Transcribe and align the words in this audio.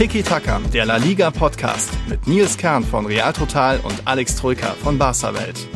Tiki 0.00 0.22
Taka, 0.22 0.58
der 0.72 0.86
La 0.86 0.96
Liga 0.96 1.30
Podcast 1.30 1.90
mit 2.08 2.26
Nils 2.26 2.56
Kern 2.56 2.82
von 2.82 3.04
Real 3.04 3.34
Total 3.34 3.78
und 3.80 4.00
Alex 4.06 4.34
Troika 4.34 4.68
von 4.82 4.96
Barca 4.96 5.34
Welt. 5.34 5.68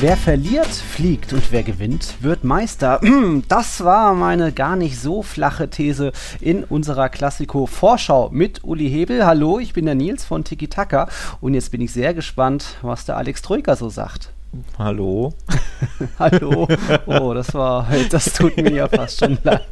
Wer 0.00 0.16
verliert, 0.16 0.68
fliegt 0.68 1.32
und 1.32 1.50
wer 1.50 1.64
gewinnt, 1.64 2.14
wird 2.20 2.44
Meister. 2.44 3.00
Das 3.48 3.82
war 3.82 4.14
meine 4.14 4.52
gar 4.52 4.76
nicht 4.76 5.00
so 5.00 5.24
flache 5.24 5.68
These 5.68 6.12
in 6.40 6.62
unserer 6.62 7.08
Klassiko-Vorschau 7.08 8.30
mit 8.30 8.62
Uli 8.62 8.88
Hebel. 8.88 9.26
Hallo, 9.26 9.58
ich 9.58 9.72
bin 9.72 9.86
der 9.86 9.96
Nils 9.96 10.24
von 10.24 10.44
Tiki 10.44 10.68
Taka 10.68 11.08
und 11.40 11.54
jetzt 11.54 11.72
bin 11.72 11.80
ich 11.80 11.92
sehr 11.92 12.14
gespannt, 12.14 12.76
was 12.82 13.04
der 13.04 13.16
Alex 13.16 13.42
Troika 13.42 13.74
so 13.74 13.88
sagt. 13.88 14.30
Hallo. 14.78 15.32
Hallo. 16.18 16.66
Oh, 17.06 17.34
das 17.34 17.54
war, 17.54 17.86
das 18.10 18.32
tut 18.32 18.56
mir 18.56 18.72
ja 18.72 18.88
fast 18.88 19.20
schon 19.20 19.38
leid. 19.44 19.62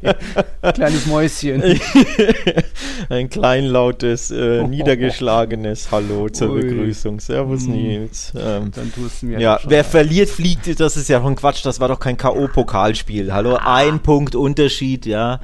Kleines 0.74 1.06
Mäuschen. 1.06 1.62
Ein 3.09 3.28
kleinlautes, 3.28 4.30
äh, 4.30 4.62
niedergeschlagenes 4.62 5.91
Hallo 5.91 6.28
zur 6.28 6.50
Ui. 6.50 6.62
Begrüßung. 6.62 7.19
Servus 7.19 7.64
hm. 7.64 7.72
Nils. 7.72 8.33
Ähm, 8.36 8.70
Dann 8.74 8.92
tust 8.92 9.22
du 9.22 9.27
mir 9.27 9.41
Ja, 9.41 9.59
wer 9.64 9.78
leid. 9.78 9.86
verliert, 9.86 10.28
fliegt, 10.28 10.78
das 10.78 10.97
ist 10.97 11.08
ja 11.08 11.20
von 11.20 11.34
Quatsch, 11.34 11.64
das 11.64 11.80
war 11.80 11.88
doch 11.88 11.98
kein 11.98 12.16
K.O.-Pokalspiel. 12.16 13.33
Hallo, 13.33 13.56
ah. 13.56 13.74
ein 13.77 14.00
Punkt 14.00 14.36
Unterschied, 14.36 15.06
ja. 15.06 15.41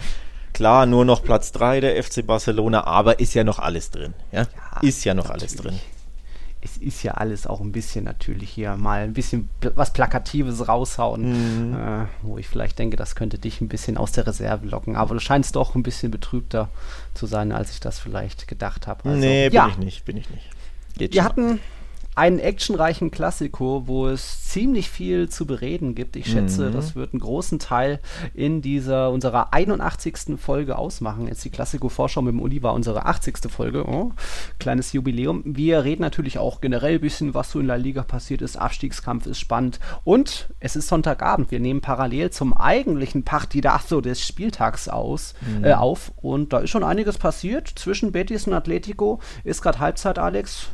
Klar, 0.52 0.86
nur 0.86 1.04
noch 1.04 1.24
Platz 1.24 1.50
3 1.50 1.80
der 1.80 2.02
FC 2.02 2.24
Barcelona, 2.24 2.86
aber 2.86 3.18
ist 3.18 3.34
ja 3.34 3.42
noch 3.42 3.58
alles 3.58 3.90
drin. 3.90 4.14
Ja, 4.30 4.42
ja 4.42 4.46
ist 4.82 5.04
ja 5.04 5.14
noch 5.14 5.24
natürlich. 5.24 5.50
alles 5.50 5.56
drin 5.56 5.80
es 6.64 6.78
ist 6.78 7.02
ja 7.02 7.12
alles 7.12 7.46
auch 7.46 7.60
ein 7.60 7.72
bisschen 7.72 8.04
natürlich 8.04 8.50
hier 8.50 8.76
mal 8.76 9.02
ein 9.02 9.12
bisschen 9.12 9.50
was 9.74 9.92
Plakatives 9.92 10.66
raushauen, 10.66 11.68
mhm. 11.70 11.74
äh, 11.74 12.06
wo 12.22 12.38
ich 12.38 12.48
vielleicht 12.48 12.78
denke, 12.78 12.96
das 12.96 13.14
könnte 13.14 13.38
dich 13.38 13.60
ein 13.60 13.68
bisschen 13.68 13.98
aus 13.98 14.12
der 14.12 14.26
Reserve 14.26 14.66
locken. 14.66 14.96
Aber 14.96 15.14
du 15.14 15.20
scheinst 15.20 15.56
doch 15.56 15.74
ein 15.74 15.82
bisschen 15.82 16.10
betrübter 16.10 16.70
zu 17.12 17.26
sein, 17.26 17.52
als 17.52 17.70
ich 17.72 17.80
das 17.80 17.98
vielleicht 17.98 18.48
gedacht 18.48 18.86
habe. 18.86 19.08
Also, 19.08 19.20
nee, 19.20 19.50
bin 19.50 19.56
ja. 19.56 19.68
ich 19.68 19.78
nicht, 19.78 20.04
bin 20.06 20.16
ich 20.16 20.30
nicht. 20.30 20.48
Geht 20.96 21.12
Wir 21.12 21.24
hatten 21.24 21.60
einen 22.14 22.38
actionreichen 22.38 23.10
Klassiko, 23.10 23.84
wo 23.86 24.06
es 24.06 24.44
ziemlich 24.44 24.88
viel 24.88 25.28
zu 25.28 25.46
bereden 25.46 25.94
gibt. 25.94 26.14
Ich 26.14 26.30
schätze, 26.30 26.68
mhm. 26.68 26.72
das 26.72 26.94
wird 26.94 27.12
einen 27.12 27.20
großen 27.20 27.58
Teil 27.58 27.98
in 28.34 28.62
dieser 28.62 29.10
unserer 29.10 29.52
81. 29.52 30.38
Folge 30.38 30.78
ausmachen. 30.78 31.26
Jetzt 31.26 31.44
die 31.44 31.50
Klassiko-Vorschau 31.50 32.22
mit 32.22 32.34
dem 32.34 32.40
Uli 32.40 32.62
war 32.62 32.74
unsere 32.74 33.06
80. 33.06 33.50
Folge. 33.50 33.88
Oh, 33.88 34.12
kleines 34.60 34.92
Jubiläum. 34.92 35.42
Wir 35.44 35.82
reden 35.82 36.02
natürlich 36.02 36.38
auch 36.38 36.60
generell 36.60 36.94
ein 36.94 37.00
bisschen, 37.00 37.34
was 37.34 37.50
so 37.50 37.58
in 37.58 37.66
La 37.66 37.74
Liga 37.74 38.04
passiert 38.04 38.42
ist. 38.42 38.56
Abstiegskampf 38.56 39.26
ist 39.26 39.40
spannend. 39.40 39.80
Und 40.04 40.48
es 40.60 40.76
ist 40.76 40.88
Sonntagabend. 40.88 41.50
Wir 41.50 41.60
nehmen 41.60 41.80
parallel 41.80 42.30
zum 42.30 42.56
eigentlichen 42.56 43.24
Partidazo 43.24 44.00
des 44.00 44.24
Spieltags 44.24 44.88
aus, 44.88 45.34
mhm. 45.40 45.64
äh, 45.64 45.72
auf. 45.72 46.12
Und 46.16 46.52
da 46.52 46.60
ist 46.60 46.70
schon 46.70 46.84
einiges 46.84 47.18
passiert. 47.18 47.68
Zwischen 47.74 48.12
Betis 48.12 48.46
und 48.46 48.52
Atletico 48.52 49.20
ist 49.42 49.62
gerade 49.62 49.80
Halbzeit, 49.80 50.18
Alex. 50.18 50.68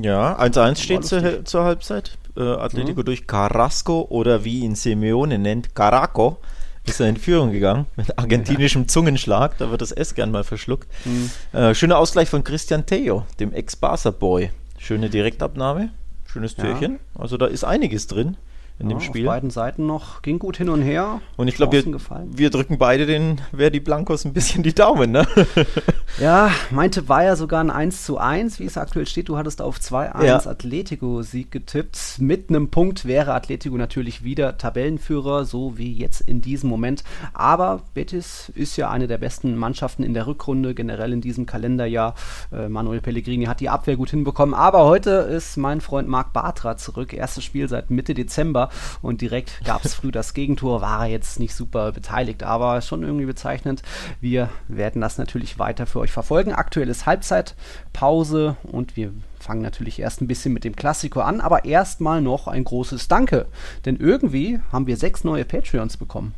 Ja, 0.00 0.38
1-1 0.38 0.76
steht 0.76 1.04
zur, 1.04 1.44
zur, 1.44 1.64
Halbzeit. 1.64 2.18
Äh, 2.36 2.42
Atletico 2.42 3.00
mhm. 3.00 3.04
durch 3.06 3.26
Carrasco 3.26 4.06
oder 4.10 4.44
wie 4.44 4.60
ihn 4.60 4.74
Simeone 4.74 5.38
nennt, 5.38 5.74
Caraco, 5.74 6.38
ist 6.84 7.00
er 7.00 7.08
in 7.08 7.16
Führung 7.16 7.50
gegangen 7.50 7.86
mit 7.96 8.18
argentinischem. 8.18 8.88
Zungenschlag. 8.88 9.56
Da 9.58 9.70
wird 9.70 9.80
das 9.80 9.92
S 9.92 10.14
gern 10.14 10.30
mal 10.30 10.44
verschluckt. 10.44 10.88
Mhm. 11.04 11.30
Äh, 11.58 11.74
schöner 11.74 11.98
Ausgleich 11.98 12.28
von 12.28 12.44
Christian 12.44 12.84
Teo, 12.84 13.24
dem 13.40 13.52
Ex-Barca-Boy. 13.52 14.50
Schöne 14.78 15.08
Direktabnahme, 15.08 15.90
schönes 16.26 16.54
Türchen. 16.54 16.92
Ja. 16.92 17.20
Also 17.20 17.38
da 17.38 17.46
ist 17.46 17.64
einiges 17.64 18.06
drin 18.06 18.36
in 18.78 18.90
ja, 18.90 18.96
dem 18.96 19.00
Spiel. 19.00 19.26
Auf 19.26 19.34
beiden 19.34 19.50
Seiten 19.50 19.86
noch, 19.86 20.20
ging 20.20 20.38
gut 20.38 20.58
hin 20.58 20.68
und 20.68 20.82
her. 20.82 21.20
Und 21.36 21.48
ich 21.48 21.54
glaube, 21.54 21.72
wir, 21.72 22.00
wir 22.32 22.50
drücken 22.50 22.76
beide 22.76 23.06
den 23.06 23.40
Verdi 23.56 23.80
Blancos 23.80 24.26
ein 24.26 24.34
bisschen 24.34 24.62
die 24.62 24.74
Daumen, 24.74 25.12
ne? 25.12 25.26
ja, 26.20 26.50
mein 26.70 26.90
Tipp 26.90 27.08
war 27.08 27.24
ja 27.24 27.36
sogar 27.36 27.60
ein 27.60 27.70
1 27.70 28.04
zu 28.04 28.18
1, 28.18 28.60
wie 28.60 28.64
es 28.64 28.76
aktuell 28.76 29.06
steht. 29.06 29.30
Du 29.30 29.38
hattest 29.38 29.62
auf 29.62 29.78
2-1 29.78 30.24
ja. 30.24 30.36
Atletico-Sieg 30.36 31.50
getippt. 31.50 32.18
Mit 32.18 32.50
einem 32.50 32.70
Punkt 32.70 33.06
wäre 33.06 33.32
Atletico 33.32 33.76
natürlich 33.76 34.24
wieder 34.24 34.58
Tabellenführer, 34.58 35.46
so 35.46 35.78
wie 35.78 35.94
jetzt 35.94 36.20
in 36.20 36.42
diesem 36.42 36.68
Moment. 36.68 37.02
Aber 37.32 37.80
Betis 37.94 38.52
ist 38.54 38.76
ja 38.76 38.90
eine 38.90 39.06
der 39.06 39.18
besten 39.18 39.56
Mannschaften 39.56 40.02
in 40.02 40.12
der 40.12 40.26
Rückrunde, 40.26 40.74
generell 40.74 41.14
in 41.14 41.22
diesem 41.22 41.46
Kalenderjahr. 41.46 42.14
Äh, 42.52 42.68
Manuel 42.68 43.00
Pellegrini 43.00 43.46
hat 43.46 43.60
die 43.60 43.70
Abwehr 43.70 43.96
gut 43.96 44.10
hinbekommen. 44.10 44.54
Aber 44.54 44.84
heute 44.84 45.10
ist 45.10 45.56
mein 45.56 45.80
Freund 45.80 46.08
Marc 46.08 46.34
Bartra 46.34 46.76
zurück. 46.76 47.14
Erstes 47.14 47.42
Spiel 47.42 47.70
seit 47.70 47.90
Mitte 47.90 48.12
Dezember 48.12 48.65
und 49.02 49.20
direkt 49.20 49.64
gab 49.64 49.84
es 49.84 49.94
früh 49.94 50.10
das 50.10 50.34
Gegentor, 50.34 50.80
war 50.80 51.04
er 51.06 51.10
jetzt 51.10 51.38
nicht 51.38 51.54
super 51.54 51.92
beteiligt, 51.92 52.42
aber 52.42 52.80
schon 52.80 53.02
irgendwie 53.02 53.26
bezeichnend. 53.26 53.82
Wir 54.20 54.48
werden 54.68 55.00
das 55.00 55.18
natürlich 55.18 55.58
weiter 55.58 55.86
für 55.86 56.00
euch 56.00 56.12
verfolgen. 56.12 56.52
Aktuell 56.52 56.88
ist 56.88 57.06
Halbzeitpause 57.06 58.56
und 58.62 58.96
wir 58.96 59.12
fangen 59.38 59.62
natürlich 59.62 60.00
erst 60.00 60.20
ein 60.20 60.26
bisschen 60.26 60.52
mit 60.52 60.64
dem 60.64 60.76
Klassiker 60.76 61.24
an, 61.24 61.40
aber 61.40 61.64
erstmal 61.64 62.20
noch 62.20 62.48
ein 62.48 62.64
großes 62.64 63.08
Danke, 63.08 63.46
denn 63.84 63.96
irgendwie 63.96 64.60
haben 64.72 64.86
wir 64.86 64.96
sechs 64.96 65.24
neue 65.24 65.44
Patreons 65.44 65.96
bekommen. 65.96 66.34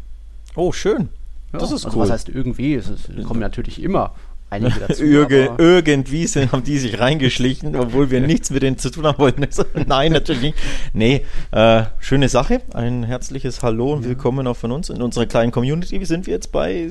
Oh, 0.55 0.73
schön. 0.73 1.09
Ja, 1.53 1.61
das 1.61 1.73
ist 1.73 1.87
also 1.87 1.97
cool. 1.97 2.05
Was 2.05 2.11
heißt 2.11 2.29
irgendwie? 2.29 2.75
Es, 2.75 2.89
es 2.89 3.25
kommen 3.25 3.41
natürlich 3.41 3.83
immer 3.83 4.13
einige 4.51 4.81
dazu. 4.89 5.05
Irge, 5.05 5.51
irgendwie 5.59 6.27
sind, 6.27 6.53
haben 6.53 6.65
die 6.65 6.79
sich 6.79 6.99
reingeschlichen, 6.99 7.77
obwohl 7.77 8.11
wir 8.11 8.21
nichts 8.21 8.51
mit 8.51 8.63
denen 8.63 8.79
zu 8.79 8.91
tun 8.91 9.07
haben 9.07 9.19
wollten. 9.19 9.47
Nein, 9.87 10.13
natürlich 10.13 10.43
nicht. 10.43 10.59
Nee, 10.93 11.25
äh, 11.53 11.85
schöne 11.99 12.29
Sache. 12.29 12.63
Ein 12.75 13.05
herzliches 13.05 13.63
Hallo 13.63 13.95
und 13.95 14.05
willkommen 14.05 14.47
auch 14.47 14.57
von 14.57 14.73
uns 14.73 14.91
in 14.91 15.03
unserer 15.03 15.27
kleinen 15.27 15.53
Community. 15.53 16.01
Wie 16.01 16.05
sind 16.05 16.27
wir 16.27 16.35
jetzt 16.35 16.53
bei 16.53 16.89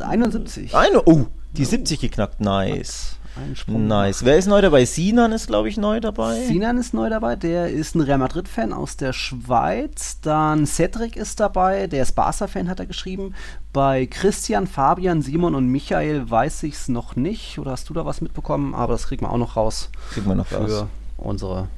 71? 0.00 0.74
Eine, 0.74 1.02
oh, 1.06 1.26
die 1.52 1.64
70 1.64 2.00
geknackt. 2.00 2.40
Nice. 2.40 3.17
Nice. 3.66 4.24
Wer 4.24 4.38
ist 4.38 4.46
neu 4.46 4.60
dabei? 4.60 4.84
Sinan 4.84 5.32
ist, 5.32 5.46
glaube 5.46 5.68
ich, 5.68 5.76
neu 5.76 6.00
dabei. 6.00 6.46
Sinan 6.46 6.78
ist 6.78 6.94
neu 6.94 7.08
dabei. 7.08 7.36
Der 7.36 7.70
ist 7.70 7.94
ein 7.94 8.00
Real 8.00 8.18
Madrid-Fan 8.18 8.72
aus 8.72 8.96
der 8.96 9.12
Schweiz. 9.12 10.20
Dann 10.20 10.66
Cedric 10.66 11.16
ist 11.16 11.40
dabei. 11.40 11.86
Der 11.86 12.02
ist 12.02 12.12
Barca-Fan, 12.12 12.68
hat 12.68 12.80
er 12.80 12.86
geschrieben. 12.86 13.34
Bei 13.72 14.06
Christian, 14.06 14.66
Fabian, 14.66 15.22
Simon 15.22 15.54
und 15.54 15.68
Michael 15.68 16.30
weiß 16.30 16.62
ich 16.64 16.74
es 16.74 16.88
noch 16.88 17.16
nicht. 17.16 17.58
Oder 17.58 17.72
hast 17.72 17.88
du 17.88 17.94
da 17.94 18.04
was 18.04 18.20
mitbekommen? 18.20 18.74
Aber 18.74 18.92
das 18.92 19.06
kriegen 19.06 19.24
wir 19.24 19.30
auch 19.30 19.38
noch 19.38 19.56
raus. 19.56 19.90
Kriegen 20.10 20.26
wir 20.26 20.34
noch 20.34 20.46
für 20.46 20.56
raus. 20.56 20.86
unsere 21.16 21.68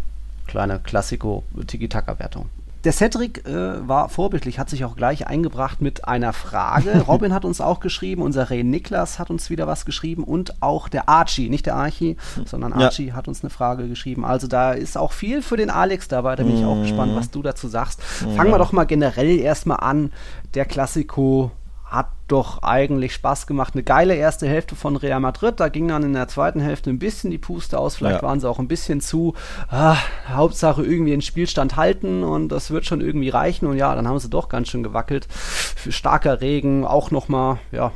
kleine 0.46 0.78
Klassiko-Tiki-Taka-Wertung. 0.80 2.46
Der 2.84 2.92
Cedric 2.92 3.46
äh, 3.46 3.86
war 3.86 4.08
vorbildlich, 4.08 4.58
hat 4.58 4.70
sich 4.70 4.84
auch 4.86 4.96
gleich 4.96 5.26
eingebracht 5.26 5.82
mit 5.82 6.08
einer 6.08 6.32
Frage. 6.32 7.00
Robin 7.08 7.34
hat 7.34 7.44
uns 7.44 7.60
auch 7.60 7.80
geschrieben, 7.80 8.22
unser 8.22 8.48
Ray 8.50 8.64
Niklas 8.64 9.18
hat 9.18 9.30
uns 9.30 9.50
wieder 9.50 9.66
was 9.66 9.84
geschrieben 9.84 10.24
und 10.24 10.62
auch 10.62 10.88
der 10.88 11.08
Archie, 11.08 11.50
nicht 11.50 11.66
der 11.66 11.76
Archie, 11.76 12.16
sondern 12.46 12.72
Archie 12.72 13.08
ja. 13.08 13.14
hat 13.14 13.28
uns 13.28 13.42
eine 13.42 13.50
Frage 13.50 13.86
geschrieben. 13.86 14.24
Also 14.24 14.46
da 14.46 14.72
ist 14.72 14.96
auch 14.96 15.12
viel 15.12 15.42
für 15.42 15.58
den 15.58 15.68
Alex 15.68 16.08
dabei, 16.08 16.36
da 16.36 16.42
bin 16.42 16.56
ich 16.56 16.64
auch 16.64 16.76
mhm. 16.76 16.82
gespannt, 16.82 17.12
was 17.14 17.30
du 17.30 17.42
dazu 17.42 17.68
sagst. 17.68 18.02
Fangen 18.02 18.50
wir 18.50 18.58
doch 18.58 18.72
mal 18.72 18.84
generell 18.84 19.38
erstmal 19.38 19.80
an. 19.80 20.12
Der 20.54 20.64
Klassiko 20.64 21.52
hat 21.90 22.08
doch 22.28 22.62
eigentlich 22.62 23.12
Spaß 23.14 23.48
gemacht. 23.48 23.74
Eine 23.74 23.82
geile 23.82 24.14
erste 24.14 24.46
Hälfte 24.46 24.76
von 24.76 24.94
Real 24.96 25.18
Madrid. 25.18 25.58
Da 25.58 25.68
ging 25.68 25.88
dann 25.88 26.04
in 26.04 26.12
der 26.12 26.28
zweiten 26.28 26.60
Hälfte 26.60 26.88
ein 26.88 27.00
bisschen 27.00 27.30
die 27.30 27.38
Puste 27.38 27.78
aus. 27.78 27.96
Vielleicht 27.96 28.22
ja. 28.22 28.28
waren 28.28 28.38
sie 28.38 28.48
auch 28.48 28.60
ein 28.60 28.68
bisschen 28.68 29.00
zu, 29.00 29.34
ah, 29.68 29.96
Hauptsache 30.28 30.84
irgendwie 30.84 31.10
den 31.10 31.22
Spielstand 31.22 31.76
halten 31.76 32.22
und 32.22 32.48
das 32.50 32.70
wird 32.70 32.86
schon 32.86 33.00
irgendwie 33.00 33.28
reichen. 33.28 33.66
Und 33.66 33.76
ja, 33.76 33.94
dann 33.94 34.06
haben 34.06 34.20
sie 34.20 34.30
doch 34.30 34.48
ganz 34.48 34.68
schön 34.68 34.84
gewackelt. 34.84 35.26
Für 35.30 35.90
starker 35.90 36.40
Regen, 36.40 36.86
auch 36.86 37.10
nochmal, 37.10 37.58
ja, 37.72 37.90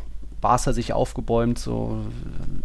Barca 0.44 0.74
sich 0.74 0.92
aufgebäumt, 0.92 1.58
so 1.58 1.96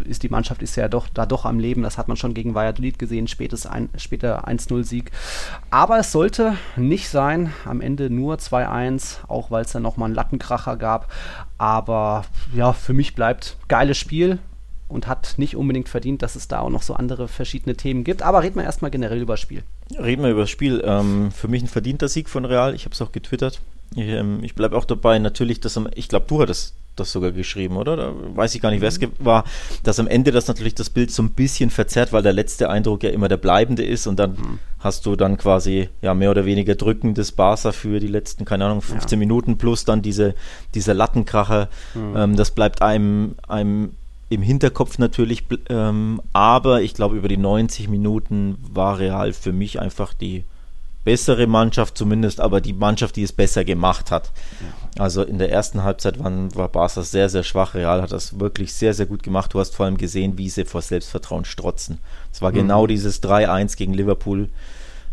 ist 0.04 0.24
die 0.24 0.30
Mannschaft 0.30 0.62
ist 0.62 0.76
ja 0.76 0.90
doch 0.90 1.08
da 1.08 1.26
doch 1.26 1.46
am 1.46 1.60
Leben. 1.60 1.82
Das 1.82 1.98
hat 1.98 2.10
man 2.10 2.18
schon 2.18 2.34
gegen 2.34 2.54
Valladolid 2.54 3.00
gesehen, 3.00 3.30
spätes 3.30 3.66
ein, 3.66 3.88
später 3.96 4.50
1-0-Sieg. 4.50 5.12
Aber 5.70 5.98
es 5.98 6.12
sollte 6.12 6.58
nicht 6.76 7.08
sein. 7.08 7.54
Am 7.64 7.80
Ende 7.80 8.10
nur 8.10 8.36
2-1, 8.36 9.20
auch 9.30 9.50
weil 9.50 9.64
es 9.64 9.72
dann 9.72 9.82
nochmal 9.82 10.08
einen 10.08 10.16
Lattenkracher 10.16 10.76
gab. 10.76 11.10
Aber 11.58 12.26
ja, 12.54 12.74
für 12.74 12.94
mich 12.94 13.16
bleibt 13.16 13.56
geiles 13.70 13.98
Spiel 13.98 14.40
und 14.90 15.08
hat 15.08 15.36
nicht 15.38 15.56
unbedingt 15.56 15.88
verdient, 15.88 16.22
dass 16.22 16.36
es 16.36 16.50
da 16.50 16.60
auch 16.60 16.70
noch 16.70 16.82
so 16.82 16.96
andere 16.96 17.30
verschiedene 17.30 17.78
Themen 17.78 18.04
gibt. 18.04 18.24
Aber 18.24 18.44
reden 18.44 18.58
wir 18.58 18.66
erstmal 18.66 18.92
generell 18.92 19.22
über 19.22 19.34
das 19.34 19.40
Spiel. 19.40 19.64
Reden 19.98 20.22
wir 20.22 20.32
über 20.32 20.42
das 20.42 20.50
Spiel. 20.50 20.84
Ähm, 20.84 21.32
für 21.32 21.48
mich 21.48 21.64
ein 21.64 21.68
verdienter 21.68 22.10
Sieg 22.10 22.28
von 22.28 22.44
Real. 22.44 22.76
Ich 22.76 22.84
habe 22.84 22.94
es 22.94 23.02
auch 23.02 23.14
getwittert. 23.14 23.62
Ich, 23.96 24.08
ähm, 24.08 24.40
ich 24.44 24.56
bleibe 24.56 24.78
auch 24.78 24.86
dabei, 24.86 25.20
natürlich, 25.20 25.60
dass 25.60 25.80
ich 25.96 26.08
glaube, 26.10 26.26
du 26.28 26.42
hattest 26.42 26.76
das 27.00 27.12
sogar 27.12 27.32
geschrieben, 27.32 27.78
oder? 27.78 27.96
Da 27.96 28.14
weiß 28.36 28.56
ich 28.56 28.62
gar 28.62 28.72
nicht, 28.72 28.82
wer 28.82 28.90
es 28.90 29.00
mhm. 29.00 29.12
war, 29.20 29.46
dass 29.84 30.00
am 30.00 30.08
Ende 30.08 30.32
das 30.32 30.48
natürlich 30.48 30.76
das 30.76 30.90
Bild 30.90 31.12
so 31.12 31.24
ein 31.24 31.32
bisschen 31.32 31.70
verzerrt, 31.70 32.14
weil 32.14 32.24
der 32.24 32.34
letzte 32.34 32.70
Eindruck 32.70 33.04
ja 33.04 33.10
immer 33.10 33.28
der 33.28 33.38
bleibende 33.38 33.84
ist 33.84 34.08
und 34.08 34.20
dann 34.20 34.32
mhm. 34.32 34.60
hast 34.80 35.06
du 35.06 35.16
dann 35.16 35.38
quasi 35.38 35.90
ja 36.02 36.14
mehr 36.14 36.32
oder 36.32 36.46
weniger 36.46 36.76
drückendes 36.76 37.32
Barca 37.32 37.72
für 37.72 38.00
die 38.00 38.08
letzten, 38.08 38.46
keine 38.46 38.66
Ahnung, 38.66 38.82
15 38.82 39.18
ja. 39.18 39.20
Minuten 39.20 39.58
plus 39.58 39.86
dann 39.86 40.02
diese, 40.02 40.36
dieser 40.76 40.94
Lattenkracher. 40.94 41.70
Mhm. 41.94 42.16
Ähm, 42.16 42.36
das 42.36 42.52
bleibt 42.52 42.82
einem, 42.82 43.36
einem 43.48 43.92
im 44.30 44.42
Hinterkopf 44.44 45.00
natürlich, 45.00 45.46
ähm, 45.70 46.22
aber 46.34 46.82
ich 46.82 46.94
glaube, 46.94 47.18
über 47.18 47.28
die 47.28 47.38
90 47.38 47.88
Minuten 47.88 48.58
war 48.62 49.00
Real 49.00 49.34
für 49.34 49.52
mich 49.52 49.80
einfach 49.80 50.14
die 50.14 50.44
bessere 51.04 51.48
Mannschaft 51.48 51.98
zumindest, 51.98 52.40
aber 52.40 52.62
die 52.62 52.74
Mannschaft, 52.74 53.16
die 53.16 53.24
es 53.24 53.32
besser 53.32 53.64
gemacht 53.64 54.12
hat. 54.12 54.32
Ja. 54.60 55.04
Also 55.04 55.24
in 55.24 55.38
der 55.38 55.52
ersten 55.52 55.84
Halbzeit 55.84 56.20
waren, 56.20 56.54
war 56.56 56.68
Barca 56.68 57.02
sehr, 57.04 57.30
sehr 57.30 57.44
schwach. 57.44 57.74
Real 57.74 58.02
hat 58.02 58.12
das 58.12 58.40
wirklich 58.40 58.74
sehr, 58.74 58.94
sehr 58.94 59.06
gut 59.06 59.24
gemacht. 59.24 59.54
Du 59.54 59.60
hast 59.60 59.76
vor 59.76 59.86
allem 59.86 59.98
gesehen, 59.98 60.38
wie 60.38 60.50
sie 60.50 60.66
vor 60.66 60.82
Selbstvertrauen 60.82 61.46
strotzen. 61.46 62.00
Es 62.34 62.42
war 62.42 62.52
mhm. 62.52 62.56
genau 62.56 62.88
dieses 62.88 63.24
3-1 63.24 63.78
gegen 63.78 63.94
Liverpool. 63.94 64.50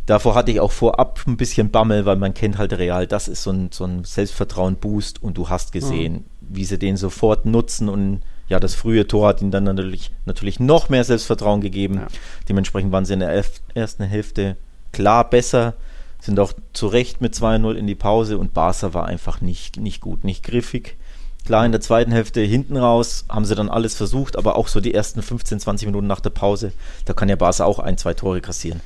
Davor 0.07 0.35
hatte 0.37 0.53
ich 0.53 0.61
auch 0.61 0.71
vorab 0.71 1.21
ein 1.27 1.37
bisschen 1.37 1.71
Bammel, 1.71 2.07
weil 2.07 2.17
man 2.17 2.33
kennt 2.33 2.59
halt 2.59 2.73
Real, 2.73 3.09
das 3.09 3.27
ist 3.27 3.43
so 3.43 3.51
ein, 3.51 3.71
so 3.73 3.85
ein 3.85 4.05
Selbstvertrauen-Boost 4.05 5.21
und 5.21 5.37
du 5.37 5.49
hast 5.49 5.73
gesehen, 5.73 6.15
mhm. 6.15 6.25
wie 6.41 6.65
sie 6.65 6.79
den 6.79 6.97
sofort 6.97 7.45
nutzen 7.45 7.89
und 7.89 8.23
ja, 8.49 8.61
das 8.61 8.77
frühe 8.77 9.09
Tor 9.09 9.27
hat 9.27 9.43
ihnen 9.43 9.51
dann 9.51 9.65
natürlich, 9.65 10.13
natürlich 10.25 10.61
noch 10.61 10.89
mehr 10.89 11.03
Selbstvertrauen 11.03 11.61
gegeben. 11.61 11.97
Ja. 11.97 12.07
Dementsprechend 12.49 12.93
waren 12.93 13.05
sie 13.05 13.15
in 13.15 13.21
der 13.21 13.45
ersten 13.75 14.05
Hälfte 14.05 14.57
klar 14.97 15.29
besser, 15.29 15.75
sind 16.23 16.41
auch 16.41 16.55
zu 16.73 16.87
Recht 16.87 17.21
mit 17.21 17.35
2-0 17.35 17.75
in 17.75 17.87
die 17.87 17.95
Pause 17.95 18.39
und 18.39 18.55
Barca 18.55 18.95
war 18.95 19.05
einfach 19.05 19.43
nicht, 19.43 19.79
nicht 19.79 20.01
gut, 20.01 20.25
nicht 20.25 20.43
griffig. 20.43 20.97
Klar, 21.45 21.67
in 21.67 21.73
der 21.73 21.83
zweiten 21.83 22.13
Hälfte 22.13 22.41
hinten 22.41 22.79
raus 22.79 23.27
haben 23.29 23.45
sie 23.45 23.55
dann 23.55 23.69
alles 23.69 23.95
versucht, 23.95 24.37
aber 24.37 24.57
auch 24.57 24.69
so 24.69 24.81
die 24.81 24.95
ersten 24.95 25.21
15, 25.21 25.61
20 25.61 25.87
Minuten 25.87 26.07
nach 26.07 26.21
der 26.21 26.31
Pause, 26.31 26.73
da 27.05 27.13
kann 27.13 27.29
ja 27.29 27.37
Barca 27.37 27.67
auch 27.67 27.79
ein, 27.79 27.99
zwei 27.99 28.15
Tore 28.15 28.41
kassieren. 28.41 28.81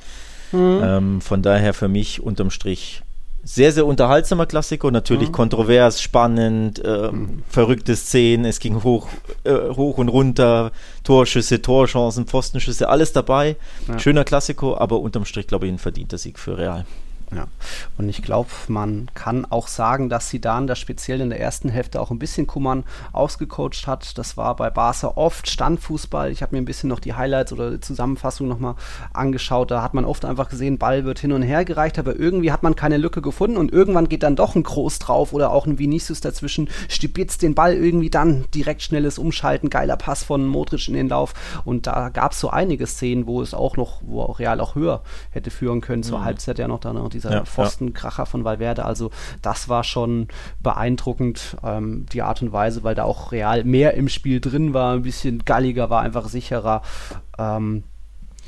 Mhm. 0.51 0.81
Ähm, 0.83 1.21
von 1.21 1.41
daher 1.41 1.73
für 1.73 1.87
mich 1.87 2.21
unterm 2.21 2.51
Strich 2.51 3.01
sehr, 3.43 3.71
sehr 3.71 3.85
unterhaltsamer 3.85 4.45
Klassiker, 4.45 4.91
natürlich 4.91 5.29
mhm. 5.29 5.33
kontrovers, 5.33 6.01
spannend, 6.01 6.83
äh, 6.83 7.11
mhm. 7.11 7.43
verrückte 7.49 7.95
Szenen, 7.95 8.45
es 8.45 8.59
ging 8.59 8.83
hoch, 8.83 9.07
äh, 9.43 9.53
hoch 9.75 9.97
und 9.97 10.09
runter, 10.09 10.71
Torschüsse, 11.03 11.61
Torchancen, 11.61 12.27
Pfostenschüsse, 12.27 12.89
alles 12.89 13.13
dabei. 13.13 13.55
Ja. 13.87 13.99
Schöner 13.99 14.23
Klassiker, 14.23 14.79
aber 14.79 14.99
unterm 14.99 15.25
Strich, 15.25 15.47
glaube 15.47 15.65
ich, 15.65 15.71
ein 15.71 15.79
verdienter 15.79 16.17
Sieg 16.17 16.37
für 16.37 16.57
Real. 16.57 16.85
Ja. 17.33 17.47
Und 17.97 18.09
ich 18.09 18.21
glaube, 18.21 18.49
man 18.67 19.09
kann 19.13 19.45
auch 19.45 19.67
sagen, 19.67 20.09
dass 20.09 20.29
Sidan 20.29 20.67
da 20.67 20.75
speziell 20.75 21.21
in 21.21 21.29
der 21.29 21.39
ersten 21.39 21.69
Hälfte 21.69 22.01
auch 22.01 22.11
ein 22.11 22.19
bisschen 22.19 22.45
Kummern 22.45 22.83
ausgecoacht 23.13 23.87
hat. 23.87 24.17
Das 24.17 24.35
war 24.35 24.55
bei 24.57 24.69
Barca 24.69 25.13
oft 25.15 25.49
Standfußball. 25.49 26.31
Ich 26.31 26.41
habe 26.41 26.55
mir 26.55 26.61
ein 26.61 26.65
bisschen 26.65 26.89
noch 26.89 26.99
die 26.99 27.13
Highlights 27.13 27.53
oder 27.53 27.71
die 27.71 27.79
Zusammenfassung 27.79 28.49
nochmal 28.49 28.75
angeschaut. 29.13 29.71
Da 29.71 29.81
hat 29.81 29.93
man 29.93 30.03
oft 30.03 30.25
einfach 30.25 30.49
gesehen, 30.49 30.77
Ball 30.77 31.05
wird 31.05 31.19
hin 31.19 31.31
und 31.31 31.41
her 31.41 31.63
gereicht, 31.63 31.99
aber 31.99 32.17
irgendwie 32.17 32.51
hat 32.51 32.63
man 32.63 32.75
keine 32.75 32.97
Lücke 32.97 33.21
gefunden 33.21 33.55
und 33.55 33.71
irgendwann 33.71 34.09
geht 34.09 34.23
dann 34.23 34.35
doch 34.35 34.55
ein 34.55 34.63
Groß 34.63 34.99
drauf 34.99 35.31
oder 35.31 35.51
auch 35.51 35.65
ein 35.65 35.79
Vinicius 35.79 36.19
dazwischen, 36.19 36.69
stibitzt 36.89 37.41
den 37.43 37.55
Ball 37.55 37.75
irgendwie 37.75 38.09
dann 38.09 38.45
direkt 38.53 38.81
schnelles 38.81 39.17
Umschalten, 39.17 39.69
geiler 39.69 39.95
Pass 39.95 40.23
von 40.23 40.45
Modric 40.45 40.89
in 40.89 40.95
den 40.95 41.07
Lauf. 41.07 41.33
Und 41.63 41.87
da 41.87 42.09
gab 42.09 42.33
es 42.33 42.41
so 42.41 42.49
einige 42.49 42.87
Szenen, 42.87 43.25
wo 43.25 43.41
es 43.41 43.53
auch 43.53 43.77
noch, 43.77 44.01
wo 44.01 44.21
auch 44.21 44.39
Real 44.39 44.59
auch 44.59 44.75
höher 44.75 45.01
hätte 45.29 45.49
führen 45.49 45.79
können. 45.79 46.03
Zur 46.03 46.19
mhm. 46.19 46.25
Halbzeit 46.25 46.59
ja 46.59 46.67
noch 46.67 46.79
da 46.79 46.91
noch 46.91 47.09
die 47.09 47.20
dieser 47.21 47.31
ja, 47.31 47.45
Pfostenkracher 47.45 48.23
ja. 48.23 48.25
von 48.25 48.43
Valverde. 48.43 48.85
Also 48.85 49.11
das 49.41 49.69
war 49.69 49.83
schon 49.83 50.27
beeindruckend, 50.59 51.57
ähm, 51.63 52.05
die 52.11 52.21
Art 52.21 52.41
und 52.41 52.51
Weise, 52.51 52.83
weil 52.83 52.95
da 52.95 53.03
auch 53.03 53.31
real 53.31 53.63
mehr 53.63 53.93
im 53.93 54.09
Spiel 54.09 54.39
drin 54.39 54.73
war, 54.73 54.93
ein 54.93 55.03
bisschen 55.03 55.45
galliger 55.45 55.89
war, 55.89 56.01
einfach 56.01 56.27
sicherer. 56.27 56.81
Ähm, 57.37 57.83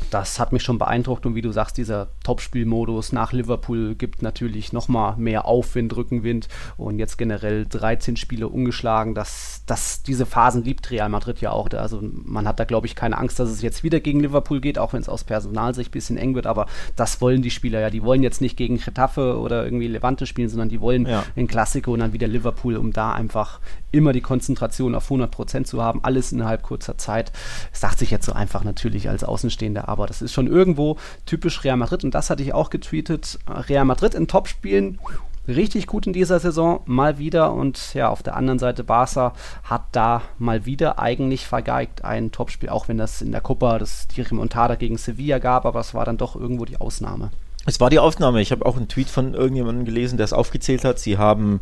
das 0.09 0.39
hat 0.39 0.51
mich 0.51 0.63
schon 0.63 0.77
beeindruckt 0.77 1.25
und 1.25 1.35
wie 1.35 1.41
du 1.41 1.51
sagst, 1.51 1.77
dieser 1.77 2.09
Topspielmodus 2.23 3.11
nach 3.11 3.33
Liverpool 3.33 3.95
gibt 3.95 4.21
natürlich 4.21 4.73
nochmal 4.73 5.15
mehr 5.17 5.45
Aufwind, 5.45 5.95
Rückenwind 5.95 6.47
und 6.77 6.99
jetzt 6.99 7.17
generell 7.17 7.65
13 7.65 8.15
Spiele 8.15 8.47
ungeschlagen. 8.47 9.15
Das, 9.15 9.63
das, 9.65 10.03
diese 10.03 10.25
Phasen 10.25 10.63
liebt 10.63 10.91
Real 10.91 11.09
Madrid 11.09 11.41
ja 11.41 11.51
auch. 11.51 11.69
Also 11.71 12.01
man 12.01 12.47
hat 12.47 12.59
da, 12.59 12.65
glaube 12.65 12.87
ich, 12.87 12.95
keine 12.95 13.17
Angst, 13.17 13.39
dass 13.39 13.49
es 13.49 13.61
jetzt 13.61 13.83
wieder 13.83 13.99
gegen 13.99 14.19
Liverpool 14.19 14.61
geht, 14.61 14.77
auch 14.77 14.93
wenn 14.93 15.01
es 15.01 15.09
aus 15.09 15.23
Personalsicht 15.23 15.89
ein 15.89 15.91
bisschen 15.91 16.17
eng 16.17 16.35
wird, 16.35 16.47
aber 16.47 16.67
das 16.95 17.21
wollen 17.21 17.41
die 17.41 17.51
Spieler 17.51 17.79
ja. 17.79 17.89
Die 17.89 18.03
wollen 18.03 18.23
jetzt 18.23 18.41
nicht 18.41 18.57
gegen 18.57 18.77
Getafe 18.77 19.37
oder 19.39 19.63
irgendwie 19.63 19.87
Levante 19.87 20.25
spielen, 20.25 20.49
sondern 20.49 20.69
die 20.69 20.81
wollen 20.81 21.05
ja. 21.05 21.23
den 21.35 21.47
Klassiker 21.47 21.91
und 21.91 21.99
dann 21.99 22.13
wieder 22.13 22.27
Liverpool, 22.27 22.77
um 22.77 22.93
da 22.93 23.11
einfach 23.11 23.59
immer 23.93 24.11
die 24.11 24.21
Konzentration 24.21 24.95
auf 24.95 25.05
100 25.05 25.31
Prozent 25.31 25.67
zu 25.67 25.81
haben, 25.81 26.03
alles 26.03 26.31
innerhalb 26.31 26.63
kurzer 26.63 26.97
Zeit. 26.97 27.31
Es 27.71 27.79
sagt 27.79 27.99
sich 27.99 28.11
jetzt 28.11 28.25
so 28.25 28.33
einfach 28.33 28.63
natürlich 28.63 29.07
als 29.07 29.23
Außenstehender, 29.23 29.87
aber 29.87 30.07
das 30.07 30.21
ist 30.21 30.33
schon 30.33 30.47
irgendwo 30.47 30.97
typisch 31.25 31.63
Real 31.63 31.77
Madrid 31.77 32.03
und 32.03 32.13
das 32.13 32.29
hatte 32.29 32.43
ich 32.43 32.53
auch 32.53 32.69
getweetet. 32.69 33.39
Real 33.47 33.85
Madrid 33.85 34.15
in 34.15 34.27
Topspielen 34.27 34.99
richtig 35.47 35.87
gut 35.87 36.07
in 36.07 36.13
dieser 36.13 36.39
Saison, 36.39 36.81
mal 36.85 37.17
wieder. 37.17 37.53
Und 37.53 37.93
ja, 37.93 38.09
auf 38.09 38.23
der 38.23 38.35
anderen 38.35 38.59
Seite 38.59 38.83
Barca 38.83 39.33
hat 39.63 39.83
da 39.91 40.21
mal 40.37 40.65
wieder 40.65 40.99
eigentlich 40.99 41.45
vergeigt 41.45 42.03
ein 42.03 42.31
Topspiel, 42.31 42.69
auch 42.69 42.87
wenn 42.87 42.97
das 42.97 43.21
in 43.21 43.31
der 43.31 43.41
Copa 43.41 43.77
das 43.79 44.07
die 44.07 44.21
Remontada 44.21 44.75
gegen 44.75 44.97
Sevilla 44.97 45.39
gab, 45.39 45.65
aber 45.65 45.79
es 45.79 45.93
war 45.93 46.05
dann 46.05 46.17
doch 46.17 46.35
irgendwo 46.35 46.65
die 46.65 46.77
Ausnahme. 46.77 47.31
Es 47.65 47.79
war 47.79 47.89
die 47.89 47.99
Ausnahme. 47.99 48.41
Ich 48.41 48.51
habe 48.51 48.65
auch 48.65 48.75
einen 48.75 48.89
Tweet 48.89 49.09
von 49.09 49.33
irgendjemandem 49.33 49.85
gelesen, 49.85 50.17
der 50.17 50.25
es 50.25 50.33
aufgezählt 50.33 50.83
hat. 50.83 50.99
Sie 50.99 51.17
haben 51.17 51.61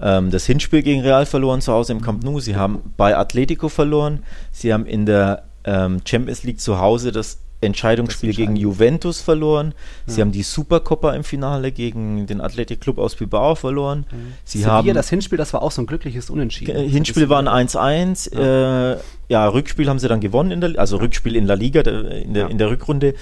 ähm, 0.00 0.30
das 0.30 0.46
Hinspiel 0.46 0.82
gegen 0.82 1.02
Real 1.02 1.26
verloren 1.26 1.60
zu 1.60 1.72
Hause 1.72 1.92
im 1.92 2.00
Camp 2.00 2.24
Nou. 2.24 2.40
Sie 2.40 2.56
haben 2.56 2.92
bei 2.96 3.16
Atletico 3.16 3.68
verloren. 3.68 4.22
Sie 4.52 4.72
haben 4.72 4.86
in 4.86 5.06
der 5.06 5.44
ähm, 5.64 6.00
Champions 6.04 6.44
League 6.44 6.60
zu 6.60 6.78
Hause 6.78 7.12
das 7.12 7.38
Entscheidungsspiel 7.60 8.32
gegen 8.34 8.54
Juventus 8.54 9.20
verloren. 9.20 9.74
Ja. 10.06 10.12
Sie 10.12 10.20
haben 10.20 10.30
die 10.30 10.44
Supercoppa 10.44 11.12
im 11.14 11.24
Finale 11.24 11.72
gegen 11.72 12.26
den 12.26 12.40
Athletic 12.40 12.80
Club 12.80 12.98
aus 12.98 13.16
Bilbao 13.16 13.56
verloren. 13.56 14.06
Mhm. 14.10 14.34
Sie 14.44 14.58
Sevilla, 14.58 14.74
haben 14.74 14.94
das 14.94 15.10
Hinspiel, 15.10 15.38
das 15.38 15.52
war 15.52 15.62
auch 15.62 15.72
so 15.72 15.82
ein 15.82 15.86
glückliches 15.86 16.30
Unentschieden. 16.30 16.88
Hinspiel 16.88 17.28
waren 17.28 17.48
1-1. 17.48 18.34
Ja. 18.34 18.92
Äh, 18.92 18.98
ja. 19.28 19.48
Rückspiel 19.48 19.88
haben 19.88 19.98
sie 19.98 20.06
dann 20.06 20.20
gewonnen, 20.20 20.52
in 20.52 20.60
der, 20.60 20.78
also 20.78 20.96
ja. 20.96 21.02
Rückspiel 21.02 21.34
in 21.34 21.46
La 21.46 21.54
Liga 21.54 21.80
in 21.80 22.34
der, 22.34 22.48
in 22.48 22.58
der 22.58 22.70
Rückrunde. 22.70 23.14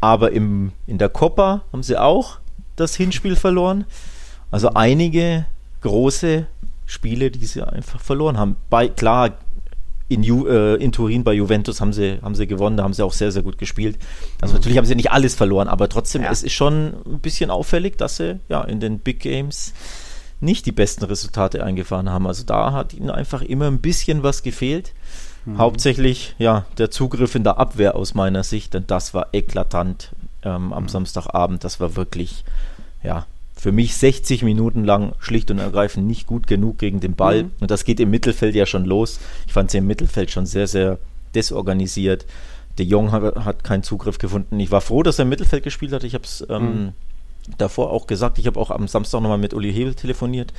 Aber 0.00 0.32
im, 0.32 0.72
in 0.86 0.98
der 0.98 1.08
Copa 1.08 1.62
haben 1.72 1.82
sie 1.82 1.96
auch 1.96 2.38
das 2.76 2.94
Hinspiel 2.94 3.36
verloren. 3.36 3.86
Also 4.50 4.70
einige 4.74 5.46
große 5.80 6.46
Spiele, 6.86 7.30
die 7.30 7.46
sie 7.46 7.66
einfach 7.66 8.00
verloren 8.00 8.38
haben. 8.38 8.56
Bei, 8.70 8.88
klar, 8.88 9.38
in, 10.08 10.22
Ju, 10.22 10.46
äh, 10.46 10.76
in 10.76 10.90
Turin 10.90 11.22
bei 11.22 11.34
Juventus 11.34 11.80
haben 11.80 11.92
sie, 11.92 12.18
haben 12.22 12.34
sie 12.34 12.46
gewonnen, 12.46 12.78
da 12.78 12.82
haben 12.82 12.94
sie 12.94 13.04
auch 13.04 13.12
sehr, 13.12 13.30
sehr 13.30 13.42
gut 13.42 13.58
gespielt. 13.58 13.98
Also 14.40 14.52
mhm. 14.52 14.58
natürlich 14.58 14.78
haben 14.78 14.86
sie 14.86 14.94
nicht 14.94 15.12
alles 15.12 15.34
verloren, 15.34 15.68
aber 15.68 15.88
trotzdem, 15.88 16.22
ja. 16.22 16.30
es 16.30 16.42
ist 16.42 16.54
schon 16.54 16.94
ein 17.06 17.20
bisschen 17.20 17.50
auffällig, 17.50 17.98
dass 17.98 18.16
sie 18.16 18.40
ja 18.48 18.62
in 18.62 18.80
den 18.80 19.00
Big 19.00 19.20
Games 19.20 19.74
nicht 20.40 20.66
die 20.66 20.72
besten 20.72 21.04
Resultate 21.04 21.62
eingefahren 21.62 22.10
haben. 22.10 22.26
Also 22.26 22.44
da 22.44 22.72
hat 22.72 22.94
ihnen 22.94 23.10
einfach 23.10 23.42
immer 23.42 23.66
ein 23.66 23.80
bisschen 23.80 24.22
was 24.22 24.42
gefehlt. 24.42 24.94
Mhm. 25.44 25.58
Hauptsächlich 25.58 26.34
ja 26.38 26.64
der 26.78 26.90
Zugriff 26.90 27.34
in 27.34 27.44
der 27.44 27.58
Abwehr 27.58 27.94
aus 27.96 28.14
meiner 28.14 28.44
Sicht, 28.44 28.72
denn 28.74 28.86
das 28.86 29.12
war 29.12 29.28
eklatant 29.32 30.12
ähm, 30.42 30.72
am 30.72 30.84
mhm. 30.84 30.88
Samstagabend. 30.88 31.64
Das 31.64 31.80
war 31.80 31.96
wirklich 31.96 32.44
ja 33.02 33.26
für 33.58 33.72
mich 33.72 33.96
60 33.96 34.44
Minuten 34.44 34.84
lang 34.84 35.12
schlicht 35.18 35.50
und 35.50 35.58
ergreifend 35.58 36.06
nicht 36.06 36.26
gut 36.26 36.46
genug 36.46 36.78
gegen 36.78 37.00
den 37.00 37.16
Ball. 37.16 37.44
Mhm. 37.44 37.50
Und 37.60 37.70
das 37.72 37.84
geht 37.84 37.98
im 37.98 38.08
Mittelfeld 38.08 38.54
ja 38.54 38.66
schon 38.66 38.84
los. 38.84 39.18
Ich 39.46 39.52
fand 39.52 39.70
sie 39.72 39.78
im 39.78 39.86
Mittelfeld 39.86 40.30
schon 40.30 40.46
sehr, 40.46 40.68
sehr 40.68 40.98
desorganisiert. 41.34 42.24
De 42.78 42.86
Jong 42.86 43.10
hat, 43.10 43.44
hat 43.44 43.64
keinen 43.64 43.82
Zugriff 43.82 44.18
gefunden. 44.18 44.60
Ich 44.60 44.70
war 44.70 44.80
froh, 44.80 45.02
dass 45.02 45.18
er 45.18 45.24
im 45.24 45.30
Mittelfeld 45.30 45.64
gespielt 45.64 45.92
hat. 45.92 46.04
Ich 46.04 46.14
habe 46.14 46.22
es 46.22 46.46
ähm, 46.48 46.62
mhm. 46.62 46.92
davor 47.58 47.90
auch 47.90 48.06
gesagt. 48.06 48.38
Ich 48.38 48.46
habe 48.46 48.60
auch 48.60 48.70
am 48.70 48.86
Samstag 48.86 49.22
nochmal 49.22 49.38
mit 49.38 49.52
Uli 49.52 49.72
Hebel 49.72 49.94
telefoniert. 49.94 50.52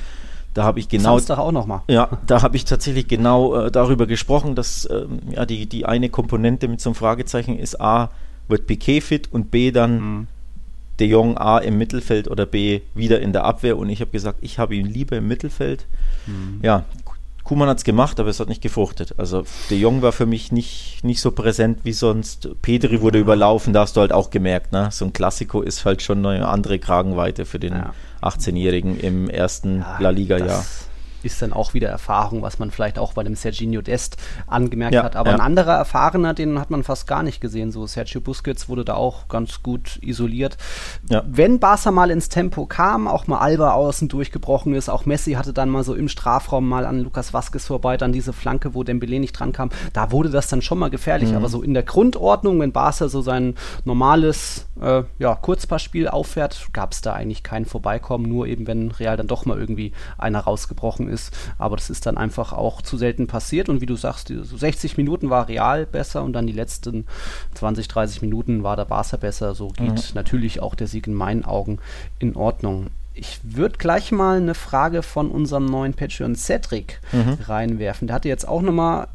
Da 0.52 0.64
habe 0.64 0.78
ich 0.78 0.88
genau. 0.90 1.16
Samstag 1.16 1.38
auch 1.38 1.52
nochmal. 1.52 1.80
Ja, 1.88 2.18
da 2.26 2.42
habe 2.42 2.56
ich 2.56 2.66
tatsächlich 2.66 3.08
genau 3.08 3.54
äh, 3.54 3.70
darüber 3.70 4.06
gesprochen, 4.06 4.54
dass 4.54 4.86
ähm, 4.90 5.20
ja, 5.30 5.46
die, 5.46 5.64
die 5.66 5.86
eine 5.86 6.10
Komponente 6.10 6.68
mit 6.68 6.82
so 6.82 6.90
einem 6.90 6.96
Fragezeichen 6.96 7.58
ist: 7.58 7.80
A, 7.80 8.10
wird 8.46 8.66
Piquet 8.66 9.00
fit 9.00 9.32
und 9.32 9.50
B, 9.50 9.70
dann. 9.70 10.00
Mhm 10.00 10.26
De 11.00 11.08
Jong 11.08 11.38
A 11.38 11.58
im 11.58 11.78
Mittelfeld 11.78 12.28
oder 12.28 12.46
B 12.46 12.82
wieder 12.94 13.20
in 13.20 13.32
der 13.32 13.44
Abwehr 13.44 13.78
und 13.78 13.88
ich 13.88 14.00
habe 14.00 14.10
gesagt, 14.10 14.38
ich 14.42 14.58
habe 14.58 14.76
ihn 14.76 14.86
lieber 14.86 15.16
im 15.16 15.26
Mittelfeld. 15.26 15.86
Mhm. 16.26 16.60
Ja, 16.62 16.84
Kuman 17.42 17.68
hat 17.68 17.78
es 17.78 17.84
gemacht, 17.84 18.20
aber 18.20 18.28
es 18.28 18.38
hat 18.38 18.48
nicht 18.48 18.62
gefruchtet. 18.62 19.14
Also 19.16 19.44
De 19.70 19.78
Jong 19.78 20.02
war 20.02 20.12
für 20.12 20.26
mich 20.26 20.52
nicht, 20.52 21.00
nicht 21.02 21.20
so 21.20 21.32
präsent 21.32 21.80
wie 21.82 21.92
sonst. 21.92 22.48
Pedri 22.62 23.00
wurde 23.00 23.18
ja. 23.18 23.22
überlaufen, 23.22 23.72
da 23.72 23.80
hast 23.80 23.96
du 23.96 24.00
halt 24.02 24.12
auch 24.12 24.30
gemerkt, 24.30 24.72
ne? 24.72 24.90
So 24.92 25.06
ein 25.06 25.12
Klassiko 25.12 25.62
ist 25.62 25.84
halt 25.84 26.02
schon 26.02 26.24
eine 26.24 26.46
andere 26.46 26.78
Kragenweite 26.78 27.46
für 27.46 27.58
den 27.58 27.72
ja. 27.72 27.94
18-Jährigen 28.22 29.00
im 29.00 29.28
ersten 29.28 29.80
ja, 29.80 29.98
La 29.98 30.10
Liga-Jahr 30.10 30.64
ist 31.24 31.40
dann 31.42 31.52
auch 31.52 31.74
wieder 31.74 31.88
Erfahrung, 31.88 32.42
was 32.42 32.58
man 32.58 32.70
vielleicht 32.70 32.98
auch 32.98 33.12
bei 33.12 33.22
dem 33.22 33.34
Serginho 33.34 33.82
Dest 33.82 34.16
angemerkt 34.46 34.94
ja, 34.94 35.02
hat. 35.02 35.16
Aber 35.16 35.30
ja. 35.30 35.36
ein 35.36 35.40
anderer 35.40 35.74
Erfahrener, 35.74 36.34
den 36.34 36.58
hat 36.58 36.70
man 36.70 36.82
fast 36.82 37.06
gar 37.06 37.22
nicht 37.22 37.40
gesehen. 37.40 37.72
So 37.72 37.86
Sergio 37.86 38.20
Busquets 38.20 38.68
wurde 38.68 38.84
da 38.84 38.94
auch 38.94 39.28
ganz 39.28 39.62
gut 39.62 39.98
isoliert. 40.02 40.56
Ja. 41.08 41.22
Wenn 41.26 41.58
Barca 41.58 41.90
mal 41.90 42.10
ins 42.10 42.28
Tempo 42.28 42.66
kam, 42.66 43.08
auch 43.08 43.26
mal 43.26 43.38
Alba 43.38 43.72
außen 43.72 44.08
durchgebrochen 44.08 44.74
ist, 44.74 44.88
auch 44.88 45.06
Messi 45.06 45.32
hatte 45.32 45.52
dann 45.52 45.68
mal 45.68 45.84
so 45.84 45.94
im 45.94 46.08
Strafraum 46.08 46.68
mal 46.68 46.84
an 46.86 47.00
Lukas 47.00 47.32
Vazquez 47.32 47.66
vorbei, 47.66 47.96
dann 47.96 48.12
diese 48.12 48.32
Flanke, 48.32 48.74
wo 48.74 48.84
Dembele 48.84 49.20
nicht 49.20 49.32
dran 49.32 49.52
kam, 49.52 49.70
da 49.92 50.12
wurde 50.12 50.30
das 50.30 50.48
dann 50.48 50.62
schon 50.62 50.78
mal 50.78 50.90
gefährlich. 50.90 51.30
Mhm. 51.30 51.36
Aber 51.36 51.48
so 51.48 51.62
in 51.62 51.74
der 51.74 51.82
Grundordnung, 51.82 52.60
wenn 52.60 52.72
Barca 52.72 53.08
so 53.08 53.20
sein 53.20 53.54
normales 53.84 54.66
äh, 54.80 55.02
ja, 55.18 55.34
Kurzpassspiel 55.34 56.08
auffährt, 56.08 56.68
gab 56.72 56.92
es 56.92 57.00
da 57.00 57.12
eigentlich 57.12 57.42
kein 57.42 57.64
Vorbeikommen, 57.64 58.28
nur 58.28 58.46
eben 58.46 58.66
wenn 58.66 58.90
Real 58.90 59.16
dann 59.16 59.26
doch 59.26 59.46
mal 59.46 59.58
irgendwie 59.58 59.92
einer 60.18 60.40
rausgebrochen 60.40 61.08
ist. 61.10 61.36
Aber 61.58 61.76
das 61.76 61.90
ist 61.90 62.06
dann 62.06 62.16
einfach 62.16 62.52
auch 62.52 62.82
zu 62.82 62.96
selten 62.96 63.26
passiert. 63.26 63.68
Und 63.68 63.80
wie 63.80 63.86
du 63.86 63.96
sagst, 63.96 64.28
so 64.28 64.56
60 64.56 64.96
Minuten 64.96 65.30
war 65.30 65.48
Real 65.48 65.86
besser 65.86 66.22
und 66.22 66.32
dann 66.32 66.46
die 66.46 66.52
letzten 66.52 67.06
20, 67.54 67.88
30 67.88 68.22
Minuten 68.22 68.62
war 68.62 68.76
der 68.76 68.84
Barca 68.84 69.16
besser. 69.16 69.54
So 69.54 69.68
geht 69.68 69.90
mhm. 69.90 70.14
natürlich 70.14 70.62
auch 70.62 70.74
der 70.74 70.86
Sieg 70.86 71.06
in 71.06 71.14
meinen 71.14 71.44
Augen 71.44 71.78
in 72.18 72.36
Ordnung. 72.36 72.88
Ich 73.12 73.40
würde 73.42 73.76
gleich 73.76 74.12
mal 74.12 74.38
eine 74.38 74.54
Frage 74.54 75.02
von 75.02 75.30
unserem 75.30 75.66
neuen 75.66 75.94
Patreon 75.94 76.36
Cedric 76.36 77.00
mhm. 77.12 77.38
reinwerfen. 77.46 78.06
Der 78.06 78.14
hatte 78.14 78.28
jetzt 78.28 78.48
auch 78.48 78.62
nochmal 78.62 79.08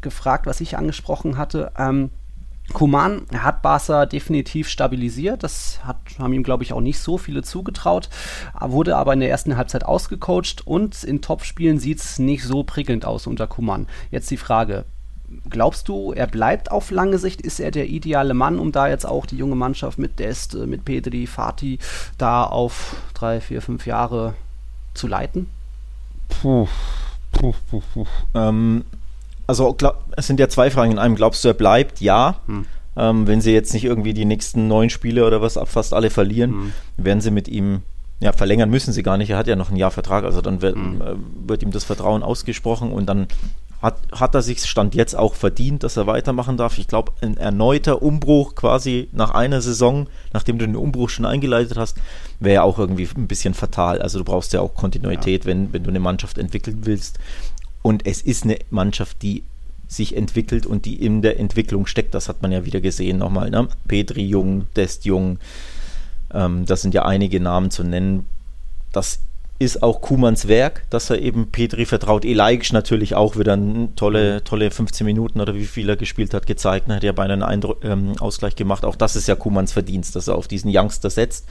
gefragt, 0.00 0.46
was 0.46 0.60
ich 0.60 0.78
angesprochen 0.78 1.36
hatte. 1.36 1.72
Ähm, 1.76 2.10
Kuman 2.72 3.26
hat 3.36 3.62
Barca 3.62 4.06
definitiv 4.06 4.68
stabilisiert. 4.68 5.42
Das 5.42 5.80
hat, 5.84 5.96
haben 6.18 6.32
ihm, 6.32 6.42
glaube 6.42 6.62
ich, 6.62 6.72
auch 6.72 6.80
nicht 6.80 6.98
so 6.98 7.18
viele 7.18 7.42
zugetraut. 7.42 8.08
Wurde 8.60 8.96
aber 8.96 9.12
in 9.12 9.20
der 9.20 9.30
ersten 9.30 9.56
Halbzeit 9.56 9.84
ausgecoacht 9.84 10.66
und 10.66 11.04
in 11.04 11.20
Topspielen 11.20 11.78
sieht 11.78 11.98
es 11.98 12.18
nicht 12.18 12.44
so 12.44 12.62
prickelnd 12.62 13.04
aus 13.04 13.26
unter 13.26 13.46
Kuman. 13.46 13.86
Jetzt 14.10 14.30
die 14.30 14.36
Frage: 14.36 14.84
Glaubst 15.48 15.88
du, 15.88 16.12
er 16.12 16.26
bleibt 16.26 16.70
auf 16.70 16.90
lange 16.90 17.18
Sicht? 17.18 17.40
Ist 17.40 17.60
er 17.60 17.70
der 17.70 17.88
ideale 17.88 18.34
Mann, 18.34 18.58
um 18.58 18.72
da 18.72 18.88
jetzt 18.88 19.06
auch 19.06 19.26
die 19.26 19.36
junge 19.36 19.56
Mannschaft 19.56 19.98
mit 19.98 20.18
Dest, 20.18 20.54
mit 20.54 20.84
Pedri, 20.84 21.26
Fati 21.26 21.78
da 22.18 22.44
auf 22.44 22.96
drei, 23.14 23.40
vier, 23.40 23.62
fünf 23.62 23.86
Jahre 23.86 24.34
zu 24.94 25.06
leiten? 25.06 25.48
Puh. 26.28 26.68
Puh, 27.32 27.54
puh, 27.70 27.82
puh. 27.94 28.06
Ähm, 28.34 28.84
also 29.50 29.74
glaub, 29.74 30.04
es 30.16 30.28
sind 30.28 30.38
ja 30.38 30.48
zwei 30.48 30.70
Fragen 30.70 30.92
in 30.92 30.98
einem. 30.98 31.16
Glaubst 31.16 31.44
du, 31.44 31.48
er 31.48 31.54
bleibt? 31.54 32.00
Ja. 32.00 32.36
Hm. 32.46 32.66
Ähm, 32.96 33.26
wenn 33.26 33.40
sie 33.40 33.52
jetzt 33.52 33.74
nicht 33.74 33.84
irgendwie 33.84 34.14
die 34.14 34.24
nächsten 34.24 34.68
neun 34.68 34.90
Spiele 34.90 35.26
oder 35.26 35.42
was 35.42 35.58
fast 35.64 35.92
alle 35.92 36.10
verlieren, 36.10 36.50
hm. 36.50 36.72
werden 36.96 37.20
sie 37.20 37.30
mit 37.30 37.48
ihm 37.48 37.82
ja, 38.20 38.32
verlängern 38.32 38.68
müssen 38.68 38.92
sie 38.92 39.02
gar 39.02 39.16
nicht. 39.16 39.30
Er 39.30 39.38
hat 39.38 39.46
ja 39.46 39.56
noch 39.56 39.70
ein 39.70 39.76
Jahr 39.76 39.90
Vertrag, 39.90 40.24
also 40.24 40.40
dann 40.42 40.62
wird, 40.62 40.76
hm. 40.76 41.00
äh, 41.00 41.14
wird 41.48 41.62
ihm 41.62 41.72
das 41.72 41.84
Vertrauen 41.84 42.22
ausgesprochen 42.22 42.92
und 42.92 43.06
dann 43.06 43.26
hat, 43.82 43.96
hat 44.12 44.34
er 44.34 44.42
sich 44.42 44.62
Stand 44.64 44.94
jetzt 44.94 45.16
auch 45.16 45.34
verdient, 45.34 45.82
dass 45.82 45.96
er 45.96 46.06
weitermachen 46.06 46.56
darf. 46.56 46.78
Ich 46.78 46.86
glaube, 46.86 47.12
ein 47.22 47.36
erneuter 47.38 48.02
Umbruch 48.02 48.54
quasi 48.54 49.08
nach 49.12 49.30
einer 49.30 49.62
Saison, 49.62 50.06
nachdem 50.32 50.58
du 50.58 50.66
den 50.66 50.76
Umbruch 50.76 51.08
schon 51.08 51.24
eingeleitet 51.24 51.78
hast, 51.78 51.96
wäre 52.40 52.56
ja 52.56 52.62
auch 52.62 52.78
irgendwie 52.78 53.08
ein 53.16 53.26
bisschen 53.26 53.54
fatal. 53.54 54.02
Also 54.02 54.18
du 54.18 54.24
brauchst 54.24 54.52
ja 54.52 54.60
auch 54.60 54.74
Kontinuität, 54.74 55.44
ja. 55.44 55.50
Wenn, 55.50 55.72
wenn 55.72 55.82
du 55.82 55.88
eine 55.88 56.00
Mannschaft 56.00 56.36
entwickeln 56.36 56.80
willst. 56.82 57.18
Und 57.82 58.06
es 58.06 58.22
ist 58.22 58.44
eine 58.44 58.58
Mannschaft, 58.70 59.22
die 59.22 59.44
sich 59.88 60.16
entwickelt 60.16 60.66
und 60.66 60.84
die 60.84 61.04
in 61.04 61.20
der 61.20 61.40
Entwicklung 61.40 61.86
steckt. 61.86 62.14
Das 62.14 62.28
hat 62.28 62.42
man 62.42 62.52
ja 62.52 62.64
wieder 62.64 62.80
gesehen 62.80 63.18
nochmal. 63.18 63.50
Ne? 63.50 63.68
Petri 63.88 64.24
Jung, 64.24 64.66
Dest 64.76 65.04
Jung, 65.04 65.38
ähm, 66.32 66.64
das 66.64 66.82
sind 66.82 66.94
ja 66.94 67.04
einige 67.04 67.40
Namen 67.40 67.70
zu 67.70 67.82
nennen. 67.82 68.26
Das 68.92 69.20
ist 69.58 69.82
auch 69.82 70.00
Kumans 70.00 70.48
Werk, 70.48 70.84
dass 70.90 71.10
er 71.10 71.20
eben 71.20 71.50
Petri 71.50 71.84
vertraut. 71.84 72.24
Elaigisch 72.24 72.72
natürlich 72.72 73.14
auch 73.14 73.36
wieder 73.36 73.52
eine 73.54 73.94
tolle, 73.94 74.42
tolle 74.42 74.70
15 74.70 75.04
Minuten 75.04 75.40
oder 75.40 75.54
wie 75.54 75.66
viel 75.66 75.88
er 75.88 75.96
gespielt 75.96 76.32
hat, 76.32 76.46
gezeigt. 76.46 76.88
Er 76.88 76.96
hat 76.96 77.02
ja 77.04 77.12
beinahe 77.12 77.34
einen 77.34 77.42
Eindruck, 77.42 77.84
ähm, 77.84 78.14
Ausgleich 78.20 78.56
gemacht. 78.56 78.84
Auch 78.84 78.96
das 78.96 79.16
ist 79.16 79.28
ja 79.28 79.34
Kumans 79.34 79.72
Verdienst, 79.72 80.16
dass 80.16 80.28
er 80.28 80.36
auf 80.36 80.48
diesen 80.48 80.70
Youngster 80.74 81.10
setzt. 81.10 81.46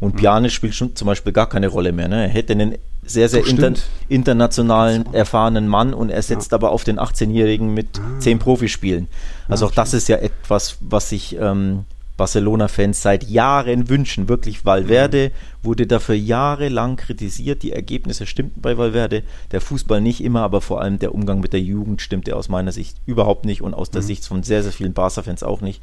Und 0.00 0.14
mhm. 0.14 0.18
Piane 0.18 0.50
spielt 0.50 0.74
schon 0.74 0.94
zum 0.96 1.06
Beispiel 1.06 1.32
gar 1.32 1.48
keine 1.48 1.68
Rolle 1.68 1.92
mehr. 1.92 2.08
Ne? 2.08 2.22
Er 2.22 2.28
hätte 2.28 2.52
einen 2.52 2.76
sehr, 3.06 3.28
sehr 3.28 3.46
inter 3.46 3.72
internationalen, 4.08 5.12
erfahrenen 5.12 5.68
Mann 5.68 5.92
und 5.94 6.10
er 6.10 6.22
setzt 6.22 6.52
ja. 6.52 6.56
aber 6.56 6.70
auf 6.70 6.84
den 6.84 6.98
18-Jährigen 6.98 7.72
mit 7.72 8.00
ah. 8.00 8.20
10 8.20 8.38
Profispielen. 8.38 9.08
Also 9.48 9.66
ja, 9.66 9.70
auch 9.70 9.74
das 9.74 9.94
ist 9.94 10.08
ja 10.08 10.16
etwas, 10.16 10.78
was 10.80 11.10
sich 11.10 11.36
ähm, 11.38 11.84
Barcelona-Fans 12.16 13.02
seit 13.02 13.24
Jahren 13.24 13.88
wünschen. 13.88 14.28
Wirklich, 14.28 14.64
Valverde 14.64 15.30
mhm. 15.30 15.66
wurde 15.66 15.86
dafür 15.86 16.14
jahrelang 16.14 16.96
kritisiert. 16.96 17.62
Die 17.62 17.72
Ergebnisse 17.72 18.26
stimmten 18.26 18.60
bei 18.60 18.78
Valverde. 18.78 19.22
Der 19.50 19.60
Fußball 19.60 20.00
nicht 20.00 20.22
immer, 20.22 20.42
aber 20.42 20.60
vor 20.60 20.80
allem 20.80 20.98
der 20.98 21.14
Umgang 21.14 21.40
mit 21.40 21.52
der 21.52 21.60
Jugend 21.60 22.02
stimmte 22.02 22.36
aus 22.36 22.48
meiner 22.48 22.72
Sicht 22.72 22.96
überhaupt 23.06 23.44
nicht 23.44 23.62
und 23.62 23.74
aus 23.74 23.90
der 23.90 24.02
mhm. 24.02 24.06
Sicht 24.06 24.26
von 24.26 24.42
sehr, 24.42 24.62
sehr 24.62 24.72
vielen 24.72 24.92
Barca-Fans 24.92 25.42
auch 25.42 25.60
nicht. 25.60 25.82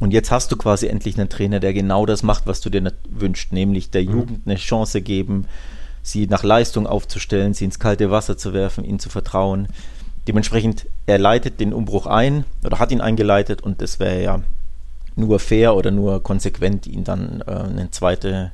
Und 0.00 0.12
jetzt 0.12 0.30
hast 0.30 0.52
du 0.52 0.56
quasi 0.56 0.86
endlich 0.86 1.18
einen 1.18 1.28
Trainer, 1.28 1.60
der 1.60 1.72
genau 1.72 2.06
das 2.06 2.22
macht, 2.22 2.46
was 2.46 2.60
du 2.60 2.70
dir 2.70 2.92
wünschst, 3.08 3.52
nämlich 3.52 3.90
der 3.90 4.02
mhm. 4.02 4.10
Jugend 4.10 4.40
eine 4.46 4.56
Chance 4.56 5.02
geben, 5.02 5.46
sie 6.02 6.26
nach 6.26 6.44
Leistung 6.44 6.86
aufzustellen, 6.86 7.54
sie 7.54 7.64
ins 7.64 7.78
kalte 7.78 8.10
Wasser 8.10 8.36
zu 8.36 8.52
werfen, 8.52 8.84
ihnen 8.84 9.00
zu 9.00 9.10
vertrauen. 9.10 9.68
Dementsprechend, 10.26 10.86
er 11.06 11.18
leitet 11.18 11.58
den 11.58 11.72
Umbruch 11.72 12.06
ein 12.06 12.44
oder 12.64 12.78
hat 12.78 12.92
ihn 12.92 13.00
eingeleitet 13.00 13.62
und 13.62 13.82
das 13.82 13.98
wäre 13.98 14.22
ja 14.22 14.42
nur 15.16 15.40
fair 15.40 15.74
oder 15.74 15.90
nur 15.90 16.22
konsequent, 16.22 16.86
ihn 16.86 17.02
dann 17.02 17.42
äh, 17.46 17.50
eine 17.50 17.90
zweite, 17.90 18.52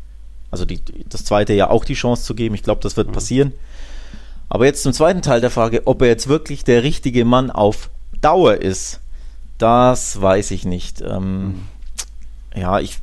also 0.51 0.65
die, 0.65 0.81
das 1.09 1.25
zweite 1.25 1.53
Jahr 1.53 1.71
auch 1.71 1.85
die 1.85 1.95
Chance 1.95 2.25
zu 2.25 2.35
geben. 2.35 2.55
Ich 2.55 2.63
glaube, 2.63 2.81
das 2.83 2.97
wird 2.97 3.09
mhm. 3.09 3.13
passieren. 3.13 3.53
Aber 4.49 4.67
jetzt 4.67 4.83
zum 4.83 4.93
zweiten 4.93 5.21
Teil 5.21 5.41
der 5.41 5.51
Frage, 5.51 5.83
ob 5.87 6.01
er 6.01 6.09
jetzt 6.09 6.29
wirklich 6.29 6.65
der 6.65 6.83
richtige 6.83 7.25
Mann 7.25 7.51
auf 7.51 7.91
Dauer 8.21 8.57
ist, 8.57 9.01
das 9.59 10.21
weiß 10.21 10.51
ich 10.51 10.65
nicht. 10.65 11.01
Ähm, 11.01 11.43
mhm. 11.43 11.55
Ja, 12.57 12.81
ich, 12.81 12.99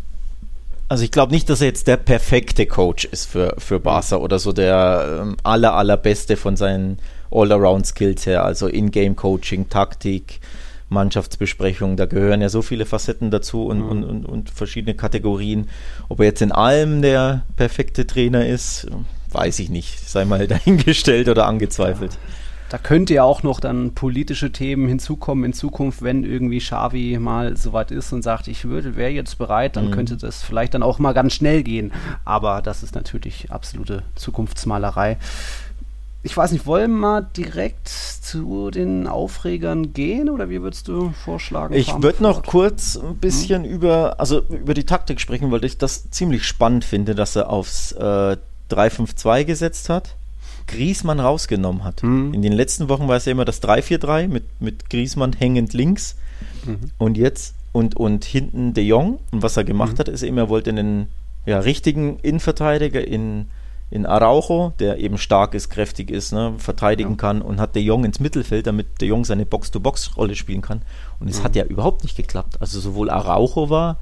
also 0.88 1.04
ich 1.04 1.12
glaube 1.12 1.32
nicht, 1.32 1.50
dass 1.50 1.62
er 1.62 1.68
jetzt 1.68 1.88
der 1.88 1.98
perfekte 1.98 2.66
Coach 2.66 3.06
ist 3.06 3.26
für, 3.26 3.56
für 3.58 3.80
Barca 3.80 4.18
oder 4.18 4.40
so 4.40 4.54
der 4.54 5.22
ähm, 5.22 5.38
aller, 5.44 5.74
allerbeste 5.74 6.38
von 6.38 6.56
seinen 6.56 7.00
All-Around-Skills 7.32 8.26
her, 8.26 8.44
also 8.44 8.68
In-Game-Coaching, 8.68 9.70
Taktik, 9.70 10.42
Mannschaftsbesprechungen, 10.90 11.96
da 11.96 12.06
gehören 12.06 12.42
ja 12.42 12.50
so 12.50 12.62
viele 12.62 12.86
Facetten 12.86 13.32
dazu 13.32 13.66
und, 13.66 13.80
mhm. 13.80 13.90
und, 13.90 14.04
und, 14.04 14.26
und, 14.26 14.50
verschiedene 14.50 14.94
Kategorien. 14.94 15.70
Ob 16.10 16.20
er 16.20 16.26
jetzt 16.26 16.42
in 16.42 16.52
allem 16.52 17.02
der 17.02 17.44
perfekte 17.56 18.06
Trainer 18.06 18.46
ist, 18.46 18.88
weiß 19.32 19.60
ich 19.60 19.70
nicht. 19.70 20.08
Sei 20.08 20.26
mal 20.26 20.48
dahingestellt 20.50 21.30
oder 21.30 21.48
angezweifelt. 21.48 22.18
Da 22.72 22.78
könnte 22.78 23.14
ja 23.14 23.24
auch 23.24 23.44
noch 23.44 23.60
dann 23.60 23.94
politische 23.94 24.54
Themen 24.54 24.88
hinzukommen 24.88 25.44
in 25.44 25.52
Zukunft, 25.52 26.04
wenn 26.04 26.24
irgendwie 26.24 26.60
Xavi 26.60 27.20
mal 27.20 27.58
soweit 27.58 27.92
ist 27.92 28.14
und 28.14 28.22
sagt, 28.22 28.48
ich 28.48 28.64
würde, 28.64 28.96
wäre 28.96 29.12
jetzt 29.12 29.38
bereit, 29.38 29.76
dann 29.76 29.88
mhm. 29.88 29.92
könnte 29.92 30.16
das 30.16 30.42
vielleicht 30.42 30.74
dann 30.74 30.82
auch 30.82 30.98
mal 30.98 31.12
ganz 31.12 31.34
schnell 31.34 31.64
gehen. 31.64 31.92
Aber 32.24 32.62
das 32.62 32.82
ist 32.82 32.96
natürlich 32.96 33.52
absolute 33.52 34.04
Zukunftsmalerei 34.16 35.18
ich 36.24 36.38
weiß 36.38 36.52
nicht, 36.52 36.66
wollen 36.68 37.00
wir 37.00 37.22
direkt 37.22 37.88
zu 37.88 38.70
den 38.70 39.08
Aufregern 39.08 39.94
gehen 39.94 40.30
oder 40.30 40.50
wie 40.50 40.62
würdest 40.62 40.88
du 40.88 41.10
vorschlagen? 41.26 41.74
Ich 41.74 41.92
würde 42.02 42.22
noch 42.22 42.44
kurz 42.44 42.96
ein 42.96 43.18
bisschen 43.18 43.64
hm? 43.64 43.72
über, 43.72 44.20
also 44.20 44.42
über 44.50 44.74
die 44.74 44.86
Taktik 44.86 45.20
sprechen, 45.20 45.52
weil 45.52 45.66
ich 45.66 45.78
das 45.78 46.12
ziemlich 46.12 46.46
spannend 46.46 46.86
finde, 46.86 47.16
dass 47.16 47.36
er 47.36 47.50
aufs 47.50 47.92
äh, 47.94 48.38
3-5-2 48.70 49.46
gesetzt 49.46 49.90
hat. 49.90 50.16
Griesmann 50.72 51.20
rausgenommen 51.20 51.84
hat. 51.84 52.02
Hm. 52.02 52.34
In 52.34 52.42
den 52.42 52.54
letzten 52.54 52.90
Wochen 52.90 53.08
war 53.08 53.18
es 53.18 53.26
ja 53.26 53.32
immer 53.32 53.46
das 53.46 53.62
3-4-3 53.62 54.28
mit, 54.28 54.62
mit 54.62 54.90
Griesmann 54.90 55.34
hängend 55.34 55.74
links 55.74 56.16
mhm. 56.66 56.92
und 56.98 57.18
jetzt 57.18 57.56
und, 57.72 57.96
und 57.96 58.26
hinten 58.26 58.74
De 58.74 58.84
Jong. 58.84 59.20
Und 59.32 59.44
was 59.44 59.58
er 59.58 59.64
gemacht 59.64 59.94
mhm. 59.94 60.00
hat, 60.00 60.08
ist 60.10 60.24
eben, 60.24 60.38
er 60.38 60.50
wollte 60.50 60.72
einen 60.72 61.08
ja, 61.46 61.60
richtigen 61.60 62.20
Innenverteidiger 62.20 63.06
in 63.06 63.48
in 63.92 64.06
Araujo, 64.06 64.74
der 64.80 65.00
eben 65.00 65.18
stark 65.18 65.54
ist, 65.54 65.70
kräftig 65.70 66.10
ist, 66.10 66.32
ne, 66.32 66.54
verteidigen 66.58 67.12
ja. 67.12 67.18
kann 67.18 67.42
und 67.42 67.60
hat 67.60 67.76
De 67.76 67.84
Jong 67.84 68.06
ins 68.06 68.22
Mittelfeld, 68.22 68.66
damit 68.66 69.02
De 69.02 69.10
Jong 69.10 69.26
seine 69.26 69.46
Box-to-Box-Rolle 69.46 70.36
spielen 70.36 70.62
kann. 70.62 70.82
Und 71.20 71.30
es 71.30 71.40
mhm. 71.40 71.44
hat 71.44 71.56
ja 71.58 71.66
überhaupt 71.66 72.04
nicht 72.04 72.16
geklappt. 72.16 72.62
Also 72.62 72.80
sowohl 72.80 73.10
Araujo 73.10 73.70
war 73.70 73.98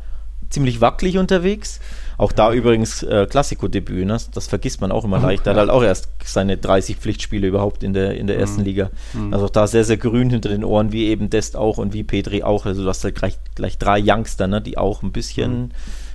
ziemlich 0.50 0.82
wackelig 0.82 1.18
unterwegs, 1.18 1.79
auch 2.18 2.32
da 2.32 2.51
übrigens 2.51 3.03
äh, 3.03 3.27
Klassiko-Debüt, 3.29 4.06
ne? 4.06 4.18
das 4.34 4.48
vergisst 4.48 4.82
man 4.82 4.91
auch 4.91 5.06
immer 5.06 5.20
oh, 5.20 5.25
leicht. 5.25 5.48
Er 5.48 5.51
hat 5.51 5.60
halt 5.60 5.70
auch 5.70 5.84
erst 5.84 6.10
seine 6.25 6.58
30 6.58 6.98
Pflichtspiele 6.98 7.48
überhaupt 7.48 7.84
in 7.84 7.94
der, 7.94 8.18
in 8.18 8.27
der 8.27 8.36
mhm. 8.36 8.41
ersten 8.41 8.62
Liga. 8.63 8.89
Mhm. 9.13 9.34
Also 9.34 9.46
auch 9.46 9.51
da 9.51 9.68
sehr, 9.68 9.86
sehr 9.86 9.98
grün 9.98 10.29
hinter 10.29 10.50
den 10.50 10.63
Ohren, 10.63 10.91
wie 10.91 11.08
eben 11.08 11.29
Dest 11.29 11.56
auch 11.56 11.77
und 11.77 11.94
wie 11.94 12.03
Petri 12.03 12.44
auch. 12.44 12.65
Also 12.65 12.84
du 12.84 12.89
hast 12.89 13.03
halt 13.03 13.15
gleich, 13.15 13.38
gleich 13.56 13.77
drei 13.77 14.01
Youngster, 14.03 14.48
ne? 14.48 14.62
die 14.62 14.77
auch 14.77 15.01
ein 15.01 15.12
bisschen 15.12 15.62
mhm 15.62 15.72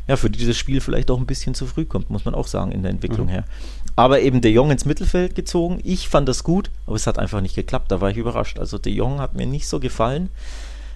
ja, 0.06 0.16
für 0.16 0.28
die 0.28 0.38
dieses 0.38 0.58
Spiel 0.58 0.80
vielleicht 0.80 1.10
auch 1.10 1.18
ein 1.18 1.26
bisschen 1.26 1.54
zu 1.54 1.66
früh 1.66 1.84
kommt, 1.84 2.10
muss 2.10 2.24
man 2.24 2.34
auch 2.34 2.46
sagen, 2.46 2.72
in 2.72 2.82
der 2.82 2.90
Entwicklung 2.90 3.26
mhm. 3.26 3.30
her. 3.30 3.44
Aber 3.96 4.20
eben 4.20 4.40
De 4.40 4.52
Jong 4.52 4.70
ins 4.70 4.84
Mittelfeld 4.84 5.34
gezogen. 5.34 5.80
Ich 5.82 6.08
fand 6.08 6.28
das 6.28 6.44
gut, 6.44 6.70
aber 6.86 6.96
es 6.96 7.06
hat 7.06 7.18
einfach 7.18 7.40
nicht 7.40 7.54
geklappt. 7.54 7.90
Da 7.90 8.00
war 8.00 8.10
ich 8.10 8.16
überrascht. 8.16 8.58
Also 8.58 8.76
De 8.76 8.92
Jong 8.92 9.20
hat 9.20 9.34
mir 9.34 9.46
nicht 9.46 9.68
so 9.68 9.80
gefallen. 9.80 10.28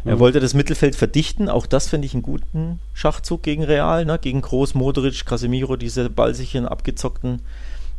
Er 0.04 0.16
mhm. 0.16 0.20
wollte 0.20 0.40
das 0.40 0.54
Mittelfeld 0.54 0.96
verdichten. 0.96 1.48
Auch 1.48 1.66
das 1.66 1.88
finde 1.88 2.06
ich 2.06 2.14
einen 2.14 2.22
guten 2.22 2.80
Schachzug 2.94 3.42
gegen 3.42 3.64
Real, 3.64 4.04
ne? 4.04 4.18
gegen 4.20 4.42
Groß, 4.42 4.74
Modric, 4.74 5.24
Casemiro, 5.26 5.76
diese 5.76 6.10
ballsicheren, 6.10 6.66
abgezockten. 6.66 7.42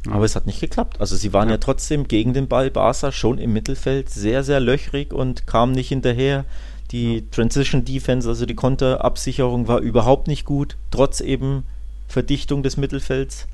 Mhm. 0.06 0.13
Aber 0.13 0.25
es 0.25 0.36
hat 0.36 0.46
nicht 0.46 0.62
geklappt. 0.62 1.00
Also 1.00 1.15
sie 1.15 1.34
waren 1.34 1.50
ja. 1.50 1.56
ja 1.56 1.60
trotzdem 1.60 2.08
gegen 2.08 2.34
den 2.34 2.48
Ball 2.48 2.72
Barca 2.72 3.12
schon 3.12 3.38
im 3.38 3.53
Mittelfeld 3.53 4.10
sehr, 4.10 4.44
sehr 4.44 4.60
löchrig 4.60 5.13
und 5.13 5.48
kamen 5.48 5.74
nicht 5.74 5.89
hinterher. 5.89 6.46
Die 6.91 7.29
Transition 7.29 7.86
Defense, 7.86 8.27
also 8.27 8.46
die 8.46 8.56
Konterabsicherung, 8.56 9.68
war 9.68 9.79
überhaupt 9.79 10.27
nicht 10.27 10.46
gut, 10.46 10.75
trotz 10.89 11.22
eben 11.22 11.63
Verdichtung 12.08 12.63
des 12.63 12.77
Mittelfelds. 12.77 13.48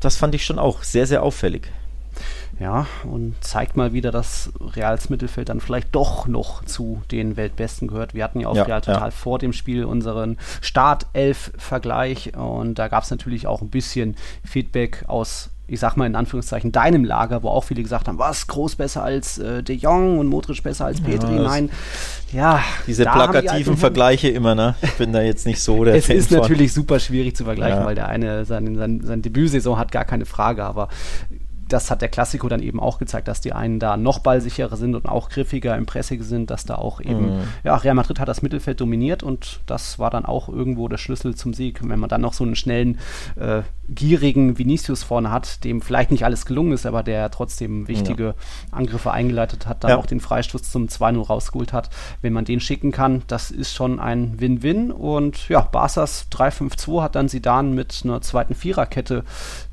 Das 0.00 0.16
fand 0.16 0.34
ich 0.34 0.46
schon 0.46 0.58
auch 0.58 0.82
sehr, 0.82 1.06
sehr 1.06 1.22
auffällig. 1.22 1.70
Ja, 2.58 2.86
und 3.04 3.34
zeigt 3.40 3.76
mal 3.76 3.92
wieder, 3.92 4.10
dass 4.10 4.52
Reals 4.60 5.08
Mittelfeld 5.08 5.48
dann 5.48 5.60
vielleicht 5.60 5.94
doch 5.94 6.26
noch 6.26 6.64
zu 6.64 7.02
den 7.10 7.36
Weltbesten 7.36 7.88
gehört. 7.88 8.14
Wir 8.14 8.22
hatten 8.24 8.40
ja 8.40 8.48
auch 8.48 8.56
ja, 8.56 8.64
Real 8.64 8.80
total 8.82 9.08
ja. 9.08 9.10
vor 9.10 9.38
dem 9.38 9.52
Spiel 9.52 9.84
unseren 9.84 10.36
Startelf-Vergleich 10.60 12.36
und 12.36 12.78
da 12.78 12.88
gab 12.88 13.04
es 13.04 13.10
natürlich 13.10 13.46
auch 13.46 13.62
ein 13.62 13.70
bisschen 13.70 14.16
Feedback 14.44 15.04
aus 15.08 15.50
ich 15.70 15.78
sag 15.78 15.96
mal 15.96 16.06
in 16.06 16.16
Anführungszeichen, 16.16 16.72
deinem 16.72 17.04
Lager, 17.04 17.44
wo 17.44 17.48
auch 17.48 17.62
viele 17.62 17.82
gesagt 17.82 18.08
haben, 18.08 18.18
was, 18.18 18.48
Groß 18.48 18.74
besser 18.74 19.04
als 19.04 19.38
äh, 19.38 19.62
De 19.62 19.76
Jong 19.76 20.18
und 20.18 20.26
Modric 20.26 20.64
besser 20.64 20.86
als 20.86 21.00
Petri. 21.00 21.36
Ja, 21.36 21.42
Nein, 21.42 21.70
ja. 22.32 22.60
Diese 22.88 23.04
plakativen 23.04 23.74
die 23.74 23.80
Vergleiche 23.80 24.28
immer, 24.28 24.56
ne? 24.56 24.74
Ich 24.82 24.94
bin 24.94 25.12
da 25.12 25.22
jetzt 25.22 25.46
nicht 25.46 25.62
so 25.62 25.84
der 25.84 25.94
Es 25.94 26.06
Fan 26.06 26.16
ist 26.16 26.28
von. 26.28 26.38
natürlich 26.38 26.72
super 26.72 26.98
schwierig 26.98 27.36
zu 27.36 27.44
vergleichen, 27.44 27.80
Ja. 27.80 27.84
weil 27.86 27.94
der 27.94 28.08
eine 28.08 28.44
seine, 28.44 28.76
seine, 28.76 29.04
seine 29.04 29.22
Debütsaison 29.22 29.78
hat, 29.78 29.92
gar 29.92 30.04
keine 30.04 30.26
Frage, 30.26 30.64
aber 30.64 30.88
das 31.72 31.90
hat 31.90 32.02
der 32.02 32.08
Klassiko 32.08 32.48
dann 32.48 32.60
eben 32.62 32.80
auch 32.80 32.98
gezeigt, 32.98 33.28
dass 33.28 33.40
die 33.40 33.52
einen 33.52 33.78
da 33.78 33.96
noch 33.96 34.18
ballsicherer 34.20 34.76
sind 34.76 34.94
und 34.94 35.06
auch 35.06 35.28
griffiger 35.28 35.76
im 35.76 35.86
Pressing 35.86 36.22
sind, 36.22 36.50
dass 36.50 36.64
da 36.64 36.74
auch 36.76 37.00
eben, 37.00 37.26
Mhm. 37.30 37.42
ja, 37.64 37.74
Real 37.76 37.94
Madrid 37.94 38.18
hat 38.20 38.28
das 38.28 38.42
Mittelfeld 38.42 38.80
dominiert 38.80 39.22
und 39.22 39.60
das 39.66 39.98
war 39.98 40.10
dann 40.10 40.24
auch 40.24 40.48
irgendwo 40.48 40.88
der 40.88 40.98
Schlüssel 40.98 41.34
zum 41.34 41.54
Sieg. 41.54 41.80
Wenn 41.82 41.98
man 41.98 42.08
dann 42.08 42.20
noch 42.20 42.32
so 42.34 42.44
einen 42.44 42.56
schnellen, 42.56 42.98
äh, 43.36 43.62
gierigen 43.92 44.56
Vinicius 44.56 45.02
vorne 45.02 45.32
hat, 45.32 45.64
dem 45.64 45.82
vielleicht 45.82 46.12
nicht 46.12 46.24
alles 46.24 46.46
gelungen 46.46 46.72
ist, 46.72 46.86
aber 46.86 47.02
der 47.02 47.28
trotzdem 47.30 47.88
wichtige 47.88 48.34
Angriffe 48.70 49.10
eingeleitet 49.10 49.66
hat, 49.66 49.82
dann 49.82 49.90
Ja. 49.90 49.96
auch 49.96 50.06
den 50.06 50.20
Freistoß 50.20 50.70
zum 50.70 50.88
2-0 50.88 51.22
rausgeholt 51.26 51.72
hat, 51.72 51.90
wenn 52.22 52.32
man 52.32 52.44
den 52.44 52.60
schicken 52.60 52.92
kann, 52.92 53.22
das 53.26 53.50
ist 53.50 53.74
schon 53.74 53.98
ein 53.98 54.40
Win-Win 54.40 54.92
und 54.92 55.48
ja, 55.48 55.60
Barca's 55.62 56.26
3-5-2 56.30 57.02
hat 57.02 57.16
dann 57.16 57.28
Zidane 57.28 57.70
mit 57.70 58.02
einer 58.04 58.20
zweiten 58.22 58.54
Viererkette 58.54 59.24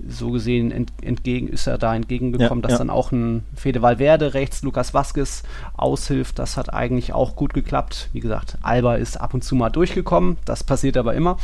so 0.07 0.31
gesehen 0.31 0.71
ent 0.71 0.91
entgegen, 1.03 1.47
ist 1.47 1.67
er 1.67 1.77
da 1.77 1.86
entgegengekommen, 1.95 2.61
Ja, 2.61 2.67
dass 2.67 2.73
ja. 2.73 2.77
dann 2.79 2.89
auch 2.89 3.11
ein 3.11 3.43
Fede 3.55 3.81
Valverde 3.81 4.33
rechts 4.33 4.61
Lucas 4.63 4.93
Vasquez 4.93 5.43
aushilft. 5.75 6.39
Das 6.39 6.57
hat 6.57 6.73
eigentlich 6.73 7.13
auch 7.13 7.35
gut 7.35 7.53
geklappt. 7.53 8.09
Wie 8.13 8.19
gesagt, 8.19 8.57
Alba 8.61 8.95
ist 8.95 9.19
ab 9.19 9.33
und 9.33 9.43
zu 9.43 9.55
mal 9.55 9.69
durchgekommen. 9.69 10.37
Das 10.45 10.63
passiert 10.63 10.97
aber 10.97 11.13
immer. 11.13 11.37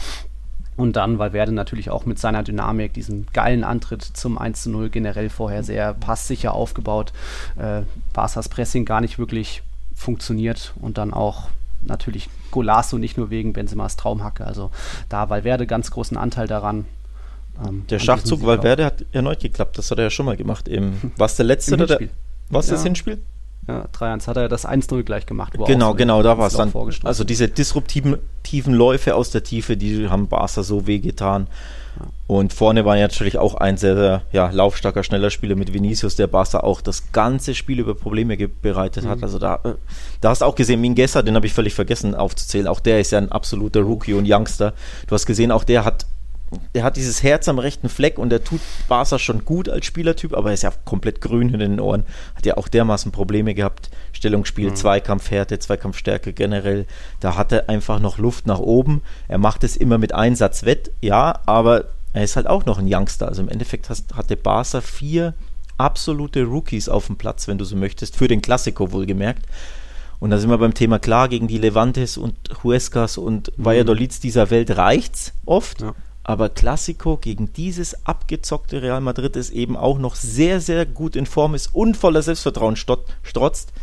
Und 0.76 0.96
dann 0.96 1.20
Valverde 1.20 1.52
natürlich 1.52 1.90
auch 1.92 2.06
mit 2.06 2.18
seiner 2.18 2.44
Dynamik, 2.44 2.94
diesem 2.94 3.28
geilen 3.32 3.64
Antritt 3.64 4.02
zum 4.04 4.38
1 4.38 4.64
zu 4.64 4.72
0 4.72 4.90
generell 4.90 5.30
vorher 5.30 5.64
sehr 5.64 5.94
passsicher 5.94 6.54
aufgebaut. 6.54 7.14
Äh, 7.58 7.84
Barca's 8.14 8.50
Pressing 8.50 8.86
gar 8.86 9.02
nicht 9.02 9.20
wirklich 9.20 9.62
funktioniert 9.94 10.74
und 10.82 10.98
dann 10.98 11.14
auch 11.14 11.50
natürlich 11.82 12.30
Golasso 12.52 12.98
nicht 12.98 13.18
nur 13.18 13.30
wegen 13.30 13.54
Benzemas 13.54 13.98
Traumhacke. 13.98 14.46
Also 14.46 14.72
da 15.10 15.30
Valverde 15.30 15.68
ganz 15.68 15.92
großen 15.92 16.18
Anteil 16.18 16.48
daran. 16.48 16.86
Ähm, 17.66 17.86
Der 17.90 18.00
Schachzug. 18.00 18.46
Valverde 18.46 18.86
hat 18.86 19.06
erneut 19.12 19.40
geklappt. 19.40 19.78
Das 19.78 19.92
hat 19.92 19.98
er 19.98 20.06
ja 20.06 20.10
schon 20.10 20.26
mal 20.26 20.38
gemacht. 20.38 20.68
Im, 20.68 20.94
was 21.18 21.36
der 21.36 21.46
letzte 21.46 21.76
Im 21.76 21.86
der, 21.86 22.00
was 22.50 22.68
das 22.68 22.82
Ja. 22.82 22.86
Hinspiel? 22.86 23.20
Ja, 23.68 23.86
3-1 23.94 24.28
hat 24.28 24.36
er 24.38 24.50
das 24.50 24.68
1-0 24.68 25.04
gleich 25.04 25.26
gemacht. 25.26 25.54
Genau, 25.66 25.94
genau, 25.94 26.22
da 26.22 26.38
war 26.38 26.48
es 26.48 26.54
dann. 26.54 26.74
Also 27.04 27.24
diese 27.24 27.48
disruptiven 27.48 28.18
tiefen 28.44 28.74
Läufe 28.74 29.16
aus 29.16 29.30
der 29.32 29.44
Tiefe, 29.44 29.78
die 29.78 30.10
haben 30.10 30.28
Barca 30.28 30.64
so 30.64 30.86
wehgetan. 30.86 31.48
Und 32.28 32.54
vorne 32.54 32.84
war 32.86 32.96
natürlich 32.98 33.38
auch 33.38 33.56
ein 33.56 33.78
sehr, 33.78 33.96
sehr 33.96 34.22
ja, 34.32 34.50
laufstarker, 34.50 35.04
schneller 35.04 35.30
Spieler 35.30 35.56
mit 35.56 35.74
Vinicius, 35.74 36.16
der 36.16 36.28
Barca 36.28 36.62
auch 36.62 36.82
das 36.82 37.12
ganze 37.12 37.54
Spiel 37.54 37.80
über 37.80 37.94
Probleme 37.96 38.36
bereitet 38.48 39.06
hat. 39.06 39.20
Mhm. 39.20 39.24
Also 39.24 39.40
da, 39.40 39.60
äh, 39.64 39.74
da 40.20 40.30
hast 40.30 40.42
du 40.42 40.46
auch 40.46 40.56
gesehen, 40.56 40.82
Mingueza, 40.82 41.22
den 41.22 41.36
habe 41.36 41.46
ich 41.46 41.54
völlig 41.54 41.74
vergessen 41.74 42.16
aufzuzählen. 42.16 42.68
Auch 42.68 42.80
der 42.80 43.00
ist 43.00 43.12
ja 43.12 43.20
ein 43.20 43.32
absoluter 43.32 43.82
Rookie 43.82 44.14
und 44.14 44.26
Youngster. 44.28 44.74
Du 45.08 45.14
hast 45.14 45.26
gesehen, 45.26 45.52
auch 45.52 45.64
der 45.64 45.86
hat 45.86 46.06
der 46.74 46.84
hat 46.84 46.98
dieses 46.98 47.24
Herz 47.24 47.48
am 47.48 47.60
rechten 47.60 47.90
Fleck 47.90 48.18
und 48.18 48.30
der 48.30 48.44
tut 48.44 48.62
Barca 48.88 49.20
schon 49.20 49.46
gut 49.46 49.70
als 49.70 49.86
Spielertyp, 49.86 50.34
aber 50.34 50.50
er 50.50 50.54
ist 50.54 50.64
ja 50.64 50.74
komplett 50.86 51.22
grün 51.22 51.54
in 51.54 51.60
den 51.60 51.80
Ohren. 51.80 52.04
Hat 52.36 52.46
ja 52.46 52.58
auch 52.58 52.68
dermaßen 52.68 53.12
Probleme 53.12 53.54
gehabt. 53.54 53.90
Stellungsspiel, 54.12 54.70
Mhm. 54.70 54.76
Zweikampfhärte, 54.76 55.60
Zweikampfstärke 55.60 56.34
generell. 56.34 56.86
Da 57.20 57.36
hat 57.36 57.52
er 57.52 57.70
einfach 57.70 58.00
noch 58.00 58.18
Luft 58.18 58.48
nach 58.48 58.60
oben. 58.60 59.02
Er 59.28 59.38
macht 59.38 59.64
es 59.64 59.78
immer 59.78 59.98
mit 59.98 60.14
Einsatz 60.14 60.64
wett, 60.64 60.92
ja, 61.02 61.40
aber 61.46 61.86
er 62.14 62.24
ist 62.24 62.36
halt 62.36 62.48
auch 62.48 62.66
noch 62.66 62.80
ein 62.80 62.88
Youngster. 62.88 63.28
Also 63.28 63.42
im 63.42 63.50
Endeffekt 63.50 63.90
hast, 63.90 64.16
hatte 64.16 64.38
Barca 64.38 64.82
vier 64.82 65.34
absolute 65.78 66.44
Rookies 66.44 66.88
auf 66.90 67.08
dem 67.08 67.18
Platz, 67.18 67.48
wenn 67.48 67.58
du 67.58 67.66
so 67.66 67.76
möchtest, 67.76 68.16
für 68.16 68.28
den 68.28 68.42
Klassiko 68.42 68.92
wohlgemerkt. 68.92 69.46
Und 70.20 70.30
da 70.30 70.38
sind 70.38 70.50
wir 70.50 70.58
beim 70.58 70.74
Thema 70.74 71.00
klar, 71.00 71.28
gegen 71.28 71.48
die 71.48 71.58
Levantes 71.58 72.18
und 72.18 72.36
Huescas 72.64 73.18
und 73.18 73.52
Valladolids 73.58 74.22
dieser 74.22 74.50
Welt 74.52 74.78
reicht's 74.78 75.34
oft. 75.46 75.82
Ja. 75.82 75.96
Aber 76.24 76.50
Classico 76.50 77.18
gegen 77.18 77.52
dieses 77.54 78.06
abgezockte 78.06 78.82
Real 78.82 79.02
Madrid, 79.02 79.36
das 79.36 79.50
eben 79.50 79.76
auch 79.76 80.00
noch 80.00 80.16
sehr, 80.16 80.62
sehr 80.62 80.86
gut 80.86 81.16
in 81.16 81.26
Form 81.26 81.54
ist 81.54 81.74
und 81.74 81.98
voller 81.98 82.22
Selbstvertrauen 82.22 82.78
strotzt, 82.78 83.74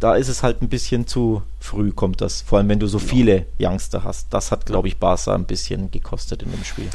da 0.00 0.14
ist 0.14 0.28
es 0.28 0.42
halt 0.42 0.62
ein 0.62 0.68
bisschen 0.68 1.06
zu 1.06 1.42
früh, 1.60 1.92
kommt 1.92 2.20
das. 2.20 2.42
Vor 2.42 2.58
allem, 2.58 2.68
wenn 2.68 2.78
du 2.78 2.86
so 2.86 2.98
viele 2.98 3.46
Youngster 3.60 4.04
hast. 4.04 4.28
Das 4.30 4.52
hat, 4.52 4.66
glaube 4.66 4.88
ich, 4.88 4.98
Barca 4.98 5.34
ein 5.34 5.46
bisschen 5.46 5.90
gekostet 5.90 6.42
in 6.42 6.50
dem 6.50 6.64
Spiel. 6.64 6.88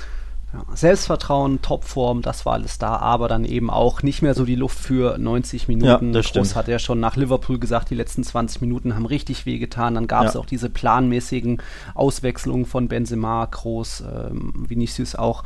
Ja, 0.53 0.63
Selbstvertrauen, 0.75 1.63
Topform, 1.63 2.21
das 2.21 2.45
war 2.45 2.53
alles 2.53 2.77
da, 2.77 2.97
aber 2.97 3.27
dann 3.27 3.43
eben 3.43 3.71
auch 3.71 4.03
nicht 4.03 4.21
mehr 4.21 4.35
so 4.35 4.45
die 4.45 4.53
Luft 4.53 4.77
für 4.77 5.17
90 5.17 5.67
Minuten. 5.67 6.13
Ja, 6.13 6.21
das 6.21 6.31
Groß 6.31 6.55
hat 6.55 6.67
ja 6.67 6.77
schon 6.77 6.99
nach 6.99 7.15
Liverpool 7.15 7.57
gesagt, 7.57 7.89
die 7.89 7.95
letzten 7.95 8.23
20 8.23 8.61
Minuten 8.61 8.93
haben 8.93 9.07
richtig 9.07 9.47
wehgetan. 9.47 9.95
Dann 9.95 10.05
gab 10.05 10.25
es 10.25 10.35
Ja. 10.35 10.39
auch 10.39 10.45
diese 10.45 10.69
planmäßigen 10.69 11.59
Auswechslungen 11.95 12.65
von 12.67 12.87
Benzema, 12.87 13.45
Groß, 13.45 14.01
ähm, 14.01 14.53
Vinicius 14.67 15.15
auch. 15.15 15.43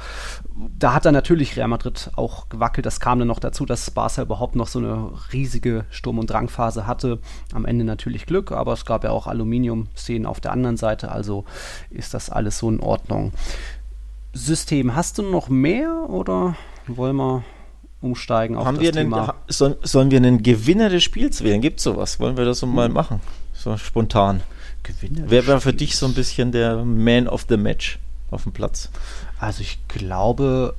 Da 0.77 0.93
hat 0.93 1.05
dann 1.05 1.13
natürlich 1.13 1.55
Real 1.55 1.69
Madrid 1.69 2.11
auch 2.17 2.49
gewackelt. 2.49 2.85
Das 2.85 2.99
kam 2.99 3.19
dann 3.19 3.29
noch 3.29 3.39
dazu, 3.39 3.65
dass 3.65 3.89
Barca 3.91 4.21
überhaupt 4.21 4.57
noch 4.57 4.67
so 4.67 4.79
eine 4.79 5.11
riesige 5.31 5.85
Sturm- 5.89 6.19
und 6.19 6.29
Drangphase 6.29 6.85
hatte. 6.85 7.19
Am 7.53 7.63
Ende 7.63 7.85
natürlich 7.85 8.25
Glück, 8.25 8.51
aber 8.51 8.73
es 8.73 8.83
gab 8.83 9.05
ja 9.05 9.11
auch 9.11 9.27
Aluminium-Szenen 9.27 10.25
auf 10.25 10.41
der 10.41 10.51
anderen 10.51 10.75
Seite, 10.75 11.11
also 11.11 11.45
ist 11.89 12.13
das 12.13 12.29
alles 12.29 12.57
so 12.59 12.69
in 12.69 12.81
Ordnung. 12.81 13.31
System. 14.37 14.95
Hast 14.95 15.17
du 15.17 15.23
noch 15.23 15.49
mehr 15.49 16.05
oder 16.09 16.55
wollen 16.87 17.15
wir 17.17 17.43
umsteigen 18.01 18.55
auf 18.55 18.65
Haben 18.65 18.75
das 18.75 18.83
wir 18.83 18.89
einen, 18.93 19.11
Thema? 19.11 19.27
ha- 19.27 19.35
soll, 19.47 19.77
sollen 19.81 20.11
wir 20.11 20.17
einen 20.17 20.43
Gewinner 20.43 20.89
des 20.89 21.03
Spiels 21.03 21.43
wählen? 21.43 21.61
Gibt 21.61 21.79
es 21.79 21.83
sowas? 21.83 22.19
Wollen 22.19 22.37
wir 22.37 22.45
das 22.45 22.59
so 22.59 22.67
mal 22.67 22.89
machen? 22.89 23.19
So 23.53 23.75
spontan. 23.77 24.41
Gewinner 24.83 25.23
Wer 25.27 25.47
wäre 25.47 25.59
für 25.61 25.73
dich 25.73 25.97
so 25.97 26.05
ein 26.05 26.13
bisschen 26.13 26.51
der 26.51 26.83
Man 26.85 27.27
of 27.27 27.45
the 27.49 27.57
Match 27.57 27.99
auf 28.31 28.43
dem 28.43 28.51
Platz? 28.51 28.89
Also 29.39 29.61
ich 29.61 29.79
glaube, 29.87 30.75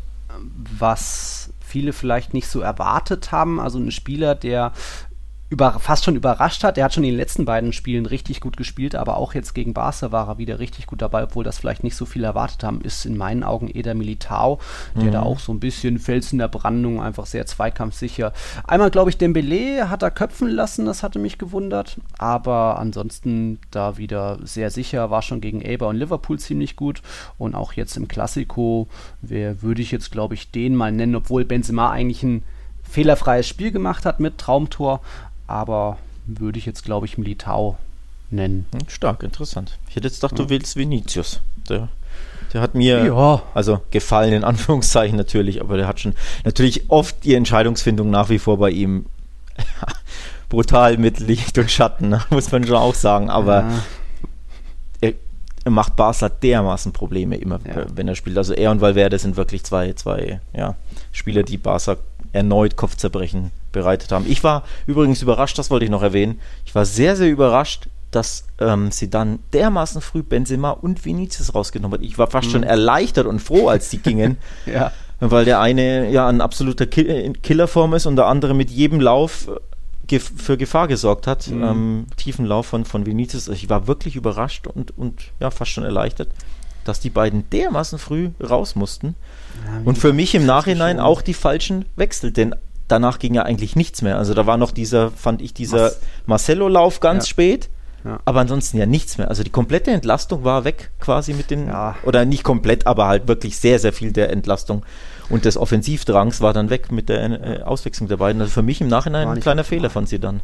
was 0.79 1.51
viele 1.61 1.93
vielleicht 1.93 2.33
nicht 2.35 2.47
so 2.49 2.61
erwartet 2.61 3.33
haben, 3.33 3.61
also 3.61 3.79
ein 3.79 3.91
Spieler, 3.91 4.35
der 4.35 4.73
über, 5.51 5.79
fast 5.79 6.05
schon 6.05 6.17
überrascht 6.17 6.63
hat. 6.63 6.77
Der 6.77 6.85
hat 6.85 6.93
schon 6.93 7.05
in 7.05 7.11
den 7.11 7.17
letzten 7.17 7.45
beiden 7.45 7.73
Spielen 7.73 8.07
richtig 8.07 8.41
gut 8.41 8.57
gespielt, 8.57 8.95
aber 8.95 9.17
auch 9.17 9.35
jetzt 9.35 9.55
gegen 9.55 9.73
Barca 9.73 10.13
war 10.13 10.29
er 10.29 10.39
wieder 10.39 10.59
richtig 10.59 10.87
gut 10.87 11.01
dabei, 11.01 11.25
obwohl 11.25 11.45
das 11.45 11.59
vielleicht 11.59 11.85
nicht 11.85 11.97
so 11.97 12.05
viel 12.05 12.25
erwartet 12.25 12.63
haben, 12.63 12.83
ist 12.83 13.07
in 13.07 13.17
meinen 13.17 13.43
Augen 13.43 13.71
Eder 13.73 13.95
Militao, 13.95 14.59
der 14.95 15.11
da 15.11 15.23
auch 15.23 15.39
so 15.39 15.53
ein 15.53 15.61
bisschen 15.61 15.99
Fels 15.99 16.33
in 16.33 16.39
der 16.39 16.49
Brandung, 16.49 17.03
einfach 17.03 17.27
sehr 17.27 17.47
zweikampfsicher. 17.47 18.33
Einmal, 18.67 18.91
glaube 18.91 19.11
ich, 19.11 19.17
Dembele 19.17 19.89
hat 19.89 20.03
er 20.03 20.11
köpfen 20.11 20.49
lassen, 20.49 20.85
das 20.85 21.03
hatte 21.03 21.19
mich 21.19 21.39
gewundert, 21.39 21.97
aber 22.19 22.79
ansonsten 22.79 23.59
da 23.71 23.97
wieder 23.97 24.39
sehr 24.43 24.71
sicher, 24.71 25.11
war 25.11 25.23
schon 25.23 25.41
gegen 25.41 25.63
Eber 25.63 25.89
und 25.89 25.97
Liverpool 25.97 26.39
ziemlich 26.39 26.77
gut. 26.77 27.03
Und 27.39 27.55
auch 27.55 27.73
jetzt 27.73 27.97
im 27.97 28.09
Klassiko, 28.09 28.89
wer 29.23 29.63
würde 29.63 29.83
ich 29.83 29.91
jetzt, 29.91 30.11
glaube 30.11 30.35
ich, 30.35 30.51
den 30.51 30.75
mal 30.75 30.93
nennen, 30.93 31.17
obwohl 31.17 31.45
Benzema 31.45 31.91
eigentlich 31.91 32.23
ein 32.23 32.43
fehlerfreies 32.83 33.47
Spiel 33.47 33.71
gemacht 33.71 34.07
hat 34.07 34.19
mit 34.19 34.39
Traumtor, 34.39 35.01
aber 35.49 35.99
würde 36.27 36.59
ich 36.59 36.67
jetzt, 36.67 36.85
glaube 36.85 37.07
ich, 37.07 37.19
Militao 37.19 37.77
nennen. 38.31 38.67
Hm, 38.73 38.89
stark, 38.89 39.23
interessant. 39.25 39.79
Ich 39.89 39.97
hätte 39.97 40.07
jetzt 40.07 40.21
gedacht, 40.21 40.39
du 40.39 40.49
willst 40.49 40.77
Vinicius. 40.77 41.41
Der, 41.69 41.89
der 42.53 42.61
hat 42.61 42.75
mir, 42.75 43.05
Ja. 43.07 43.43
also 43.55 43.81
gefallen 43.91 44.33
in 44.35 44.45
Anführungszeichen 44.45 45.17
natürlich, 45.17 45.61
aber 45.61 45.77
der 45.77 45.87
hat 45.89 45.99
schon 46.01 46.15
natürlich 46.45 46.91
oft 46.91 47.25
die 47.25 47.35
Entscheidungsfindung 47.35 48.11
nach 48.11 48.29
wie 48.29 48.39
vor 48.39 48.59
bei 48.59 48.71
ihm 48.71 49.07
brutal 50.49 50.97
mit 50.99 51.19
Licht 51.21 51.59
und 51.59 51.71
Schatten, 51.71 52.15
muss 52.31 52.53
man 52.53 52.65
schon 52.65 52.77
auch 52.77 52.95
sagen. 52.95 53.31
Aber 53.31 53.61
Ja. 53.63 53.83
er, 55.01 55.13
er 55.65 55.71
macht 55.71 55.97
Barca 55.97 56.29
dermaßen 56.29 56.93
Probleme 56.93 57.37
immer, 57.37 57.61
Ja. 57.67 57.87
wenn 57.95 58.09
er 58.09 58.15
spielt. 58.15 58.37
Also 58.39 58.53
er 58.55 58.71
und 58.71 58.81
Valverde 58.81 59.19
sind 59.19 59.37
wirklich 59.37 59.65
zwei, 59.65 59.93
zwei 59.95 60.41
ja, 60.55 60.75
Spieler, 61.13 61.43
die 61.43 61.59
Barca 61.59 61.97
erneut 62.33 62.77
Kopfzerbrechen 62.77 63.51
bereitet 63.73 64.13
haben. 64.13 64.27
Ich 64.29 64.43
war 64.45 64.65
übrigens 64.87 65.23
überrascht, 65.23 65.59
das 65.59 65.71
wollte 65.71 65.85
ich 65.85 65.91
noch 65.91 66.03
erwähnen. 66.03 66.41
Ich 66.65 66.75
war 66.75 66.85
sehr, 66.85 67.17
sehr 67.17 67.31
überrascht, 67.31 67.89
dass 68.11 68.45
ähm, 68.59 68.91
sie 68.91 69.11
dann 69.11 69.39
dermaßen 69.53 70.01
früh 70.01 70.23
Benzema 70.23 70.71
und 70.71 71.05
Vinicius 71.05 71.55
rausgenommen 71.55 71.99
hat. 71.99 72.07
Ich 72.07 72.19
war 72.19 72.31
fast 72.31 72.51
schon 72.51 72.63
erleichtert 72.63 73.27
und 73.27 73.41
froh, 73.41 73.69
als 73.69 73.91
die 73.91 73.99
gingen. 73.99 74.39
ja. 74.67 74.93
Weil 75.21 75.45
der 75.45 75.61
eine 75.61 76.11
ja 76.11 76.29
ein 76.29 76.41
absoluter 76.41 76.87
Ki 76.87 77.03
in 77.03 77.43
Killerform 77.43 77.95
ist 77.95 78.07
und 78.07 78.17
der 78.17 78.27
andere 78.27 78.55
mit 78.55 78.71
jedem 78.71 79.01
Lauf 79.01 79.49
äh, 79.49 79.57
gef 80.07 80.33
für 80.37 80.57
Gefahr 80.57 80.89
gesorgt 80.89 81.27
hat. 81.27 81.49
Mhm. 81.49 81.63
Ähm, 81.63 82.07
tiefen 82.17 82.47
Lauf 82.47 82.67
von, 82.67 82.85
von 82.85 83.05
Vinicius. 83.05 83.49
Ich 83.49 83.69
war 83.69 83.87
wirklich 83.87 84.17
überrascht 84.17 84.67
und, 84.67 84.97
und 84.97 85.21
ja, 85.41 85.51
fast 85.51 85.73
schon 85.73 85.85
erleichtert, 85.85 86.29
dass 86.89 87.01
die 87.01 87.11
beiden 87.11 87.49
dermaßen 87.51 87.99
früh 87.99 88.31
raus 88.43 88.75
mussten. 88.75 89.15
Ja, 89.67 89.81
Und 89.85 89.99
für 89.99 90.13
mich 90.13 90.35
im 90.35 90.47
Nachhinein 90.47 90.99
auch 91.01 91.21
die 91.23 91.35
falschen 91.35 91.85
Wechsel, 91.97 92.33
denn 92.33 92.55
danach 92.89 93.19
ging 93.19 93.35
ja 93.35 93.43
eigentlich 93.43 93.77
nichts 93.77 94.03
mehr. 94.03 94.17
Also 94.19 94.35
da 94.35 94.47
war 94.47 94.57
noch 94.57 94.71
dieser, 94.71 95.11
fand 95.11 95.43
ich, 95.43 95.53
dieser 95.55 95.93
Marcelo-Lauf 96.27 97.01
ganz 97.01 97.25
Ja. 97.27 97.31
spät. 97.31 97.69
Ja. 98.05 98.21
Aber 98.25 98.41
ansonsten 98.41 98.79
ja 98.79 98.87
nichts 98.87 99.19
mehr. 99.19 99.29
Also 99.29 99.43
die 99.43 99.51
komplette 99.51 99.91
Entlastung 99.91 100.45
war 100.45 100.65
weg 100.65 100.91
quasi 101.01 101.35
mit 101.35 101.51
den, 101.51 101.67
Ja. 101.67 101.97
oder 102.05 102.25
nicht 102.25 102.45
komplett, 102.45 102.87
aber 102.87 103.09
halt 103.09 103.27
wirklich 103.27 103.59
sehr, 103.59 103.81
sehr 103.81 103.93
viel 103.93 104.13
der 104.13 104.31
Entlastung. 104.31 104.85
Und 105.29 105.45
des 105.45 105.57
Offensivdrangs 105.57 106.41
war 106.41 106.53
dann 106.53 106.71
weg 106.71 106.93
mit 106.93 107.09
der 107.09 107.59
äh, 107.59 107.63
Auswechslung 107.63 108.09
der 108.09 108.17
beiden. 108.19 108.41
Also 108.41 108.53
für 108.53 108.63
mich 108.63 108.81
im 108.81 108.89
Nachhinein 108.89 109.27
ein 109.29 109.41
kleiner. 109.41 109.65
Fehler 109.65 109.91
von 109.91 110.07
sie 110.07 110.21
dann. 110.21 110.41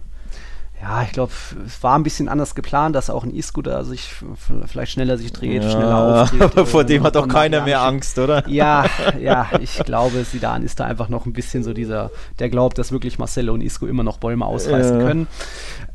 Ja, 0.86 1.02
ich 1.02 1.12
glaube, 1.12 1.32
es 1.64 1.82
war 1.82 1.96
ein 1.98 2.02
bisschen 2.02 2.28
anders 2.28 2.54
geplant, 2.54 2.94
dass 2.94 3.08
auch 3.08 3.24
ein 3.24 3.30
Isco 3.34 3.62
da 3.62 3.84
sich 3.84 4.12
vielleicht 4.66 4.92
schneller 4.92 5.16
sich 5.16 5.32
dreht, 5.32 5.62
Ja, 5.62 5.70
schneller 5.70 5.94
aber 5.94 6.66
vor 6.66 6.82
äh, 6.82 6.84
dem 6.84 7.02
hat 7.04 7.16
auch 7.16 7.26
keiner 7.26 7.62
mehr 7.62 7.80
Angst, 7.80 8.18
oder? 8.18 8.46
Ja, 8.46 8.84
ja, 9.18 9.48
ich 9.60 9.78
glaube, 9.78 10.24
Sidan 10.24 10.62
ist 10.62 10.78
da 10.80 10.84
einfach 10.84 11.08
noch 11.08 11.24
ein 11.24 11.32
bisschen 11.32 11.64
so 11.64 11.72
dieser, 11.72 12.10
der 12.38 12.50
glaubt, 12.50 12.76
dass 12.76 12.92
wirklich 12.92 13.18
Marcelo 13.18 13.54
und 13.54 13.62
Isco 13.62 13.86
immer 13.86 14.02
noch 14.02 14.18
Bäume 14.18 14.44
ausreißen 14.44 15.00
Ja. 15.00 15.06
können. 15.06 15.26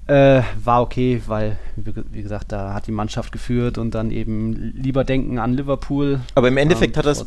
Äh, 0.07 0.41
war 0.63 0.81
okay, 0.81 1.21
weil, 1.27 1.59
wie 1.75 2.23
gesagt, 2.23 2.51
da 2.51 2.73
hat 2.73 2.87
die 2.87 2.91
Mannschaft 2.91 3.31
geführt 3.31 3.77
und 3.77 3.93
dann 3.93 4.09
eben 4.09 4.53
lieber 4.53 5.03
denken 5.03 5.37
an 5.37 5.53
Liverpool. 5.53 6.19
Aber 6.33 6.47
im 6.47 6.57
Endeffekt 6.57 6.95
Ähm, 6.97 6.99
hat, 7.01 7.05
das, 7.05 7.25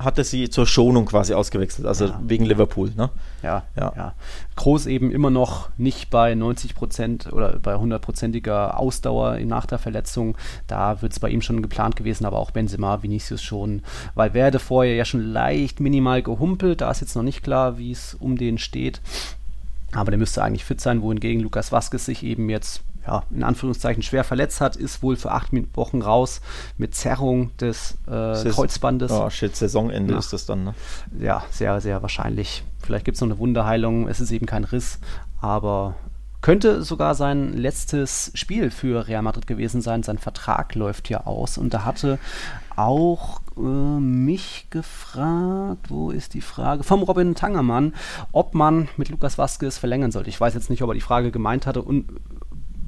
vor 0.00 0.02
sich. 0.02 0.06
hat 0.06 0.18
er 0.18 0.24
sie 0.24 0.50
zur 0.50 0.66
Schonung 0.66 1.06
quasi 1.06 1.34
ausgewechselt, 1.34 1.86
also 1.86 2.06
Ja. 2.06 2.20
wegen 2.24 2.44
Liverpool, 2.44 2.90
ne? 2.96 3.10
Ja, 3.42 3.64
Ja. 3.76 3.92
ja. 3.96 4.14
Groß 4.56 4.86
eben 4.86 5.10
immer 5.10 5.30
noch 5.30 5.68
nicht 5.78 6.10
bei 6.10 6.34
90 6.34 6.74
Prozent 6.74 7.32
oder 7.32 7.58
bei 7.58 7.74
100-prozentiger 7.76 8.78
Ausdauer 8.78 9.38
nach 9.40 9.66
der 9.66 9.78
Verletzung. 9.78 10.36
Da 10.66 11.00
wird 11.02 11.12
es 11.12 11.20
bei 11.20 11.28
ihm 11.30 11.42
schon 11.42 11.62
geplant 11.62 11.96
gewesen, 11.96 12.26
aber 12.26 12.38
auch 12.38 12.50
Benzema, 12.50 13.02
Vinicius 13.02 13.42
schon. 13.42 13.82
Weil 14.14 14.34
werde 14.34 14.58
vorher 14.58 14.94
ja 14.94 15.04
schon 15.04 15.22
leicht 15.22 15.80
minimal 15.80 16.22
gehumpelt. 16.22 16.80
Da 16.80 16.90
ist 16.90 17.00
jetzt 17.00 17.16
noch 17.16 17.22
nicht 17.22 17.42
klar, 17.42 17.78
wie 17.78 17.92
es 17.92 18.14
um 18.14 18.36
den 18.36 18.58
steht. 18.58 19.00
Aber 19.92 20.10
der 20.10 20.18
müsste 20.18 20.42
eigentlich 20.44 20.64
fit 20.64 20.80
sein, 20.80 21.02
wohingegen 21.02 21.40
Lukas 21.42 21.72
Vazquez 21.72 22.04
sich 22.04 22.22
eben 22.22 22.48
jetzt 22.48 22.82
ja, 23.06 23.22
in 23.30 23.42
Anführungszeichen 23.42 24.02
schwer 24.02 24.24
verletzt 24.24 24.60
hat, 24.60 24.76
ist 24.76 25.02
wohl 25.02 25.16
für 25.16 25.32
acht 25.32 25.50
Wochen 25.74 26.02
raus 26.02 26.40
mit 26.76 26.94
Zerrung 26.94 27.56
des 27.58 27.98
äh, 28.06 28.50
Kreuzbandes 28.50 29.10
Oh 29.10 29.30
shit, 29.30 29.56
Saisonende 29.56 30.12
Ja. 30.14 30.18
ist 30.18 30.32
das 30.32 30.46
dann, 30.46 30.64
ne? 30.64 30.74
ja, 31.18 31.42
sehr, 31.50 31.80
sehr 31.80 32.02
wahrscheinlich. 32.02 32.64
Vielleicht 32.82 33.04
gibt 33.04 33.16
es 33.16 33.20
noch 33.20 33.28
eine 33.28 33.38
Wunderheilung. 33.38 34.08
Es 34.08 34.20
ist 34.20 34.30
eben 34.30 34.46
kein 34.46 34.64
Riss, 34.64 34.98
aber 35.40 35.94
könnte 36.42 36.82
sogar 36.82 37.14
sein 37.14 37.52
letztes 37.52 38.32
Spiel 38.34 38.70
für 38.70 39.06
Real 39.06 39.22
Madrid 39.22 39.46
gewesen 39.46 39.82
sein. 39.82 40.02
Sein 40.02 40.16
Vertrag 40.18 40.74
läuft 40.74 41.10
ja 41.10 41.26
aus 41.26 41.58
und 41.58 41.74
da 41.74 41.84
hatte 41.84 42.18
auch 42.76 43.40
äh, 43.58 43.60
mich 43.60 44.68
gefragt, 44.70 45.90
wo 45.90 46.10
ist 46.10 46.32
die 46.32 46.40
Frage? 46.40 46.82
Vom 46.82 47.02
Robin 47.02 47.34
Tangermann, 47.34 47.94
ob 48.32 48.54
man 48.54 48.88
mit 48.96 49.10
Lukas 49.10 49.36
Vazquez 49.36 49.76
verlängern 49.76 50.12
sollte. 50.12 50.30
Ich 50.30 50.40
weiß 50.40 50.54
jetzt 50.54 50.70
nicht, 50.70 50.82
ob 50.82 50.90
er 50.90 50.94
die 50.94 51.00
Frage 51.02 51.30
gemeint 51.30 51.66
hatte 51.66 51.82
und 51.82 52.06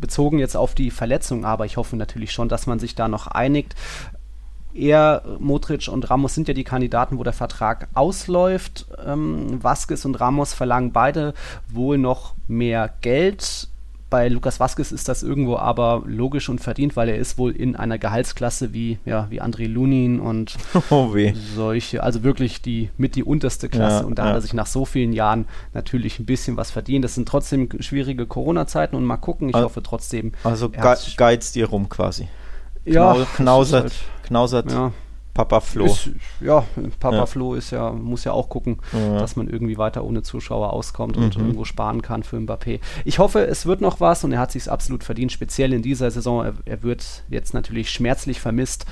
bezogen 0.02 0.38
jetzt 0.38 0.56
auf 0.56 0.74
die 0.74 0.90
Verletzung, 0.90 1.46
aber 1.46 1.64
ich 1.64 1.78
hoffe 1.78 1.96
natürlich 1.96 2.32
schon, 2.32 2.50
dass 2.50 2.66
man 2.66 2.78
sich 2.78 2.94
da 2.94 3.08
noch 3.08 3.26
einigt. 3.26 3.74
Er, 4.74 5.22
Modric 5.38 5.88
und 5.88 6.08
Ramos 6.10 6.34
sind 6.34 6.48
ja 6.48 6.54
die 6.54 6.64
Kandidaten, 6.64 7.18
wo 7.18 7.24
der 7.24 7.32
Vertrag 7.32 7.88
ausläuft. 7.94 8.86
Ähm, 9.06 9.62
Vasquez 9.62 10.04
und 10.04 10.18
Ramos 10.20 10.54
verlangen 10.54 10.92
beide 10.92 11.34
wohl 11.68 11.98
noch 11.98 12.34
mehr 12.48 12.92
Geld. 13.00 13.68
Bei 14.12 14.29
Lukas 14.29 14.61
Vasquez 14.61 14.92
ist 14.92 15.09
das 15.09 15.22
irgendwo 15.22 15.57
aber 15.57 16.03
logisch 16.05 16.51
und 16.51 16.61
verdient, 16.61 16.96
weil 16.96 17.09
er 17.09 17.16
ist 17.16 17.38
wohl 17.38 17.51
in 17.51 17.77
einer 17.77 17.96
Gehaltsklasse 17.96 18.75
wie, 18.75 18.98
ja, 19.07 19.27
wie 19.31 19.40
André 19.40 19.66
Lunin 19.66 20.20
und 20.20 20.55
Oh 20.90 21.14
solche, 21.57 22.03
also 22.03 22.22
wirklich 22.22 22.61
die 22.61 22.90
mit 22.98 23.16
die 23.16 23.25
unterste 23.25 23.70
Klasse. 23.70 24.01
Ja, 24.03 24.07
und 24.07 24.18
da 24.18 24.25
ja. 24.25 24.29
hat 24.29 24.37
er 24.37 24.40
sich 24.42 24.53
nach 24.53 24.66
so 24.66 24.85
vielen 24.85 25.14
Jahren 25.14 25.46
natürlich 25.72 26.18
ein 26.18 26.27
bisschen 26.27 26.59
was 26.59 26.70
verdient. 26.70 27.07
Das 27.07 27.14
sind 27.14 27.27
trotzdem 27.27 27.70
schwierige 27.81 28.27
Corona-Zeiten 28.27 28.96
und 28.96 29.05
mal 29.05 29.16
gucken. 29.16 29.48
Ich 29.48 29.55
Al- 29.55 29.64
hoffe 29.64 29.83
trotzdem. 29.83 30.33
Also 30.44 30.68
ge 30.68 30.83
geizt 31.16 31.57
ihr 31.57 31.66
rum 31.70 31.88
quasi. 31.88 32.29
ja, 32.85 33.12
Knau- 33.14 33.27
knausert, 33.37 33.87
ist 33.87 34.05
knausert 34.25 34.66
halt, 34.66 34.75
ja, 34.75 34.92
Papa 35.34 35.60
Flo. 35.60 35.86
Ist, 35.86 36.10
ja, 36.40 36.64
Papa 37.00 37.16
Ja. 37.16 37.26
Flo 37.26 37.54
ist 37.54 37.70
ja, 37.70 37.90
muss 37.90 38.24
ja 38.24 38.32
auch 38.32 38.50
gucken, 38.50 38.78
Ja. 38.92 39.18
dass 39.18 39.34
man 39.34 39.48
irgendwie 39.48 39.78
weiter 39.78 40.04
ohne 40.04 40.22
Zuschauer 40.22 40.72
auskommt 40.74 41.16
und 41.16 41.36
Mhm. 41.36 41.42
irgendwo 41.42 41.64
sparen 41.64 42.02
kann 42.02 42.22
für 42.22 42.36
Mbappé. 42.36 42.80
Ich 43.06 43.18
hoffe, 43.18 43.46
es 43.46 43.64
wird 43.64 43.80
noch 43.80 43.98
was 44.00 44.24
und 44.24 44.32
er 44.32 44.38
hat 44.40 44.52
sich 44.52 44.70
absolut 44.70 45.04
verdient, 45.04 45.32
speziell 45.32 45.72
in 45.72 45.80
dieser 45.80 46.10
Saison. 46.10 46.44
Er, 46.44 46.52
er 46.66 46.82
wird 46.82 47.22
jetzt 47.30 47.54
natürlich 47.54 47.88
schmerzlich 47.90 48.40
vermisst. 48.40 48.84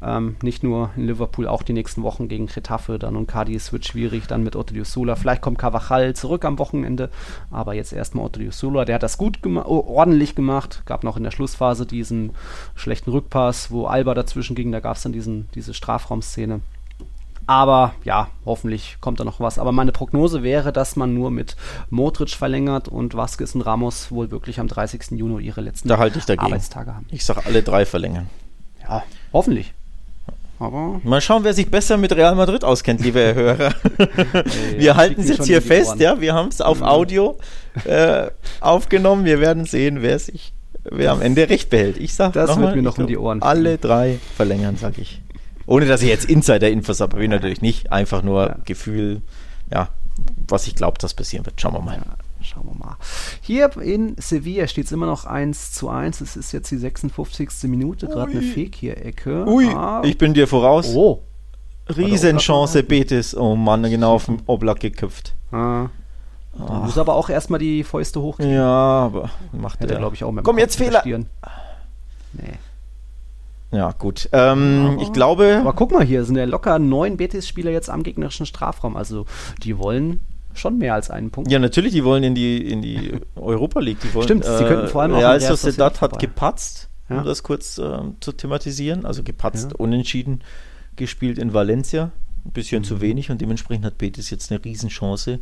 Ähm, 0.00 0.36
nicht 0.42 0.62
nur 0.62 0.90
in 0.96 1.06
Liverpool, 1.06 1.48
auch 1.48 1.64
die 1.64 1.72
nächsten 1.72 2.04
Wochen 2.04 2.28
gegen 2.28 2.46
Getafe 2.46 2.98
dann 3.00 3.16
und 3.16 3.26
Cadiz 3.26 3.72
wird 3.72 3.84
schwierig, 3.84 4.28
dann 4.28 4.44
mit 4.44 4.54
Otto 4.54 4.74
Sola. 4.84 5.16
Vielleicht 5.16 5.42
kommt 5.42 5.58
Carvajal 5.58 6.14
zurück 6.14 6.44
am 6.44 6.60
Wochenende, 6.60 7.10
aber 7.50 7.74
jetzt 7.74 7.92
erstmal 7.92 8.26
Otto 8.26 8.40
Sola. 8.50 8.84
Der 8.84 8.94
hat 8.96 9.02
das 9.02 9.18
gut 9.18 9.42
gemacht, 9.42 9.66
ordentlich 9.66 10.36
gemacht. 10.36 10.82
Gab 10.86 11.02
noch 11.02 11.16
in 11.16 11.24
der 11.24 11.32
Schlussphase 11.32 11.86
diesen 11.86 12.34
schlechten 12.76 13.10
Rückpass, 13.10 13.72
wo 13.72 13.86
Alba 13.86 14.14
dazwischen 14.14 14.54
ging. 14.54 14.70
Da 14.70 14.78
gab 14.78 14.96
es 14.96 15.02
dann 15.02 15.12
diesen, 15.12 15.48
diese 15.56 15.74
Strafraumszene. 15.88 16.60
Aber 17.46 17.94
ja, 18.04 18.28
hoffentlich 18.44 18.98
kommt 19.00 19.20
da 19.20 19.24
noch 19.24 19.40
was. 19.40 19.58
Aber 19.58 19.72
meine 19.72 19.90
Prognose 19.90 20.42
wäre, 20.42 20.70
dass 20.70 20.96
man 20.96 21.14
nur 21.14 21.30
mit 21.30 21.56
Modric 21.88 22.28
verlängert 22.30 22.88
und 22.88 23.14
Vasquez 23.14 23.54
und 23.54 23.62
Ramos 23.62 24.10
wohl 24.12 24.30
wirklich 24.30 24.60
am 24.60 24.68
30. 24.68 25.12
Juni 25.12 25.42
ihre 25.42 25.62
letzten 25.62 25.88
Da 25.88 25.96
halte 25.96 26.18
ich 26.18 26.26
dagegen. 26.26 26.44
Arbeitstage 26.44 26.94
haben. 26.94 27.06
Ich 27.10 27.24
sag 27.24 27.46
alle 27.46 27.62
drei 27.62 27.86
verlängern. 27.86 28.28
Ja, 28.82 29.02
hoffentlich. 29.32 29.72
Aber 30.58 31.00
Mal 31.04 31.22
schauen, 31.22 31.44
wer 31.44 31.54
sich 31.54 31.70
besser 31.70 31.96
mit 31.96 32.14
Real 32.14 32.34
Madrid 32.34 32.64
auskennt, 32.64 33.00
liebe 33.00 33.20
Hörer. 33.34 33.72
wir 34.76 34.96
halten 34.96 35.22
es 35.22 35.28
jetzt 35.28 35.46
hier 35.46 35.62
fest, 35.62 35.92
Ohren. 35.92 36.00
ja. 36.00 36.20
Wir 36.20 36.34
haben 36.34 36.48
es 36.48 36.60
auf. 36.60 36.82
Audio 36.82 37.38
äh, 37.84 38.26
aufgenommen. 38.60 39.24
Wir 39.24 39.40
werden 39.40 39.64
sehen, 39.64 40.02
wer 40.02 40.18
sich, 40.18 40.52
wer 40.84 41.12
am 41.12 41.22
Ende 41.22 41.48
recht 41.48 41.70
behält. 41.70 41.96
Ich 41.96 42.12
sag 42.14 42.34
Das 42.34 42.50
wird 42.50 42.58
mal, 42.58 42.76
mir 42.76 42.82
noch 42.82 42.98
um 42.98 43.06
die 43.06 43.16
Ohren 43.16 43.40
Alle 43.40 43.78
drei 43.78 44.18
verlängern, 44.36 44.76
sag 44.78 44.98
ich. 44.98 45.22
Ohne 45.68 45.86
dass 45.86 46.02
ich 46.02 46.08
jetzt 46.08 46.24
Insider-Infos 46.24 47.00
habe, 47.00 47.12
habe 47.16 47.24
ich 47.24 47.30
natürlich 47.30 47.60
nicht. 47.60 47.92
Einfach 47.92 48.22
nur 48.22 48.46
Ja. 48.48 48.56
Gefühl, 48.64 49.20
ja, 49.70 49.88
was 50.48 50.66
ich 50.66 50.74
glaube, 50.74 50.98
dass 50.98 51.12
passieren 51.14 51.44
wird. 51.46 51.60
Schauen 51.60 51.74
wir 51.74 51.80
mal. 51.82 51.96
Ja, 51.96 52.02
schauen 52.44 52.66
wir 52.66 52.74
mal. 52.74 52.96
Hier 53.42 53.70
in 53.76 54.16
Sevilla 54.18 54.66
steht 54.66 54.86
es 54.86 54.92
immer 54.92 55.04
noch 55.06 55.26
1 55.26 55.72
zu 55.72 55.90
1. 55.90 56.22
Es 56.22 56.36
ist 56.36 56.52
jetzt 56.52 56.70
die 56.70 56.78
56. 56.78 57.64
Minute, 57.64 58.06
gerade 58.06 58.32
eine. 58.32 58.40
Fekir-Ecke. 58.42 59.46
Ui, 59.46 59.68
Ah, 59.68 60.00
ich 60.04 60.16
bin 60.16 60.32
dir 60.34 60.48
voraus. 60.48 60.94
oh. 60.94 61.22
Riesenchance, 61.94 62.82
Betis. 62.82 63.34
Oh 63.36 63.54
Mann, 63.56 63.82
genau 63.84 64.14
auf 64.14 64.26
dem 64.26 64.38
Oblak 64.46 64.80
geköpft. 64.80 65.34
Ah. 65.52 65.86
Da 66.56 66.74
muss 66.80 66.98
aber 66.98 67.14
auch 67.14 67.28
erstmal 67.30 67.60
die 67.60 67.84
Fäuste 67.84 68.20
hochkriegen. 68.20 68.52
Ja, 68.52 68.64
aber 68.64 69.30
macht 69.52 69.80
Hätte 69.80 69.94
er, 69.94 70.00
glaube 70.00 70.14
ich, 70.16 70.24
auch 70.24 70.32
mit 70.32 70.44
Komm, 70.44 70.56
Kopf 70.56 70.60
jetzt 70.62 70.76
Fehler. 70.76 71.02
Nee. 71.04 72.58
Ja, 73.70 73.92
gut. 73.92 74.28
Ähm, 74.32 74.92
Aber- 74.94 75.02
ich 75.02 75.12
glaube, 75.12 75.58
Aber 75.60 75.72
guck 75.74 75.92
mal 75.92 76.04
hier, 76.04 76.24
sind 76.24 76.36
ja 76.36 76.44
locker 76.44 76.78
neun 76.78 77.16
Betis-Spieler 77.18 77.70
jetzt 77.70 77.90
am 77.90 78.02
gegnerischen 78.02 78.46
Strafraum. 78.46 78.96
Also 78.96 79.26
die 79.62 79.76
wollen 79.78 80.20
schon 80.54 80.78
mehr 80.78 80.94
als 80.94 81.10
einen 81.10 81.30
Punkt. 81.30 81.50
ja, 81.50 81.58
natürlich, 81.58 81.92
die 81.92 82.02
wollen 82.04 82.24
in 82.24 82.34
die, 82.34 82.66
in 82.70 82.82
die 82.82 83.12
Europa 83.36 83.78
League. 83.80 84.00
Die 84.00 84.12
wollen, 84.14 84.24
Stimmt, 84.24 84.44
sie 84.44 84.64
könnten 84.64 84.88
vor 84.88 85.02
allem 85.02 85.12
auch 85.12 85.18
Real 85.18 85.34
an 85.34 85.38
Real 85.40 85.56
Sociedad 85.56 86.00
hat 86.00 86.18
gepatzt, 86.18 86.88
Ja. 87.10 87.18
um 87.18 87.24
das 87.24 87.42
kurz 87.42 87.78
ähm, 87.78 88.16
zu 88.20 88.32
thematisieren. 88.32 89.04
Also 89.06 89.22
gepatzt, 89.22 89.70
Ja. 89.72 89.76
unentschieden 89.76 90.42
gespielt 90.96 91.38
in 91.38 91.52
Valencia. 91.54 92.10
Ein 92.44 92.52
bisschen 92.52 92.80
Mhm. 92.80 92.84
zu 92.86 93.00
wenig 93.02 93.30
und 93.30 93.40
dementsprechend 93.40 93.84
hat 93.84 93.98
Betis 93.98 94.30
jetzt 94.30 94.50
eine 94.50 94.64
Riesenchance, 94.64 95.40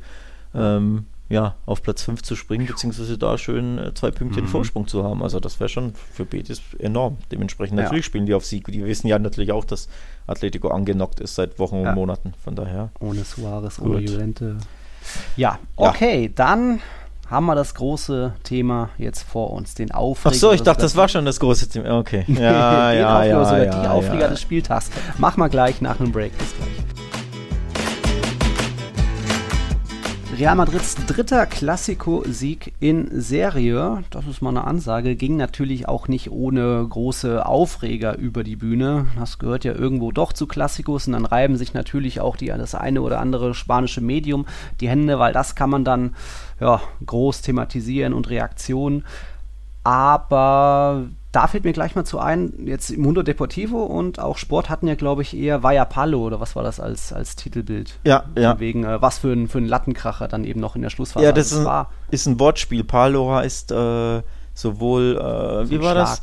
ähm, 0.55 1.07
ja, 1.29 1.57
auf 1.67 1.83
Platz 1.83 2.03
5 2.03 2.23
zu 2.23 2.37
springen, 2.37 2.67
beziehungsweise 2.67 3.19
da 3.19 3.37
schön 3.37 3.79
äh, 3.79 3.95
zwei 3.95 4.11
Pünktchen 4.13 4.45
Mhm. 4.45 4.49
Vorsprung 4.49 4.87
zu 4.87 5.03
haben. 5.03 5.23
Also 5.23 5.41
das 5.41 5.59
wäre 5.59 5.69
schon 5.69 5.93
für 6.13 6.25
Betis 6.25 6.63
enorm. 6.79 7.19
Dementsprechend 7.33 7.79
Ja. 7.79 7.85
natürlich 7.85 8.05
spielen 8.05 8.27
die 8.27 8.35
auf 8.35 8.45
Sieg. 8.45 8.67
Die 8.69 8.85
wissen 8.85 9.09
ja 9.09 9.19
natürlich 9.19 9.51
auch, 9.53 9.65
dass 9.65 9.89
Atletico 10.29 10.69
angenockt 10.69 11.19
ist 11.21 11.35
seit 11.35 11.59
Wochen 11.59 11.83
Ja. 11.83 11.89
und 11.91 11.95
Monaten. 11.97 12.35
Von 12.45 12.55
daher. 12.55 12.91
Ohne 13.01 13.25
Suarez, 13.25 13.79
Gut. 13.79 13.87
ohne 13.89 14.01
Llorente. 14.01 14.57
Ja, 15.37 15.59
Ja. 15.79 15.89
okay, 15.89 16.31
dann 16.35 16.81
haben 17.29 17.47
wir 17.47 17.57
das 17.57 17.75
große 17.75 18.35
Thema 18.45 18.91
jetzt 18.99 19.25
vor 19.25 19.51
uns, 19.53 19.75
den 19.75 19.91
Aufreger. 19.91 20.33
Ach 20.33 20.39
so, 20.39 20.53
ich 20.53 20.63
dachte, 20.63 20.83
das 20.83 20.95
war 20.95 21.09
schon 21.09 21.25
das 21.25 21.41
große 21.41 21.69
Thema. 21.69 21.99
Okay. 21.99 22.25
Ja, 22.29 22.91
den 22.93 23.01
ja, 23.01 23.17
Aufreger, 23.17 23.27
ja, 23.39 23.45
sogar 23.45 23.65
ja, 23.65 23.83
die 23.83 23.89
Aufreger 23.89 24.21
ja. 24.23 24.29
des 24.29 24.41
Spieltags. 24.41 24.91
Mach 25.19 25.37
mal 25.37 25.49
gleich 25.49 25.81
nach 25.81 25.99
einem 25.99 26.13
Break. 26.13 26.39
Bis 26.39 26.55
gleich. 26.55 27.06
Real 30.39 30.55
Madrids 30.55 30.97
dritter 31.07 31.47
Klassiko-Sieg 31.47 32.75
in 32.79 33.09
Serie, 33.11 34.05
das 34.11 34.27
ist 34.27 34.43
mal 34.43 34.51
eine 34.51 34.65
Ansage, 34.65 35.17
ging 35.17 35.39
natürlich 35.39 35.89
auch 35.89 36.09
nicht 36.09 36.31
ohne 36.31 36.87
große 36.87 37.47
Aufreger 37.47 38.19
über 38.19 38.45
die 38.45 38.57
Bühne. 38.57 39.07
Das 39.19 39.39
gehört 39.39 39.65
ja 39.65 39.73
irgendwo 39.73 40.13
doch 40.13 40.35
zu 40.35 40.47
Klassikos 40.47 41.07
und 41.07 41.15
dann 41.15 41.25
reiben 41.25 41.57
sich 41.57 41.73
natürlich 41.73 42.21
auch 42.21 42.37
die, 42.37 42.49
das 42.49 42.75
eine 42.75 43.01
oder 43.01 43.19
andere 43.19 43.55
spanische 43.55 44.03
Medium 44.03 44.45
die 44.83 44.91
Hände, 44.91 45.19
weil 45.19 45.33
das 45.33 45.55
kann 45.55 45.71
man 45.71 45.85
dann 45.85 46.15
ja, 46.61 46.83
groß 47.07 47.41
thematisieren 47.41 48.13
und 48.13 48.29
Reaktionen. 48.29 49.07
Aber 49.85 51.07
da 51.37 51.47
fällt 51.49 51.65
mir 51.65 51.75
gleich 51.75 51.95
mal 51.95 52.07
zu 52.07 52.19
ein, 52.19 52.55
jetzt 52.65 52.97
Mundo 52.97 53.23
Deportivo 53.23 53.83
und 53.85 54.19
auch 54.19 54.39
Sport 54.39 54.71
hatten 54.71 54.87
ja, 54.89 54.95
glaube 54.95 55.21
ich, 55.21 55.37
eher 55.37 55.63
Vaya 55.63 55.85
Palo 55.85 56.21
oder 56.21 56.41
was 56.41 56.57
war 56.57 56.63
das 56.63 56.81
als, 56.81 57.13
als 57.13 57.37
Titelbild? 57.37 57.99
Ja, 58.05 58.25
ja. 58.39 58.53
Von 58.53 58.61
Wegen, 58.61 58.85
äh, 58.85 59.03
was 59.03 59.19
für 59.19 59.35
ein, 59.35 59.47
für 59.47 59.59
ein 59.59 59.69
Lattenkracher 59.69 60.29
dann 60.29 60.45
eben 60.45 60.61
noch 60.61 60.77
in 60.77 60.83
der 60.83 60.89
Schlussphase. 60.89 61.27
Ja, 61.27 61.33
das 61.33 61.53
Also 61.53 61.61
ist 61.61 61.69
ein, 61.69 61.87
ist 62.11 62.27
ein 62.27 62.41
Wortspiel. 62.41 62.85
Palo 62.85 63.35
heißt 63.35 63.71
äh, 63.71 64.23
sowohl, 64.55 65.19
äh, 65.19 65.69
wie 65.69 65.83
war 65.83 65.93
Schlag. 65.93 66.07
das? 66.07 66.21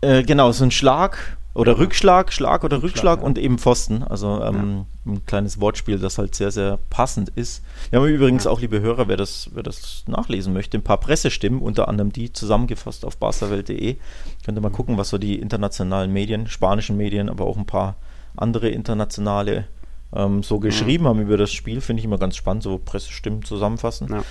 Äh, 0.00 0.22
genau, 0.24 0.50
so 0.50 0.64
ein 0.64 0.72
Schlag 0.72 1.36
oder 1.54 1.78
Rückschlag, 1.78 2.32
Schlag 2.32 2.64
oder 2.64 2.82
Rückschlag, 2.82 3.18
Rückschlag 3.18 3.20
ja. 3.20 3.24
und 3.24 3.38
eben 3.38 3.58
Pfosten. 3.58 4.02
Also 4.02 4.42
ähm, 4.42 4.86
ja. 5.04 5.12
ein 5.12 5.26
kleines 5.26 5.60
Wortspiel, 5.60 5.98
das 5.98 6.18
halt 6.18 6.34
sehr, 6.34 6.50
sehr 6.50 6.80
passend 6.90 7.30
ist. 7.30 7.62
Wir 7.90 8.00
haben 8.00 8.08
übrigens 8.08 8.44
ja. 8.44 8.50
auch, 8.50 8.60
liebe 8.60 8.80
Hörer, 8.80 9.06
wer 9.06 9.16
das, 9.16 9.50
wer 9.54 9.62
das 9.62 10.02
nachlesen 10.08 10.52
möchte, 10.52 10.76
ein 10.76 10.82
paar 10.82 10.98
Pressestimmen, 10.98 11.62
unter 11.62 11.88
anderem 11.88 12.12
die 12.12 12.32
zusammengefasst 12.32 13.04
auf 13.04 13.16
barstawelt.de. 13.18 13.96
Könnt 14.44 14.58
ihr 14.58 14.60
mal 14.60 14.70
gucken, 14.70 14.98
was 14.98 15.10
so 15.10 15.18
die 15.18 15.38
internationalen 15.38 16.12
Medien, 16.12 16.48
spanischen 16.48 16.96
Medien, 16.96 17.28
aber 17.28 17.44
auch 17.44 17.56
ein 17.56 17.66
paar 17.66 17.96
andere 18.36 18.68
internationale 18.68 19.66
ähm, 20.12 20.42
so 20.42 20.58
geschrieben 20.58 21.06
haben 21.06 21.20
über 21.20 21.36
das 21.36 21.52
Spiel. 21.52 21.80
Finde 21.80 22.00
ich 22.00 22.04
immer 22.04 22.18
ganz 22.18 22.34
spannend, 22.34 22.64
so 22.64 22.78
Pressestimmen 22.78 23.44
zusammenfassen. 23.44 24.24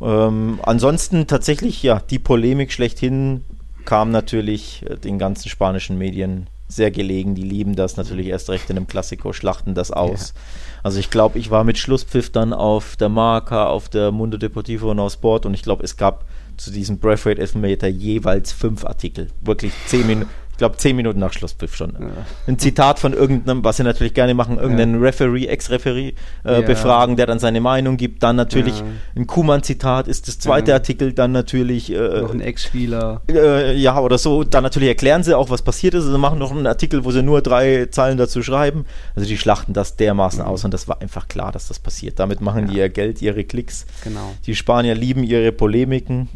Ähm, 0.00 0.60
ansonsten 0.62 1.26
tatsächlich, 1.26 1.82
ja, 1.82 1.98
die 1.98 2.20
Polemik 2.20 2.72
schlechthin 2.72 3.44
kam 3.84 4.12
natürlich 4.12 4.84
äh, 4.88 4.96
den 4.96 5.18
ganzen 5.18 5.48
spanischen 5.48 5.98
Medien 5.98 6.46
sehr 6.70 6.90
gelegen. 6.90 7.34
Die 7.34 7.42
lieben 7.42 7.76
das 7.76 7.96
natürlich 7.96 8.28
erst 8.28 8.48
recht 8.50 8.70
in 8.70 8.76
einem 8.76 8.86
Klassiko, 8.86 9.32
schlachten 9.32 9.74
das 9.74 9.90
aus. 9.90 10.34
Ja. 10.34 10.40
Also 10.82 10.98
ich 10.98 11.10
glaube, 11.10 11.38
ich 11.38 11.50
war 11.50 11.64
mit 11.64 11.78
Schlusspfiff 11.78 12.30
dann 12.30 12.52
auf 12.52 12.96
der 12.96 13.08
Marca, 13.08 13.66
auf 13.66 13.88
der 13.88 14.12
Mundo 14.12 14.38
Deportivo 14.38 14.90
und 14.90 14.98
auf 14.98 15.12
Sport 15.12 15.46
und 15.46 15.54
ich 15.54 15.62
glaube, 15.62 15.84
es 15.84 15.96
gab 15.96 16.24
zu 16.56 16.70
diesem 16.70 16.98
Breathwaite 16.98 17.40
Elfmeter 17.40 17.88
jeweils 17.88 18.52
fünf 18.52 18.84
Artikel. 18.84 19.28
Wirklich 19.40 19.72
zehn 19.86 20.06
Minuten 20.06 20.30
glaube, 20.60 20.76
zehn 20.76 20.94
Minuten 20.94 21.18
nach 21.18 21.32
Schlusspfiff 21.32 21.74
schon. 21.74 21.92
Ja. 21.98 22.08
Ein 22.46 22.58
Zitat 22.58 23.00
von 23.00 23.12
irgendeinem, 23.12 23.64
was 23.64 23.78
sie 23.78 23.82
natürlich 23.82 24.14
gerne 24.14 24.34
machen, 24.34 24.58
irgendeinen 24.58 24.94
ja. 24.94 25.00
Referee, 25.00 25.46
Ex-Referee 25.46 26.14
äh, 26.44 26.52
ja. 26.52 26.60
befragen, 26.60 27.16
der 27.16 27.26
dann 27.26 27.40
seine 27.40 27.60
Meinung 27.60 27.96
gibt. 27.96 28.22
Dann 28.22 28.36
natürlich 28.36 28.82
ein 29.16 29.26
Kuhmann-Zitat 29.26 30.06
ist 30.06 30.28
das 30.28 30.38
zweite 30.38 30.72
Artikel, 30.72 31.12
dann 31.12 31.32
natürlich. 31.32 31.92
Äh, 31.92 32.20
noch 32.20 32.32
ein 32.32 32.40
Ex-Spieler. 32.40 33.22
Äh, 33.28 33.76
ja, 33.76 33.98
oder 33.98 34.18
so. 34.18 34.44
Dann 34.44 34.62
natürlich 34.62 34.88
erklären 34.88 35.24
sie 35.24 35.36
auch, 35.36 35.50
was 35.50 35.62
passiert 35.62 35.94
ist. 35.94 36.04
Sie 36.04 36.18
machen 36.18 36.38
noch 36.38 36.52
einen 36.52 36.66
Artikel, 36.66 37.04
wo 37.04 37.10
sie 37.10 37.22
nur 37.22 37.42
drei 37.42 37.86
Zeilen 37.86 38.18
dazu 38.18 38.42
schreiben. 38.42 38.84
Also 39.16 39.28
die 39.28 39.38
schlachten 39.38 39.72
das 39.72 39.96
dermaßen 39.96 40.42
mhm. 40.42 40.48
aus 40.48 40.64
und 40.64 40.74
das 40.74 40.86
war 40.86 41.00
einfach 41.00 41.26
klar, 41.26 41.52
dass 41.52 41.68
das 41.68 41.78
passiert. 41.78 42.18
Damit 42.18 42.40
machen 42.40 42.68
die 42.68 42.76
ihr 42.76 42.88
Geld, 42.90 43.22
ihre 43.22 43.44
Klicks. 43.44 43.86
Genau. 44.04 44.34
Die 44.46 44.54
Spanier 44.54 44.94
lieben 44.94 45.24
ihre 45.24 45.52
Polemiken. 45.52 46.28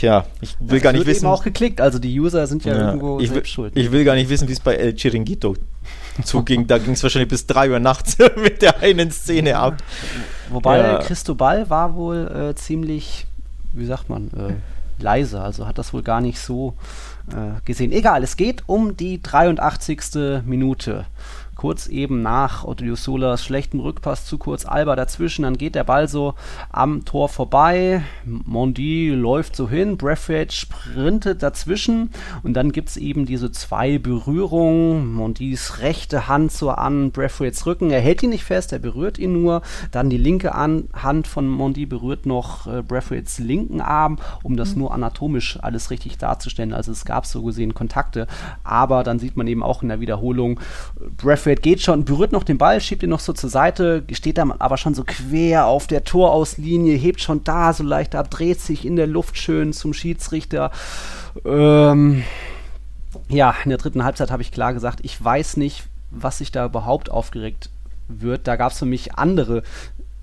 Tja, 0.00 0.24
ich 0.40 0.56
will 0.58 0.78
das 0.78 0.82
gar 0.82 0.92
nicht 0.94 1.04
wissen. 1.04 1.26
Eben 1.26 1.34
auch 1.34 1.44
geklickt, 1.44 1.78
also 1.78 1.98
die 1.98 2.18
User 2.18 2.46
sind 2.46 2.64
ja, 2.64 2.74
ja 2.74 2.86
irgendwo 2.86 3.20
ich 3.20 3.34
will, 3.34 3.44
schuld. 3.44 3.76
Ich 3.76 3.92
will 3.92 4.02
gar 4.02 4.14
nicht 4.14 4.30
wissen, 4.30 4.48
wie 4.48 4.52
es 4.52 4.60
bei 4.60 4.74
El 4.74 4.94
Chiringuito 4.94 5.56
zuging. 6.24 6.66
da 6.66 6.78
ging 6.78 6.94
es 6.94 7.02
wahrscheinlich 7.02 7.28
bis 7.28 7.46
3 7.46 7.72
Uhr 7.72 7.80
nachts 7.80 8.16
mit 8.36 8.62
der 8.62 8.80
einen 8.80 9.10
Szene 9.10 9.58
ab. 9.58 9.76
Wobei 10.48 10.78
ja. 10.78 10.98
Cristobal 11.00 11.68
war 11.68 11.94
wohl 11.96 12.50
äh, 12.50 12.54
ziemlich, 12.54 13.26
wie 13.74 13.84
sagt 13.84 14.08
man, 14.08 14.28
äh, 14.28 15.02
leise, 15.02 15.42
also 15.42 15.66
hat 15.66 15.76
das 15.76 15.92
wohl 15.92 16.02
gar 16.02 16.22
nicht 16.22 16.38
so 16.38 16.72
äh, 17.32 17.60
gesehen. 17.66 17.92
Egal, 17.92 18.22
es 18.22 18.38
geht 18.38 18.62
um 18.68 18.96
die 18.96 19.20
83. 19.20 20.42
Minute 20.46 21.04
kurz 21.60 21.88
eben 21.88 22.22
nach 22.22 22.64
Solas 22.94 23.44
schlechtem 23.44 23.80
Rückpass 23.80 24.24
zu 24.24 24.38
kurz 24.38 24.64
Alba 24.64 24.96
dazwischen, 24.96 25.42
dann 25.42 25.58
geht 25.58 25.74
der 25.74 25.84
Ball 25.84 26.08
so 26.08 26.32
am 26.70 27.04
Tor 27.04 27.28
vorbei, 27.28 28.02
Mondi 28.24 29.10
läuft 29.10 29.56
so 29.56 29.68
hin, 29.68 29.98
Braithwaite 29.98 30.54
sprintet 30.54 31.42
dazwischen. 31.42 32.12
Und 32.42 32.54
dann 32.54 32.72
gibt 32.72 32.88
es 32.88 32.96
eben 32.96 33.26
diese 33.26 33.52
zwei 33.52 33.98
Berührungen, 33.98 35.12
Mondis 35.12 35.80
rechte 35.80 36.28
Hand 36.28 36.50
so 36.50 36.70
an 36.70 37.10
Braithwaites 37.10 37.66
Rücken, 37.66 37.90
er 37.90 38.00
hält 38.00 38.22
ihn 38.22 38.30
nicht 38.30 38.44
fest, 38.44 38.72
er 38.72 38.78
berührt 38.78 39.18
ihn 39.18 39.34
nur, 39.34 39.60
dann 39.90 40.08
die 40.08 40.16
linke 40.16 40.54
an 40.54 40.88
Hand 40.94 41.26
von 41.26 41.46
Mondi 41.46 41.84
berührt 41.84 42.24
noch 42.24 42.68
äh, 42.68 42.80
Braithwaites 42.80 43.38
linken 43.38 43.82
Arm, 43.82 44.16
um 44.42 44.56
das 44.56 44.76
nur 44.76 44.94
anatomisch 44.94 45.58
alles 45.60 45.90
richtig 45.90 46.16
darzustellen, 46.16 46.72
also 46.72 46.90
es 46.90 47.04
gab 47.04 47.26
so 47.26 47.42
gesehen 47.42 47.74
Kontakte, 47.74 48.28
aber 48.64 49.04
dann 49.04 49.18
sieht 49.18 49.36
man 49.36 49.46
eben 49.46 49.62
auch 49.62 49.82
in 49.82 49.88
der 49.88 50.00
Wiederholung, 50.00 50.58
Braithwaite 51.18 51.49
Braithwaite 51.50 51.62
geht 51.62 51.80
schon, 51.82 52.04
berührt 52.04 52.32
noch 52.32 52.44
den 52.44 52.58
Ball, 52.58 52.80
schiebt 52.80 53.02
ihn 53.02 53.10
noch 53.10 53.20
so 53.20 53.32
zur 53.32 53.50
Seite, 53.50 54.04
steht 54.12 54.38
da 54.38 54.46
aber 54.58 54.76
schon 54.76 54.94
so 54.94 55.04
quer 55.04 55.66
auf 55.66 55.86
der 55.86 56.04
Torauslinie, 56.04 56.96
hebt 56.96 57.20
schon 57.20 57.44
da 57.44 57.72
so 57.72 57.82
leicht 57.82 58.14
ab, 58.14 58.30
dreht 58.30 58.60
sich 58.60 58.84
in 58.84 58.96
der 58.96 59.06
Luft 59.06 59.36
schön 59.36 59.72
zum 59.72 59.92
Schiedsrichter. 59.92 60.70
Ähm, 61.44 62.22
ja, 63.28 63.54
in 63.64 63.70
der 63.70 63.78
dritten 63.78 64.04
Halbzeit 64.04 64.30
habe 64.30 64.42
ich 64.42 64.52
klar 64.52 64.74
gesagt, 64.74 65.00
ich 65.02 65.22
weiß 65.22 65.56
nicht, 65.56 65.84
was 66.10 66.38
sich 66.38 66.52
da 66.52 66.66
überhaupt 66.66 67.10
aufgeregt 67.10 67.70
wird. 68.08 68.46
Da 68.46 68.56
gab 68.56 68.72
es 68.72 68.78
für 68.78 68.86
mich 68.86 69.14
andere 69.14 69.62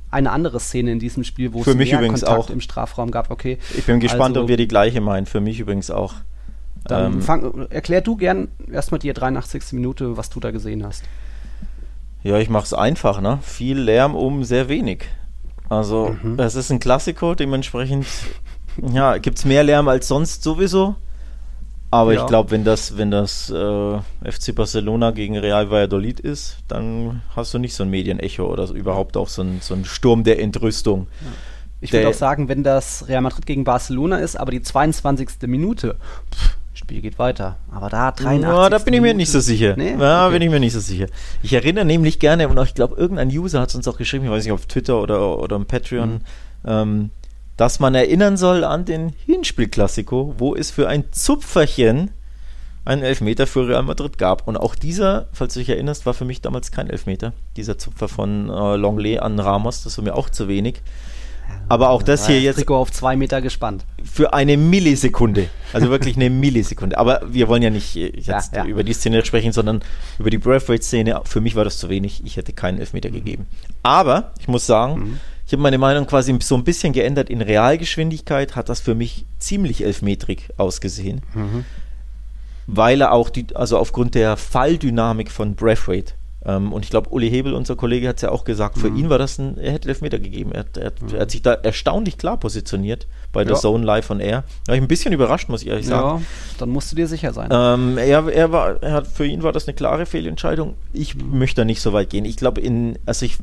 eine 0.10 0.32
andere 0.32 0.62
Szene 0.62 0.94
in 0.94 1.00
diesem 1.00 1.26
Spiel, 1.26 1.52
wo 1.52 1.64
für 1.64 1.72
es 1.72 1.76
mich 1.76 1.92
mehr 1.92 2.00
übrigens 2.00 2.22
Kontakt 2.22 2.48
auch. 2.48 2.50
im 2.50 2.62
Strafraum 2.62 3.12
gab. 3.12 3.30
Okay. 3.30 3.58
Ich 3.78 3.86
bin 3.86 4.00
gespannt, 4.00 4.38
also, 4.38 4.44
ob 4.44 4.48
wir 4.48 4.56
die 4.56 4.68
gleiche 4.68 5.02
meinen. 5.02 5.26
Für 5.26 5.42
mich 5.42 5.60
übrigens 5.60 5.92
auch. 5.92 6.14
Dann 6.88 7.14
ähm, 7.14 7.22
fang, 7.22 7.68
erklär 7.70 8.02
du 8.02 8.16
gern 8.16 8.48
erstmal 8.72 9.00
die 9.00 9.12
83. 9.12 9.74
Minute, 9.74 10.18
was 10.18 10.30
du 10.30 10.40
da 10.40 10.52
gesehen 10.52 10.86
hast. 10.86 11.04
Ja, 12.24 12.38
ich 12.38 12.50
mache 12.50 12.66
es 12.66 12.74
einfach, 12.74 13.22
ne? 13.22 13.40
Viel 13.42 13.78
Lärm 13.78 14.16
um 14.16 14.44
sehr 14.44 14.70
wenig. 14.70 15.06
Also, 15.70 16.16
mhm. 16.22 16.40
es 16.40 16.56
ist 16.56 16.72
ein 16.72 16.80
Klassiker, 16.80 17.36
dementsprechend 17.36 18.06
ja, 18.94 19.18
gibt 19.18 19.38
es 19.38 19.46
mehr 19.46 19.64
Lärm 19.64 19.88
als 19.88 20.08
sonst 20.08 20.44
sowieso. 20.44 20.96
Aber 21.90 22.14
ja. 22.14 22.22
ich 22.22 22.28
glaube, 22.28 22.52
wenn 22.52 22.66
das, 22.66 22.98
wenn 22.98 23.12
das 23.12 23.50
äh, 23.50 24.00
FC 24.30 24.54
Barcelona 24.54 25.12
gegen 25.12 25.38
Real 25.38 25.70
Valladolid 25.70 26.20
ist, 26.20 26.58
dann 26.68 27.22
hast 27.34 27.54
du 27.54 27.60
nicht 27.60 27.74
so 27.76 27.84
ein 27.84 27.90
Medienecho 27.90 28.46
oder 28.46 28.68
so, 28.68 28.74
überhaupt 28.74 29.16
auch 29.16 29.30
so 29.30 29.42
ein, 29.42 29.60
so 29.62 29.74
ein 29.74 29.86
Sturm 29.86 30.24
der 30.24 30.42
Entrüstung. 30.42 31.08
Ja. 31.22 31.28
Ich 31.80 31.94
würde 31.94 32.10
auch 32.10 32.14
sagen, 32.14 32.50
wenn 32.50 32.64
das 32.64 33.08
Real 33.08 33.22
Madrid 33.22 33.46
gegen 33.46 33.64
Barcelona 33.64 34.18
ist, 34.18 34.36
aber 34.36 34.52
die 34.52 34.62
22. 34.62 35.30
Minute, 35.44 35.96
pff, 36.34 36.57
Spiel 36.88 37.02
geht 37.02 37.20
weiter. 37.20 37.58
Aber 37.70 37.90
da 37.90 38.14
83. 38.14 38.44
Ja, 38.44 38.70
da 38.70 38.78
bin 38.78 38.94
ich 38.94 39.02
mir 39.02 39.14
nicht 39.14 39.30
so 39.30 39.42
sicher. 39.42 39.76
Nee? 39.76 39.98
Ja, 40.00 40.28
okay. 40.28 40.36
bin 40.36 40.44
ich 40.44 40.50
mir 40.50 40.62
nicht 40.62 40.72
so 40.72 40.80
sicher. 40.80 41.08
Ich 41.44 41.52
erinnere 41.52 41.84
nämlich 41.84 42.18
gerne, 42.18 42.48
und 42.48 42.58
auch, 42.58 42.64
ich 42.64 42.76
glaube, 42.76 42.96
irgendein 42.96 43.28
User 43.28 43.60
hat 43.60 43.68
es 43.68 43.76
uns 43.76 43.90
auch 43.90 43.98
geschrieben, 43.98 44.24
ich 44.24 44.32
weiß 44.32 44.46
nicht, 44.46 44.54
auf 44.54 44.68
Twitter 44.68 45.02
oder, 45.02 45.38
oder 45.38 45.58
im 45.58 45.66
Patreon, 45.66 46.14
mhm. 46.14 46.20
ähm, 46.66 47.10
dass 47.58 47.82
man 47.82 47.94
erinnern 47.94 48.38
soll 48.38 48.64
an 48.64 48.86
den 48.86 49.10
Hinspiel-Klassiko, 49.26 50.36
wo 50.38 50.56
es 50.56 50.72
für 50.72 50.88
ein 50.88 51.12
Zupferchen 51.12 52.12
einen 52.86 53.04
Elfmeter 53.04 53.48
für 53.48 53.68
Real 53.68 53.84
Madrid 53.84 54.18
gab. 54.18 54.48
Und 54.48 54.56
auch 54.56 54.74
dieser, 54.74 55.28
falls 55.34 55.56
du 55.56 55.60
dich 55.60 55.68
erinnerst, 55.68 56.06
war 56.06 56.14
für 56.14 56.24
mich 56.24 56.40
damals 56.40 56.72
kein 56.72 56.90
Elfmeter. 56.90 57.34
Dieser 57.58 57.78
Zupfer 57.78 58.08
von 58.08 58.48
äh, 58.48 58.78
Longley 58.78 59.20
an 59.20 59.38
Ramos, 59.42 59.84
das 59.84 59.98
war 59.98 60.06
mir 60.06 60.16
auch 60.16 60.30
zu 60.30 60.48
wenig. 60.48 60.82
Aber 61.70 61.90
auch 61.90 62.02
das 62.02 62.28
hier 62.28 62.40
jetzt. 62.40 62.58
Trikot 62.58 62.76
auf 62.78 62.92
zwei 62.92 63.16
Meter 63.16 63.42
gespannt. 63.42 63.86
Für 64.04 64.34
eine 64.34 64.58
Millisekunde. 64.58 65.50
Also 65.74 65.90
wirklich 65.90 66.16
eine 66.16 66.30
Millisekunde. 66.30 66.98
Aber 66.98 67.22
wir 67.28 67.48
wollen 67.48 67.62
ja 67.62 67.70
nicht 67.70 67.96
äh, 67.96 68.14
jetzt 68.16 68.54
ja, 68.54 68.64
ja. 68.64 68.66
über 68.66 68.84
die 68.84 68.94
Szene 68.94 69.26
sprechen, 69.26 69.52
sondern 69.52 69.82
über 70.18 70.30
die 70.30 70.38
Breathweight-Szene. 70.38 71.22
Für 71.26 71.42
mich 71.42 71.56
war 71.56 71.64
das 71.64 71.78
zu 71.78 71.90
wenig. 71.90 72.22
Ich 72.26 72.38
hätte 72.38 72.54
keinen 72.54 72.80
Elfmeter 72.80 73.10
mhm. 73.10 73.14
gegeben. 73.14 73.46
Aber 73.84 74.32
ich 74.40 74.48
muss 74.48 74.66
sagen, 74.66 75.00
mhm. 75.00 75.20
ich 75.46 75.54
habe 75.54 75.62
meine 75.62 75.78
Meinung 75.78 76.08
quasi 76.08 76.38
so 76.42 76.56
ein 76.56 76.64
bisschen 76.64 76.94
geändert. 76.94 77.30
In 77.30 77.42
Realgeschwindigkeit 77.42 78.56
hat 78.56 78.70
das 78.70 78.80
für 78.80 78.96
mich 78.96 79.26
ziemlich 79.40 79.84
elfmetrig 79.84 80.50
ausgesehen. 80.58 81.22
Mhm. 81.34 81.66
Weil 82.66 83.02
er 83.02 83.12
auch 83.12 83.30
die, 83.30 83.48
also 83.56 83.78
aufgrund 83.78 84.16
der 84.16 84.38
Falldynamik 84.38 85.32
von 85.32 85.56
Breathweight 85.56 86.16
ähm, 86.48 86.72
und 86.72 86.86
ich 86.86 86.90
glaube, 86.90 87.10
Uli 87.10 87.30
Hebel, 87.30 87.54
unser 87.54 87.76
Kollege, 87.76 88.08
hat 88.08 88.16
es 88.16 88.22
ja 88.22 88.32
auch 88.32 88.46
gesagt, 88.46 88.78
für 88.78 88.90
mhm. 88.90 88.96
ihn 88.96 89.10
war 89.10 89.18
das 89.18 89.38
ein, 89.38 89.58
er 89.58 89.74
hätte 89.74 89.90
Elfmeter 89.90 90.18
gegeben. 90.18 90.54
Er, 90.54 90.66
er, 90.78 90.92
mhm. 90.92 91.14
er, 91.14 91.22
hat 91.22 91.32
sich 91.32 91.42
da 91.42 91.54
erstaunlich 91.54 92.18
klar 92.18 92.38
positioniert 92.38 93.06
bei 93.34 93.44
der 93.44 93.56
ja. 93.56 93.60
Zone 93.60 93.84
Live 93.84 94.10
on 94.10 94.22
Air. 94.22 94.46
Da 94.66 94.72
war 94.72 94.76
ich 94.76 94.82
ein 94.82 94.88
bisschen 94.88 95.14
überrascht, 95.14 95.50
muss 95.50 95.62
ich 95.62 95.68
ehrlich 95.68 95.88
sagen. 95.88 96.20
Ja, 96.20 96.26
dann 96.58 96.70
musst 96.70 96.90
du 96.92 96.96
dir 96.96 97.08
sicher 97.08 97.34
sein. 97.34 97.50
Ähm, 97.52 97.98
er, 97.98 98.26
er 98.30 98.52
war, 98.54 98.82
er 98.82 98.94
hat, 98.94 99.08
für 99.08 99.26
ihn 99.26 99.44
war 99.44 99.52
das 99.52 99.68
eine 99.68 99.76
klare 99.76 100.06
Fehlentscheidung. 100.06 100.76
Ich 100.94 101.16
mhm. 101.16 101.38
möchte 101.38 101.62
da 101.62 101.66
nicht 101.66 101.82
so 101.82 101.92
weit 101.92 102.10
gehen. 102.10 102.24
Ich 102.24 102.38
glaube, 102.38 102.62
in, 102.62 102.98
also 103.06 103.26
ich, 103.26 103.38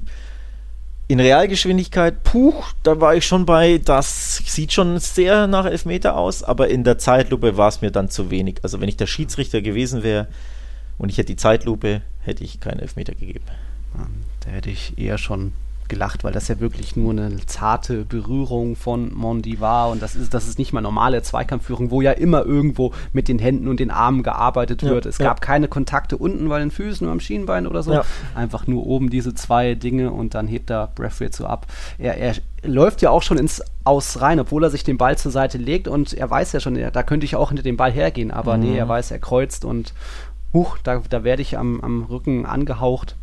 in 1.06 1.20
Realgeschwindigkeit, 1.20 2.22
puh, 2.24 2.54
da 2.84 3.02
war 3.02 3.14
ich 3.14 3.26
schon 3.26 3.44
bei, 3.44 3.76
das 3.84 4.38
sieht 4.46 4.72
schon 4.72 4.98
sehr 4.98 5.46
nach 5.46 5.66
Elfmeter 5.66 6.16
aus, 6.16 6.42
aber 6.42 6.68
in 6.68 6.84
der 6.84 6.96
Zeitlupe 6.96 7.58
war 7.58 7.68
es 7.68 7.82
mir 7.82 7.90
dann 7.90 8.08
zu 8.08 8.30
wenig. 8.30 8.60
Also 8.62 8.80
wenn 8.80 8.88
ich 8.88 8.96
der 8.96 9.06
Schiedsrichter 9.06 9.60
gewesen 9.60 10.02
wäre 10.02 10.28
und 10.98 11.08
ich 11.08 11.18
hätte 11.18 11.32
die 11.32 11.36
Zeitlupe, 11.36 12.02
hätte 12.20 12.44
ich 12.44 12.60
keinen 12.60 12.80
Elfmeter 12.80 13.14
gegeben. 13.14 13.44
Da 14.40 14.50
hätte 14.50 14.70
ich 14.70 14.98
eher 14.98 15.18
schon 15.18 15.52
gelacht, 15.88 16.24
weil 16.24 16.32
das 16.32 16.48
ja 16.48 16.60
wirklich 16.60 16.96
nur 16.96 17.12
eine 17.12 17.36
zarte 17.46 18.04
Berührung 18.04 18.74
von 18.74 19.12
Mondi 19.14 19.60
war 19.60 19.90
und 19.90 20.00
das 20.02 20.16
ist, 20.16 20.32
das 20.32 20.48
ist 20.48 20.58
nicht 20.58 20.72
mal 20.72 20.80
normale 20.80 21.22
Zweikampfführung, 21.22 21.90
wo 21.90 22.00
ja 22.00 22.12
immer 22.12 22.44
irgendwo 22.44 22.92
mit 23.12 23.28
den 23.28 23.38
Händen 23.38 23.68
und 23.68 23.80
den 23.80 23.90
Armen 23.90 24.22
gearbeitet 24.22 24.82
ja, 24.82 24.88
wird. 24.88 25.06
Es 25.06 25.18
ja. 25.18 25.26
gab 25.26 25.40
keine 25.40 25.68
Kontakte 25.68 26.16
unten 26.16 26.48
bei 26.48 26.58
den 26.58 26.70
Füßen 26.70 27.06
oder 27.06 27.12
am 27.12 27.20
Schienbein 27.20 27.66
oder 27.66 27.82
so. 27.82 27.92
Ja. 27.92 28.04
Einfach 28.34 28.66
nur 28.66 28.86
oben 28.86 29.10
diese 29.10 29.34
zwei 29.34 29.74
Dinge 29.74 30.10
und 30.10 30.34
dann 30.34 30.48
hebt 30.48 30.70
er 30.70 30.88
Breathwaite 30.94 31.36
so 31.36 31.46
ab. 31.46 31.66
Er, 31.98 32.16
er 32.16 32.34
läuft 32.62 33.02
ja 33.02 33.10
auch 33.10 33.22
schon 33.22 33.36
ins 33.36 33.62
Aus 33.84 34.20
rein, 34.22 34.40
obwohl 34.40 34.64
er 34.64 34.70
sich 34.70 34.84
den 34.84 34.96
Ball 34.96 35.18
zur 35.18 35.30
Seite 35.32 35.58
legt 35.58 35.86
und 35.86 36.14
er 36.14 36.30
weiß 36.30 36.52
ja 36.52 36.60
schon, 36.60 36.74
da 36.74 37.02
könnte 37.02 37.26
ich 37.26 37.36
auch 37.36 37.48
hinter 37.48 37.62
dem 37.62 37.76
Ball 37.76 37.92
hergehen, 37.92 38.30
aber 38.30 38.56
mhm. 38.56 38.62
nee, 38.62 38.78
er 38.78 38.88
weiß, 38.88 39.10
er 39.10 39.18
kreuzt 39.18 39.66
und 39.66 39.92
huch, 40.54 40.78
da, 40.82 41.02
da 41.10 41.24
werde 41.24 41.42
ich 41.42 41.58
am, 41.58 41.80
am 41.82 42.04
Rücken 42.04 42.46
angehaucht. 42.46 43.16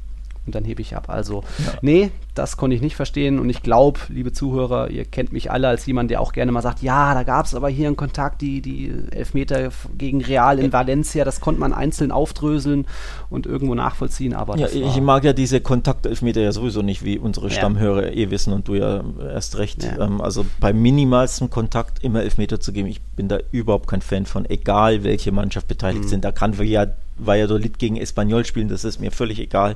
und 0.45 0.55
dann 0.55 0.63
hebe 0.63 0.81
ich 0.81 0.95
ab. 0.95 1.05
Also, 1.07 1.43
ja. 1.59 1.73
nee, 1.81 2.11
das 2.33 2.57
konnte 2.57 2.75
ich 2.75 2.81
nicht 2.81 2.95
verstehen 2.95 3.39
und 3.39 3.49
ich 3.49 3.61
glaube, 3.61 3.99
liebe 4.09 4.31
Zuhörer, 4.31 4.89
ihr 4.89 5.05
kennt 5.05 5.31
mich 5.33 5.51
alle 5.51 5.67
als 5.67 5.85
jemand, 5.85 6.09
der 6.09 6.19
auch 6.19 6.33
gerne 6.33 6.51
mal 6.51 6.61
sagt, 6.61 6.81
ja, 6.81 7.13
da 7.13 7.23
gab 7.23 7.45
es 7.45 7.53
aber 7.53 7.69
hier 7.69 7.87
einen 7.87 7.95
Kontakt, 7.95 8.41
die, 8.41 8.61
die 8.61 8.91
Elfmeter 9.11 9.69
gegen 9.97 10.23
Real 10.23 10.57
in 10.57 10.73
Valencia, 10.73 11.25
das 11.25 11.41
konnte 11.41 11.59
man 11.59 11.73
einzeln 11.73 12.11
aufdröseln 12.11 12.87
und 13.29 13.45
irgendwo 13.45 13.75
nachvollziehen, 13.75 14.33
aber 14.33 14.57
ja, 14.57 14.67
ich 14.67 14.99
mag 15.01 15.23
ja 15.23 15.33
diese 15.33 15.61
Kontaktelfmeter 15.61 16.41
ja 16.41 16.51
sowieso 16.51 16.81
nicht, 16.81 17.03
wie 17.03 17.19
unsere 17.19 17.47
ja. 17.49 17.53
Stammhörer 17.53 18.13
eh 18.13 18.31
wissen 18.31 18.53
und 18.53 18.67
du 18.67 18.75
ja 18.75 19.03
erst 19.21 19.57
recht. 19.57 19.83
Ja. 19.83 20.05
Ähm, 20.05 20.21
also 20.21 20.45
bei 20.59 20.73
minimalstem 20.73 21.49
Kontakt 21.49 22.03
immer 22.03 22.23
Elfmeter 22.23 22.59
zu 22.59 22.71
geben, 22.71 22.87
ich 22.87 23.01
bin 23.01 23.27
da 23.27 23.37
überhaupt 23.51 23.87
kein 23.87 24.01
Fan 24.01 24.25
von, 24.25 24.49
egal 24.49 25.03
welche 25.03 25.31
Mannschaft 25.31 25.67
beteiligt 25.67 26.05
mhm. 26.05 26.09
sind. 26.09 26.25
Da 26.25 26.31
kann 26.31 26.57
wir 26.57 26.65
ja 26.65 26.87
Valladolid 27.25 27.79
gegen 27.79 27.97
Espanyol 27.97 28.45
spielen, 28.45 28.67
das 28.67 28.83
ist 28.83 28.99
mir 28.99 29.11
völlig 29.11 29.39
egal 29.39 29.75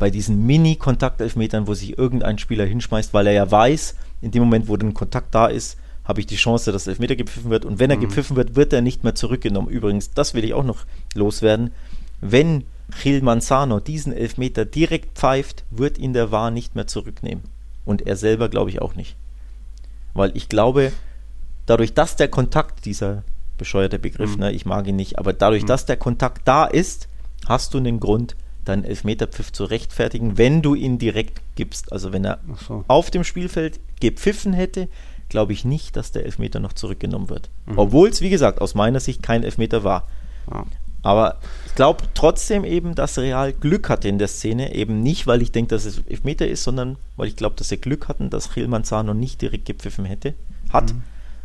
bei 0.00 0.10
diesen 0.10 0.46
Mini-Kontaktelfmetern, 0.46 1.68
wo 1.68 1.74
sich 1.74 1.96
irgendein 1.96 2.38
Spieler 2.38 2.64
hinschmeißt, 2.64 3.12
weil 3.14 3.28
er 3.28 3.34
ja 3.34 3.50
weiß, 3.50 3.94
in 4.22 4.30
dem 4.30 4.42
Moment, 4.42 4.66
wo 4.66 4.74
ein 4.74 4.94
Kontakt 4.94 5.34
da 5.34 5.46
ist, 5.46 5.76
habe 6.04 6.20
ich 6.20 6.26
die 6.26 6.36
Chance, 6.36 6.72
dass 6.72 6.86
Elfmeter 6.86 7.14
gepfiffen 7.14 7.50
wird. 7.50 7.66
Und 7.66 7.78
wenn 7.78 7.90
er 7.90 7.98
mhm. 7.98 8.00
gepfiffen 8.00 8.34
wird, 8.34 8.56
wird 8.56 8.72
er 8.72 8.80
nicht 8.80 9.04
mehr 9.04 9.14
zurückgenommen. 9.14 9.68
Übrigens, 9.68 10.10
das 10.10 10.34
will 10.34 10.42
ich 10.42 10.54
auch 10.54 10.64
noch 10.64 10.86
loswerden. 11.14 11.70
Wenn 12.22 12.64
Gil 13.02 13.22
Manzano 13.22 13.78
diesen 13.78 14.12
Elfmeter 14.12 14.64
direkt 14.64 15.18
pfeift, 15.18 15.64
wird 15.70 15.98
ihn 15.98 16.14
der 16.14 16.32
War 16.32 16.50
nicht 16.50 16.74
mehr 16.74 16.86
zurücknehmen. 16.86 17.44
Und 17.84 18.06
er 18.06 18.16
selber 18.16 18.48
glaube 18.48 18.70
ich 18.70 18.80
auch 18.80 18.94
nicht. 18.94 19.16
Weil 20.14 20.34
ich 20.34 20.48
glaube, 20.48 20.92
dadurch, 21.66 21.92
dass 21.92 22.16
der 22.16 22.28
Kontakt, 22.28 22.86
dieser 22.86 23.22
bescheuerte 23.60 23.98
Begriff, 23.98 24.34
mhm. 24.34 24.40
ne, 24.40 24.52
ich 24.52 24.66
mag 24.66 24.88
ihn 24.88 24.96
nicht, 24.96 25.18
aber 25.18 25.32
dadurch, 25.32 25.62
mhm. 25.62 25.68
dass 25.68 25.86
der 25.86 25.98
Kontakt 25.98 26.48
da 26.48 26.64
ist, 26.64 27.08
hast 27.46 27.74
du 27.74 27.78
einen 27.78 28.00
Grund, 28.00 28.34
deinen 28.64 28.84
Elfmeterpfiff 28.84 29.52
zu 29.52 29.64
rechtfertigen, 29.64 30.38
wenn 30.38 30.62
du 30.62 30.74
ihn 30.74 30.98
direkt 30.98 31.40
gibst. 31.56 31.92
Also 31.92 32.12
wenn 32.12 32.24
er 32.24 32.40
so. 32.66 32.84
auf 32.88 33.10
dem 33.10 33.22
Spielfeld 33.22 33.80
gepfiffen 34.00 34.52
hätte, 34.52 34.88
glaube 35.28 35.52
ich 35.52 35.64
nicht, 35.64 35.96
dass 35.96 36.10
der 36.10 36.24
Elfmeter 36.24 36.58
noch 36.58 36.72
zurückgenommen 36.72 37.28
wird. 37.28 37.50
Mhm. 37.66 37.78
Obwohl 37.78 38.08
es, 38.08 38.20
wie 38.22 38.30
gesagt, 38.30 38.60
aus 38.60 38.74
meiner 38.74 39.00
Sicht 39.00 39.22
kein 39.22 39.44
Elfmeter 39.44 39.84
war. 39.84 40.06
Ja. 40.50 40.64
Aber 41.02 41.38
ich 41.66 41.74
glaube 41.74 42.04
trotzdem 42.14 42.64
eben, 42.64 42.94
dass 42.94 43.18
Real 43.18 43.52
Glück 43.52 43.88
hatte 43.88 44.08
in 44.08 44.18
der 44.18 44.28
Szene. 44.28 44.74
Eben 44.74 45.02
nicht, 45.02 45.26
weil 45.26 45.40
ich 45.42 45.52
denke, 45.52 45.74
dass 45.74 45.84
es 45.84 45.98
Elfmeter 46.06 46.46
ist, 46.46 46.64
sondern 46.64 46.96
weil 47.16 47.28
ich 47.28 47.36
glaube, 47.36 47.56
dass 47.56 47.68
sie 47.68 47.78
Glück 47.78 48.08
hatten, 48.08 48.30
dass 48.30 48.52
Gil 48.52 48.68
Manzano 48.68 49.14
nicht 49.14 49.40
direkt 49.40 49.66
gepfiffen 49.66 50.04
hätte, 50.04 50.34
hat. 50.70 50.92
Mhm. 50.92 51.02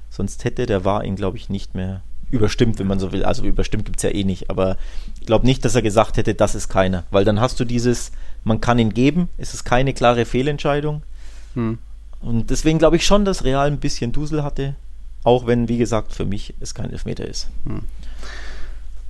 Sonst 0.10 0.44
hätte 0.46 0.66
der 0.66 0.86
war 0.86 1.04
ihn, 1.04 1.16
glaube 1.16 1.38
ich, 1.38 1.50
nicht 1.50 1.76
mehr 1.76 2.02
überstimmt, 2.32 2.80
wenn 2.80 2.88
man 2.88 3.00
so 3.00 3.12
will. 3.12 3.24
Also 3.24 3.44
überstimmt 3.44 3.86
gibt 3.86 3.98
es 3.98 4.04
ja 4.04 4.10
eh 4.10 4.24
nicht, 4.24 4.50
aber 4.50 4.78
ich 5.20 5.26
glaube 5.26 5.46
nicht, 5.46 5.66
dass 5.66 5.76
er 5.76 5.82
gesagt 5.82 6.18
hätte, 6.18 6.36
das 6.36 6.56
ist 6.56 6.70
keiner. 6.70 7.04
Weil 7.12 7.26
dann 7.26 7.40
hast 7.40 7.60
du 7.60 7.66
dieses, 7.66 8.12
man 8.44 8.62
kann 8.62 8.80
ihn 8.80 8.94
geben, 8.94 9.30
es 9.38 9.54
ist 9.54 9.64
keine 9.64 9.94
klare 9.94 10.26
Fehlentscheidung. 10.26 11.04
Hm. 11.54 11.80
Und 12.22 12.50
deswegen 12.50 12.80
glaube 12.80 12.96
ich 12.96 13.06
schon, 13.06 13.26
dass 13.26 13.44
Real 13.44 13.68
ein 13.68 13.80
bisschen 13.80 14.12
Dusel 14.12 14.44
hatte, 14.44 14.76
auch 15.24 15.48
wenn, 15.48 15.70
wie 15.70 15.78
gesagt, 15.78 16.14
für 16.14 16.26
mich 16.26 16.54
es 16.60 16.74
kein 16.74 16.92
Elfmeter 16.92 17.26
ist. 17.26 17.50
Hm. 17.66 17.82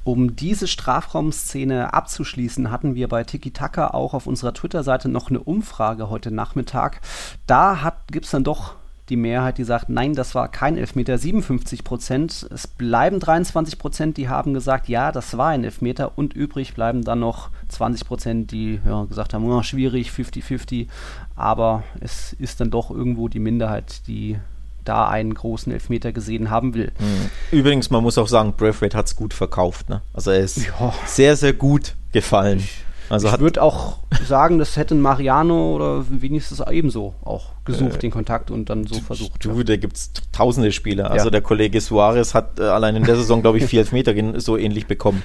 Um 0.03 0.36
diese 0.36 0.67
Strafraumszene 0.67 1.93
abzuschließen, 1.93 2.69
hatten 2.69 2.93
wir 2.93 3.08
bei 3.08 3.23
Tiki 3.23 3.49
Taka 3.49 3.88
auch 3.88 4.13
auf 4.13 4.27
unserer 4.27 4.53
Twitter-Seite 4.53 5.10
noch 5.10 5.29
eine 5.29 5.39
Umfrage 5.39 6.12
heute 6.12 6.29
Nachmittag. 6.29 7.01
Da 7.47 7.93
gibt 8.12 8.25
es 8.25 8.31
dann 8.31 8.43
doch 8.43 8.75
die 9.09 9.17
Mehrheit, 9.17 9.57
die 9.57 9.63
sagt, 9.63 9.89
nein, 9.89 10.13
das 10.13 10.33
war 10.33 10.47
kein 10.47 10.77
Elfmeter, 10.77 11.17
57 11.17 11.83
Prozent. 11.83 12.47
Es 12.51 12.67
bleiben 12.67 13.19
23 13.19 13.77
Prozent, 13.77 14.17
die 14.17 14.29
haben 14.29 14.53
gesagt, 14.53 14.87
ja, 14.87 15.11
das 15.11 15.37
war 15.37 15.49
ein 15.49 15.63
Elfmeter 15.63 16.17
und 16.17 16.33
übrig 16.33 16.73
bleiben 16.73 17.03
dann 17.03 17.19
noch 17.19 17.49
20 17.69 18.07
Prozent, 18.07 18.51
die 18.51 18.79
ja, 18.85 19.03
gesagt 19.05 19.33
haben, 19.33 19.45
oh, 19.45 19.61
schwierig, 19.61 20.09
50-50. 20.09 20.87
Aber 21.35 21.83
es 21.99 22.33
ist 22.33 22.61
dann 22.61 22.71
doch 22.71 22.89
irgendwo 22.89 23.27
die 23.27 23.39
Minderheit, 23.39 24.07
die 24.07 24.37
da 24.83 25.07
einen 25.07 25.33
großen 25.33 25.71
Elfmeter 25.71 26.11
gesehen 26.11 26.49
haben 26.49 26.73
will. 26.73 26.91
Mhm. 26.99 27.57
Übrigens, 27.57 27.89
man 27.89 28.03
muss 28.03 28.17
auch 28.17 28.27
sagen, 28.27 28.53
Braithwaite 28.55 28.97
hat 28.97 29.07
es 29.07 29.15
gut 29.15 29.33
verkauft. 29.33 29.89
Ne? 29.89 30.01
Also 30.13 30.31
er 30.31 30.39
ist 30.39 30.57
ja. 30.57 30.93
sehr, 31.05 31.35
sehr 31.35 31.53
gut 31.53 31.95
gefallen. 32.11 32.59
Ich 32.59 32.85
also 33.09 33.27
ich 33.27 33.39
würde 33.39 33.61
auch 33.61 33.97
sagen, 34.25 34.57
das 34.57 34.77
hätten 34.77 35.01
Mariano 35.01 35.75
oder 35.75 36.05
wenigstens 36.09 36.59
ebenso 36.59 37.15
auch 37.23 37.51
gesucht, 37.65 37.95
äh, 37.95 37.99
den 37.99 38.11
Kontakt 38.11 38.51
und 38.51 38.69
dann 38.69 38.85
so 38.87 38.99
versucht. 38.99 39.43
Du, 39.43 39.57
ja. 39.57 39.63
da 39.63 39.77
gibt 39.77 39.97
es 39.97 40.11
tausende 40.31 40.71
Spieler. 40.71 41.11
Also 41.11 41.25
ja. 41.25 41.31
der 41.31 41.41
Kollege 41.41 41.81
Suarez 41.81 42.33
hat 42.33 42.59
äh, 42.59 42.63
allein 42.63 42.95
in 42.95 43.03
der 43.03 43.15
Saison, 43.15 43.41
glaube 43.41 43.57
ich, 43.57 43.65
vier 43.65 43.79
Elfmeter 43.81 44.13
so 44.39 44.57
ähnlich 44.57 44.87
bekommen. 44.87 45.23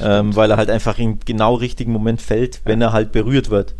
Ähm, 0.00 0.34
weil 0.34 0.50
er 0.50 0.56
halt 0.56 0.70
einfach 0.70 0.98
im 0.98 1.18
genau 1.24 1.54
richtigen 1.54 1.92
Moment 1.92 2.22
fällt, 2.22 2.60
wenn 2.64 2.80
ja. 2.80 2.88
er 2.88 2.92
halt 2.92 3.12
berührt 3.12 3.50
wird. 3.50 3.74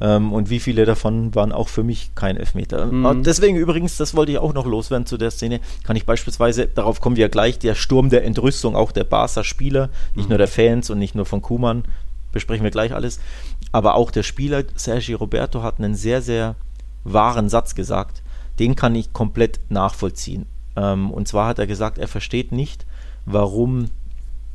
Ähm, 0.00 0.32
und 0.32 0.50
wie 0.50 0.60
viele 0.60 0.84
davon 0.84 1.34
waren 1.34 1.52
auch 1.52 1.68
für 1.68 1.82
mich 1.82 2.14
kein 2.14 2.36
Elfmeter. 2.36 2.86
Mhm. 2.86 3.22
Deswegen 3.22 3.56
übrigens, 3.56 3.96
das 3.96 4.14
wollte 4.14 4.32
ich 4.32 4.38
auch 4.38 4.52
noch 4.52 4.66
loswerden 4.66 5.06
zu 5.06 5.16
der 5.16 5.30
Szene, 5.30 5.60
kann 5.84 5.96
ich 5.96 6.04
beispielsweise, 6.04 6.66
darauf 6.66 7.00
kommen 7.00 7.16
wir 7.16 7.22
ja 7.22 7.28
gleich, 7.28 7.58
der 7.58 7.74
Sturm 7.74 8.10
der 8.10 8.24
Entrüstung 8.24 8.76
auch 8.76 8.92
der 8.92 9.04
Barca-Spieler, 9.04 9.88
nicht 10.14 10.26
mhm. 10.26 10.30
nur 10.30 10.38
der 10.38 10.48
Fans 10.48 10.90
und 10.90 10.98
nicht 10.98 11.14
nur 11.14 11.24
von 11.24 11.40
Kuman, 11.42 11.84
besprechen 12.32 12.64
wir 12.64 12.70
gleich 12.70 12.94
alles. 12.94 13.20
Aber 13.70 13.94
auch 13.94 14.10
der 14.10 14.22
Spieler 14.22 14.64
Sergi 14.74 15.12
Roberto 15.12 15.62
hat 15.62 15.78
einen 15.78 15.94
sehr, 15.94 16.22
sehr 16.22 16.56
wahren 17.04 17.48
Satz 17.48 17.74
gesagt. 17.74 18.22
Den 18.58 18.76
kann 18.76 18.94
ich 18.94 19.12
komplett 19.12 19.60
nachvollziehen. 19.68 20.46
Ähm, 20.76 21.10
und 21.10 21.28
zwar 21.28 21.48
hat 21.48 21.58
er 21.58 21.66
gesagt, 21.66 21.98
er 21.98 22.08
versteht 22.08 22.52
nicht, 22.52 22.86
warum 23.24 23.90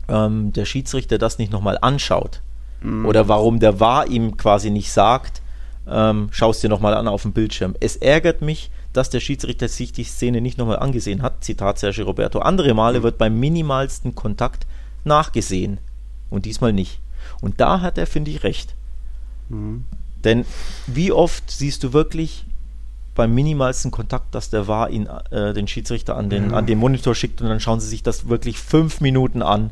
ähm, 0.07 0.53
der 0.53 0.65
Schiedsrichter 0.65 1.17
das 1.17 1.37
nicht 1.37 1.51
nochmal 1.51 1.77
anschaut. 1.81 2.41
Mhm. 2.81 3.05
Oder 3.05 3.27
warum 3.27 3.59
der 3.59 3.79
War 3.79 4.07
ihm 4.07 4.37
quasi 4.37 4.69
nicht 4.69 4.91
sagt, 4.91 5.41
ähm, 5.87 6.29
schau 6.31 6.51
es 6.51 6.59
dir 6.59 6.69
nochmal 6.69 6.93
an 6.93 7.07
auf 7.07 7.21
dem 7.21 7.33
Bildschirm. 7.33 7.75
Es 7.79 7.95
ärgert 7.95 8.41
mich, 8.41 8.69
dass 8.93 9.09
der 9.09 9.19
Schiedsrichter 9.19 9.67
sich 9.67 9.91
die 9.91 10.03
Szene 10.03 10.41
nicht 10.41 10.57
nochmal 10.57 10.79
angesehen 10.79 11.21
hat. 11.21 11.43
Zitat 11.43 11.79
Sergio 11.79 12.05
Roberto. 12.05 12.39
Andere 12.39 12.73
Male 12.73 12.99
mhm. 12.99 13.03
wird 13.03 13.17
beim 13.17 13.39
minimalsten 13.39 14.15
Kontakt 14.15 14.65
nachgesehen 15.03 15.79
und 16.29 16.45
diesmal 16.45 16.73
nicht. 16.73 16.99
Und 17.41 17.59
da 17.59 17.81
hat 17.81 17.97
er, 17.97 18.07
finde 18.07 18.31
ich, 18.31 18.43
recht. 18.43 18.75
Mhm. 19.49 19.85
Denn 20.23 20.45
wie 20.87 21.11
oft 21.11 21.49
siehst 21.49 21.83
du 21.83 21.93
wirklich 21.93 22.45
beim 23.15 23.33
minimalsten 23.33 23.91
Kontakt, 23.91 24.35
dass 24.35 24.49
der 24.49 24.67
war 24.67 24.89
ihn 24.89 25.07
äh, 25.31 25.53
den 25.53 25.67
Schiedsrichter 25.67 26.15
an 26.15 26.29
den, 26.29 26.49
mhm. 26.49 26.53
an 26.53 26.65
den 26.65 26.77
Monitor 26.77 27.15
schickt 27.15 27.41
und 27.41 27.47
dann 27.47 27.59
schauen 27.59 27.79
sie 27.79 27.87
sich 27.87 28.03
das 28.03 28.29
wirklich 28.29 28.59
fünf 28.59 29.01
Minuten 29.01 29.41
an. 29.41 29.71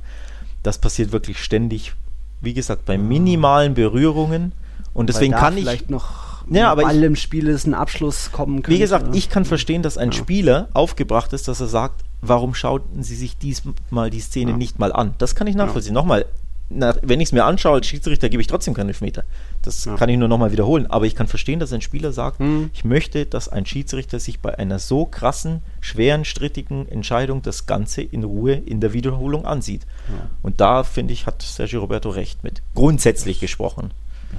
Das 0.64 0.80
passiert 0.80 1.12
wirklich 1.12 1.44
ständig. 1.44 1.94
Wie 2.42 2.54
gesagt, 2.54 2.86
bei 2.86 2.98
minimalen 2.98 3.76
Berührungen. 3.76 4.52
Und 4.94 5.10
deswegen 5.10 5.34
kann 5.34 5.58
ich. 5.58 5.64
Vielleicht 5.64 5.90
noch 5.90 6.26
ja, 6.50 6.72
aber 6.72 6.86
allem 6.86 7.04
im 7.04 7.16
Spiel 7.16 7.48
ist 7.48 7.66
ein 7.66 7.74
Abschluss 7.74 8.32
kommen 8.32 8.62
könnte. 8.62 8.72
Wie 8.72 8.80
gesagt, 8.80 9.16
ich 9.16 9.30
kann 9.30 9.46
verstehen, 9.46 9.82
dass 9.82 9.98
ein 9.98 10.12
ja. 10.12 10.18
Spieler 10.18 10.70
aufgebracht 10.74 11.34
ist, 11.34 11.48
dass 11.48 11.60
er 11.60 11.68
sagt, 11.68 12.04
warum 12.22 12.54
schauten 12.54 13.04
sie 13.04 13.16
sich 13.16 13.38
diesmal 13.38 14.10
die 14.10 14.20
Szene 14.20 14.52
ja. 14.52 14.58
nicht 14.58 14.80
mal 14.80 14.94
an? 14.94 15.16
Das 15.18 15.36
kann 15.36 15.48
ich 15.48 15.56
nachvollziehen. 15.56 15.96
Ja. 15.96 16.02
Nochmal, 16.02 16.26
na, 16.70 16.96
wenn 17.02 17.20
ich 17.22 17.30
es 17.30 17.32
mir 17.32 17.46
anschaue 17.46 17.76
als 17.76 17.88
Schiedsrichter, 17.88 18.28
gebe 18.30 18.42
ich 18.42 18.48
trotzdem 18.48 18.74
keinen 18.74 18.90
Elfmeter. 18.90 19.24
Das 19.62 19.86
ja. 19.86 19.96
kann 19.96 20.10
ich 20.10 20.18
nur 20.18 20.28
nochmal 20.28 20.52
wiederholen. 20.52 20.88
Aber 20.88 21.06
ich 21.06 21.16
kann 21.16 21.28
verstehen, 21.28 21.60
dass 21.60 21.72
ein 21.72 21.82
Spieler 21.82 22.12
sagt, 22.12 22.40
mhm. 22.40 22.72
ich 22.74 22.84
möchte, 22.84 23.26
dass 23.26 23.50
ein 23.50 23.66
Schiedsrichter 23.66 24.20
sich 24.20 24.40
bei 24.40 24.58
einer 24.58 24.80
so 24.80 25.06
krassen, 25.06 25.62
schweren, 25.80 26.26
strittigen 26.26 26.88
Entscheidung 26.88 27.44
das 27.44 27.68
Ganze 27.68 28.02
in 28.02 28.24
Ruhe 28.24 28.54
in 28.54 28.82
der 28.82 28.94
Wiederholung 28.94 29.46
ansieht. 29.46 29.86
Ja. 30.10 30.30
Und 30.42 30.60
da, 30.60 30.84
finde 30.84 31.14
ich, 31.14 31.28
hat 31.28 31.42
Sergio 31.44 31.82
Roberto 31.82 32.10
recht 32.10 32.44
mit. 32.44 32.64
Grundsätzlich 32.74 33.40
gesprochen. 33.40 33.92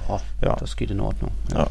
Ja, 0.09 0.21
ja. 0.43 0.55
das 0.57 0.75
geht 0.75 0.91
in 0.91 0.99
Ordnung. 0.99 1.31
Ja. 1.53 1.69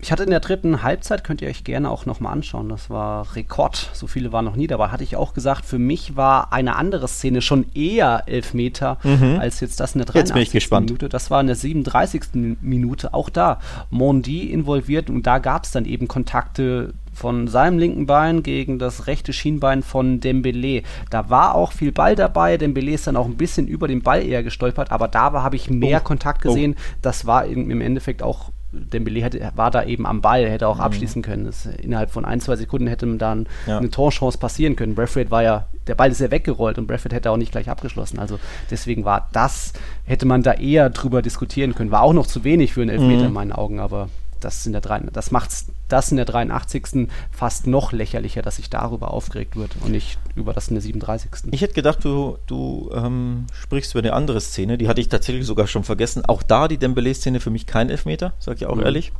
Ich 0.00 0.12
hatte 0.12 0.22
in 0.22 0.30
der 0.30 0.38
dritten 0.38 0.84
Halbzeit, 0.84 1.24
könnt 1.24 1.42
ihr 1.42 1.48
euch 1.48 1.64
gerne 1.64 1.90
auch 1.90 2.06
nochmal 2.06 2.32
anschauen, 2.32 2.68
das 2.68 2.88
war 2.88 3.34
Rekord, 3.34 3.90
so 3.92 4.06
viele 4.06 4.30
waren 4.30 4.44
noch 4.44 4.54
nie 4.54 4.68
dabei, 4.68 4.88
hatte 4.88 5.02
ich 5.02 5.16
auch 5.16 5.34
gesagt, 5.34 5.64
für 5.64 5.80
mich 5.80 6.14
war 6.14 6.52
eine 6.52 6.76
andere 6.76 7.08
Szene 7.08 7.42
schon 7.42 7.66
eher 7.74 8.22
Elfmeter 8.26 8.98
mhm. 9.02 9.38
als 9.40 9.58
jetzt 9.58 9.80
das 9.80 9.96
in 9.96 9.98
der 9.98 10.06
83. 10.06 10.70
Minute. 10.70 11.08
Das 11.08 11.32
war 11.32 11.40
in 11.40 11.48
der 11.48 11.56
37. 11.56 12.56
Minute, 12.60 13.12
auch 13.12 13.28
da 13.28 13.58
Mondi 13.90 14.52
involviert 14.52 15.10
und 15.10 15.26
da 15.26 15.38
gab 15.38 15.64
es 15.64 15.72
dann 15.72 15.84
eben 15.84 16.06
Kontakte 16.06 16.94
von 17.12 17.48
seinem 17.48 17.78
linken 17.78 18.06
Bein 18.06 18.44
gegen 18.44 18.78
das 18.78 19.08
rechte 19.08 19.32
Schienbein 19.32 19.82
von 19.82 20.20
Dembele. 20.20 20.82
Da 21.10 21.28
war 21.28 21.56
auch 21.56 21.72
viel 21.72 21.90
Ball 21.90 22.14
dabei. 22.14 22.56
Dembele 22.56 22.92
ist 22.92 23.08
dann 23.08 23.16
auch 23.16 23.26
ein 23.26 23.36
bisschen 23.36 23.66
über 23.66 23.88
den 23.88 24.02
Ball 24.02 24.24
eher 24.24 24.44
gestolpert, 24.44 24.92
aber 24.92 25.08
da 25.08 25.32
habe 25.32 25.56
ich 25.56 25.68
mehr 25.68 26.00
oh. 26.00 26.04
Kontakt 26.04 26.42
gesehen. 26.42 26.76
Oh. 26.78 26.82
Das 27.02 27.26
war 27.26 27.46
im 27.46 27.80
Endeffekt 27.80 28.22
auch 28.22 28.52
Dembele 28.70 29.22
hätte, 29.22 29.52
war 29.54 29.70
da 29.70 29.84
eben 29.84 30.06
am 30.06 30.20
Ball, 30.20 30.48
hätte 30.48 30.68
auch 30.68 30.76
mhm. 30.76 30.82
abschließen 30.82 31.22
können. 31.22 31.46
Das, 31.46 31.66
innerhalb 31.66 32.10
von 32.10 32.24
ein, 32.24 32.40
zwei 32.40 32.56
Sekunden 32.56 32.86
hätte 32.86 33.06
man 33.06 33.18
dann 33.18 33.46
ja. 33.66 33.78
eine 33.78 33.90
Torchance 33.90 34.38
passieren 34.38 34.76
können. 34.76 34.94
Braithwaite 34.94 35.30
war 35.30 35.42
ja, 35.42 35.66
der 35.86 35.94
Ball 35.94 36.10
ist 36.10 36.20
ja 36.20 36.30
weggerollt 36.30 36.78
und 36.78 36.86
Braithwaite 36.86 37.16
hätte 37.16 37.30
auch 37.30 37.36
nicht 37.36 37.52
gleich 37.52 37.70
abgeschlossen. 37.70 38.18
Also 38.18 38.38
deswegen 38.70 39.04
war 39.04 39.28
das, 39.32 39.72
hätte 40.04 40.26
man 40.26 40.42
da 40.42 40.52
eher 40.52 40.90
drüber 40.90 41.22
diskutieren 41.22 41.74
können. 41.74 41.90
War 41.90 42.02
auch 42.02 42.12
noch 42.12 42.26
zu 42.26 42.44
wenig 42.44 42.74
für 42.74 42.82
einen 42.82 42.90
Elfmeter 42.90 43.22
mhm. 43.22 43.28
in 43.28 43.32
meinen 43.32 43.52
Augen, 43.52 43.80
aber 43.80 44.08
das, 44.40 44.66
in 44.66 44.72
der 44.72 44.80
das 44.80 45.30
macht 45.30 45.50
das 45.88 46.10
in 46.10 46.16
der 46.16 46.26
83. 46.26 47.08
fast 47.30 47.66
noch 47.66 47.92
lächerlicher, 47.92 48.42
dass 48.42 48.56
sich 48.56 48.70
darüber 48.70 49.12
aufgeregt 49.12 49.56
wird 49.56 49.76
und 49.80 49.90
nicht 49.90 50.18
über 50.34 50.52
das 50.52 50.68
in 50.68 50.74
der 50.74 50.82
37. 50.82 51.30
Ich 51.50 51.62
hätte 51.62 51.74
gedacht, 51.74 52.04
du, 52.04 52.38
du 52.46 52.90
ähm, 52.94 53.46
sprichst 53.52 53.94
über 53.94 54.00
eine 54.00 54.12
andere 54.12 54.40
Szene, 54.40 54.78
die 54.78 54.88
hatte 54.88 55.00
ich 55.00 55.08
tatsächlich 55.08 55.46
sogar 55.46 55.66
schon 55.66 55.84
vergessen. 55.84 56.24
Auch 56.24 56.42
da 56.42 56.68
die 56.68 56.78
Dembele-Szene 56.78 57.40
für 57.40 57.50
mich 57.50 57.66
kein 57.66 57.90
Elfmeter, 57.90 58.32
sag 58.38 58.56
ich 58.56 58.66
auch 58.66 58.76
mhm. 58.76 58.82
ehrlich. 58.82 59.12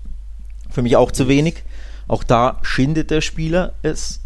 Für 0.71 0.83
mich 0.83 0.97
auch 0.97 1.13
zu 1.13 1.29
wenig. 1.29 1.65
Auch 2.07 2.25
da 2.25 2.59
schindet 2.63 3.11
der 3.11 3.21
Spieler 3.21 3.73
es 3.83 4.21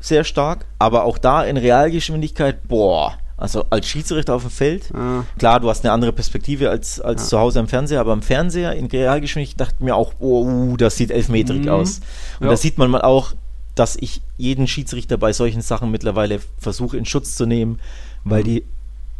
sehr 0.00 0.24
stark, 0.24 0.66
aber 0.78 1.04
auch 1.04 1.18
da 1.18 1.44
in 1.44 1.56
Realgeschwindigkeit, 1.56 2.68
boah, 2.68 3.18
also 3.36 3.66
als 3.68 3.86
Schiedsrichter 3.86 4.34
auf 4.34 4.42
dem 4.42 4.50
Feld, 4.50 4.94
ah. 4.94 5.24
klar, 5.38 5.60
du 5.60 5.68
hast 5.68 5.84
eine 5.84 5.92
andere 5.92 6.12
Perspektive 6.12 6.70
als, 6.70 7.00
als 7.00 7.22
ja. 7.22 7.28
zu 7.28 7.38
Hause 7.38 7.60
am 7.60 7.68
Fernseher, 7.68 8.00
aber 8.00 8.12
am 8.12 8.22
Fernseher 8.22 8.72
in 8.74 8.86
Realgeschwindigkeit 8.86 9.60
dachte 9.60 9.74
ich 9.78 9.84
mir 9.84 9.94
auch, 9.94 10.14
oh, 10.20 10.44
uh, 10.44 10.76
das 10.76 10.96
sieht 10.96 11.10
elfmetrig 11.10 11.64
mhm. 11.64 11.68
aus. 11.68 12.00
Und 12.40 12.46
ja. 12.46 12.50
da 12.52 12.56
sieht 12.56 12.78
man 12.78 12.90
mal 12.90 13.02
auch, 13.02 13.34
dass 13.74 13.96
ich 13.96 14.22
jeden 14.38 14.66
Schiedsrichter 14.66 15.18
bei 15.18 15.34
solchen 15.34 15.60
Sachen 15.60 15.90
mittlerweile 15.90 16.40
versuche 16.58 16.96
in 16.96 17.04
Schutz 17.04 17.36
zu 17.36 17.44
nehmen, 17.44 17.78
weil 18.24 18.42
die 18.42 18.64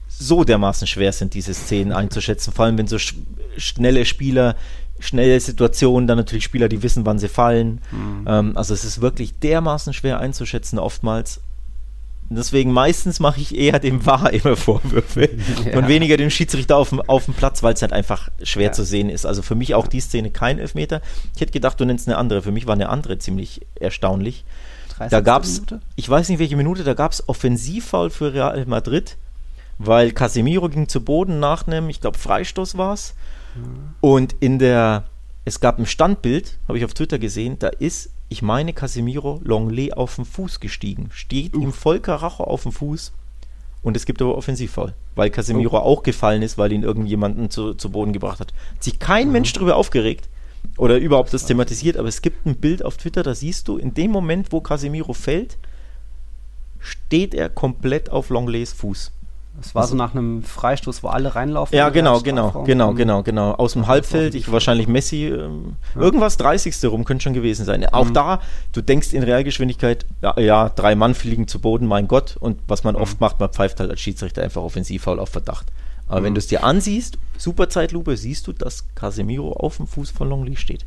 so 0.09 0.45
dermaßen 0.45 0.87
schwer 0.87 1.13
sind, 1.13 1.35
diese 1.35 1.53
Szenen 1.53 1.93
einzuschätzen. 1.93 2.55
Vor 2.55 2.65
allem, 2.65 2.79
wenn 2.79 2.87
so 2.87 2.99
sch 2.99 3.15
schnelle 3.59 4.05
Spieler 4.05 4.57
schnelle 4.99 5.39
Situationen, 5.41 6.07
dann 6.07 6.19
natürlich 6.19 6.45
Spieler, 6.45 6.69
die 6.69 6.83
wissen, 6.83 7.05
wann 7.07 7.19
sie 7.19 7.29
fallen. 7.29 7.81
Mhm. 7.91 8.25
Ähm, 8.27 8.57
also 8.57 8.75
es 8.75 8.85
ist 8.85 9.01
wirklich 9.01 9.39
dermaßen 9.39 9.93
schwer 9.93 10.21
einzuschätzen 10.21 10.79
oftmals. 10.79 11.41
Deswegen 12.29 12.73
meistens 12.73 13.21
mache 13.21 13.41
ich 13.41 13.57
eher 13.57 13.79
dem 13.79 14.05
Wahr 14.05 14.33
immer 14.33 14.57
Vorwürfe 14.57 15.29
ja. 15.65 15.79
und 15.79 15.89
weniger 15.89 16.17
dem 16.17 16.31
Schiedsrichter 16.31 16.77
auf 16.77 16.89
dem, 16.91 17.01
auf 17.01 17.27
dem 17.27 17.35
Platz, 17.35 17.63
weil 17.63 17.75
es 17.75 17.83
halt 17.83 17.93
einfach 17.93 18.31
schwer 18.43 18.67
ja. 18.67 18.73
zu 18.73 18.85
sehen 18.85 19.11
ist. 19.11 19.25
Also 19.27 19.43
für 19.43 19.55
mich 19.55 19.75
auch 19.75 19.87
die 19.87 20.01
Szene 20.01 20.31
kein 20.31 20.59
Elfmeter. 20.59 21.01
Ich 21.35 21.41
hätte 21.41 21.53
gedacht, 21.53 21.79
du 21.79 21.85
nennst 21.85 22.09
eine 22.09 22.17
andere. 22.17 22.43
Für 22.43 22.53
mich 22.53 22.67
war 22.67 22.75
eine 22.75 22.89
andere 22.89 23.19
ziemlich 23.19 23.61
erstaunlich. 23.79 24.45
Da 25.11 25.21
gab 25.21 25.45
es, 25.45 25.63
ich 25.95 26.09
weiß 26.09 26.29
nicht 26.29 26.39
welche 26.39 26.57
Minute, 26.57 26.83
da 26.83 26.95
gab 26.95 27.13
es 27.13 27.29
Offensivfoul 27.29 28.11
für 28.11 28.33
Real 28.33 28.65
Madrid, 28.67 29.17
weil 29.79 30.13
Casemiro 30.13 30.69
ging 30.69 30.89
zu 30.89 31.03
Boden 31.03 31.39
nach 31.39 31.67
einem, 31.67 31.91
ich 31.91 32.01
glaube 32.01 32.19
Freistoß 32.19 32.79
war 32.79 32.95
es. 32.95 33.15
Und 34.01 34.35
in 34.41 34.59
der, 34.59 35.05
es 35.45 35.61
gab 35.61 35.79
ein 35.79 35.87
Standbild, 35.87 36.59
habe 36.67 36.79
ich 36.79 36.85
auf 36.85 36.95
Twitter 36.95 37.19
gesehen, 37.19 37.59
da 37.59 37.69
ist, 37.69 38.11
ich 38.29 38.43
meine, 38.43 38.73
Casemiro 38.73 39.41
Longley 39.45 39.93
auf 39.93 40.17
den 40.17 40.25
Fuß 40.25 40.61
gestiegen. 40.61 41.11
Steht 41.13 41.55
Uff. 41.55 41.63
ihm 41.63 41.73
voll 41.73 42.01
Karacho 42.01 42.45
auf 42.45 42.65
dem 42.65 42.73
Fuß. 42.73 43.13
Und 43.83 43.97
es 43.97 44.05
gibt 44.05 44.21
aber 44.21 44.37
Offensivfall, 44.37 44.95
weil 45.15 45.31
Casemiro 45.31 45.77
oh. 45.77 45.81
auch 45.81 46.03
gefallen 46.03 46.43
ist, 46.43 46.59
weil 46.59 46.73
ihn 46.73 46.83
irgendjemanden 46.83 47.51
zu, 47.51 47.75
zu 47.75 47.91
Boden 47.91 48.13
gebracht 48.13 48.41
hat. 48.41 48.53
Hat 48.53 48.83
sich 48.83 48.99
kein 48.99 49.29
mhm. 49.29 49.33
Mensch 49.33 49.53
darüber 49.53 49.77
aufgeregt 49.77 50.29
oder 50.77 50.99
überhaupt 50.99 51.33
das 51.33 51.47
thematisiert, 51.47 51.97
aber 51.97 52.09
es 52.09 52.21
gibt 52.21 52.47
ein 52.47 52.57
Bild 52.57 52.85
auf 52.85 52.97
Twitter, 52.97 53.23
da 53.23 53.35
siehst 53.35 53.69
du, 53.69 53.77
in 53.77 53.95
dem 53.95 54.11
Moment, 54.11 54.51
wo 54.51 54.61
Casemiro 54.61 55.13
fällt, 55.13 55.57
steht 56.81 57.33
er 57.33 57.49
komplett 57.49 58.11
auf 58.11 58.31
Longleys 58.31 58.73
Fuß. 58.73 59.13
Es 59.61 59.75
war 59.75 59.87
so 59.87 59.97
nach 59.97 60.15
einem 60.15 60.43
Freistoß, 60.43 61.03
wo 61.03 61.09
alle 61.09 61.35
reinlaufen. 61.35 61.77
Ja, 61.77 61.89
genau, 61.89 62.21
genau, 62.21 62.65
genau, 62.65 62.93
genau, 62.95 63.23
genau. 63.23 63.53
Aus 63.53 63.73
dem 63.73 63.87
Halbfeld, 63.87 64.35
ich 64.35 64.51
wahrscheinlich 64.51 64.89
Messi, 64.89 65.27
ähm, 65.27 65.77
ja. 65.95 66.01
irgendwas 66.01 66.37
30. 66.37 66.85
rum 66.85 67.05
könnte 67.05 67.25
schon 67.25 67.33
gewesen 67.33 67.65
sein. 67.65 67.85
Auch 67.87 68.07
mhm. 68.07 68.15
da, 68.15 68.41
du 68.73 68.83
denkst 68.83 69.13
in 69.13 69.23
Realgeschwindigkeit, 69.23 70.07
ja, 70.21 70.39
ja, 70.39 70.69
drei 70.69 70.95
Mann 70.95 71.15
fliegen 71.15 71.49
zu 71.49 71.61
Boden, 71.61 71.87
mein 71.87 72.09
Gott. 72.09 72.37
Und 72.39 72.61
was 72.69 72.85
man 72.85 72.95
mhm. 72.95 73.01
oft 73.01 73.21
macht, 73.21 73.41
man 73.41 73.51
pfeift 73.51 73.81
halt 73.81 73.91
als 73.91 74.01
Schiedsrichter 74.01 74.43
einfach 74.43 74.63
Offensivfoul 74.63 75.19
auf 75.19 75.31
Verdacht. 75.31 75.67
Aber 76.09 76.21
mhm. 76.21 76.25
wenn 76.25 76.35
du 76.35 76.39
es 76.39 76.47
dir 76.47 76.63
ansiehst, 76.63 77.19
super 77.37 77.69
Zeitlupe, 77.69 78.17
siehst 78.17 78.47
du, 78.47 78.53
dass 78.53 78.85
Casemiro 78.95 79.53
auf 79.53 79.79
dem 79.79 79.87
Fuß 79.87 80.11
von 80.11 80.29
Longley 80.29 80.57
steht. 80.57 80.85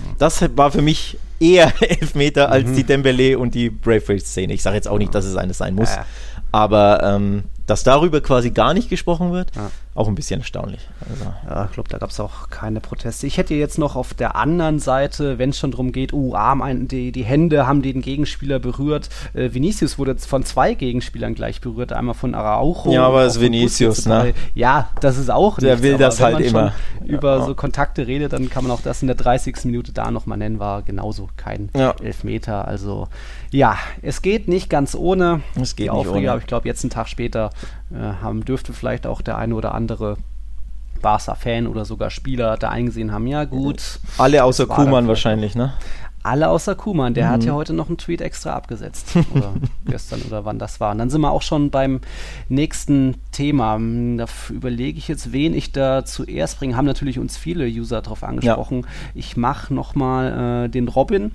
Mhm. 0.00 0.16
Das 0.18 0.44
war 0.56 0.70
für 0.70 0.82
mich 0.82 1.18
eher 1.40 1.72
Elfmeter 1.80 2.50
als 2.50 2.68
mhm. 2.68 2.76
die 2.76 2.84
Dembele 2.84 3.38
und 3.38 3.54
die 3.54 3.70
Braithwaite-Szene. 3.70 4.52
Ich 4.52 4.62
sage 4.62 4.76
jetzt 4.76 4.88
auch 4.88 4.98
nicht, 4.98 5.14
dass 5.14 5.24
es 5.24 5.36
eine 5.36 5.54
sein 5.54 5.74
muss. 5.74 5.94
Ja. 5.94 6.04
Aber 6.52 7.02
ähm, 7.02 7.44
dass 7.68 7.84
darüber 7.84 8.22
quasi 8.22 8.50
gar 8.50 8.72
nicht 8.72 8.88
gesprochen 8.88 9.30
wird, 9.30 9.54
ja. 9.54 9.70
auch 9.94 10.08
ein 10.08 10.14
bisschen 10.14 10.40
erstaunlich. 10.40 10.80
Also. 11.08 11.24
Ja, 11.46 11.66
ich 11.66 11.72
glaube, 11.72 11.90
da 11.90 11.98
gab 11.98 12.08
es 12.08 12.18
auch 12.18 12.48
keine 12.48 12.80
Proteste. 12.80 13.26
Ich 13.26 13.36
hätte 13.36 13.54
jetzt 13.54 13.78
noch 13.78 13.94
auf 13.94 14.14
der 14.14 14.36
anderen 14.36 14.78
Seite, 14.78 15.38
wenn 15.38 15.50
es 15.50 15.58
schon 15.58 15.72
darum 15.72 15.92
geht, 15.92 16.14
oh, 16.14 16.34
Arm, 16.34 16.62
ein, 16.62 16.88
die, 16.88 17.12
die 17.12 17.24
Hände 17.24 17.66
haben 17.66 17.82
den 17.82 18.00
Gegenspieler 18.00 18.58
berührt. 18.58 19.10
Äh, 19.34 19.52
Vinicius 19.52 19.98
wurde 19.98 20.16
von 20.16 20.44
zwei 20.44 20.72
Gegenspielern 20.72 21.34
gleich 21.34 21.60
berührt, 21.60 21.92
einmal 21.92 22.14
von 22.14 22.34
Araujo. 22.34 22.90
Ja, 22.90 23.06
aber 23.06 23.24
es 23.24 23.36
ist 23.36 23.42
Vinicius, 23.42 24.06
ne? 24.06 24.32
Ja, 24.54 24.88
das 25.02 25.18
ist 25.18 25.30
auch 25.30 25.58
Der 25.58 25.72
nichts, 25.72 25.82
will 25.82 25.98
das 25.98 26.20
halt 26.20 26.40
immer. 26.40 26.72
über 27.04 27.36
ja. 27.36 27.44
so 27.44 27.54
Kontakte 27.54 28.06
redet, 28.06 28.32
dann 28.32 28.48
kann 28.48 28.64
man 28.64 28.72
auch 28.72 28.80
das 28.80 29.02
in 29.02 29.08
der 29.08 29.16
30. 29.16 29.66
Minute 29.66 29.92
da 29.92 30.10
nochmal 30.10 30.38
nennen, 30.38 30.58
war 30.58 30.80
genauso 30.80 31.28
kein 31.36 31.68
ja. 31.76 31.94
Elfmeter. 32.02 32.66
Also 32.66 33.08
ja, 33.50 33.76
es 34.00 34.22
geht 34.22 34.48
nicht 34.48 34.70
ganz 34.70 34.94
ohne. 34.94 35.42
Es 35.60 35.76
geht 35.76 35.86
Die 35.86 35.90
Aufreger, 35.90 36.32
aber 36.32 36.40
ich 36.40 36.46
glaube, 36.46 36.66
jetzt 36.66 36.82
einen 36.82 36.90
Tag 36.90 37.08
später 37.08 37.50
haben, 37.92 38.44
dürfte 38.44 38.72
vielleicht 38.72 39.06
auch 39.06 39.22
der 39.22 39.38
eine 39.38 39.54
oder 39.54 39.74
andere 39.74 40.16
Barca-Fan 41.00 41.66
oder 41.66 41.84
sogar 41.84 42.10
Spieler 42.10 42.56
da 42.56 42.70
eingesehen 42.70 43.12
haben, 43.12 43.26
ja 43.26 43.44
gut. 43.44 44.00
Alle 44.18 44.44
außer 44.44 44.66
Kuman 44.66 45.08
wahrscheinlich, 45.08 45.54
ne? 45.54 45.72
Alle 46.24 46.48
außer 46.48 46.74
Kuman, 46.74 47.14
der 47.14 47.28
mhm. 47.28 47.30
hat 47.30 47.44
ja 47.44 47.52
heute 47.52 47.72
noch 47.72 47.88
einen 47.88 47.96
Tweet 47.96 48.20
extra 48.20 48.52
abgesetzt. 48.52 49.12
Oder 49.32 49.54
gestern 49.86 50.20
oder 50.22 50.44
wann 50.44 50.58
das 50.58 50.80
war. 50.80 50.90
Und 50.90 50.98
dann 50.98 51.10
sind 51.10 51.20
wir 51.20 51.30
auch 51.30 51.42
schon 51.42 51.70
beim 51.70 52.00
nächsten 52.48 53.14
Thema. 53.30 53.78
Da 53.78 54.26
überlege 54.50 54.98
ich 54.98 55.08
jetzt, 55.08 55.32
wen 55.32 55.54
ich 55.54 55.72
da 55.72 56.04
zuerst 56.04 56.58
bringe. 56.58 56.76
Haben 56.76 56.86
natürlich 56.86 57.18
uns 57.18 57.36
viele 57.36 57.66
User 57.66 58.02
darauf 58.02 58.24
angesprochen. 58.24 58.82
Ja. 58.82 58.88
Ich 59.14 59.36
mache 59.36 59.72
nochmal 59.72 60.64
äh, 60.64 60.68
den 60.68 60.88
Robin. 60.88 61.32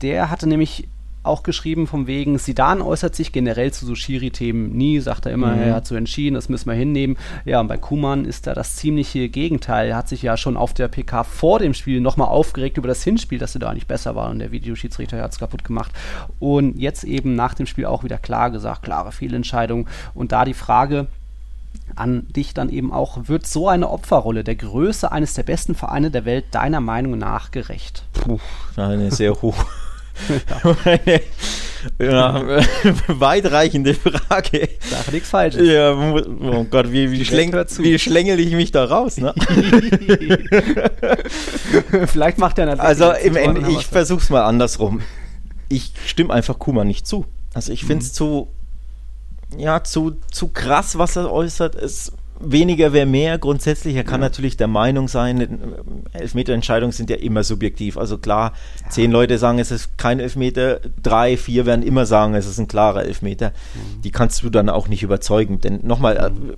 Der 0.00 0.30
hatte 0.30 0.48
nämlich 0.48 0.88
auch 1.22 1.42
geschrieben 1.42 1.86
vom 1.86 2.06
wegen, 2.06 2.38
Sidan 2.38 2.82
äußert 2.82 3.14
sich 3.14 3.32
generell 3.32 3.72
zu 3.72 3.86
so 3.86 3.94
Schiri-Themen 3.94 4.72
nie, 4.72 5.00
sagt 5.00 5.26
er 5.26 5.32
immer, 5.32 5.54
mhm. 5.54 5.62
er 5.62 5.74
hat 5.74 5.86
so 5.86 5.94
entschieden, 5.94 6.34
das 6.34 6.48
müssen 6.48 6.68
wir 6.68 6.74
hinnehmen. 6.74 7.16
Ja, 7.44 7.60
und 7.60 7.68
bei 7.68 7.76
Kuman 7.76 8.24
ist 8.24 8.46
da 8.46 8.54
das 8.54 8.76
ziemliche 8.76 9.28
Gegenteil. 9.28 9.90
Er 9.90 9.96
hat 9.96 10.08
sich 10.08 10.22
ja 10.22 10.36
schon 10.36 10.56
auf 10.56 10.74
der 10.74 10.88
PK 10.88 11.24
vor 11.24 11.58
dem 11.58 11.74
Spiel 11.74 12.00
nochmal 12.00 12.28
aufgeregt 12.28 12.76
über 12.76 12.88
das 12.88 13.04
Hinspiel, 13.04 13.38
dass 13.38 13.54
er 13.54 13.60
da 13.60 13.72
nicht 13.72 13.86
besser 13.86 14.16
war 14.16 14.30
und 14.30 14.40
der 14.40 14.52
Videoschiedsrichter 14.52 15.22
hat 15.22 15.32
es 15.32 15.38
kaputt 15.38 15.64
gemacht. 15.64 15.92
Und 16.38 16.78
jetzt 16.78 17.04
eben 17.04 17.34
nach 17.34 17.54
dem 17.54 17.66
Spiel 17.66 17.86
auch 17.86 18.04
wieder 18.04 18.18
klar 18.18 18.50
gesagt, 18.50 18.82
klare 18.82 19.12
Fehlentscheidung. 19.12 19.88
Und 20.14 20.32
da 20.32 20.44
die 20.44 20.54
Frage, 20.54 21.06
an 21.94 22.26
dich 22.28 22.54
dann 22.54 22.70
eben 22.70 22.92
auch, 22.92 23.28
wird 23.28 23.46
so 23.46 23.68
eine 23.68 23.90
Opferrolle 23.90 24.44
der 24.44 24.56
Größe 24.56 25.10
eines 25.12 25.34
der 25.34 25.42
besten 25.42 25.74
Vereine 25.74 26.10
der 26.10 26.24
Welt 26.24 26.46
deiner 26.52 26.80
Meinung 26.80 27.18
nach 27.18 27.50
gerecht? 27.50 28.04
Puh, 28.12 28.38
eine 28.76 29.10
sehr 29.10 29.40
hoch, 29.42 29.56
ja, 31.98 32.42
weitreichende 33.08 33.94
Frage. 33.94 34.68
Sag 34.80 35.12
nichts 35.12 35.30
Falsches. 35.30 35.66
Ja, 35.66 35.92
oh 35.92 36.64
Gott, 36.64 36.92
wie, 36.92 37.10
wie, 37.10 37.24
schläng, 37.24 37.52
wie 37.52 37.98
schlängel 37.98 38.38
ich 38.40 38.52
mich 38.52 38.72
da 38.72 38.84
raus, 38.84 39.18
ne? 39.18 39.34
Vielleicht 42.06 42.38
macht 42.38 42.58
er 42.58 42.66
natürlich. 42.66 42.86
Also 42.86 43.12
im 43.12 43.36
Ende, 43.36 43.70
ich 43.70 43.86
versuch's 43.86 44.30
mal 44.30 44.44
andersrum. 44.44 45.00
Ich 45.68 45.92
stimme 46.06 46.32
einfach 46.32 46.58
Kuma 46.58 46.84
nicht 46.84 47.06
zu. 47.06 47.26
Also 47.54 47.72
ich 47.72 47.84
finde 47.84 48.04
es 48.04 48.12
mhm. 48.12 48.14
zu, 48.14 48.48
ja, 49.56 49.84
zu, 49.84 50.16
zu 50.30 50.48
krass, 50.48 50.98
was 50.98 51.16
er 51.16 51.30
äußert. 51.30 51.74
Es 51.74 52.12
weniger 52.42 52.92
wäre 52.92 53.06
mehr. 53.06 53.38
Grundsätzlich, 53.38 53.96
er 53.96 54.04
kann 54.04 54.20
ja. 54.20 54.26
natürlich 54.26 54.56
der 54.56 54.68
Meinung 54.68 55.08
sein, 55.08 55.60
Elfmeterentscheidungen 56.12 56.92
sind 56.92 57.10
ja 57.10 57.16
immer 57.16 57.44
subjektiv. 57.44 57.96
Also 57.96 58.18
klar, 58.18 58.52
ja. 58.82 58.90
zehn 58.90 59.10
Leute 59.10 59.38
sagen, 59.38 59.58
es 59.58 59.70
ist 59.70 59.96
kein 59.98 60.20
Elfmeter, 60.20 60.80
drei, 61.02 61.36
vier 61.36 61.66
werden 61.66 61.82
immer 61.82 62.06
sagen, 62.06 62.34
es 62.34 62.46
ist 62.46 62.58
ein 62.58 62.68
klarer 62.68 63.04
Elfmeter. 63.04 63.50
Mhm. 63.50 64.02
Die 64.02 64.10
kannst 64.10 64.42
du 64.42 64.50
dann 64.50 64.68
auch 64.68 64.88
nicht 64.88 65.02
überzeugen. 65.02 65.60
Denn 65.60 65.80
nochmal, 65.82 66.30
mhm 66.30 66.54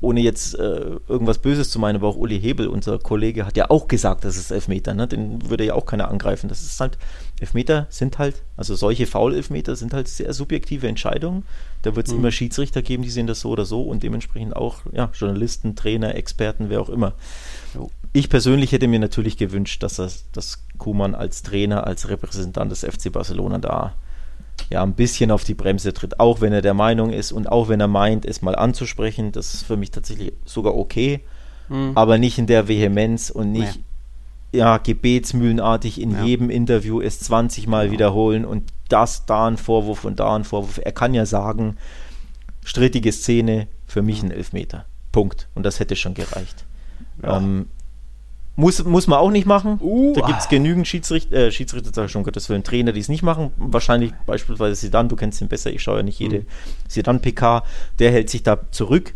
ohne 0.00 0.20
jetzt 0.20 0.58
äh, 0.58 0.96
irgendwas 1.08 1.38
Böses 1.38 1.70
zu 1.70 1.78
meinen, 1.78 1.96
aber 1.96 2.08
auch 2.08 2.16
Uli 2.16 2.40
Hebel, 2.40 2.68
unser 2.68 2.98
Kollege, 2.98 3.44
hat 3.44 3.56
ja 3.56 3.68
auch 3.68 3.86
gesagt, 3.86 4.24
das 4.24 4.36
ist 4.36 4.50
Elfmeter, 4.50 4.94
ne? 4.94 5.06
Den 5.06 5.50
würde 5.50 5.64
ja 5.64 5.74
auch 5.74 5.84
keiner 5.84 6.08
angreifen. 6.08 6.48
Das 6.48 6.62
ist 6.62 6.80
halt, 6.80 6.96
Elfmeter 7.40 7.86
sind 7.88 8.18
halt, 8.18 8.42
also 8.56 8.74
solche 8.74 9.06
Foul-Elfmeter 9.06 9.74
sind 9.74 9.94
halt 9.94 10.08
sehr 10.08 10.32
subjektive 10.34 10.86
Entscheidungen. 10.86 11.44
Da 11.82 11.96
wird 11.96 12.06
es 12.06 12.12
mhm. 12.12 12.20
immer 12.20 12.30
Schiedsrichter 12.30 12.82
geben, 12.82 13.02
die 13.02 13.10
sehen 13.10 13.26
das 13.26 13.40
so 13.40 13.50
oder 13.50 13.64
so 13.64 13.82
und 13.82 14.02
dementsprechend 14.02 14.54
auch, 14.54 14.80
ja, 14.92 15.10
Journalisten, 15.14 15.74
Trainer, 15.74 16.14
Experten, 16.14 16.68
wer 16.68 16.80
auch 16.80 16.90
immer. 16.90 17.14
Ich 18.12 18.28
persönlich 18.28 18.72
hätte 18.72 18.88
mir 18.88 18.98
natürlich 18.98 19.38
gewünscht, 19.38 19.82
dass 19.82 19.96
das, 19.96 20.26
dass 20.32 20.64
Kuman 20.76 21.14
als 21.14 21.42
Trainer, 21.42 21.86
als 21.86 22.08
Repräsentant 22.08 22.70
des 22.70 22.84
FC 22.84 23.10
Barcelona 23.10 23.58
da 23.58 23.94
ja 24.68 24.82
ein 24.82 24.94
bisschen 24.94 25.30
auf 25.30 25.44
die 25.44 25.54
Bremse 25.54 25.94
tritt, 25.94 26.20
auch 26.20 26.42
wenn 26.42 26.52
er 26.52 26.60
der 26.60 26.74
Meinung 26.74 27.10
ist 27.10 27.32
und 27.32 27.50
auch 27.50 27.68
wenn 27.68 27.80
er 27.80 27.88
meint, 27.88 28.26
es 28.26 28.42
mal 28.42 28.54
anzusprechen. 28.54 29.32
Das 29.32 29.54
ist 29.54 29.62
für 29.62 29.78
mich 29.78 29.90
tatsächlich 29.90 30.34
sogar 30.44 30.76
okay, 30.76 31.20
mhm. 31.70 31.92
aber 31.94 32.18
nicht 32.18 32.38
in 32.38 32.46
der 32.46 32.68
Vehemenz 32.68 33.30
und 33.30 33.52
nicht 33.52 33.76
nee. 33.76 33.84
Ja 34.52 34.78
gebetsmühlenartig 34.78 36.00
in 36.00 36.12
ja. 36.12 36.24
jedem 36.24 36.50
Interview 36.50 37.00
es 37.00 37.20
20 37.20 37.66
Mal 37.66 37.86
ja. 37.86 37.92
wiederholen 37.92 38.44
und 38.44 38.64
das 38.88 39.26
da 39.26 39.46
ein 39.46 39.56
Vorwurf 39.56 40.04
und 40.04 40.20
da 40.20 40.34
ein 40.34 40.44
Vorwurf. 40.44 40.80
Er 40.82 40.92
kann 40.92 41.14
ja 41.14 41.26
sagen, 41.26 41.76
strittige 42.64 43.12
Szene, 43.12 43.68
für 43.86 44.02
mich 44.02 44.22
ein 44.22 44.30
Elfmeter. 44.30 44.84
Punkt. 45.12 45.48
Und 45.54 45.64
das 45.64 45.80
hätte 45.80 45.96
schon 45.96 46.14
gereicht. 46.14 46.64
Ja. 47.22 47.36
Ähm, 47.36 47.66
Muss, 48.56 48.84
muss 48.84 49.06
man 49.06 49.18
auch 49.18 49.30
nicht 49.30 49.46
machen. 49.46 49.78
Uh, 49.80 50.12
da 50.14 50.26
gibt 50.26 50.40
es 50.40 50.48
genügend 50.48 50.86
Schiedsrichter, 50.86 51.36
äh, 51.36 51.52
Schiedsrichter, 51.52 51.90
sag 51.92 52.06
ich 52.06 52.12
schon 52.12 52.24
Gottes 52.24 52.48
Willen, 52.48 52.62
Trainer, 52.62 52.92
die 52.92 53.00
es 53.00 53.08
nicht 53.08 53.22
machen. 53.22 53.52
Wahrscheinlich 53.56 54.12
beispielsweise 54.26 54.74
Sidan, 54.74 55.08
du 55.08 55.16
kennst 55.16 55.40
ihn 55.40 55.48
besser, 55.48 55.70
ich 55.70 55.82
schaue 55.82 55.98
ja 55.98 56.02
nicht 56.02 56.18
jede 56.18 56.40
mhm. 56.40 56.46
Sidan-PK, 56.88 57.64
der 57.98 58.12
hält 58.12 58.28
sich 58.28 58.42
da 58.42 58.58
zurück. 58.70 59.14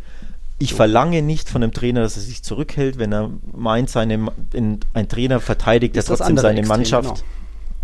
Ich 0.58 0.74
verlange 0.74 1.20
nicht 1.22 1.48
von 1.48 1.62
einem 1.62 1.72
Trainer, 1.72 2.02
dass 2.02 2.16
er 2.16 2.22
sich 2.22 2.42
zurückhält, 2.42 2.98
wenn 2.98 3.12
er 3.12 3.30
meint, 3.52 3.90
seine, 3.90 4.28
in, 4.52 4.80
ein 4.92 5.08
Trainer 5.08 5.40
verteidigt, 5.40 5.96
der 5.96 6.04
trotzdem 6.04 6.36
seine 6.36 6.60
Extrem, 6.60 6.76
Mannschaft. 6.76 7.14
Genau 7.16 7.24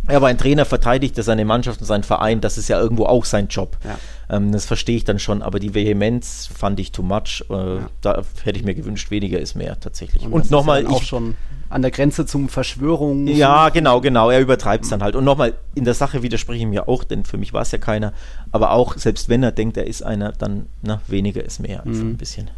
ja, 0.09 0.16
aber 0.16 0.29
ein 0.29 0.39
Trainer 0.39 0.64
verteidigt 0.64 1.16
ja 1.16 1.23
seine 1.23 1.45
Mannschaft 1.45 1.81
und 1.81 1.87
seinen 1.87 2.03
Verein, 2.03 2.41
das 2.41 2.59
ist 2.59 2.68
ja 2.68 2.81
irgendwo 2.81 3.05
auch 3.05 3.25
sein 3.25 3.49
Job. 3.49 3.77
Ja. 3.85 4.37
Ähm, 4.37 4.53
das 4.53 4.66
verstehe 4.66 4.97
ich 4.97 5.05
dann 5.05 5.18
schon, 5.18 5.43
aber 5.43 5.61
die 5.61 5.75
Vehemenz 5.75 6.49
fand 6.53 6.81
ich 6.81 6.93
too 6.93 7.03
much. 7.03 7.45
Äh, 7.51 7.55
ja. 7.55 7.91
Da 8.01 8.23
hätte 8.45 8.59
ich 8.59 8.64
mir 8.64 8.75
gewünscht, 8.75 9.11
weniger 9.11 9.39
ist 9.39 9.55
mehr 9.55 9.79
tatsächlich. 9.79 10.25
Und, 10.25 10.33
und 10.33 10.51
nochmal. 10.51 10.85
schon 11.03 11.35
an 11.71 11.83
der 11.83 11.93
Grenze 11.93 12.27
zum 12.27 12.49
Verschwörung. 12.49 13.29
Ja, 13.29 13.68
genau, 13.68 14.01
genau. 14.01 14.29
Er 14.29 14.41
übertreibt 14.41 14.85
es 14.85 14.91
dann 14.91 15.03
halt. 15.03 15.14
Und 15.14 15.25
nochmal, 15.25 15.55
in 15.75 15.85
der 15.85 15.95
Sache 15.95 16.23
widerspreche 16.23 16.64
ich 16.64 16.68
mir 16.68 16.89
auch, 16.89 17.05
denn 17.05 17.25
für 17.25 17.39
mich 17.39 17.53
war 17.53 17.62
es 17.62 17.71
ja 17.71 17.79
keiner. 17.79 18.12
Aber 18.51 18.73
auch, 18.73 18.97
selbst 18.97 19.29
wenn 19.29 19.43
er 19.45 19.53
denkt, 19.53 19.77
er 19.77 19.87
ist 19.87 20.03
einer, 20.03 20.33
dann 20.33 20.66
na, 20.83 21.01
weniger 21.07 21.45
ist 21.45 21.61
mehr. 21.61 21.85
Einfach 21.87 22.03
mhm. 22.03 22.11
ein 22.11 22.16
bisschen. 22.16 22.51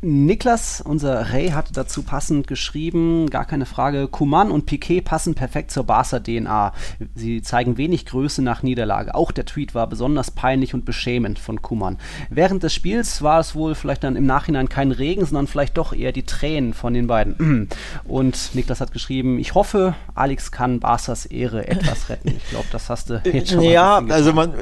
Niklas, 0.00 0.80
unser 0.80 1.32
Ray, 1.32 1.48
hat 1.48 1.76
dazu 1.76 2.04
passend 2.04 2.46
geschrieben, 2.46 3.28
gar 3.30 3.44
keine 3.44 3.66
Frage, 3.66 4.06
Kuman 4.06 4.52
und 4.52 4.64
Piquet 4.64 5.00
passen 5.00 5.34
perfekt 5.34 5.72
zur 5.72 5.84
Barca-DNA. 5.84 6.72
Sie 7.16 7.42
zeigen 7.42 7.76
wenig 7.78 8.06
Größe 8.06 8.40
nach 8.40 8.62
Niederlage. 8.62 9.16
Auch 9.16 9.32
der 9.32 9.44
Tweet 9.44 9.74
war 9.74 9.88
besonders 9.88 10.30
peinlich 10.30 10.72
und 10.72 10.84
beschämend 10.84 11.40
von 11.40 11.62
Kuman. 11.62 11.98
Während 12.30 12.62
des 12.62 12.74
Spiels 12.74 13.22
war 13.22 13.40
es 13.40 13.56
wohl 13.56 13.74
vielleicht 13.74 14.04
dann 14.04 14.14
im 14.14 14.24
Nachhinein 14.24 14.68
kein 14.68 14.92
Regen, 14.92 15.26
sondern 15.26 15.48
vielleicht 15.48 15.76
doch 15.76 15.92
eher 15.92 16.12
die 16.12 16.24
Tränen 16.24 16.74
von 16.74 16.94
den 16.94 17.08
beiden. 17.08 17.68
Und 18.04 18.54
Niklas 18.54 18.80
hat 18.80 18.92
geschrieben, 18.92 19.40
ich 19.40 19.54
hoffe, 19.54 19.96
Alex 20.14 20.52
kann 20.52 20.78
Barca's 20.78 21.26
Ehre 21.26 21.66
etwas 21.66 22.08
retten. 22.08 22.28
Ich 22.28 22.50
glaube, 22.50 22.66
das 22.70 22.88
hast 22.88 23.10
du 23.10 23.20
jetzt 23.24 23.50
schon 23.50 23.64
mal 23.64 23.72
Ja, 23.72 23.98
also 24.08 24.32
man 24.32 24.54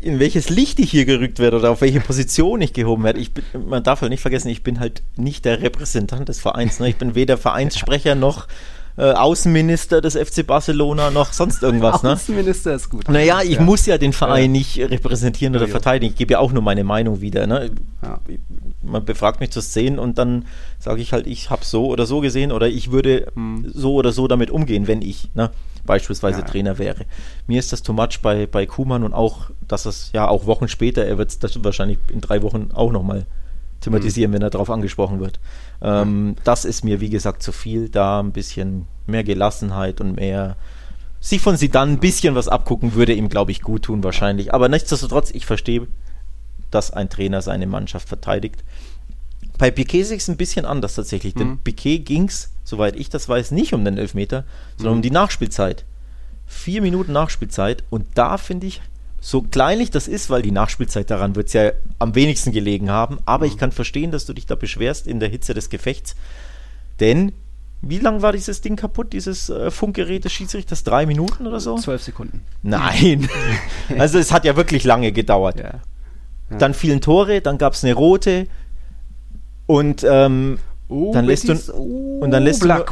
in 0.00 0.18
welches 0.18 0.48
Licht 0.48 0.78
ich 0.78 0.90
hier 0.90 1.04
gerückt 1.04 1.38
werde 1.38 1.58
oder 1.58 1.70
auf 1.70 1.80
welche 1.80 2.00
Position 2.00 2.60
ich 2.60 2.72
gehoben 2.72 3.04
werde. 3.04 3.20
Ich 3.20 3.32
bin, 3.32 3.44
man 3.68 3.82
darf 3.82 4.00
halt 4.00 4.10
nicht 4.10 4.22
vergessen, 4.22 4.48
ich 4.48 4.62
bin 4.62 4.80
halt 4.80 5.02
nicht 5.16 5.44
der 5.44 5.62
Repräsentant 5.62 6.28
des 6.28 6.40
Vereins. 6.40 6.80
Ne? 6.80 6.88
Ich 6.88 6.96
bin 6.96 7.14
weder 7.14 7.36
Vereinssprecher 7.36 8.14
noch 8.14 8.46
äh, 8.96 9.12
Außenminister 9.12 10.00
des 10.00 10.16
FC 10.16 10.46
Barcelona 10.46 11.10
noch 11.10 11.32
sonst 11.32 11.62
irgendwas. 11.62 12.02
Ne? 12.02 12.12
Außenminister 12.12 12.74
ist 12.74 12.90
gut. 12.90 13.08
Naja, 13.08 13.42
ich 13.42 13.54
ja. 13.54 13.62
muss 13.62 13.86
ja 13.86 13.96
den 13.96 14.12
Verein 14.12 14.54
ja. 14.54 14.58
nicht 14.60 14.78
repräsentieren 14.78 15.54
oder 15.54 15.66
ja, 15.66 15.70
verteidigen. 15.70 16.12
Ich 16.12 16.18
gebe 16.18 16.32
ja 16.32 16.38
auch 16.40 16.52
nur 16.52 16.62
meine 16.62 16.84
Meinung 16.84 17.20
wieder. 17.20 17.46
Ne? 17.46 17.70
Man 18.88 19.04
befragt 19.04 19.40
mich 19.40 19.50
zu 19.50 19.60
Szenen 19.60 19.98
und 19.98 20.18
dann 20.18 20.46
sage 20.78 21.00
ich 21.00 21.12
halt, 21.12 21.26
ich 21.26 21.50
habe 21.50 21.64
so 21.64 21.86
oder 21.86 22.06
so 22.06 22.20
gesehen 22.20 22.52
oder 22.52 22.68
ich 22.68 22.90
würde 22.90 23.30
hm. 23.34 23.70
so 23.72 23.94
oder 23.94 24.12
so 24.12 24.28
damit 24.28 24.50
umgehen, 24.50 24.86
wenn 24.86 25.02
ich. 25.02 25.30
Ne? 25.34 25.50
beispielsweise 25.88 26.40
ja. 26.40 26.46
Trainer 26.46 26.78
wäre. 26.78 27.06
Mir 27.48 27.58
ist 27.58 27.72
das 27.72 27.82
too 27.82 27.92
much 27.92 28.20
bei, 28.22 28.46
bei 28.46 28.66
Kuhmann 28.66 29.02
und 29.02 29.14
auch, 29.14 29.50
dass 29.66 29.86
es 29.86 30.10
ja 30.12 30.28
auch 30.28 30.46
Wochen 30.46 30.68
später, 30.68 31.04
er 31.04 31.18
wird 31.18 31.42
das 31.42 31.64
wahrscheinlich 31.64 31.98
in 32.12 32.20
drei 32.20 32.42
Wochen 32.42 32.70
auch 32.72 32.92
nochmal 32.92 33.26
thematisieren, 33.80 34.30
mhm. 34.30 34.34
wenn 34.34 34.42
er 34.42 34.50
darauf 34.50 34.70
angesprochen 34.70 35.18
wird. 35.18 35.40
Ähm, 35.82 36.36
das 36.44 36.64
ist 36.64 36.84
mir, 36.84 37.00
wie 37.00 37.10
gesagt, 37.10 37.42
zu 37.42 37.52
viel. 37.52 37.88
Da 37.88 38.20
ein 38.20 38.32
bisschen 38.32 38.86
mehr 39.06 39.24
Gelassenheit 39.24 40.00
und 40.00 40.16
mehr 40.16 40.56
sich 41.20 41.40
von 41.40 41.56
sie 41.56 41.68
dann 41.68 41.90
ein 41.90 41.98
bisschen 41.98 42.36
was 42.36 42.46
abgucken, 42.46 42.94
würde 42.94 43.12
ihm, 43.12 43.28
glaube 43.28 43.50
ich, 43.50 43.62
gut 43.62 43.82
tun 43.82 44.04
wahrscheinlich. 44.04 44.54
Aber 44.54 44.68
nichtsdestotrotz, 44.68 45.32
ich 45.32 45.46
verstehe, 45.46 45.88
dass 46.70 46.90
ein 46.90 47.10
Trainer 47.10 47.42
seine 47.42 47.66
Mannschaft 47.66 48.08
verteidigt. 48.08 48.64
Bei 49.58 49.70
Piquet 49.70 50.00
ist 50.00 50.12
es 50.12 50.28
ein 50.28 50.36
bisschen 50.36 50.64
anders 50.64 50.94
tatsächlich, 50.94 51.34
denn 51.34 51.48
mhm. 51.48 51.58
Piquet 51.58 51.98
ging 52.00 52.28
es 52.28 52.50
soweit 52.68 52.96
ich 52.96 53.08
das 53.08 53.28
weiß, 53.28 53.50
nicht 53.50 53.72
um 53.72 53.84
den 53.84 53.98
Elfmeter, 53.98 54.44
sondern 54.76 54.94
mhm. 54.94 54.98
um 54.98 55.02
die 55.02 55.10
Nachspielzeit. 55.10 55.84
Vier 56.46 56.82
Minuten 56.82 57.12
Nachspielzeit 57.12 57.82
und 57.90 58.06
da 58.14 58.38
finde 58.38 58.66
ich, 58.66 58.80
so 59.20 59.42
kleinlich 59.42 59.90
das 59.90 60.06
ist, 60.06 60.30
weil 60.30 60.42
die 60.42 60.52
Nachspielzeit 60.52 61.10
daran 61.10 61.34
wird 61.34 61.48
es 61.48 61.52
ja 61.52 61.72
am 61.98 62.14
wenigsten 62.14 62.52
gelegen 62.52 62.90
haben, 62.90 63.18
aber 63.26 63.46
mhm. 63.46 63.52
ich 63.52 63.58
kann 63.58 63.72
verstehen, 63.72 64.12
dass 64.12 64.26
du 64.26 64.32
dich 64.32 64.46
da 64.46 64.54
beschwerst 64.54 65.06
in 65.06 65.18
der 65.18 65.28
Hitze 65.28 65.54
des 65.54 65.70
Gefechts, 65.70 66.14
denn 67.00 67.32
wie 67.80 67.98
lang 67.98 68.22
war 68.22 68.32
dieses 68.32 68.60
Ding 68.60 68.76
kaputt, 68.76 69.12
dieses 69.12 69.50
äh, 69.50 69.70
Funkgerät 69.70 70.24
des 70.24 70.32
Schiedsrichters? 70.32 70.82
Drei 70.82 71.06
Minuten 71.06 71.46
oder 71.46 71.60
so? 71.60 71.76
Zwölf 71.76 72.02
Sekunden. 72.02 72.42
Nein. 72.62 73.28
also 73.98 74.18
es 74.18 74.32
hat 74.32 74.44
ja 74.44 74.56
wirklich 74.56 74.82
lange 74.82 75.12
gedauert. 75.12 75.60
Ja. 75.60 75.80
Ja. 76.50 76.58
Dann 76.58 76.74
fielen 76.74 77.00
Tore, 77.00 77.40
dann 77.40 77.58
gab 77.58 77.74
es 77.74 77.84
eine 77.84 77.94
rote 77.94 78.46
und 79.66 80.04
ähm, 80.08 80.58
Oh, 80.90 81.12
dann 81.12 81.26
lässt 81.26 81.48
du, 81.48 81.54
oh, 81.74 82.20
und, 82.20 82.30
dann 82.30 82.44
lässt 82.44 82.62
du 82.62 82.68
nur, 82.68 82.86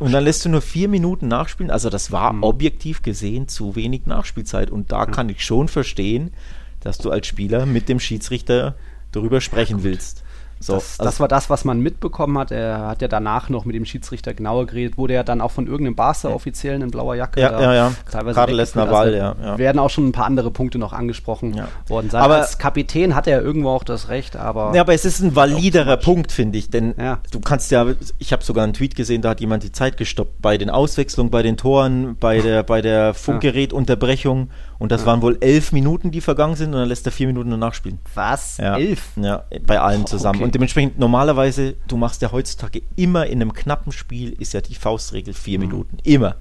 und 0.00 0.12
dann 0.12 0.24
lässt 0.24 0.44
du 0.46 0.48
nur 0.48 0.62
vier 0.62 0.88
Minuten 0.88 1.28
nachspielen. 1.28 1.70
Also 1.70 1.90
das 1.90 2.10
war 2.10 2.32
mhm. 2.32 2.42
objektiv 2.42 3.02
gesehen 3.02 3.48
zu 3.48 3.76
wenig 3.76 4.06
Nachspielzeit. 4.06 4.70
Und 4.70 4.92
da 4.92 5.06
mhm. 5.06 5.10
kann 5.10 5.28
ich 5.28 5.44
schon 5.44 5.68
verstehen, 5.68 6.32
dass 6.80 6.96
du 6.96 7.10
als 7.10 7.26
Spieler 7.26 7.66
mit 7.66 7.90
dem 7.90 8.00
Schiedsrichter 8.00 8.76
darüber 9.12 9.42
sprechen 9.42 9.82
willst. 9.82 10.23
So, 10.64 10.74
das, 10.74 10.98
also 10.98 11.10
das, 11.10 11.20
war 11.20 11.28
das, 11.28 11.50
was 11.50 11.66
man 11.66 11.80
mitbekommen 11.80 12.38
hat. 12.38 12.50
Er 12.50 12.86
hat 12.86 13.02
ja 13.02 13.08
danach 13.08 13.50
noch 13.50 13.66
mit 13.66 13.74
dem 13.74 13.84
Schiedsrichter 13.84 14.32
genauer 14.32 14.66
geredet, 14.66 14.96
wurde 14.96 15.12
ja 15.12 15.22
dann 15.22 15.42
auch 15.42 15.50
von 15.50 15.66
irgendeinem 15.66 15.94
Barca-Offiziellen 15.94 16.80
in 16.80 16.90
blauer 16.90 17.16
Jacke. 17.16 17.38
Ja, 17.38 17.60
ja, 17.60 17.74
ja. 17.74 17.92
Teilweise 18.10 18.34
Gerade 18.34 18.52
Lesnar 18.54 18.84
also 18.86 18.96
Wahl, 18.96 19.14
ja, 19.14 19.34
ja. 19.42 19.58
Werden 19.58 19.78
auch 19.78 19.90
schon 19.90 20.08
ein 20.08 20.12
paar 20.12 20.24
andere 20.24 20.50
Punkte 20.50 20.78
noch 20.78 20.94
angesprochen 20.94 21.60
worden 21.86 22.08
sein. 22.08 22.22
Aber 22.22 22.36
als 22.36 22.56
Kapitän 22.56 23.14
hat 23.14 23.26
er 23.26 23.42
irgendwo 23.42 23.68
auch 23.68 23.84
das 23.84 24.08
Recht, 24.08 24.36
aber. 24.36 24.74
Ja, 24.74 24.80
aber 24.80 24.94
es 24.94 25.04
ist 25.04 25.20
ein 25.20 25.36
validerer 25.36 25.98
Punkt, 25.98 26.32
finde 26.32 26.56
ich. 26.56 26.70
Denn 26.70 26.94
ja. 26.98 27.18
du 27.30 27.40
kannst 27.40 27.70
ja, 27.70 27.86
ich 28.18 28.32
habe 28.32 28.42
sogar 28.42 28.64
einen 28.64 28.72
Tweet 28.72 28.94
gesehen, 28.94 29.20
da 29.20 29.30
hat 29.30 29.40
jemand 29.40 29.64
die 29.64 29.72
Zeit 29.72 29.98
gestoppt 29.98 30.40
bei 30.40 30.56
den 30.56 30.70
Auswechslungen, 30.70 31.30
bei 31.30 31.42
den 31.42 31.58
Toren, 31.58 32.16
bei 32.18 32.40
der, 32.40 32.62
bei 32.62 32.80
der 32.80 33.12
Funkgerätunterbrechung. 33.12 34.48
Und 34.78 34.92
das 34.92 35.06
waren 35.06 35.22
wohl 35.22 35.38
elf 35.40 35.72
Minuten, 35.72 36.10
die 36.10 36.20
vergangen 36.20 36.56
sind, 36.56 36.74
und 36.74 36.80
dann 36.80 36.88
lässt 36.88 37.06
er 37.06 37.12
vier 37.12 37.26
Minuten 37.26 37.50
danach 37.50 37.74
spielen. 37.74 37.98
Was? 38.14 38.58
Ja. 38.58 38.76
Elf? 38.76 39.10
Ja, 39.16 39.44
bei 39.66 39.80
allen 39.80 40.06
zusammen. 40.06 40.36
Okay. 40.36 40.44
Und 40.44 40.54
dementsprechend, 40.54 40.98
normalerweise, 40.98 41.76
du 41.86 41.96
machst 41.96 42.22
ja 42.22 42.32
heutzutage 42.32 42.82
immer 42.96 43.26
in 43.26 43.40
einem 43.40 43.52
knappen 43.52 43.92
Spiel, 43.92 44.32
ist 44.32 44.52
ja 44.52 44.60
die 44.60 44.74
Faustregel 44.74 45.32
vier 45.32 45.58
mhm. 45.58 45.66
Minuten. 45.66 45.98
Immer. 46.02 46.36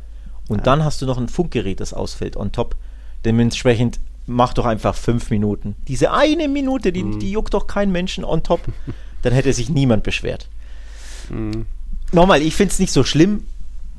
Und 0.50 0.58
ja. 0.58 0.64
dann 0.64 0.84
hast 0.84 1.02
du 1.02 1.06
noch 1.06 1.18
ein 1.18 1.30
Funkgerät, 1.30 1.80
das 1.80 1.94
ausfällt 1.94 2.36
on 2.36 2.52
top. 2.52 2.76
Dementsprechend 3.24 4.00
mach 4.26 4.54
doch 4.54 4.66
einfach 4.66 4.96
fünf 4.96 5.30
Minuten. 5.30 5.76
Diese 5.88 6.12
eine 6.12 6.48
Minute, 6.48 6.92
die, 6.92 7.04
mhm. 7.04 7.20
die 7.20 7.32
juckt 7.32 7.54
doch 7.54 7.68
keinen 7.68 7.92
Menschen 7.92 8.24
on 8.24 8.44
top. 8.44 8.62
dann 9.22 9.34
hätte 9.34 9.54
sich 9.54 9.70
niemand 9.70 10.04
beschwert. 10.04 10.50
Mhm. 11.30 11.66
Nochmal, 12.12 12.42
ich 12.42 12.56
finde 12.56 12.72
es 12.72 12.80
nicht 12.80 12.92
so 12.92 13.04
schlimm, 13.04 13.46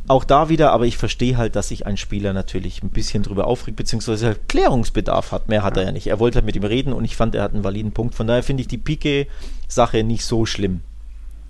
auch 0.06 0.24
da 0.24 0.48
wieder, 0.48 0.72
aber 0.72 0.86
ich 0.86 0.96
verstehe 0.98 1.36
halt, 1.36 1.56
dass 1.56 1.68
sich 1.68 1.86
ein 1.86 1.96
Spieler 1.96 2.32
natürlich 2.32 2.82
ein 2.82 2.90
bisschen 2.90 3.22
drüber 3.22 3.46
aufregt, 3.46 3.76
beziehungsweise 3.76 4.26
halt 4.26 4.48
Klärungsbedarf 4.48 5.32
hat. 5.32 5.48
Mehr 5.48 5.62
hat 5.62 5.76
er 5.76 5.84
ja 5.84 5.92
nicht. 5.92 6.06
Er 6.06 6.20
wollte 6.20 6.36
halt 6.36 6.46
mit 6.46 6.56
ihm 6.56 6.64
reden 6.64 6.92
und 6.92 7.04
ich 7.04 7.16
fand, 7.16 7.34
er 7.34 7.42
hat 7.42 7.54
einen 7.54 7.64
validen 7.64 7.92
Punkt. 7.92 8.14
Von 8.14 8.26
daher 8.26 8.42
finde 8.42 8.60
ich 8.60 8.68
die 8.68 8.78
Pike-Sache 8.78 10.04
nicht 10.04 10.24
so 10.24 10.46
schlimm 10.46 10.80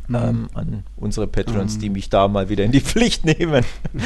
mhm. 0.08 0.16
ähm, 0.16 0.48
an 0.54 0.82
unsere 0.96 1.26
Patrons, 1.26 1.76
mhm. 1.76 1.80
die 1.80 1.90
mich 1.90 2.10
da 2.10 2.28
mal 2.28 2.48
wieder 2.48 2.64
in 2.64 2.72
die 2.72 2.80
Pflicht 2.82 3.24
nehmen. 3.24 3.64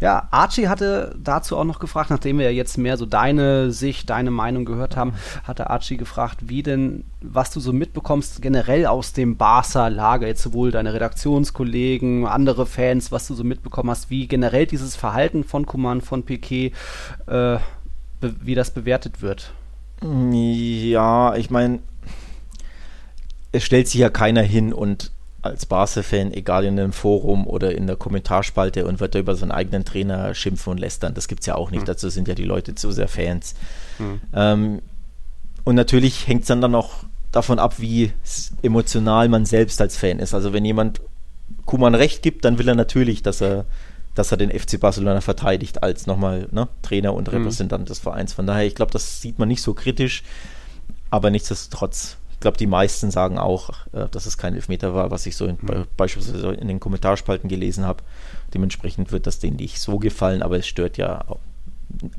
Ja, 0.00 0.28
Archie 0.30 0.68
hatte 0.68 1.16
dazu 1.18 1.56
auch 1.56 1.64
noch 1.64 1.78
gefragt, 1.78 2.10
nachdem 2.10 2.38
wir 2.38 2.44
ja 2.44 2.50
jetzt 2.50 2.76
mehr 2.76 2.96
so 2.98 3.06
deine 3.06 3.72
Sicht, 3.72 4.10
deine 4.10 4.30
Meinung 4.30 4.64
gehört 4.64 4.96
haben, 4.96 5.14
hatte 5.44 5.70
Archie 5.70 5.96
gefragt, 5.96 6.48
wie 6.48 6.62
denn, 6.62 7.04
was 7.22 7.50
du 7.50 7.58
so 7.58 7.72
mitbekommst, 7.72 8.42
generell 8.42 8.86
aus 8.86 9.14
dem 9.14 9.36
Barca-Lager, 9.36 10.26
jetzt 10.26 10.42
sowohl 10.42 10.70
deine 10.70 10.92
Redaktionskollegen, 10.92 12.26
andere 12.26 12.66
Fans, 12.66 13.10
was 13.10 13.26
du 13.26 13.34
so 13.34 13.44
mitbekommen 13.44 13.90
hast, 13.90 14.10
wie 14.10 14.28
generell 14.28 14.66
dieses 14.66 14.94
Verhalten 14.94 15.42
von 15.42 15.64
Kuman, 15.64 16.02
von 16.02 16.22
Piquet, 16.22 16.72
äh, 17.26 17.56
wie 18.20 18.54
das 18.54 18.72
bewertet 18.72 19.22
wird. 19.22 19.52
Ja, 20.02 21.34
ich 21.34 21.50
meine, 21.50 21.80
es 23.52 23.64
stellt 23.64 23.88
sich 23.88 24.00
ja 24.00 24.10
keiner 24.10 24.42
hin 24.42 24.72
und 24.72 25.10
als 25.48 25.66
Barca-Fan, 25.66 26.32
egal 26.32 26.64
in 26.64 26.78
einem 26.78 26.92
Forum 26.92 27.46
oder 27.46 27.74
in 27.74 27.86
der 27.86 27.96
Kommentarspalte 27.96 28.86
und 28.86 29.00
wird 29.00 29.14
da 29.14 29.18
über 29.18 29.34
seinen 29.34 29.52
eigenen 29.52 29.84
Trainer 29.84 30.34
schimpfen 30.34 30.72
und 30.72 30.78
lästern. 30.78 31.14
Das 31.14 31.28
gibt 31.28 31.40
es 31.40 31.46
ja 31.46 31.54
auch 31.54 31.70
nicht. 31.70 31.82
Mhm. 31.82 31.86
Dazu 31.86 32.08
sind 32.08 32.28
ja 32.28 32.34
die 32.34 32.44
Leute 32.44 32.74
zu 32.74 32.92
sehr 32.92 33.08
Fans. 33.08 33.54
Mhm. 33.98 34.20
Ähm, 34.34 34.82
und 35.64 35.74
natürlich 35.74 36.26
hängt 36.26 36.42
es 36.42 36.48
dann, 36.48 36.60
dann 36.60 36.74
auch 36.74 36.90
davon 37.32 37.58
ab, 37.58 37.74
wie 37.78 38.12
emotional 38.62 39.28
man 39.28 39.44
selbst 39.44 39.80
als 39.80 39.96
Fan 39.96 40.18
ist. 40.18 40.34
Also 40.34 40.52
wenn 40.52 40.64
jemand 40.64 41.00
Kuman 41.66 41.94
recht 41.94 42.22
gibt, 42.22 42.44
dann 42.44 42.58
will 42.58 42.68
er 42.68 42.74
natürlich, 42.74 43.22
dass 43.22 43.40
er, 43.40 43.64
dass 44.14 44.32
er 44.32 44.38
den 44.38 44.50
FC 44.50 44.80
Barcelona 44.80 45.20
verteidigt 45.20 45.82
als 45.82 46.06
nochmal 46.06 46.48
ne, 46.50 46.68
Trainer 46.82 47.14
und 47.14 47.28
mhm. 47.28 47.34
Repräsentant 47.34 47.84
mhm. 47.84 47.88
des 47.88 47.98
Vereins. 47.98 48.32
Von 48.32 48.46
daher, 48.46 48.66
ich 48.66 48.74
glaube, 48.74 48.92
das 48.92 49.20
sieht 49.20 49.38
man 49.38 49.48
nicht 49.48 49.62
so 49.62 49.74
kritisch, 49.74 50.22
aber 51.10 51.30
nichtsdestotrotz 51.30 52.16
ich 52.38 52.40
glaube, 52.40 52.56
die 52.56 52.68
meisten 52.68 53.10
sagen 53.10 53.36
auch, 53.36 53.70
äh, 53.92 54.06
dass 54.12 54.24
es 54.26 54.38
kein 54.38 54.54
Elfmeter 54.54 54.94
war, 54.94 55.10
was 55.10 55.26
ich 55.26 55.34
so 55.34 55.46
in, 55.46 55.58
mhm. 55.60 55.86
beispielsweise 55.96 56.52
in 56.52 56.68
den 56.68 56.78
Kommentarspalten 56.78 57.48
gelesen 57.48 57.84
habe. 57.84 58.04
Dementsprechend 58.54 59.10
wird 59.10 59.26
das 59.26 59.40
denen 59.40 59.56
nicht 59.56 59.80
so 59.80 59.98
gefallen, 59.98 60.40
aber 60.40 60.56
es 60.56 60.68
stört 60.68 60.98
ja 60.98 61.24
auch. 61.26 61.40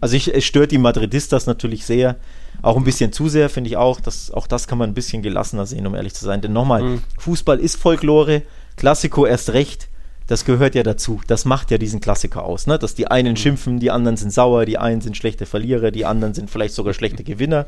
Also 0.01 0.17
ich, 0.17 0.35
es 0.35 0.43
stört 0.43 0.71
die 0.71 0.77
Madridistas 0.77 1.45
natürlich 1.45 1.85
sehr. 1.85 2.17
Auch 2.61 2.75
ein 2.75 2.83
bisschen 2.83 3.13
zu 3.13 3.29
sehr, 3.29 3.49
finde 3.49 3.69
ich 3.69 3.77
auch. 3.77 4.01
Das, 4.01 4.29
auch 4.29 4.45
das 4.45 4.67
kann 4.67 4.77
man 4.77 4.89
ein 4.89 4.93
bisschen 4.93 5.21
gelassener 5.21 5.65
sehen, 5.65 5.87
um 5.87 5.95
ehrlich 5.95 6.13
zu 6.13 6.25
sein. 6.25 6.41
Denn 6.41 6.51
nochmal, 6.51 6.83
mhm. 6.83 7.01
Fußball 7.17 7.57
ist 7.57 7.77
Folklore, 7.77 8.41
Klassiko 8.75 9.25
erst 9.25 9.53
recht. 9.53 9.87
Das 10.27 10.43
gehört 10.43 10.75
ja 10.75 10.83
dazu. 10.83 11.21
Das 11.27 11.45
macht 11.45 11.71
ja 11.71 11.77
diesen 11.77 12.01
Klassiker 12.01 12.43
aus, 12.43 12.67
ne? 12.67 12.77
Dass 12.77 12.93
die 12.93 13.07
einen 13.07 13.31
mhm. 13.31 13.37
schimpfen, 13.37 13.79
die 13.79 13.89
anderen 13.89 14.17
sind 14.17 14.33
sauer, 14.33 14.65
die 14.65 14.77
einen 14.77 14.99
sind 14.99 15.15
schlechte 15.15 15.45
Verlierer, 15.45 15.91
die 15.91 16.05
anderen 16.05 16.33
sind 16.33 16.49
vielleicht 16.49 16.73
sogar 16.73 16.93
schlechte 16.93 17.23
Gewinner. 17.23 17.67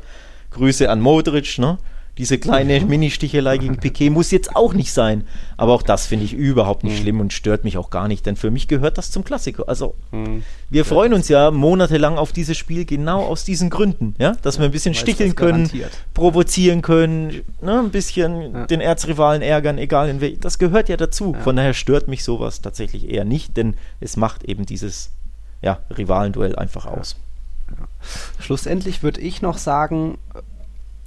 Grüße 0.50 0.90
an 0.90 1.00
Modric, 1.00 1.58
ne? 1.58 1.78
Diese 2.18 2.36
kleine 2.38 2.80
Mini-Stichelei 2.80 3.56
gegen 3.56 3.78
Piquet 3.78 4.10
muss 4.10 4.30
jetzt 4.30 4.54
auch 4.54 4.74
nicht 4.74 4.92
sein. 4.92 5.26
Aber 5.56 5.72
auch 5.72 5.82
das 5.82 6.06
finde 6.06 6.26
ich 6.26 6.34
überhaupt 6.34 6.84
nicht 6.84 6.98
mhm. 6.98 7.02
schlimm 7.02 7.20
und 7.20 7.32
stört 7.32 7.64
mich 7.64 7.78
auch 7.78 7.88
gar 7.88 8.06
nicht, 8.06 8.26
denn 8.26 8.36
für 8.36 8.50
mich 8.50 8.68
gehört 8.68 8.98
das 8.98 9.10
zum 9.10 9.24
Klassiker. 9.24 9.66
Also, 9.66 9.94
mhm. 10.10 10.42
wir 10.68 10.84
freuen 10.84 11.14
uns 11.14 11.28
ja 11.28 11.50
monatelang 11.50 12.18
auf 12.18 12.32
dieses 12.32 12.58
Spiel 12.58 12.84
genau 12.84 13.24
aus 13.24 13.44
diesen 13.44 13.70
Gründen, 13.70 14.14
ja, 14.18 14.32
dass 14.42 14.56
ja, 14.56 14.60
wir 14.60 14.66
ein 14.66 14.72
bisschen 14.72 14.92
sticheln 14.92 15.34
können, 15.34 15.70
provozieren 16.12 16.82
können, 16.82 17.40
ne? 17.62 17.78
ein 17.78 17.90
bisschen 17.90 18.52
ja. 18.52 18.66
den 18.66 18.82
Erzrivalen 18.82 19.40
ärgern, 19.40 19.78
egal 19.78 20.10
in 20.10 20.20
welchem. 20.20 20.40
Das 20.40 20.58
gehört 20.58 20.90
ja 20.90 20.98
dazu. 20.98 21.34
Von 21.42 21.56
daher 21.56 21.72
stört 21.72 22.08
mich 22.08 22.24
sowas 22.24 22.60
tatsächlich 22.60 23.08
eher 23.08 23.24
nicht, 23.24 23.56
denn 23.56 23.74
es 24.00 24.18
macht 24.18 24.44
eben 24.44 24.66
dieses 24.66 25.12
ja, 25.62 25.78
Rivalenduell 25.96 26.56
einfach 26.56 26.84
aus. 26.84 27.16
Schlussendlich 28.38 29.02
würde 29.02 29.20
ich 29.20 29.40
noch 29.40 29.56
sagen, 29.56 30.18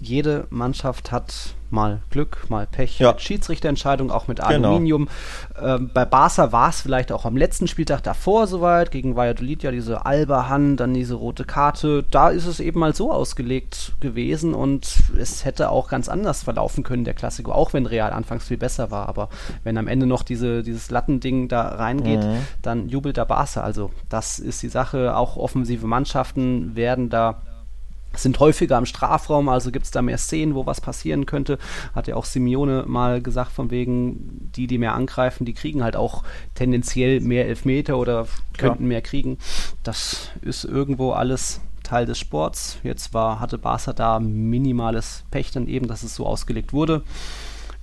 jede 0.08 0.48
Mannschaft 0.50 1.12
hat 1.12 1.56
mal 1.72 2.02
Glück, 2.10 2.50
mal 2.50 2.68
Pech 2.68 3.00
ja. 3.00 3.12
mit 3.12 3.22
Schiedsrichterentscheidungen, 3.22 4.12
auch 4.12 4.28
mit 4.28 4.38
genau. 4.40 4.70
Aluminium. 4.70 5.10
Genau. 5.56 5.76
Ähm, 5.76 5.92
bei 5.94 6.06
Barca 6.06 6.52
war 6.52 6.70
es 6.70 6.82
vielleicht 6.82 7.12
auch 7.12 7.26
am 7.26 7.36
letzten 7.36 7.68
Spieltag 7.68 8.04
davor 8.04 8.48
soweit, 8.48 8.92
gegen 8.92 9.16
Valladolid 9.16 9.64
ja 9.64 9.72
diese 9.72 10.06
Alba-Hand, 10.06 10.80
dann 10.80 10.94
diese 10.94 11.16
rote 11.16 11.44
Karte. 11.44 12.04
Da 12.10 12.30
ist 12.30 12.46
es 12.46 12.60
eben 12.60 12.80
mal 12.80 12.96
so 12.96 13.12
ausgelegt 13.12 13.94
gewesen 14.00 14.54
und 14.54 14.96
es 15.20 15.44
hätte 15.44 15.70
auch 15.70 15.90
ganz 15.90 16.08
anders 16.08 16.44
verlaufen 16.44 16.84
können, 16.84 17.04
der 17.04 17.14
Klassiko, 17.14 17.52
auch 17.52 17.74
wenn 17.74 17.86
Real 17.86 18.14
anfangs 18.14 18.48
viel 18.48 18.58
besser 18.58 18.92
war. 18.92 19.10
Aber 19.10 19.30
wenn 19.64 19.78
am 19.78 19.88
Ende 19.88 20.06
noch 20.06 20.24
diese, 20.24 20.64
dieses 20.64 20.90
Lattending 20.92 21.48
da 21.48 21.68
reingeht, 21.68 22.24
mhm. 22.24 22.38
dann 22.62 22.90
jubelt 22.90 23.18
der 23.18 23.26
Barca. 23.26 23.62
Also 23.62 23.92
das 24.08 24.40
ist 24.40 24.64
die 24.64 24.70
Sache. 24.70 25.18
Auch 25.18 25.36
offensive 25.36 25.86
Mannschaften 25.88 26.76
werden 26.76 27.10
da 27.10 27.42
sind 28.24 28.40
häufiger 28.40 28.78
im 28.78 28.86
Strafraum, 28.86 29.50
also 29.50 29.72
gibt 29.72 29.86
es 29.86 29.92
da 29.92 30.02
mehr 30.02 30.18
Szenen, 30.18 30.56
wo 30.56 30.66
was 30.66 30.82
passieren 30.82 31.26
könnte. 31.26 31.58
Hat 31.94 32.08
ja 32.08 32.16
auch 32.16 32.26
Simeone 32.26 32.84
mal 32.88 33.22
gesagt, 33.22 33.52
von 33.52 33.72
wegen, 33.72 34.52
die, 34.56 34.68
die 34.68 34.78
mehr 34.78 34.96
angreifen, 34.96 35.46
die 35.46 35.54
kriegen 35.54 35.84
halt 35.84 35.96
auch 35.96 36.24
tendenziell 36.54 37.20
mehr 37.22 37.48
Elfmeter 37.48 37.98
oder 37.98 38.28
könnten 38.58 38.84
ja. 38.84 38.90
mehr 38.90 39.02
kriegen. 39.02 39.38
Das 39.84 40.30
ist 40.42 40.66
irgendwo 40.66 41.12
alles 41.12 41.62
Teil 41.84 42.06
des 42.06 42.20
Sports. 42.20 42.80
Jetzt 42.84 43.14
war, 43.14 43.40
hatte 43.40 43.58
Barca 43.58 43.94
da 43.94 44.20
minimales 44.20 45.24
Pech 45.32 45.52
dann 45.52 45.68
eben, 45.68 45.88
dass 45.88 46.04
es 46.04 46.16
so 46.16 46.26
ausgelegt 46.26 46.74
wurde. 46.74 47.04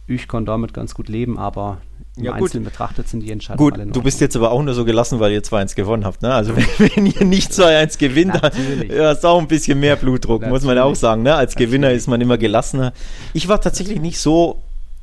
Ich 0.06 0.28
kann 0.28 0.44
damit 0.44 0.74
ganz 0.74 0.94
gut 0.94 1.08
leben, 1.08 1.38
aber 1.38 1.78
ja, 2.16 2.32
Einzelnen 2.34 2.64
betrachtet 2.64 3.08
sind 3.08 3.20
die 3.20 3.30
Entscheidungen 3.30 3.70
gut, 3.70 3.74
alle 3.74 3.86
Gut, 3.86 3.96
du 3.96 4.02
bist 4.02 4.20
jetzt 4.20 4.36
aber 4.36 4.50
auch 4.50 4.62
nur 4.62 4.74
so 4.74 4.84
gelassen, 4.84 5.18
weil 5.18 5.32
ihr 5.32 5.42
2-1 5.42 5.74
gewonnen 5.74 6.04
habt. 6.04 6.22
Ne? 6.22 6.32
Also 6.32 6.54
wenn, 6.78 7.06
ihr 7.06 7.24
nicht 7.24 7.52
2-1 7.52 7.98
gewinnt, 7.98 8.34
dann 8.40 8.52
ja, 8.88 9.12
ist 9.12 9.24
auch 9.24 9.38
ein 9.38 9.48
bisschen 9.48 9.80
mehr 9.80 9.96
Blutdruck, 9.96 10.42
Natürlich. 10.42 10.60
muss 10.60 10.66
man 10.66 10.76
ja 10.76 10.84
auch 10.84 10.94
sagen. 10.94 11.22
Ne? 11.22 11.34
Als 11.34 11.52
Natürlich. 11.54 11.70
Gewinner 11.70 11.90
ist 11.92 12.08
man 12.08 12.20
immer 12.20 12.36
gelassener. 12.36 12.92
Ich 13.32 13.48
war 13.48 13.60
tatsächlich 13.60 14.00
nicht 14.00 14.18
so, 14.18 14.60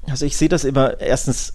also 0.08 0.26
ich 0.26 0.38
sehe 0.38 0.50
das 0.50 0.64
immer 0.64 1.00
erstens 1.00 1.54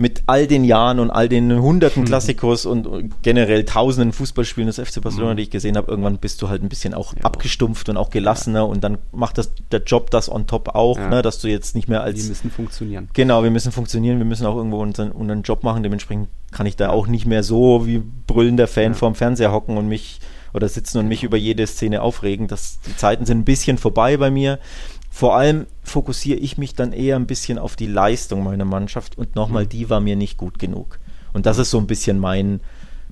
mit 0.00 0.22
all 0.26 0.46
den 0.46 0.62
Jahren 0.62 1.00
und 1.00 1.10
all 1.10 1.28
den 1.28 1.60
hunderten 1.60 2.02
mhm. 2.02 2.06
Klassikos 2.06 2.66
und 2.66 3.10
generell 3.22 3.64
tausenden 3.64 4.12
Fußballspielen 4.12 4.68
des 4.68 4.76
FC 4.76 5.02
Barcelona, 5.02 5.32
mhm. 5.32 5.38
die 5.38 5.42
ich 5.42 5.50
gesehen 5.50 5.76
habe, 5.76 5.90
irgendwann 5.90 6.18
bist 6.18 6.40
du 6.40 6.48
halt 6.48 6.62
ein 6.62 6.68
bisschen 6.68 6.94
auch 6.94 7.14
ja. 7.16 7.24
abgestumpft 7.24 7.88
und 7.88 7.96
auch 7.96 8.10
gelassener 8.10 8.60
ja. 8.60 8.64
und 8.64 8.84
dann 8.84 8.98
macht 9.10 9.38
das 9.38 9.50
der 9.72 9.82
Job 9.82 10.12
das 10.12 10.30
on 10.30 10.46
top 10.46 10.76
auch, 10.76 10.96
ja. 10.96 11.08
ne, 11.08 11.20
dass 11.20 11.40
du 11.40 11.48
jetzt 11.48 11.74
nicht 11.74 11.88
mehr 11.88 12.04
als. 12.04 12.16
Wir 12.16 12.28
müssen 12.28 12.50
funktionieren. 12.52 13.08
Genau, 13.12 13.42
wir 13.42 13.50
müssen 13.50 13.72
funktionieren, 13.72 14.18
wir 14.18 14.24
müssen 14.24 14.46
auch 14.46 14.56
irgendwo 14.56 14.80
unseren, 14.80 15.10
unseren 15.10 15.42
Job 15.42 15.64
machen, 15.64 15.82
dementsprechend 15.82 16.28
kann 16.52 16.66
ich 16.66 16.76
da 16.76 16.90
auch 16.90 17.08
nicht 17.08 17.26
mehr 17.26 17.42
so 17.42 17.84
wie 17.84 18.00
brüllender 18.28 18.68
Fan 18.68 18.94
vorm 18.94 19.16
Fernseher 19.16 19.50
hocken 19.50 19.76
und 19.76 19.88
mich 19.88 20.20
oder 20.54 20.68
sitzen 20.68 20.98
und 20.98 21.08
mich 21.08 21.24
über 21.24 21.36
jede 21.36 21.66
Szene 21.66 22.02
aufregen. 22.02 22.46
Das, 22.46 22.78
die 22.86 22.96
Zeiten 22.96 23.26
sind 23.26 23.38
ein 23.38 23.44
bisschen 23.44 23.78
vorbei 23.78 24.16
bei 24.16 24.30
mir. 24.30 24.58
Vor 25.18 25.34
allem 25.34 25.66
fokussiere 25.82 26.38
ich 26.38 26.58
mich 26.58 26.76
dann 26.76 26.92
eher 26.92 27.16
ein 27.16 27.26
bisschen 27.26 27.58
auf 27.58 27.74
die 27.74 27.88
Leistung 27.88 28.44
meiner 28.44 28.64
Mannschaft 28.64 29.18
und 29.18 29.34
nochmal, 29.34 29.64
mhm. 29.64 29.68
die 29.70 29.90
war 29.90 29.98
mir 29.98 30.14
nicht 30.14 30.36
gut 30.36 30.60
genug. 30.60 31.00
Und 31.32 31.44
das 31.44 31.58
ist 31.58 31.70
so 31.70 31.78
ein 31.78 31.88
bisschen 31.88 32.20
mein, 32.20 32.60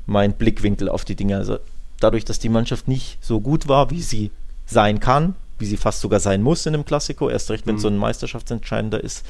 mein 0.06 0.34
Blickwinkel 0.34 0.88
auf 0.88 1.04
die 1.04 1.16
Dinge. 1.16 1.36
Also 1.36 1.58
dadurch, 1.98 2.24
dass 2.24 2.38
die 2.38 2.48
Mannschaft 2.48 2.86
nicht 2.86 3.18
so 3.20 3.40
gut 3.40 3.66
war, 3.66 3.90
wie 3.90 4.02
sie 4.02 4.30
sein 4.66 5.00
kann, 5.00 5.34
wie 5.58 5.66
sie 5.66 5.76
fast 5.76 6.00
sogar 6.00 6.20
sein 6.20 6.42
muss 6.42 6.64
in 6.64 6.74
einem 6.74 6.84
Klassiko, 6.84 7.28
erst 7.28 7.50
recht, 7.50 7.66
wenn 7.66 7.74
mhm. 7.74 7.80
so 7.80 7.88
ein 7.88 7.96
Meisterschaftsentscheidender 7.96 9.02
ist, 9.02 9.26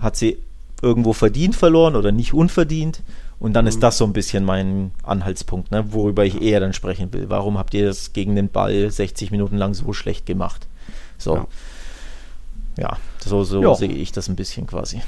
hat 0.00 0.14
sie 0.14 0.38
irgendwo 0.82 1.12
verdient 1.12 1.56
verloren 1.56 1.96
oder 1.96 2.12
nicht 2.12 2.32
unverdient. 2.32 3.02
Und 3.40 3.54
dann 3.54 3.64
mhm. 3.64 3.70
ist 3.70 3.82
das 3.82 3.98
so 3.98 4.04
ein 4.04 4.12
bisschen 4.12 4.44
mein 4.44 4.92
Anhaltspunkt, 5.02 5.72
ne, 5.72 5.92
worüber 5.92 6.24
ich 6.24 6.40
eher 6.40 6.60
dann 6.60 6.72
sprechen 6.72 7.12
will. 7.12 7.28
Warum 7.30 7.58
habt 7.58 7.74
ihr 7.74 7.86
das 7.86 8.12
gegen 8.12 8.36
den 8.36 8.48
Ball 8.48 8.92
60 8.92 9.32
Minuten 9.32 9.56
lang 9.56 9.74
so 9.74 9.92
schlecht 9.92 10.24
gemacht? 10.24 10.68
So. 11.18 11.34
Ja 11.34 11.48
ja, 12.76 12.96
so, 13.24 13.44
so 13.44 13.74
sehe 13.74 13.88
ich 13.88 14.12
das 14.12 14.28
ein 14.28 14.36
bisschen 14.36 14.66
quasi. 14.66 15.02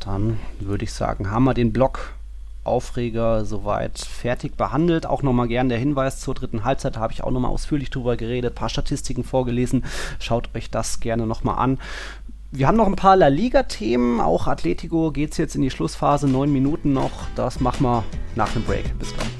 Dann 0.00 0.38
würde 0.58 0.84
ich 0.84 0.92
sagen, 0.92 1.30
haben 1.30 1.44
wir 1.44 1.54
den 1.54 1.72
Block 1.72 2.14
Aufreger 2.62 3.44
soweit 3.44 3.98
fertig 3.98 4.56
behandelt. 4.56 5.06
Auch 5.06 5.22
nochmal 5.22 5.48
gern 5.48 5.68
der 5.68 5.78
Hinweis 5.78 6.20
zur 6.20 6.34
dritten 6.34 6.64
Halbzeit, 6.64 6.96
da 6.96 7.00
habe 7.00 7.12
ich 7.12 7.24
auch 7.24 7.30
nochmal 7.30 7.50
ausführlich 7.50 7.90
drüber 7.90 8.16
geredet, 8.16 8.52
ein 8.52 8.54
paar 8.54 8.68
Statistiken 8.68 9.24
vorgelesen. 9.24 9.84
Schaut 10.18 10.54
euch 10.54 10.70
das 10.70 11.00
gerne 11.00 11.26
nochmal 11.26 11.58
an. 11.58 11.78
Wir 12.52 12.66
haben 12.66 12.76
noch 12.76 12.88
ein 12.88 12.96
paar 12.96 13.16
La 13.16 13.28
Liga-Themen. 13.28 14.20
Auch 14.20 14.46
Atletico 14.46 15.12
geht 15.12 15.32
es 15.32 15.38
jetzt 15.38 15.54
in 15.54 15.62
die 15.62 15.70
Schlussphase, 15.70 16.28
neun 16.28 16.52
Minuten 16.52 16.92
noch. 16.92 17.12
Das 17.36 17.60
machen 17.60 17.84
wir 17.84 18.04
nach 18.34 18.52
dem 18.52 18.64
Break. 18.64 18.98
Bis 18.98 19.14
gleich. 19.14 19.39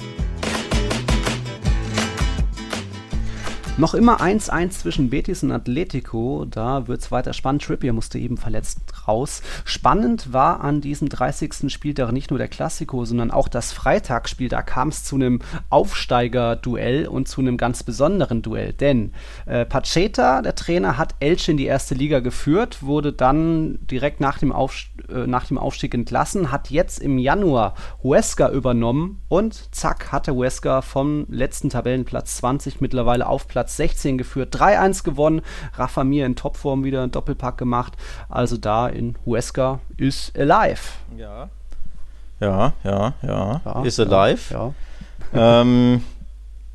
Noch 3.77 3.93
immer 3.93 4.19
1-1 4.19 4.71
zwischen 4.71 5.09
Betis 5.09 5.43
und 5.43 5.51
Atletico. 5.51 6.45
Da 6.45 6.87
wird 6.89 7.01
es 7.01 7.09
weiter 7.09 7.31
spannend. 7.31 7.63
Trippier 7.63 7.93
musste 7.93 8.19
eben 8.19 8.35
verletzt 8.35 8.81
raus. 9.07 9.41
Spannend 9.63 10.33
war 10.33 10.61
an 10.61 10.81
diesem 10.81 11.07
30. 11.07 11.71
Spieltag 11.71 12.11
nicht 12.11 12.31
nur 12.31 12.37
der 12.37 12.49
Klassiko, 12.49 13.05
sondern 13.05 13.31
auch 13.31 13.47
das 13.47 13.71
Freitagsspiel. 13.71 14.49
Da 14.49 14.61
kam 14.61 14.89
es 14.89 15.05
zu 15.05 15.15
einem 15.15 15.39
Aufsteiger-Duell 15.69 17.07
und 17.07 17.29
zu 17.29 17.39
einem 17.39 17.55
ganz 17.55 17.83
besonderen 17.83 18.41
Duell. 18.41 18.73
Denn 18.73 19.13
äh, 19.45 19.65
Pacheta, 19.65 20.41
der 20.41 20.55
Trainer, 20.55 20.97
hat 20.97 21.15
Elche 21.19 21.51
in 21.51 21.57
die 21.57 21.65
erste 21.65 21.95
Liga 21.95 22.19
geführt, 22.19 22.83
wurde 22.83 23.13
dann 23.13 23.79
direkt 23.87 24.19
nach 24.19 24.37
dem, 24.37 24.51
äh, 24.51 25.27
nach 25.27 25.45
dem 25.47 25.57
Aufstieg 25.57 25.93
entlassen, 25.95 26.51
hat 26.51 26.69
jetzt 26.71 26.99
im 26.99 27.17
Januar 27.17 27.75
Huesca 28.03 28.49
übernommen 28.49 29.21
und 29.29 29.73
zack, 29.73 30.11
hatte 30.11 30.35
Huesca 30.35 30.81
vom 30.81 31.25
letzten 31.29 31.69
Tabellenplatz 31.69 32.35
20 32.37 32.81
mittlerweile 32.81 33.27
auf 33.27 33.47
Platz 33.47 33.60
Platz 33.61 33.77
16 33.77 34.17
geführt, 34.17 34.55
3-1 34.55 35.03
gewonnen. 35.03 35.43
Rafa 35.75 36.03
Mir 36.03 36.25
in 36.25 36.35
Topform 36.35 36.83
wieder 36.83 37.03
einen 37.03 37.11
Doppelpack 37.11 37.59
gemacht. 37.59 37.93
Also 38.27 38.57
da 38.57 38.87
in 38.87 39.15
Huesca 39.23 39.81
ist 39.97 40.35
alive. 40.35 40.81
Ja. 41.15 41.49
Ja, 42.39 42.73
ja, 42.83 43.13
ja. 43.21 43.61
ja 43.63 43.83
ist 43.83 43.99
alive. 43.99 44.51
Ja. 44.51 44.73
ja. 45.33 45.61
ähm, 45.61 46.03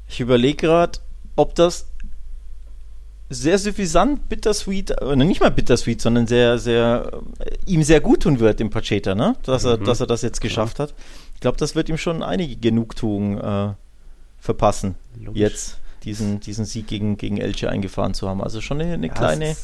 ich 0.08 0.20
überlege 0.20 0.68
gerade, 0.68 1.00
ob 1.34 1.56
das 1.56 1.88
sehr 3.30 3.58
suffisant, 3.58 4.28
bittersweet, 4.28 5.02
oder 5.02 5.16
nicht 5.16 5.40
mal 5.40 5.50
bittersweet, 5.50 6.00
sondern 6.00 6.28
sehr, 6.28 6.60
sehr, 6.60 7.10
äh, 7.40 7.50
ihm 7.66 7.82
sehr 7.82 8.00
gut 8.00 8.22
tun 8.22 8.38
wird, 8.38 8.60
dem 8.60 8.70
Pacheta, 8.70 9.16
ne? 9.16 9.34
Dass 9.42 9.64
er, 9.64 9.78
mhm. 9.78 9.84
dass 9.86 9.98
er 9.98 10.06
das 10.06 10.22
jetzt 10.22 10.40
geschafft 10.40 10.78
hat. 10.78 10.94
Ich 11.34 11.40
glaube, 11.40 11.56
das 11.56 11.74
wird 11.74 11.88
ihm 11.88 11.98
schon 11.98 12.22
einige 12.22 12.54
Genugtuung 12.54 13.40
äh, 13.40 13.74
verpassen. 14.38 14.94
Logisch. 15.20 15.40
Jetzt 15.40 15.78
diesen, 16.06 16.40
diesen 16.40 16.64
Sieg 16.64 16.86
gegen, 16.86 17.18
gegen 17.18 17.36
Elche 17.36 17.68
eingefahren 17.68 18.14
zu 18.14 18.28
haben. 18.28 18.42
Also 18.42 18.60
schon 18.60 18.80
eine, 18.80 18.94
eine 18.94 19.08
ja, 19.08 19.12
kleine, 19.12 19.56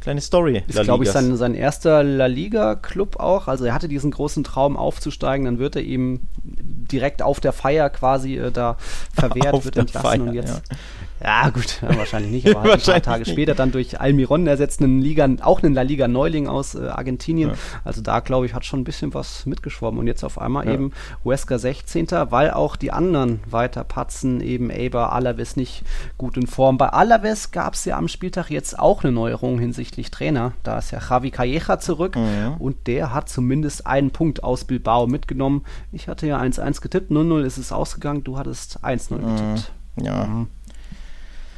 kleine 0.00 0.20
Story. 0.20 0.62
Ist, 0.68 0.82
glaube 0.82 1.04
ich, 1.04 1.10
sein, 1.10 1.36
sein 1.36 1.54
erster 1.54 2.04
La 2.04 2.26
Liga-Club 2.26 3.18
auch. 3.18 3.48
Also 3.48 3.64
er 3.64 3.74
hatte 3.74 3.88
diesen 3.88 4.10
großen 4.12 4.44
Traum 4.44 4.76
aufzusteigen, 4.76 5.46
dann 5.46 5.58
wird 5.58 5.74
er 5.74 5.82
ihm 5.82 6.20
direkt 6.44 7.22
auf 7.22 7.40
der 7.40 7.52
Feier 7.52 7.90
quasi 7.90 8.36
äh, 8.36 8.52
da 8.52 8.76
verwehrt, 9.12 9.54
auf 9.54 9.64
wird 9.64 9.76
entlassen 9.76 10.08
Feier, 10.08 10.20
und 10.20 10.34
jetzt. 10.34 10.62
Ja. 10.70 10.76
Ja, 11.22 11.48
gut, 11.48 11.80
ja, 11.80 11.96
wahrscheinlich 11.96 12.30
nicht, 12.30 12.56
aber 12.56 12.70
halt 12.70 12.88
ein 12.88 12.92
paar 12.92 13.02
Tage 13.02 13.20
nicht. 13.20 13.32
später 13.32 13.54
dann 13.54 13.72
durch 13.72 14.00
Almiron 14.00 14.46
ersetzt 14.46 14.82
einen 14.82 15.00
Liga, 15.00 15.28
auch 15.40 15.62
einen 15.62 15.74
La 15.74 15.82
Liga 15.82 16.08
Neuling 16.08 16.46
aus 16.46 16.74
äh, 16.74 16.88
Argentinien. 16.88 17.50
Ja. 17.50 17.56
Also 17.84 18.02
da, 18.02 18.20
glaube 18.20 18.46
ich, 18.46 18.54
hat 18.54 18.64
schon 18.64 18.80
ein 18.80 18.84
bisschen 18.84 19.14
was 19.14 19.46
mitgeschwommen. 19.46 19.98
Und 19.98 20.06
jetzt 20.06 20.24
auf 20.24 20.38
einmal 20.38 20.66
ja. 20.66 20.74
eben 20.74 20.92
Huesca 21.24 21.58
16. 21.58 22.08
weil 22.30 22.50
auch 22.50 22.76
die 22.76 22.92
anderen 22.92 23.40
weiter 23.48 23.84
patzen, 23.84 24.40
eben 24.40 24.70
Eber, 24.70 25.12
Alaves 25.12 25.56
nicht 25.56 25.84
gut 26.18 26.36
in 26.36 26.46
Form. 26.46 26.76
Bei 26.76 26.90
Alaves 26.90 27.50
gab 27.50 27.74
es 27.74 27.84
ja 27.84 27.96
am 27.96 28.08
Spieltag 28.08 28.50
jetzt 28.50 28.78
auch 28.78 29.02
eine 29.02 29.12
Neuerung 29.12 29.58
hinsichtlich 29.58 30.10
Trainer. 30.10 30.52
Da 30.62 30.78
ist 30.78 30.90
ja 30.90 31.00
Javi 31.08 31.30
Calleja 31.30 31.78
zurück 31.78 32.16
mhm. 32.16 32.56
und 32.58 32.86
der 32.86 33.14
hat 33.14 33.28
zumindest 33.28 33.86
einen 33.86 34.10
Punkt 34.10 34.44
aus 34.44 34.64
Bilbao 34.64 35.06
mitgenommen. 35.06 35.64
Ich 35.92 36.08
hatte 36.08 36.26
ja 36.26 36.38
1-1 36.38 36.82
getippt, 36.82 37.10
0-0 37.10 37.42
ist 37.44 37.56
es 37.56 37.72
ausgegangen, 37.72 38.22
du 38.24 38.38
hattest 38.38 38.84
1-0 38.84 39.16
mhm. 39.16 39.36
getippt. 39.36 39.72
Ja. 40.02 40.26
Mhm 40.26 40.48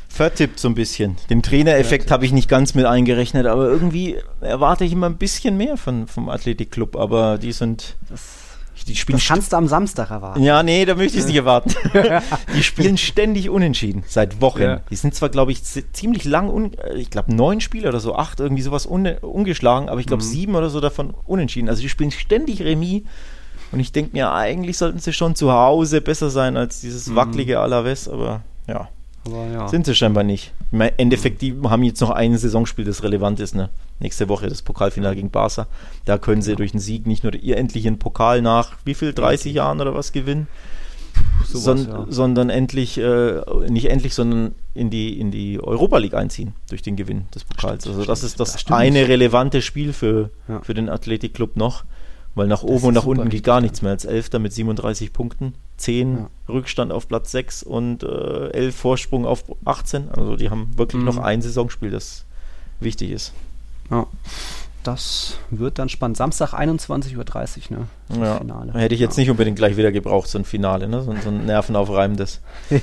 vertippt 0.09 0.59
so 0.59 0.69
ein 0.69 0.75
bisschen. 0.75 1.17
Den 1.31 1.43
Trainereffekt 1.43 2.11
habe 2.11 2.25
ich 2.25 2.33
nicht 2.33 2.49
ganz 2.49 2.75
mit 2.75 2.87
eingerechnet, 2.87 3.47
aber 3.47 3.69
irgendwie 3.69 4.17
erwarte 4.41 4.85
ich 4.85 4.93
immer 4.93 5.07
ein 5.07 5.17
bisschen 5.19 5.57
mehr 5.57 5.77
von, 5.77 6.07
vom 6.07 6.29
Athletikclub, 6.29 6.97
aber 6.97 7.39
die 7.39 7.53
sind. 7.53 7.97
Das 8.09 8.23
Die 8.87 8.97
spielen 8.97 9.19
Das 9.19 9.29
kannst 9.29 9.53
du 9.53 9.57
am 9.57 9.69
Samstag 9.69 10.11
erwarten. 10.11 10.43
ja, 10.43 10.63
nee, 10.63 10.85
da 10.87 10.95
möchte 10.95 11.17
ich 11.19 11.23
es 11.23 11.27
nicht 11.27 11.37
erwarten. 11.45 11.75
die 12.57 12.63
spielen 12.63 12.97
ständig 12.97 13.51
unentschieden, 13.51 14.03
seit 14.09 14.41
Wochen. 14.41 14.63
Ja. 14.63 14.81
Die 14.91 14.97
sind 14.97 15.15
zwar, 15.15 15.29
glaube 15.29 15.53
ich, 15.53 15.63
zi- 15.63 15.85
ziemlich 15.93 16.25
lang, 16.25 16.49
un 16.49 16.73
äh, 16.79 16.95
ich 16.97 17.11
glaube 17.11 17.35
neun 17.35 17.61
Spiele 17.61 17.89
oder 17.89 18.01
so, 18.01 18.15
acht, 18.17 18.41
irgendwie 18.41 18.63
sowas 18.63 18.87
un 18.87 19.07
ungeschlagen, 19.21 19.89
aber 19.89 20.01
ich 20.01 20.07
Mhm. 20.07 20.09
glaube 20.09 20.23
sieben 20.25 20.55
oder 20.57 20.71
so 20.71 20.81
davon 20.81 21.15
unentschieden. 21.27 21.69
Also 21.69 21.83
die 21.83 21.89
spielen 21.91 22.11
ständig 22.13 22.63
Remis 22.63 23.03
und 23.73 23.81
ich 23.81 23.93
denke 23.93 24.13
mir, 24.17 24.33
eigentlich 24.33 24.79
sollten 24.79 24.99
sie 25.01 25.13
schon 25.13 25.35
zu 25.35 25.53
Hause 25.53 26.01
besser 26.01 26.31
sein 26.31 26.57
als 26.57 26.81
dieses 26.81 27.15
wackelige 27.15 27.61
Alaves, 27.61 28.09
aber 28.09 28.41
ja, 28.67 28.89
Aber 29.33 29.47
ja. 29.47 29.69
sind 29.69 29.87
sie 29.87 29.95
scheinbar 29.95 30.25
nicht. 30.25 30.53
Im 30.73 30.81
Endeffekt, 30.81 31.43
die 31.43 31.55
haben 31.65 31.83
jetzt 31.83 32.01
noch 32.01 32.11
ein 32.11 32.37
Saisonspiel, 32.37 32.85
das 32.85 33.03
relevant 33.03 33.41
ist, 33.41 33.55
ne? 33.55 33.71
Nächste 34.01 34.29
Woche 34.29 34.49
das 34.49 34.63
Pokalfinale 34.63 35.17
gegen 35.17 35.31
Barca. 35.31 35.67
Da 36.05 36.19
können 36.19 36.43
sie 36.43 36.57
durch 36.57 36.73
den 36.73 36.81
Sieg 36.81 37.07
nicht 37.07 37.25
nur 37.25 37.35
ihr 37.35 37.57
endlichen 37.57 37.99
Pokal 37.99 38.43
nach 38.43 38.73
wie 38.85 38.95
viel, 38.95 39.13
30 39.13 39.53
Jahren 39.53 39.81
oder 39.81 39.95
was 39.95 40.13
gewinnen, 40.13 40.47
sowas, 41.45 41.65
son 41.65 41.89
ja. 41.89 42.07
sondern 42.09 42.51
endlich, 42.51 42.99
äh, 42.99 43.41
nicht 43.69 43.91
endlich, 43.91 44.15
sondern 44.15 44.55
in 44.75 44.91
die, 44.91 45.19
in 45.19 45.31
die 45.31 45.61
Europa 45.61 45.99
League 45.99 46.15
einziehen 46.15 46.55
durch 46.69 46.83
den 46.83 46.97
Gewinn 46.97 47.27
des 47.35 47.45
Pokals. 47.45 47.87
also 47.87 48.05
das 48.05 48.23
ist 48.23 48.39
das, 48.39 48.53
das 48.53 48.61
stimmt. 48.61 48.79
eine 48.79 49.09
relevante 49.09 49.63
Spiel 49.63 49.93
für, 49.93 50.31
Ja. 50.47 50.61
für 50.61 50.75
den 50.75 50.89
Athletic-Club 50.89 51.57
noch, 51.57 51.85
weil 52.35 52.47
nach 52.47 52.63
oben 52.63 52.87
und 52.87 52.95
nach 52.95 53.07
unten 53.07 53.29
geht 53.29 53.45
gar 53.45 53.57
ja. 53.57 53.63
nichts 53.63 53.83
mehr 53.83 53.91
als 53.91 54.05
Elfter 54.05 54.39
mit 54.39 54.53
37 54.53 55.13
Punkten, 55.13 55.55
10 55.79 56.17
Ja. 56.19 56.31
Rückstand 56.49 56.93
auf 56.93 57.09
Platz 57.09 57.31
6 57.33 57.63
und 57.63 58.03
äh, 58.03 58.51
11 58.51 58.77
Vorsprung 58.77 59.25
auf 59.27 59.45
18. 59.65 60.11
Also 60.11 60.37
die 60.37 60.51
haben 60.51 60.71
wirklich 60.77 61.01
Mhm. 61.01 61.07
noch 61.07 61.19
ein 61.19 61.41
Saisonspiel, 61.43 61.91
das 61.91 62.25
wichtig 62.81 63.11
ist. 63.11 63.33
Ja. 63.91 64.07
Das 64.85 65.37
wird 65.51 65.79
dann 65.79 65.89
spannend. 65.89 66.17
Samstag 66.17 66.55
21.30 66.55 67.71
Uhr, 67.73 67.79
ne? 68.11 68.25
Ja. 68.25 68.39
Finale. 68.39 68.73
Hätte 68.73 68.95
ich 68.95 69.01
jetzt 69.01 69.17
ja. 69.19 69.23
nicht 69.23 69.31
unbedingt 69.31 69.59
gleich 69.59 69.77
wieder 69.77 69.93
gebraucht, 69.93 70.29
so 70.29 70.39
ein 70.39 70.45
Finale, 70.45 70.89
ne? 70.89 71.03
so, 71.03 71.15
so 71.23 71.29
ein 71.29 71.45
nervenaufreibendes. 71.47 72.41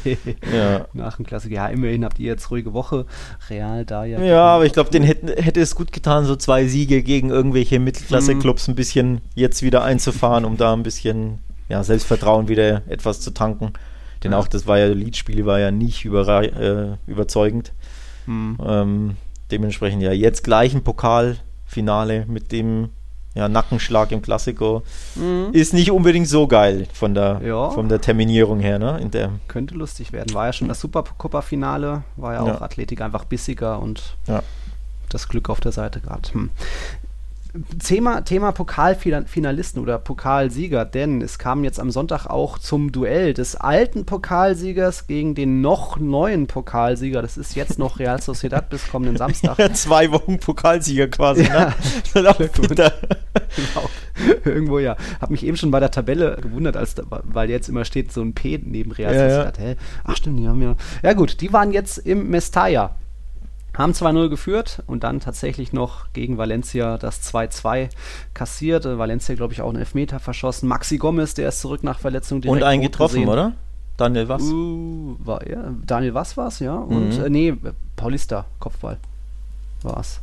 Ja. 0.53 0.85
Nach 0.93 1.15
dem 1.15 1.25
Klassiker. 1.25 1.55
Ja, 1.55 1.67
immerhin 1.67 2.03
habt 2.05 2.19
ihr 2.19 2.27
jetzt 2.27 2.51
ruhige 2.51 2.73
Woche. 2.73 3.05
Real 3.49 3.85
da 3.85 4.03
ja. 4.05 4.21
Ja, 4.21 4.43
aber 4.45 4.65
ich 4.65 4.73
glaube, 4.73 4.91
den 4.91 5.03
hätten, 5.03 5.29
hätte 5.29 5.61
es 5.61 5.73
gut 5.73 5.91
getan, 5.93 6.25
so 6.25 6.35
zwei 6.35 6.67
Siege 6.67 7.01
gegen 7.01 7.29
irgendwelche 7.29 7.79
Mittelklasse-Clubs 7.79 8.67
ein 8.67 8.75
bisschen 8.75 9.21
jetzt 9.33 9.63
wieder 9.63 9.83
einzufahren, 9.83 10.45
um 10.45 10.57
da 10.57 10.73
ein 10.73 10.83
bisschen 10.83 11.39
ja, 11.69 11.83
Selbstvertrauen 11.83 12.47
wieder 12.47 12.81
etwas 12.87 13.21
zu 13.21 13.31
tanken. 13.31 13.73
Denn 14.23 14.31
Ja. 14.31 14.39
auch 14.39 14.47
das 14.47 14.65
war 14.67 14.77
ja, 14.79 14.87
Leadspiel 14.87 15.45
war 15.45 15.59
ja 15.59 15.71
nicht 15.71 16.05
äh, 16.05 16.97
überzeugend. 17.07 17.73
Hm. 18.25 18.57
Ähm, 18.65 19.17
dementsprechend 19.51 20.01
ja 20.01 20.11
jetzt 20.11 20.43
gleich 20.43 20.73
ein 20.73 20.83
Pokalfinale 20.83 22.25
mit 22.27 22.51
dem 22.51 22.89
ja, 23.35 23.49
Nackenschlag 23.49 24.11
im 24.13 24.21
Klassiko. 24.21 24.81
Mhm. 25.15 25.49
Ist 25.51 25.73
nicht 25.73 25.91
unbedingt 25.91 26.27
so 26.27 26.47
geil 26.47 26.87
von 26.93 27.13
der, 27.13 27.41
Ja. 27.43 27.69
von 27.69 27.89
der 27.89 27.99
Terminierung 27.99 28.61
her, 28.61 28.79
ne? 28.79 28.97
In 29.01 29.11
der, 29.11 29.31
Könnte 29.49 29.75
lustig 29.75 30.13
werden. 30.13 30.33
War 30.33 30.45
ja 30.45 30.53
schon 30.53 30.69
das 30.69 30.79
Supercopa-Finale, 30.79 32.03
war 32.15 32.33
ja 32.33 32.39
auch 32.41 32.47
Ja. 32.47 32.61
Athletik 32.61 33.01
einfach 33.01 33.25
bissiger 33.25 33.79
und 33.79 34.15
das 35.09 35.27
Glück 35.27 35.49
auf 35.49 35.59
der 35.59 35.73
Seite 35.73 35.99
gerade. 35.99 36.31
Hm. 36.33 36.49
Thema, 37.83 38.21
Thema 38.21 38.51
Pokalfinalisten 38.51 39.81
oder 39.81 39.97
Pokalsieger, 39.97 40.83
denn 40.85 41.21
es 41.21 41.39
kam 41.39 41.63
jetzt 41.63 41.79
am 41.79 41.89
Sonntag 41.91 42.25
auch 42.27 42.59
zum 42.59 42.91
Duell 42.91 43.33
des 43.33 43.55
alten 43.55 44.05
Pokalsiegers 44.05 45.07
gegen 45.07 45.35
den 45.35 45.61
noch 45.61 45.97
neuen 45.97 46.47
Pokalsieger. 46.47 47.21
Das 47.21 47.37
ist 47.37 47.55
jetzt 47.55 47.79
noch 47.79 47.99
Real 47.99 48.21
Sociedad 48.21 48.69
bis 48.69 48.87
kommenden 48.89 49.17
Samstag. 49.17 49.57
zwei 49.75 50.11
Wochen 50.11 50.37
Pokalsieger 50.39 51.07
quasi, 51.07 51.43
Ja. 51.43 51.73
ne? 52.15 52.29
Auch 52.29 52.39
wieder- 52.39 52.93
genau. 53.55 53.89
Irgendwo 54.45 54.79
ja. 54.79 54.95
Hab 55.21 55.29
mich 55.29 55.45
eben 55.45 55.57
schon 55.57 55.71
bei 55.71 55.79
der 55.79 55.91
Tabelle 55.91 56.37
gewundert, 56.41 56.75
als 56.77 56.95
weil 57.09 57.49
jetzt 57.49 57.69
immer 57.69 57.85
steht 57.85 58.11
so 58.11 58.21
ein 58.21 58.33
P 58.33 58.59
neben 58.63 58.91
Real 58.91 59.13
Ja, 59.13 59.29
Sociedad. 59.29 59.59
Hä? 59.59 59.75
Ach 60.03 60.15
stimmt, 60.15 60.39
die 60.39 60.47
haben 60.47 60.61
ja. 60.61 60.75
Ja 61.03 61.13
gut, 61.13 61.41
die 61.41 61.51
waren 61.53 61.71
jetzt 61.71 61.97
im 61.99 62.29
Mestalla. 62.29 62.95
Haben 63.77 63.91
2-0 63.91 64.29
geführt 64.29 64.83
und 64.87 65.03
dann 65.03 65.19
tatsächlich 65.19 65.73
noch 65.73 66.11
gegen 66.13 66.37
Valencia 66.37 66.97
das 66.97 67.21
2-2 67.33 67.89
kassiert. 68.33 68.85
Äh, 68.85 68.97
Valencia, 68.97 69.35
glaube 69.35 69.53
ich, 69.53 69.61
auch 69.61 69.69
einen 69.69 69.79
Elfmeter 69.79 70.19
verschossen. 70.19 70.67
Maxi 70.69 70.97
Gomez, 70.97 71.33
der 71.33 71.49
ist 71.49 71.61
zurück 71.61 71.83
nach 71.83 71.99
Verletzung. 71.99 72.41
Und 72.43 72.63
einen 72.63 72.81
getroffen, 72.81 73.15
gesehen. 73.21 73.29
oder? 73.29 73.53
Daniel 73.97 74.27
was? 74.29 74.41
Uh, 74.43 75.15
war 75.19 75.41
er? 75.45 75.73
Daniel 75.85 76.13
was 76.13 76.35
war's, 76.37 76.59
ja? 76.59 76.75
Und 76.75 77.17
Mhm. 77.17 77.23
äh, 77.25 77.29
nee, 77.29 77.53
Paulista, 77.95 78.45
Kopfball 78.59 78.97
war's. 79.83 80.19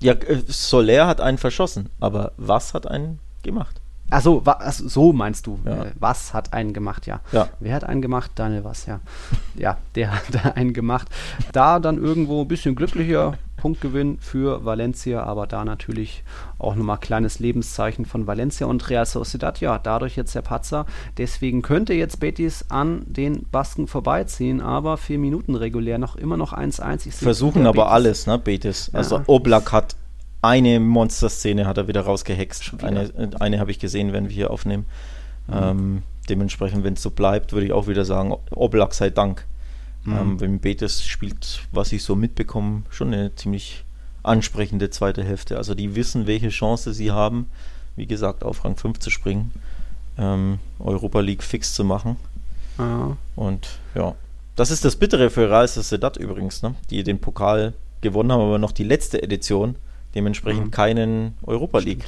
Ja, 0.00 0.12
äh, 0.14 0.42
Soler 0.46 1.06
hat 1.06 1.20
einen 1.20 1.38
verschossen, 1.38 1.88
aber 2.00 2.32
was 2.36 2.72
hat 2.74 2.86
einen 2.86 3.18
gemacht? 3.42 3.80
Achso, 4.10 4.44
wa 4.44 4.58
ach 4.60 4.72
so, 4.72 4.88
so 4.88 5.12
meinst 5.12 5.46
du. 5.46 5.58
Ja. 5.64 5.84
Äh, 5.84 5.92
Was 5.98 6.34
hat 6.34 6.52
einen 6.52 6.72
gemacht, 6.72 7.06
ja. 7.06 7.20
Ja. 7.32 7.48
Wer 7.60 7.74
hat 7.74 7.84
einen 7.84 8.02
gemacht? 8.02 8.32
Daniel 8.34 8.64
was, 8.64 8.86
ja. 8.86 9.00
ja, 9.54 9.78
der 9.94 10.12
hat 10.14 10.56
einen 10.56 10.72
gemacht. 10.72 11.08
Da 11.52 11.78
dann 11.80 11.96
irgendwo 11.98 12.42
ein 12.42 12.48
bisschen 12.48 12.74
glücklicher 12.74 13.34
Punktgewinn 13.56 14.18
für 14.20 14.64
Valencia, 14.64 15.22
aber 15.22 15.46
da 15.46 15.64
natürlich 15.66 16.24
auch 16.58 16.74
nochmal 16.74 16.96
kleines 16.96 17.40
Lebenszeichen 17.40 18.06
von 18.06 18.26
Valencia 18.26 18.66
und 18.66 18.88
Real 18.88 19.04
Sociedad. 19.04 19.60
Ja, 19.60 19.78
dadurch 19.78 20.16
jetzt 20.16 20.34
der 20.34 20.40
Patzer. 20.42 20.86
Deswegen 21.18 21.60
könnte 21.60 21.92
jetzt 21.92 22.20
Betis 22.20 22.64
an 22.70 23.02
den 23.06 23.44
Basken 23.52 23.86
vorbeiziehen, 23.86 24.62
aber 24.62 24.96
vier 24.96 25.18
Minuten 25.18 25.54
regulär 25.54 25.98
noch 25.98 26.16
immer 26.16 26.38
noch 26.38 26.54
1-1. 26.54 27.06
Ich 27.06 27.16
sehe 27.16 27.26
Versuchen 27.26 27.66
aber 27.66 27.82
Betis. 27.84 27.92
alles, 27.92 28.26
ne, 28.26 28.38
Betis. 28.38 28.90
Also 28.94 29.18
Ja. 29.18 29.24
Oblak 29.26 29.72
hat 29.72 29.94
eine 30.42 30.80
Monsterszene 30.80 31.66
hat 31.66 31.78
er 31.78 31.88
wieder 31.88 32.02
rausgehext. 32.02 32.72
Wieder. 32.74 32.86
Eine, 32.86 33.02
äh, 33.02 33.30
eine 33.38 33.58
habe 33.58 33.70
ich 33.70 33.78
gesehen, 33.78 34.12
wenn 34.12 34.28
wir 34.28 34.34
hier 34.34 34.50
aufnehmen. 34.50 34.86
Mhm. 35.46 35.54
Ähm, 35.54 36.02
dementsprechend, 36.28 36.84
wenn 36.84 36.94
es 36.94 37.02
so 37.02 37.10
bleibt, 37.10 37.52
würde 37.52 37.66
ich 37.66 37.72
auch 37.72 37.88
wieder 37.88 38.04
sagen, 38.04 38.34
Oblak 38.50 38.94
sei 38.94 39.10
Dank. 39.10 39.46
Mhm. 40.04 40.16
Ähm, 40.16 40.40
wenn 40.40 40.60
Betis 40.60 41.04
spielt, 41.04 41.62
was 41.72 41.92
ich 41.92 42.02
so 42.02 42.16
mitbekomme, 42.16 42.82
schon 42.90 43.12
eine 43.12 43.34
ziemlich 43.34 43.84
ansprechende 44.22 44.90
zweite 44.90 45.24
Hälfte. 45.24 45.56
Also 45.56 45.74
die 45.74 45.94
wissen, 45.94 46.26
welche 46.26 46.50
Chance 46.50 46.92
sie 46.94 47.10
haben, 47.10 47.46
wie 47.96 48.06
gesagt, 48.06 48.44
auf 48.44 48.64
Rang 48.64 48.76
5 48.76 48.98
zu 48.98 49.10
springen, 49.10 49.52
ähm, 50.18 50.58
Europa 50.78 51.20
League 51.20 51.42
fix 51.42 51.74
zu 51.74 51.84
machen. 51.84 52.16
Ja. 52.78 53.16
Und 53.36 53.78
ja, 53.94 54.14
das 54.56 54.70
ist 54.70 54.84
das 54.84 54.96
Bittere 54.96 55.30
für 55.30 55.50
Real 55.50 55.68
Sociedad 55.68 56.16
übrigens, 56.16 56.62
ne? 56.62 56.74
die 56.90 57.02
den 57.02 57.20
Pokal 57.20 57.74
gewonnen 58.00 58.32
haben, 58.32 58.42
aber 58.42 58.58
noch 58.58 58.72
die 58.72 58.84
letzte 58.84 59.22
Edition, 59.22 59.76
dementsprechend 60.14 60.66
Mhm. 60.66 60.70
keinen 60.70 61.34
Europa 61.42 61.78
League. 61.78 62.04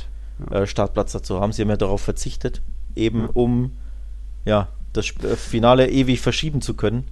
Ja. 0.50 0.62
äh, 0.62 0.66
Startplatz 0.66 1.12
dazu 1.12 1.40
haben. 1.40 1.52
Sie 1.52 1.62
haben 1.62 1.68
ja 1.70 1.76
darauf 1.76 2.00
verzichtet, 2.00 2.62
eben 2.96 3.22
Ja. 3.22 3.28
um 3.34 3.72
ja, 4.44 4.68
das 4.92 5.10
äh, 5.22 5.36
Finale 5.36 5.88
ewig 5.88 6.20
verschieben 6.20 6.60
zu 6.62 6.74
können. 6.74 7.06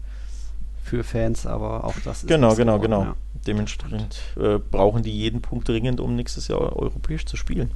Für 0.82 1.04
Fans, 1.04 1.46
aber 1.46 1.84
auch 1.84 1.94
das 2.04 2.22
ist 2.22 2.28
Genau, 2.28 2.54
genau, 2.56 2.78
geworden, 2.78 2.82
genau. 2.82 3.02
ja. 3.04 3.14
Dementsprechend 3.46 4.18
äh, 4.36 4.58
brauchen 4.58 5.02
die 5.04 5.12
jeden 5.16 5.40
Punkt 5.40 5.68
dringend, 5.68 6.00
um 6.00 6.16
nächstes 6.16 6.48
Jahr 6.48 6.60
europäisch 6.76 7.24
zu 7.26 7.36
spielen. 7.36 7.70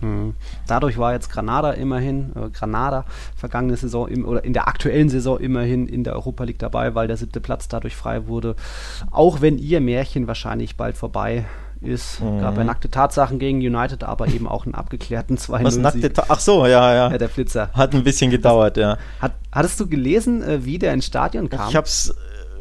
Mhm. 0.00 0.34
Dadurch 0.66 0.96
war 0.96 1.12
jetzt 1.12 1.28
Granada 1.30 1.72
immerhin, 1.72 2.30
äh, 2.36 2.48
Granada 2.50 3.04
vergangene 3.36 3.76
Saison 3.76 4.06
im, 4.08 4.24
oder 4.24 4.44
in 4.44 4.52
der 4.52 4.68
aktuellen 4.68 5.08
Saison 5.08 5.38
immerhin 5.40 5.88
in 5.88 6.04
der 6.04 6.14
Europa 6.14 6.44
League 6.44 6.58
dabei, 6.60 6.94
weil 6.94 7.08
der 7.08 7.16
siebte 7.16 7.40
Platz 7.40 7.66
dadurch 7.68 7.96
frei 7.96 8.28
wurde. 8.28 8.54
Auch 9.10 9.40
wenn 9.40 9.58
ihr 9.58 9.80
Märchen 9.80 10.26
wahrscheinlich 10.28 10.76
bald 10.76 10.96
vorbei 10.96 11.44
ist. 11.82 12.20
Mhm. 12.20 12.40
Gab 12.40 12.56
ja 12.56 12.64
nackte 12.64 12.90
Tatsachen 12.90 13.38
gegen 13.38 13.58
United, 13.58 14.04
aber 14.04 14.28
eben 14.28 14.46
auch 14.46 14.64
einen 14.66 14.74
abgeklärten 14.74 15.36
2-0. 15.38 15.64
Was 15.64 15.76
nackte. 15.76 16.12
Ta 16.12 16.24
Ach 16.28 16.40
so, 16.40 16.66
ja, 16.66 16.94
ja. 16.94 17.10
Ja, 17.10 17.18
der 17.18 17.28
Flitzer. 17.28 17.70
Hat 17.72 17.94
ein 17.94 18.04
bisschen 18.04 18.30
gedauert, 18.30 18.76
ja. 18.76 18.98
Hat, 19.20 19.32
hattest 19.52 19.80
du 19.80 19.86
gelesen, 19.88 20.42
äh, 20.42 20.64
wie 20.64 20.78
der 20.78 20.92
ins 20.92 21.06
Stadion 21.06 21.48
kam? 21.48 21.68
Ich 21.68 21.76
hab's, 21.76 22.14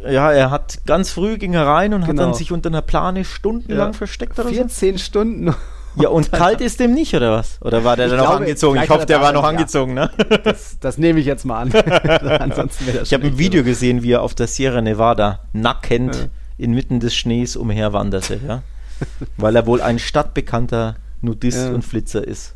äh, 0.06 0.14
ja, 0.14 0.32
er 0.32 0.52
hat 0.52 0.80
ganz 0.86 1.12
früh 1.12 1.38
ging 1.38 1.54
er 1.54 1.68
rein 1.68 1.94
und 1.94 2.02
hat 2.04 2.10
Genau. 2.10 2.24
dann 2.24 2.34
sich 2.34 2.52
unter 2.52 2.70
einer 2.70 2.82
Plane 2.82 3.26
stundenlang 3.26 3.88
Ja. 3.92 3.94
versteckt 3.94 4.40
oder 4.40 4.48
so. 4.50 4.56
14 4.56 4.98
Stunden. 4.98 5.54
Ja, 5.96 6.10
und 6.10 6.32
kalt 6.32 6.62
ist 6.62 6.80
dem 6.80 6.94
nicht, 6.94 7.14
oder 7.16 7.32
was? 7.34 7.58
Oder 7.62 7.84
war 7.84 7.98
der 7.98 8.06
Ich 8.06 8.12
dann 8.12 8.20
noch 8.20 8.28
glaube, 8.28 8.44
angezogen? 8.44 8.80
Ich 8.82 8.90
hoffe, 8.90 9.02
hat 9.02 9.10
der 9.10 9.18
er 9.18 9.24
war 9.24 9.34
noch 9.34 9.44
ja. 9.44 9.50
angezogen, 9.50 9.96
ne? 9.96 10.10
Das, 10.46 10.78
das 10.80 10.98
nehme 10.98 11.20
ich 11.20 11.26
jetzt 11.26 11.44
mal 11.46 11.60
an. 11.62 11.72
Ansonsten 12.40 12.86
wäre 12.86 13.00
das 13.00 13.08
Ich 13.10 13.14
habe 13.14 13.26
ein 13.28 13.38
Video 13.38 13.64
gesehen, 13.64 14.02
wie 14.04 14.12
er 14.14 14.22
auf 14.22 14.34
der 14.36 14.48
Sierra 14.48 14.82
Nevada 14.82 15.40
nackend 15.52 16.16
Ja. 16.16 16.22
inmitten 16.58 17.00
des 17.00 17.16
Schnees 17.16 17.58
umherwanderte, 17.58 18.40
ja. 18.48 18.62
Weil 19.38 19.56
er 19.56 19.66
wohl 19.66 19.82
ein 19.82 20.00
stadtbekannter 20.00 20.96
Nudist 21.22 21.58
Ja. 21.58 21.70
und 21.70 21.84
Flitzer 21.84 22.26
ist. 22.26 22.56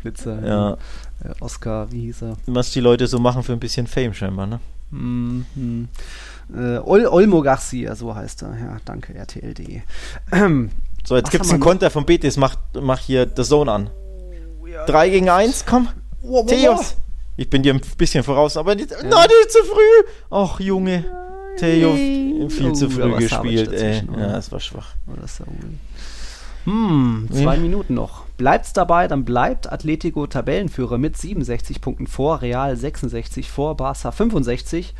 Flitzer. 0.00 0.44
Ja. 0.46 0.72
Äh, 1.24 1.34
Oscar, 1.40 1.90
wie 1.92 2.00
hieß 2.02 2.22
er? 2.22 2.36
Was 2.46 2.70
die 2.72 2.80
Leute 2.80 3.06
so 3.06 3.18
machen 3.18 3.42
für 3.42 3.52
ein 3.52 3.60
bisschen 3.60 3.86
Fame 3.86 4.12
scheinbar, 4.14 4.46
ne? 4.46 4.60
Mhm. 4.90 5.88
Äh, 6.54 6.78
Ol 6.78 7.06
Olmo 7.06 7.40
Garcia, 7.42 7.94
so 7.94 8.14
heißt 8.14 8.42
er. 8.42 8.50
Ja, 8.58 8.76
danke, 8.84 9.14
RTL.de. 9.14 9.80
Ähm, 10.32 10.70
So, 11.06 11.16
jetzt 11.16 11.30
gibt's 11.30 11.48
haben 11.48 11.54
einen 11.54 11.60
noch? 11.60 11.66
Konter 11.66 11.90
von 11.90 12.04
Betis, 12.06 12.36
mach, 12.36 12.56
mach 12.80 12.98
hier 12.98 13.28
The 13.34 13.42
Zone 13.42 13.70
an. 13.72 13.90
3 14.86 15.08
gegen 15.10 15.28
1, 15.30 15.64
komm. 15.66 15.88
wow, 16.22 16.44
wow, 16.44 16.46
Theos. 16.46 16.96
Ich 17.36 17.48
bin 17.50 17.62
dir 17.62 17.74
ein 17.74 17.80
bisschen 17.98 18.22
voraus, 18.22 18.56
aber 18.56 18.74
nicht, 18.74 18.90
nein, 18.90 19.02
nicht 19.10 19.50
zu 19.50 19.58
früh. 19.64 20.10
Ach, 20.30 20.60
Junge. 20.60 21.04
Theo, 21.58 21.94
viel 22.48 22.72
zu 22.74 22.86
Oh, 22.86 22.90
früh 22.90 23.16
gespielt, 23.18 23.72
ey. 23.72 24.02
oder? 24.08 24.20
Ja, 24.20 24.32
das 24.32 24.50
war 24.52 24.60
schwach. 24.60 24.94
Oh, 25.06 25.12
das 25.20 25.32
ist 25.32 25.38
ja 25.40 25.46
ui. 25.46 25.74
Hm, 26.64 27.28
zwei 27.30 27.54
Ja. 27.56 27.60
Minuten 27.60 27.94
noch 27.94 28.24
Bleibt 28.36 28.66
es 28.66 28.72
dabei, 28.72 29.06
dann 29.06 29.24
bleibt 29.24 29.70
Atletico 29.70 30.26
Tabellenführer 30.26 30.98
mit 30.98 31.16
67 31.16 31.80
Punkten 31.80 32.08
vor, 32.08 32.42
Real 32.42 32.76
66 32.76 33.48
vor, 33.48 33.76
Barca 33.76 34.10
65. 34.10 34.92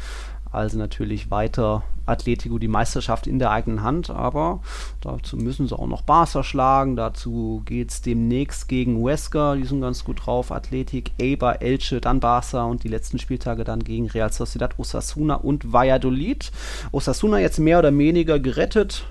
Also 0.55 0.79
natürlich 0.79 1.31
weiter 1.31 1.83
Atletico 2.07 2.59
die 2.59 2.69
Meisterschaft 2.69 3.27
in 3.27 3.39
der 3.39 3.51
eigenen 3.51 3.83
Hand, 3.83 4.11
aber 4.11 4.61
dazu 5.01 5.37
müssen 5.37 5.67
sie 5.67 5.77
auch 5.79 5.87
noch 5.87 6.03
Barca 6.03 6.43
schlagen. 6.43 6.97
Dazu 6.97 7.63
geht 7.65 7.91
es 7.91 8.03
demnächst 8.03 8.69
gegen 8.69 8.99
Huesca, 8.99 9.55
die 9.55 9.65
sind 9.65 9.81
ganz 9.81 10.05
gut 10.05 10.27
drauf. 10.27 10.53
Athletik, 10.53 11.13
Eibar, 11.21 11.63
Elche, 11.63 12.01
dann 12.01 12.21
Barca 12.21 12.65
und 12.65 12.85
die 12.85 12.89
letzten 12.89 13.19
Spieltage 13.19 13.65
dann 13.65 13.81
gegen 13.81 14.07
Real 14.09 14.33
Sociedad, 14.33 14.79
Osasuna 14.79 15.37
und 15.37 15.73
Valladolid. 15.73 16.53
Osasuna 16.93 17.39
jetzt 17.39 17.59
mehr 17.59 17.79
oder 17.79 17.97
weniger 17.97 18.39
gerettet. 18.39 19.07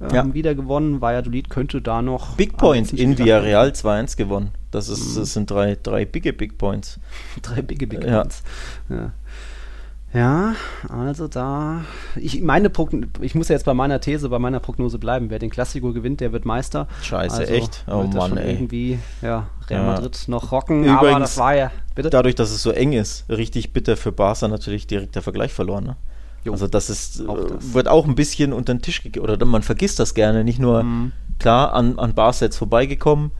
Ja. 0.00 0.22
Ähm, 0.22 0.34
wieder 0.34 0.54
gewonnen. 0.54 1.00
Valladolid 1.00 1.48
könnte 1.50 1.80
da 1.80 2.02
noch. 2.02 2.36
Big 2.36 2.52
am 2.54 2.58
Point 2.58 2.92
letzten 2.92 2.98
in 2.98 3.18
Villarreal 3.18 3.68
2-1 3.68 4.16
gewonnen. 4.16 4.50
Das, 4.70 4.88
ist, 4.88 5.16
das 5.16 5.32
sind 5.32 5.50
drei, 5.50 5.78
drei 5.80 6.04
bigge 6.04 6.32
Big 6.32 6.58
Points. 6.58 6.98
Drei 7.42 7.62
bigge 7.62 7.86
Big. 7.86 8.00
Points. 8.00 8.42
Ja. 8.88 8.96
Ja, 8.96 9.12
also 10.14 11.26
da. 11.28 11.84
Ich, 12.16 12.40
meine 12.40 12.70
Progn 12.70 13.10
ich 13.20 13.34
muss 13.34 13.48
ja 13.48 13.54
jetzt 13.54 13.64
bei 13.64 13.74
meiner 13.74 14.00
These, 14.00 14.28
bei 14.28 14.38
meiner 14.38 14.60
Prognose 14.60 14.98
bleiben. 14.98 15.28
Wer 15.30 15.38
den 15.40 15.50
Klassiko 15.50 15.92
gewinnt, 15.92 16.20
der 16.20 16.32
wird 16.32 16.44
Meister. 16.44 16.86
Scheiße, 17.02 17.38
also 17.40 17.52
echt? 17.52 17.84
Oh 17.88 18.04
Mann, 18.04 18.12
schon 18.30 18.38
ey. 18.38 18.52
irgendwie 18.52 18.98
ja, 19.22 19.48
Real 19.68 19.80
Ja. 19.82 19.86
Madrid 19.86 20.24
noch 20.28 20.52
rocken. 20.52 20.88
aber 20.88 21.08
Übrigens- 21.10 21.30
das 21.30 21.38
war 21.38 21.54
ja. 21.56 21.70
Bitte? 21.94 22.10
Dadurch, 22.10 22.34
dass 22.36 22.50
es 22.52 22.62
so 22.62 22.70
eng 22.70 22.92
ist, 22.92 23.28
richtig 23.28 23.72
bitter 23.72 23.96
für 23.96 24.12
Barca 24.12 24.46
natürlich 24.48 24.86
direkt 24.86 25.14
der 25.16 25.22
Vergleich 25.22 25.52
verloren. 25.52 25.84
Ne? 25.84 25.96
Jo. 26.44 26.52
Also 26.52 26.68
das 26.68 26.90
ist, 26.90 27.26
Auch 27.26 27.38
äh, 27.38 27.46
das. 27.48 27.74
wird 27.74 27.88
auch 27.88 28.06
ein 28.06 28.14
bisschen 28.14 28.52
unter 28.52 28.72
den 28.74 28.82
Tisch 28.82 29.02
gegeben. 29.02 29.24
Oder 29.24 29.44
man 29.46 29.62
vergisst 29.62 29.98
das 29.98 30.14
gerne. 30.14 30.44
Nicht 30.44 30.58
nur, 30.60 30.82
Mhm. 30.84 31.12
klar, 31.38 31.72
an, 31.72 31.98
an 31.98 32.14
Barca 32.14 32.44
jetzt 32.44 32.56
vorbeigekommen 32.58 33.30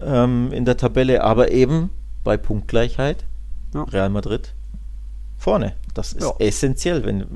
ähm, 0.00 0.52
in 0.52 0.64
der 0.64 0.76
Tabelle, 0.76 1.22
aber 1.24 1.50
eben 1.50 1.90
bei 2.24 2.36
Punktgleichheit 2.36 3.24
Ja. 3.74 3.82
Real 3.84 4.10
Madrid 4.10 4.54
vorne. 5.38 5.74
Das 5.94 6.12
ist 6.12 6.22
Ja. 6.24 6.32
essentiell, 6.38 7.04
wenn 7.04 7.26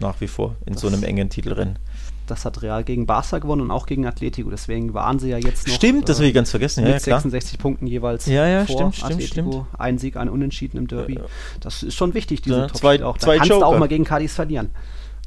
nach 0.00 0.20
wie 0.20 0.26
vor 0.28 0.56
in 0.66 0.76
so 0.76 0.88
Das- 0.88 0.94
einem 0.98 1.04
engen 1.04 1.28
Titelrennen. 1.30 1.78
Das 2.26 2.46
hat 2.46 2.62
Real 2.62 2.84
gegen 2.84 3.04
Barca 3.04 3.38
gewonnen 3.38 3.60
und 3.60 3.70
auch 3.70 3.84
gegen 3.84 4.06
Atletico. 4.06 4.48
Deswegen 4.48 4.94
waren 4.94 5.18
sie 5.18 5.28
ja 5.28 5.36
jetzt 5.36 5.68
noch. 5.68 5.74
Stimmt, 5.74 6.08
das 6.08 6.16
äh, 6.18 6.22
will 6.22 6.28
ich 6.28 6.34
ganz 6.34 6.50
vergessen. 6.50 6.80
Ja, 6.80 6.92
mit 6.92 7.00
ja, 7.00 7.04
klar. 7.04 7.18
66 7.20 7.58
Punkten 7.58 7.86
jeweils 7.86 8.24
Ja, 8.24 8.46
ja, 8.48 8.64
vor 8.64 8.92
stimmt, 8.92 9.04
Atletico. 9.12 9.50
stimmt. 9.52 9.66
Ein 9.78 9.98
Sieg, 9.98 10.16
ein 10.16 10.30
Unentschieden 10.30 10.78
im 10.78 10.86
Derby. 10.88 11.20
Das 11.60 11.82
ist 11.82 11.94
schon 11.94 12.14
wichtig, 12.14 12.40
diese 12.40 12.60
Ja, 12.60 12.68
zwei- 12.68 13.04
auch. 13.04 13.18
Da 13.18 13.24
zwei 13.26 13.36
kannst 13.36 13.50
du 13.50 13.56
auch 13.56 13.60
Joker. 13.68 13.78
mal 13.78 13.88
gegen 13.88 14.04
Cadiz 14.04 14.32
verlieren. 14.32 14.70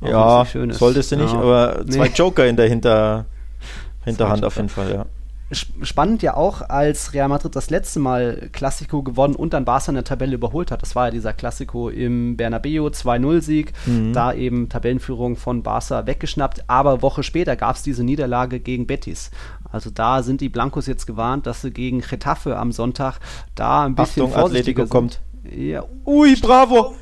Auch 0.01 0.07
Ja, 0.07 0.45
solltest 0.73 1.11
du 1.11 1.17
nicht, 1.17 1.31
Ja. 1.33 1.39
aber 1.39 1.85
zwei 1.87 2.07
Nee. 2.07 2.13
Joker 2.15 2.47
in 2.47 2.55
der 2.55 2.67
Hinter, 2.67 3.25
Hinterhand 4.03 4.43
auf 4.43 4.55
jeden 4.55 4.69
Fall, 4.69 4.91
ja. 4.91 5.05
Sp- 5.49 5.79
Spannend 5.85 6.21
ja 6.23 6.35
auch, 6.35 6.61
als 6.61 7.13
Real 7.13 7.29
Madrid 7.29 7.55
das 7.55 7.69
letzte 7.69 7.99
Mal 7.99 8.49
Klassiko 8.51 9.01
gewonnen 9.01 9.33
und 9.35 9.53
dann 9.53 9.63
Barca 9.63 9.89
in 9.89 9.95
der 9.95 10.03
Tabelle 10.03 10.35
überholt 10.35 10.71
hat. 10.71 10.81
Das 10.81 10.93
war 10.95 11.05
ja 11.05 11.11
dieser 11.11 11.31
Klassiko 11.31 11.89
im 11.89 12.35
Bernabeu 12.35 12.87
2-0-Sieg. 12.87 13.71
Mhm. 13.85 14.11
Da 14.11 14.33
eben 14.33 14.67
Tabellenführung 14.67 15.37
von 15.37 15.63
Barca 15.63 16.05
weggeschnappt. 16.05 16.65
Aber 16.69 17.01
Woche 17.01 17.23
später 17.23 17.55
gab 17.55 17.77
es 17.77 17.83
diese 17.83 18.03
Niederlage 18.03 18.59
gegen 18.59 18.87
Betis. 18.87 19.31
Also 19.71 19.89
da 19.89 20.21
sind 20.21 20.41
die 20.41 20.49
Blancos 20.49 20.85
jetzt 20.87 21.05
gewarnt, 21.07 21.45
dass 21.47 21.61
sie 21.61 21.71
gegen 21.71 22.01
Getafe 22.01 22.57
am 22.57 22.71
Sonntag 22.73 23.19
da 23.55 23.85
ein 23.85 23.95
bisschen 23.95 24.23
Achtung, 24.25 24.31
vorsichtiger 24.39 24.81
Atletico 24.81 24.81
sind. 24.81 24.89
kommt. 24.89 25.21
Ja, 25.57 25.83
Ui, 26.05 26.35
bravo! 26.35 26.95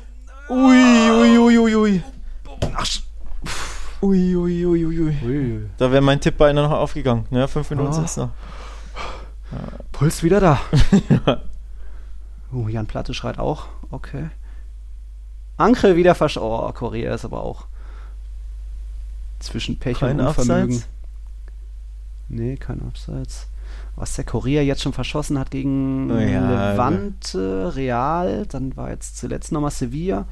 Ui, 0.48 0.56
ui, 0.56 1.38
ui, 1.38 1.58
ui, 1.58 1.74
ui. 1.74 1.74
Ui, 1.74 1.74
ui, 1.74 2.02
ui, 4.02 4.36
ui, 4.36 4.66
ui. 4.66 4.86
ui, 4.86 5.70
Da 5.78 5.90
wäre 5.90 6.02
mein 6.02 6.20
Tipp 6.20 6.36
beinahe 6.36 6.64
noch 6.68 6.72
aufgegangen. 6.76 7.26
Ja, 7.30 7.46
fünf 7.46 7.70
Minuten 7.70 7.88
Ah. 7.90 7.92
sind 7.92 8.04
es 8.04 8.16
noch. 8.16 8.30
Puls 9.92 10.22
wieder 10.22 10.40
da. 10.40 10.60
uh, 12.52 12.68
Jan 12.68 12.86
Platte 12.86 13.14
schreit 13.14 13.38
auch. 13.38 13.66
Okay. 13.90 14.28
Anke 15.56 15.96
wieder 15.96 16.14
versch... 16.14 16.36
Oh, 16.36 16.70
Korea 16.72 17.14
ist 17.14 17.24
aber 17.24 17.42
auch 17.42 17.66
zwischen 19.38 19.78
Pech 19.78 20.00
Kein 20.00 20.20
und 20.20 20.26
Unvermögen. 20.26 20.76
Abseits? 20.76 20.88
Nee, 22.28 22.56
kein 22.56 22.82
Abseits. 22.82 23.46
Was 23.94 24.14
der 24.14 24.24
Korea 24.24 24.62
jetzt 24.62 24.82
schon 24.82 24.92
verschossen 24.92 25.38
hat 25.38 25.50
gegen 25.50 26.10
Oh 26.10 26.18
ja, 26.18 26.72
Levante, 26.72 27.72
Real, 27.74 28.46
dann 28.46 28.76
war 28.76 28.90
jetzt 28.90 29.16
zuletzt 29.16 29.52
nochmal 29.52 29.70
Sevilla. 29.70 30.26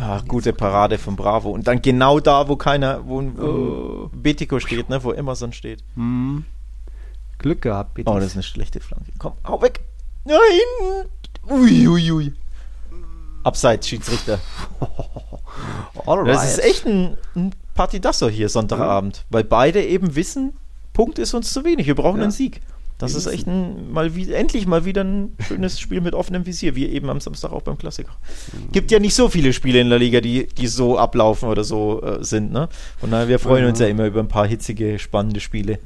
Ach, 0.00 0.24
gute 0.26 0.52
Parade 0.52 0.98
von 0.98 1.16
Bravo. 1.16 1.50
Und 1.50 1.66
dann 1.66 1.82
genau 1.82 2.20
da, 2.20 2.48
wo 2.48 2.56
keiner, 2.56 3.06
wo, 3.06 3.22
wo 3.36 3.42
Oh. 3.44 4.10
Betico 4.12 4.60
steht, 4.60 4.88
ne, 4.88 5.02
wo 5.02 5.12
Emerson 5.12 5.52
steht. 5.52 5.82
Hm. 5.94 6.44
Glück 7.38 7.62
gehabt, 7.62 7.94
Betis. 7.94 8.12
Oh, 8.12 8.16
das 8.16 8.26
ist 8.28 8.34
eine 8.34 8.42
schlechte 8.42 8.80
Flanke. 8.80 9.10
Komm, 9.18 9.32
hau 9.46 9.60
weg. 9.62 9.80
Nein! 10.24 11.06
Ui, 11.50 11.88
ui, 11.88 12.10
ui. 12.12 12.32
Abseits, 13.44 13.88
Schiedsrichter. 13.88 14.38
Alright. 16.06 16.28
Das 16.34 16.44
ist 16.48 16.58
echt 16.64 16.86
ein, 16.86 17.16
ein 17.34 17.52
Partidasso 17.74 18.28
hier 18.28 18.48
Sonntagabend, 18.48 19.24
weil 19.30 19.44
beide 19.44 19.84
eben 19.84 20.14
wissen, 20.16 20.52
Punkt 20.92 21.18
ist 21.18 21.34
uns 21.34 21.52
zu 21.52 21.64
wenig, 21.64 21.86
wir 21.86 21.94
brauchen 21.94 22.18
Ja. 22.18 22.24
einen 22.24 22.32
Sieg. 22.32 22.60
Das 22.98 23.14
ist 23.14 23.26
echt 23.26 23.46
ein, 23.46 23.92
mal 23.92 24.16
wie, 24.16 24.32
endlich 24.32 24.66
mal 24.66 24.84
wieder 24.84 25.04
ein 25.04 25.36
schönes 25.46 25.78
Spiel 25.78 26.00
mit 26.00 26.14
offenem 26.14 26.46
Visier, 26.46 26.74
wie 26.74 26.86
eben 26.86 27.08
am 27.10 27.20
Samstag 27.20 27.52
auch 27.52 27.62
beim 27.62 27.78
Klassiker. 27.78 28.10
Gibt 28.72 28.90
ja 28.90 28.98
nicht 28.98 29.14
so 29.14 29.28
viele 29.28 29.52
Spiele 29.52 29.80
in 29.80 29.88
der 29.88 30.00
Liga, 30.00 30.20
die, 30.20 30.48
die 30.48 30.66
so 30.66 30.98
ablaufen 30.98 31.48
oder 31.48 31.62
so 31.62 32.02
äh, 32.02 32.24
sind, 32.24 32.50
ne? 32.52 32.68
Von 32.98 33.12
daher, 33.12 33.28
wir 33.28 33.38
freuen 33.38 33.62
Ja. 33.62 33.68
uns 33.70 33.78
ja 33.78 33.86
immer 33.86 34.06
über 34.06 34.18
ein 34.18 34.26
paar 34.28 34.48
hitzige, 34.48 34.98
spannende 34.98 35.38
Spiele. 35.38 35.78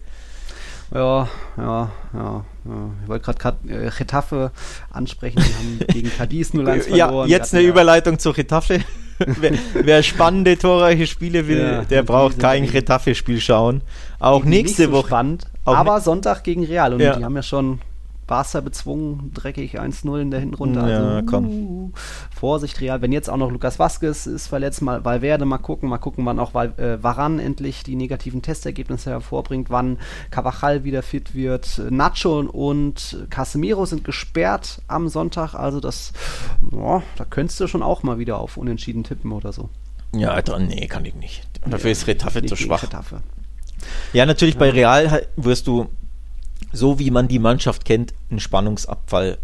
Ja, 0.95 1.29
ja, 1.57 1.91
ja, 2.13 2.45
ja. 2.65 2.91
Ich 3.03 3.09
wollte 3.09 3.33
gerade 3.39 3.57
äh, 3.69 3.91
Getafe 3.97 4.51
ansprechen. 4.91 5.43
Die 5.47 5.55
haben 5.55 5.93
gegen 5.95 6.11
Cadiz 6.17 6.51
0-1 6.53 6.89
Ja, 6.95 7.07
verloren. 7.07 7.29
jetzt 7.31 7.53
Die 7.53 7.57
eine 7.57 7.65
ja- 7.67 7.71
Überleitung 7.71 8.19
zu 8.19 8.31
Retafe. 8.31 8.81
wer, 9.19 9.53
wer 9.75 10.03
spannende, 10.03 10.59
torreiche 10.59 11.07
Spiele 11.07 11.47
will, 11.47 11.59
Ja, 11.61 11.85
der 11.85 12.03
braucht 12.03 12.39
kein 12.39 12.65
Retafe-Spiel 12.65 13.41
schauen. 13.41 13.83
Auch 14.19 14.45
nächste 14.45 14.87
so 14.87 14.93
Woche. 14.93 15.07
Spannend, 15.09 15.47
Auch 15.65 15.77
aber 15.77 16.01
Sonntag 16.01 16.43
gegen 16.45 16.65
Real. 16.65 16.95
Und 16.95 17.01
Ja. 17.01 17.17
die 17.17 17.25
haben 17.25 17.37
ja 17.37 17.43
schon 17.43 17.81
Barca 18.27 18.61
bezwungen, 18.61 19.33
dreckig 19.35 19.79
1-0 19.79 20.21
in 20.21 20.31
der 20.31 20.41
Hinrunde. 20.41 20.81
Ja, 20.81 21.17
also, 21.17 21.27
komm. 21.27 21.47
uh, 21.47 21.91
Vorsicht, 22.35 22.81
Real. 22.81 23.03
Wenn 23.03 23.13
jetzt 23.13 23.29
auch 23.29 23.37
noch 23.37 23.51
Lukas 23.51 23.79
Vazquez 23.79 24.27
ist 24.27 24.47
verletzt, 24.47 24.81
mal 24.81 25.05
Valverde 25.05 25.45
mal 25.45 25.59
gucken, 25.59 25.89
mal 25.89 25.99
gucken, 25.99 26.25
wann 26.25 26.39
auch 26.39 26.55
Val, 26.55 26.73
äh, 26.79 27.03
Varan 27.03 27.39
endlich 27.39 27.83
die 27.83 27.95
negativen 27.97 28.41
Testergebnisse 28.41 29.11
hervorbringt, 29.11 29.71
wann 29.71 29.99
Cavachal 30.31 30.83
wieder 30.85 31.03
fit 31.03 31.35
wird. 31.35 31.83
Nacho 31.91 32.41
und 32.41 33.27
Casemiro 33.29 33.85
sind 33.87 34.05
gesperrt 34.05 34.81
am 34.89 35.09
Sonntag, 35.09 35.55
also 35.55 35.81
das, 35.81 36.13
ja, 36.71 37.03
da 37.17 37.25
könntest 37.25 37.61
du 37.61 37.67
schon 37.67 37.83
auch 37.83 38.03
mal 38.03 38.19
wieder 38.19 38.39
auf 38.39 38.57
Unentschieden 38.57 39.05
tippen 39.05 39.33
oder 39.33 39.53
so. 39.53 39.69
Ja, 40.15 40.41
dran, 40.41 40.69
nee, 40.69 40.87
kann 40.87 41.05
ich 41.05 41.15
nicht. 41.15 41.47
Dafür 41.67 41.91
ist 41.91 42.07
Retafe 42.07 42.45
zu 42.47 42.57
schwach. 42.57 42.81
Getafe. 42.83 43.21
Ja, 44.13 44.27
natürlich 44.27 44.57
bei 44.59 44.71
Real 44.71 45.27
wirst 45.37 45.67
du, 45.67 45.89
so 46.73 46.99
wie 46.99 47.11
man 47.11 47.29
die 47.29 47.39
Mannschaft 47.39 47.85
kennt, 47.85 48.15
einen 48.31 48.41
Spannungsabfall 48.41 49.39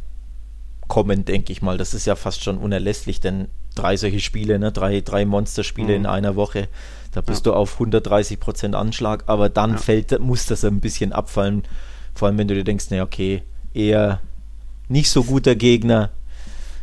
kommen, 0.86 1.24
denke 1.24 1.53
ich 1.53 1.62
mal. 1.62 1.76
Das 1.78 1.95
ist 1.95 2.07
ja 2.07 2.16
fast 2.16 2.43
schon 2.43 2.59
unerlässlich, 2.59 3.20
denn 3.20 3.49
drei 3.74 3.97
solche 3.97 4.20
Spiele, 4.20 4.59
ne, 4.59 4.72
drei, 4.72 5.01
drei 5.01 5.24
Monsterspiele 5.24 5.89
Mhm. 5.91 5.95
in 6.05 6.07
einer 6.07 6.34
Woche, 6.36 6.68
da 7.12 7.20
bist 7.20 7.45
Ja. 7.47 7.53
du 7.53 7.57
auf 7.59 7.78
130 7.78 8.41
Prozent 8.41 8.74
Anschlag, 8.74 9.24
aber 9.26 9.49
dann 9.49 9.72
Ja. 9.72 9.76
fällt, 9.76 10.18
muss 10.20 10.47
das 10.47 10.64
ein 10.64 10.80
bisschen 10.80 11.12
abfallen. 11.12 11.62
Vor 12.14 12.28
allem, 12.28 12.39
wenn 12.39 12.49
du 12.49 12.55
dir 12.55 12.64
denkst, 12.64 12.91
ne, 12.91 13.03
okay, 13.03 13.43
eher 13.74 14.20
nicht 14.89 15.11
so 15.11 15.22
guter 15.24 15.55
Gegner. 15.55 16.11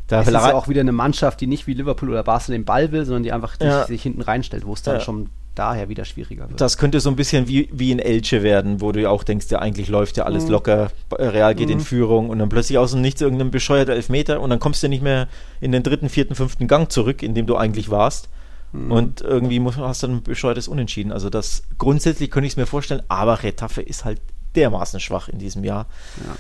Da 0.07 0.21
Es 0.21 0.27
ist 0.27 0.33
ja 0.33 0.53
auch 0.53 0.67
wieder 0.67 0.81
eine 0.81 0.91
Mannschaft, 0.91 1.41
die 1.41 1.47
nicht 1.47 1.65
wie 1.65 1.73
Liverpool 1.73 2.09
oder 2.11 2.23
Barca 2.23 2.51
den 2.51 2.63
Ball 2.63 2.91
will, 2.91 3.05
sondern 3.05 3.23
die 3.23 3.31
einfach 3.31 3.55
Ja. 3.59 3.85
sich, 3.87 4.03
hinten 4.03 4.21
reinstellt, 4.21 4.65
wo 4.67 4.73
es 4.73 4.83
dann 4.83 4.95
Ja. 4.97 5.01
schon 5.01 5.29
daher 5.55 5.89
wieder 5.89 6.05
schwieriger 6.05 6.49
wird. 6.49 6.59
Das 6.61 6.77
könnte 6.77 6.99
so 6.99 7.09
ein 7.09 7.15
bisschen 7.15 7.47
wie, 7.47 7.69
wie 7.71 7.91
in 7.91 7.99
Elche 7.99 8.43
werden, 8.43 8.81
wo 8.81 8.91
du 8.91 9.01
ja 9.01 9.09
auch 9.09 9.23
denkst, 9.23 9.47
ja, 9.49 9.59
eigentlich 9.59 9.87
läuft 9.89 10.17
ja 10.17 10.25
alles 10.25 10.45
Mhm. 10.45 10.51
locker, 10.51 10.91
Real 11.11 11.55
geht 11.55 11.69
in 11.69 11.77
Mhm. 11.79 11.83
Führung 11.83 12.29
und 12.29 12.39
dann 12.39 12.49
plötzlich 12.49 12.77
aus 12.77 12.91
dem 12.91 13.01
Nichts 13.01 13.21
irgendein 13.21 13.51
bescheuerter 13.51 13.93
Elfmeter 13.93 14.39
und 14.41 14.49
dann 14.49 14.59
kommst 14.59 14.83
du 14.83 14.87
nicht 14.89 15.01
mehr 15.03 15.27
in 15.61 15.71
den 15.71 15.83
dritten, 15.83 16.09
vierten, 16.09 16.35
fünften 16.35 16.67
Gang 16.67 16.91
zurück, 16.91 17.23
in 17.23 17.33
dem 17.33 17.45
du 17.47 17.55
eigentlich 17.55 17.89
warst. 17.89 18.29
Mhm. 18.73 18.91
Und 18.91 19.21
irgendwie 19.21 19.59
muss, 19.59 19.77
hast 19.77 20.03
du 20.03 20.07
ein 20.07 20.23
bescheuertes 20.23 20.67
Unentschieden. 20.67 21.11
Also 21.11 21.29
das 21.29 21.63
grundsätzlich 21.77 22.29
könnte 22.31 22.47
ich 22.47 22.53
es 22.53 22.57
mir 22.57 22.65
vorstellen, 22.65 23.01
aber 23.07 23.41
Retafe 23.43 23.81
ist 23.81 24.05
halt 24.05 24.19
dermaßen 24.55 24.99
schwach 24.99 25.29
in 25.29 25.39
diesem 25.39 25.63
Jahr. 25.63 25.87
Ja. 26.25 26.35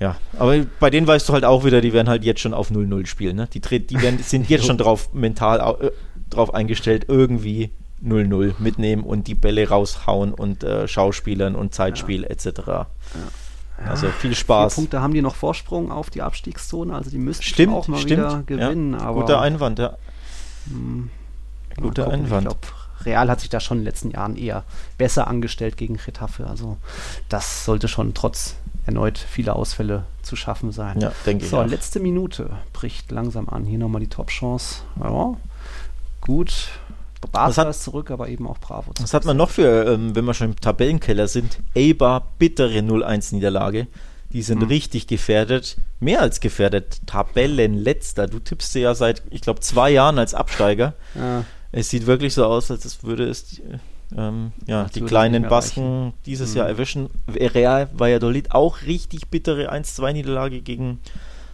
Ja, 0.00 0.16
aber 0.36 0.66
bei 0.80 0.90
denen 0.90 1.06
weißt 1.06 1.28
du 1.28 1.32
halt 1.32 1.44
auch 1.44 1.64
wieder, 1.64 1.80
die 1.80 1.92
werden 1.92 2.08
halt 2.08 2.24
jetzt 2.24 2.40
schon 2.40 2.54
auf 2.54 2.72
0-0 2.72 3.06
spielen. 3.06 3.36
Ne? 3.36 3.46
Die, 3.52 3.60
die 3.60 4.02
werden, 4.02 4.18
sind 4.20 4.48
jetzt 4.50 4.64
schon 4.66 4.76
drauf 4.76 5.12
mental 5.12 5.76
äh, 5.80 5.90
drauf 6.28 6.52
eingestellt, 6.54 7.04
irgendwie 7.06 7.70
0-0 8.04 8.54
mitnehmen 8.58 9.04
und 9.04 9.26
die 9.26 9.34
Bälle 9.34 9.68
raushauen 9.68 10.34
und 10.34 10.64
äh, 10.64 10.88
Schauspielern 10.88 11.54
und 11.54 11.74
Zeitspiel 11.74 12.24
etc. 12.24 12.86
Also 13.84 14.06
viel 14.08 14.30
Vier 14.30 14.36
Spaß. 14.36 14.74
Punkte 14.74 15.00
haben 15.00 15.14
die 15.14 15.22
noch 15.22 15.34
Vorsprung 15.34 15.90
auf 15.90 16.10
die 16.10 16.22
Abstiegszone, 16.22 16.94
also 16.94 17.10
die 17.10 17.18
müssten 17.18 17.42
Stimmt, 17.42 17.74
auch 17.74 17.88
mal 17.88 17.98
stimmt. 17.98 18.20
wieder 18.20 18.42
gewinnen. 18.46 18.92
ja, 18.98 19.10
guter 19.10 19.40
Einwand, 19.40 19.78
ja. 19.78 19.96
hm, 20.66 21.10
mal 21.76 21.82
guter 21.82 22.04
gucken. 22.04 22.24
Einwand. 22.24 22.46
Ich 22.46 22.60
glaube, 22.60 22.66
Real 23.04 23.28
hat 23.28 23.40
sich 23.40 23.50
da 23.50 23.60
schon 23.60 23.78
in 23.78 23.82
den 23.82 23.86
letzten 23.86 24.10
Jahren 24.10 24.36
eher 24.36 24.64
besser 24.98 25.26
angestellt 25.26 25.76
gegen 25.76 25.96
Retafe. 25.96 26.46
Also 26.46 26.76
das 27.28 27.64
sollte 27.64 27.88
schon 27.88 28.14
trotz 28.14 28.56
erneut 28.86 29.18
vieler 29.18 29.56
Ausfälle 29.56 30.04
zu 30.22 30.36
schaffen 30.36 30.72
sein. 30.72 31.00
Ja, 31.00 31.12
denke 31.26 31.44
ich. 31.44 31.50
So, 31.50 31.62
letzte 31.62 32.00
Minute 32.00 32.50
bricht 32.72 33.10
langsam 33.10 33.48
an. 33.48 33.64
Hier 33.64 33.78
nochmal 33.78 34.00
die 34.00 34.08
Top-Chance. 34.08 34.82
Ja, 35.00 35.36
gut. 36.20 36.68
Barca 37.30 37.56
hat- 37.62 37.68
ist 37.68 37.82
zurück, 37.84 38.10
aber 38.10 38.28
eben 38.28 38.46
auch 38.46 38.58
Bravo. 38.58 38.92
Was 39.00 39.14
hat 39.14 39.24
man 39.24 39.36
noch 39.36 39.50
für, 39.50 39.86
ähm, 39.86 40.14
wenn 40.16 40.24
wir 40.24 40.34
schon 40.34 40.48
im 40.50 40.56
Tabellenkeller 40.60 41.28
sind? 41.28 41.58
Eibar, 41.76 42.26
bittere 42.38 42.80
0-1-Niederlage. 42.82 43.86
Die 44.32 44.42
sind 44.42 44.60
Mhm. 44.62 44.68
richtig 44.68 45.06
gefährdet. 45.06 45.76
Mehr 46.00 46.20
als 46.22 46.40
gefährdet. 46.40 47.00
Tabellenletzter. 47.06 48.26
Du 48.26 48.38
tippst 48.38 48.72
sie 48.72 48.80
ja 48.80 48.94
seit, 48.94 49.22
ich 49.30 49.40
glaube, 49.42 49.60
zwei 49.60 49.90
Jahren 49.90 50.18
als 50.18 50.34
Absteiger. 50.34 50.94
Ja, 51.14 51.44
Es 51.74 51.88
sieht 51.88 52.06
wirklich 52.06 52.34
so 52.34 52.44
aus, 52.44 52.70
als 52.70 53.02
würde 53.02 53.26
es 53.28 53.58
äh, 53.60 53.78
ähm, 54.14 54.52
ja, 54.66 54.82
Als 54.82 54.92
die 54.92 55.00
kleinen 55.00 55.44
Basken 55.48 56.12
dieses 56.26 56.50
Mhm. 56.50 56.56
Jahr 56.58 56.68
erwischen. 56.68 57.08
Real 57.34 57.88
Valladolid 57.94 58.52
auch 58.52 58.82
richtig 58.82 59.28
bittere 59.28 59.72
1-2-Niederlage 59.72 60.60
gegen, 60.60 60.98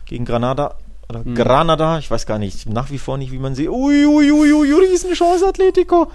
gegen 0.07 0.25
Granada. 0.25 0.75
Oder 1.11 1.21
Mhm. 1.25 1.35
Granada, 1.35 1.99
ich 1.99 2.11
weiß 2.11 2.27
gar 2.27 2.39
nicht, 2.39 2.69
nach 2.69 2.91
wie 2.91 2.99
vor 2.99 3.17
nicht, 3.17 3.33
wie 3.33 3.39
man 3.39 3.55
sie. 3.55 3.69
Ui, 3.69 4.05
ui, 4.05 4.31
ui, 4.31 4.53
ui, 4.53 4.73
Riesenchance, 4.73 5.47
Atletico. 5.47 6.11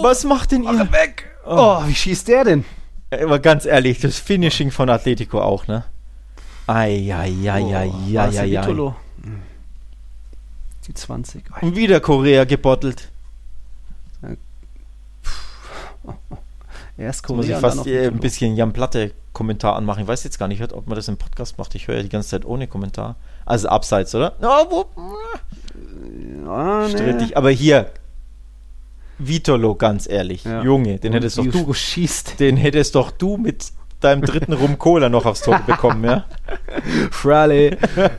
Was 0.00 0.24
macht 0.24 0.52
denn 0.52 0.62
ihr? 0.62 0.90
weg! 0.92 1.26
Oh, 1.44 1.82
wie 1.86 1.94
schießt 1.94 2.28
der 2.28 2.44
denn? 2.44 2.64
Aber 3.10 3.38
ganz 3.38 3.64
ehrlich, 3.64 4.00
das 4.00 4.18
Finishing 4.18 4.70
von 4.70 4.88
Atletico 4.88 5.40
auch, 5.40 5.66
ne? 5.66 5.84
Eieieiei. 6.66 7.90
Oh? 7.90 8.94
Hm. 9.22 9.42
Die 10.86 10.94
20. 10.94 11.44
Oh, 11.50 11.66
Und 11.66 11.76
wieder 11.76 12.00
Korea 12.00 12.44
gebottelt. 12.44 13.08
Erst 16.96 17.22
Jetzt 17.22 17.28
muss 17.30 17.46
ich 17.46 17.52
Korea 17.52 17.60
fast 17.60 17.86
ein 17.86 18.18
bisschen 18.18 18.56
Jan 18.56 18.72
Platte 18.72 19.12
Kommentar 19.38 19.76
anmachen. 19.76 20.02
Ich 20.02 20.08
weiß 20.08 20.24
jetzt 20.24 20.36
gar 20.40 20.48
nicht, 20.48 20.60
ob 20.72 20.88
man 20.88 20.96
das 20.96 21.06
im 21.06 21.16
Podcast 21.16 21.58
macht. 21.58 21.72
Ich 21.76 21.86
höre 21.86 21.96
ja 21.98 22.02
die 22.02 22.08
ganze 22.08 22.28
Zeit 22.30 22.44
ohne 22.44 22.66
Kommentar. 22.66 23.14
Also 23.46 23.68
abseits, 23.68 24.12
oder? 24.16 24.34
Wo, 24.40 24.86
Ah, 26.48 26.86
nee. 26.88 26.92
strittig. 26.92 27.36
Aber 27.36 27.50
hier, 27.50 27.86
Vitolo, 29.18 29.74
ganz 29.76 30.08
ehrlich. 30.08 30.42
Ja. 30.44 30.62
Junge, 30.64 30.98
den 30.98 31.12
Und 31.12 31.16
hättest 31.18 31.38
doch 31.38 31.44
du, 31.46 31.72
schießt. 31.72 32.40
den 32.40 32.56
hättest 32.56 32.94
doch 32.96 33.10
du 33.12 33.36
mit 33.36 33.66
deinem 34.00 34.22
dritten 34.22 34.52
Rum 34.52 34.78
Cola 34.78 35.08
noch 35.08 35.24
aufs 35.26 35.42
Tor 35.42 35.60
bekommen, 35.66 36.04
ja? 36.04 36.24
Frale. 37.10 37.76
Aber- 37.96 38.10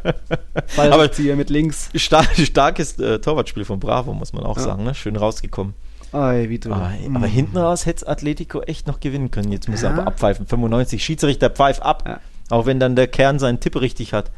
Ballrückzieher 0.76 1.36
mit 1.36 1.50
links. 1.50 1.90
Star 1.98 2.24
starkes 2.34 2.98
äh, 3.00 3.20
Torwartspiel 3.20 3.66
von 3.66 3.80
Bravo, 3.80 4.14
muss 4.14 4.32
man 4.34 4.44
auch 4.46 4.58
Ja. 4.58 4.64
sagen, 4.64 4.84
ne? 4.84 4.94
Schön 4.96 5.16
rausgekommen. 5.16 5.74
Ei, 6.12 6.50
Vitolo. 6.50 6.76
Aber, 6.76 6.90
Mm. 7.08 7.16
aber 7.16 7.28
hinten 7.28 7.58
raus 7.58 7.86
hätte 7.86 8.08
Atletico 8.08 8.62
echt 8.62 8.88
noch 8.88 9.00
gewinnen 9.00 9.32
können. 9.32 9.52
Jetzt 9.52 9.70
muss 9.70 9.84
er 9.84 9.92
Ja. 9.92 9.98
aber 9.98 10.08
abpfeifen. 10.08 10.48
95, 10.48 11.04
Schiedsrichter 11.04 11.50
pfeif 11.50 11.80
ab. 11.82 12.04
Ja. 12.08 12.20
Auch 12.50 12.66
wenn 12.66 12.80
dann 12.80 12.96
der 12.96 13.08
Kern 13.08 13.38
seinen 13.40 13.60
Tipp 13.60 13.80
richtig 13.80 14.14
hat. 14.14 14.32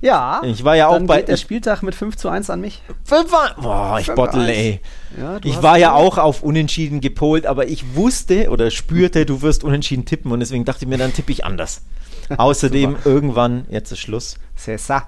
Ja. 0.00 0.42
Ich 0.44 0.62
war 0.62 0.76
ja 0.76 0.86
auch 0.86 0.92
dann 0.92 1.08
bei. 1.08 1.16
geht 1.16 1.26
der 1.28 1.36
Spieltag 1.36 1.82
mit 1.82 1.96
5 1.96 2.16
zu 2.16 2.28
1 2.28 2.50
an 2.50 2.60
mich. 2.60 2.82
Fünfer- 3.04 3.56
Boah, 3.60 3.98
ich 3.98 4.06
bottle, 4.12 4.46
ey. 4.48 4.80
Ja, 5.20 5.40
du 5.40 5.48
Ich 5.48 5.60
war 5.60 5.76
ja 5.76 5.92
auch 5.92 6.18
auf 6.18 6.44
Unentschieden 6.44 7.00
gepolt, 7.00 7.46
aber 7.46 7.66
ich 7.66 7.96
wusste 7.96 8.50
oder 8.50 8.70
spürte, 8.70 9.26
du 9.26 9.42
wirst 9.42 9.64
Unentschieden 9.64 10.04
tippen 10.04 10.30
und 10.30 10.38
deswegen 10.38 10.64
dachte 10.64 10.84
ich 10.84 10.88
mir, 10.88 10.98
dann 10.98 11.12
tippe 11.12 11.32
ich 11.32 11.44
anders. 11.44 11.82
Außerdem 12.36 12.96
irgendwann, 13.04 13.64
jetzt 13.70 13.90
ist 13.90 13.98
Schluss, 13.98 14.36
C'est 14.56 14.78
ça. 14.78 15.02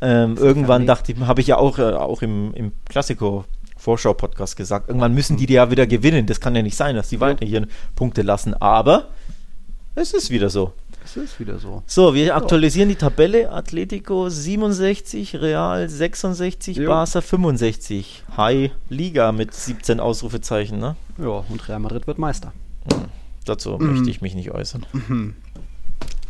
ähm, 0.00 0.38
irgendwann 0.38 0.86
dachte 0.86 1.12
ich, 1.12 1.18
habe 1.20 1.42
ich 1.42 1.46
ja 1.48 1.58
auch, 1.58 1.78
äh, 1.78 1.92
auch 1.92 2.22
im, 2.22 2.54
im 2.54 2.72
Klassiko-Vorschau-Podcast 3.80 4.56
gesagt, 4.56 4.88
irgendwann 4.88 5.14
müssen 5.14 5.36
die 5.36 5.50
ja 5.52 5.70
wieder 5.70 5.86
gewinnen. 5.86 6.26
Das 6.26 6.40
kann 6.40 6.54
ja 6.54 6.62
nicht 6.62 6.76
sein, 6.76 6.96
dass 6.96 7.08
die 7.08 7.20
weiter 7.20 7.46
hier 7.46 7.66
Punkte 7.96 8.22
lassen, 8.22 8.54
aber 8.54 9.08
es 9.94 10.12
ist 10.12 10.30
wieder 10.30 10.50
so. 10.50 10.72
Es 11.02 11.16
ist 11.16 11.40
wieder 11.40 11.58
so. 11.58 11.82
So, 11.86 12.14
wir 12.14 12.36
aktualisieren 12.36 12.88
die 12.90 12.94
Tabelle. 12.94 13.50
Atletico 13.50 14.28
67, 14.28 15.34
Real 15.36 15.88
66, 15.88 16.76
Jo. 16.76 16.88
Barca 16.90 17.20
65. 17.22 18.22
High 18.36 18.70
Liga 18.90 19.32
mit 19.32 19.54
17 19.54 19.98
Ausrufezeichen, 19.98 20.78
ne? 20.78 20.96
Ja, 21.18 21.42
und 21.48 21.68
Real 21.68 21.80
Madrid 21.80 22.06
wird 22.06 22.18
Meister. 22.18 22.52
Dazu 23.46 23.78
Mhm. 23.78 23.92
möchte 23.94 24.10
ich 24.10 24.20
mich 24.20 24.34
nicht 24.34 24.50
äußern. 24.52 24.84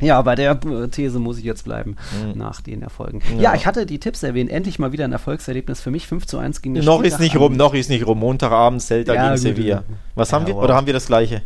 Ja, 0.00 0.20
bei 0.22 0.34
der 0.34 0.58
These 0.90 1.18
muss 1.18 1.38
ich 1.38 1.44
jetzt 1.44 1.64
bleiben, 1.64 1.96
Mhm. 2.24 2.38
nach 2.38 2.60
den 2.60 2.82
Erfolgen. 2.82 3.20
Ja. 3.36 3.40
Ja. 3.42 3.54
ich 3.54 3.66
hatte 3.66 3.86
die 3.86 3.98
Tipps 4.00 4.22
erwähnt. 4.22 4.50
Endlich 4.50 4.78
mal 4.78 4.92
wieder 4.92 5.04
ein 5.04 5.12
Erfolgserlebnis 5.12 5.80
für 5.80 5.90
mich. 5.90 6.06
5 6.06 6.26
zu 6.26 6.38
1 6.38 6.62
gegen 6.62 6.74
den 6.74 6.84
Noch 6.84 7.00
ist 7.02 7.14
Spieltag 7.14 7.20
nicht 7.20 7.34
an- 7.36 7.42
rum, 7.42 7.56
noch 7.56 7.74
ist 7.74 7.90
nicht 7.90 8.06
rum. 8.06 8.18
Montagabend 8.18 8.82
Celta 8.82 9.14
Ja, 9.14 9.22
gegen 9.22 9.34
gut, 9.34 9.40
Sevilla. 9.42 9.76
ja. 9.76 9.82
Was 10.14 10.32
haben 10.32 10.42
Ja, 10.42 10.48
wir? 10.48 10.54
aber- 10.54 10.64
Oder 10.64 10.74
haben 10.76 10.86
wir 10.86 10.94
das 10.94 11.06
gleiche? 11.06 11.36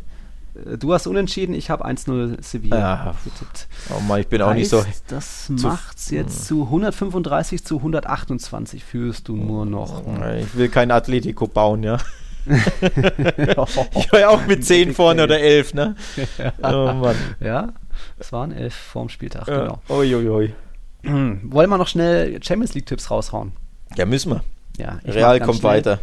Äh, 0.55 0.79
Du 0.79 0.93
hast 0.95 1.07
unentschieden, 1.09 1.53
ich 1.55 1.69
habe 1.71 1.85
1-0 1.85 2.37
Sevilla 2.41 2.79
Ja. 2.79 3.15
getippt. 3.25 3.67
Oh 3.91 4.01
Mann, 4.01 4.21
ich 4.21 4.29
bin 4.29 4.41
auch 4.43 4.55
nicht 4.55 4.69
so. 4.71 4.85
Heißt, 4.87 5.05
Das 5.09 5.47
zu- 5.47 5.53
macht's 5.67 6.11
jetzt 6.11 6.47
zu 6.47 6.71
135 6.71 7.65
zu 7.65 7.83
128 7.83 8.85
führst 8.85 9.27
du 9.29 9.35
nur 9.37 9.67
noch. 9.67 10.03
Ich 10.41 10.57
will 10.57 10.69
kein 10.69 10.91
Atletico 10.93 11.47
bauen, 11.49 11.83
ja. 11.83 11.99
Ich 12.47 14.13
war 14.13 14.21
ja 14.21 14.29
auch 14.29 14.47
mit 14.47 14.65
10 14.65 14.93
vorne 14.95 15.25
oder 15.25 15.41
11, 15.41 15.75
ne? 15.75 15.97
Oh 16.63 16.93
Mann. 16.93 17.17
ja, 17.41 17.73
es 18.19 18.33
waren 18.33 18.53
elf 18.53 18.75
vorm 18.75 19.09
Spieltag, 19.09 19.49
Ja. 19.49 19.61
genau. 19.63 19.79
Uiuiui. 19.89 20.55
Wollen 21.03 21.71
wir 21.71 21.79
noch 21.79 21.89
schnell 21.89 22.43
Champions 22.43 22.75
League-Tipps 22.75 23.11
raushauen? 23.11 23.53
Ja, 23.97 24.07
müssen 24.07 24.33
wir. 24.33 24.43
Ja, 24.79 24.99
Real 25.05 25.39
kommt 25.41 25.59
schnell. 25.59 25.73
weiter. 25.73 26.01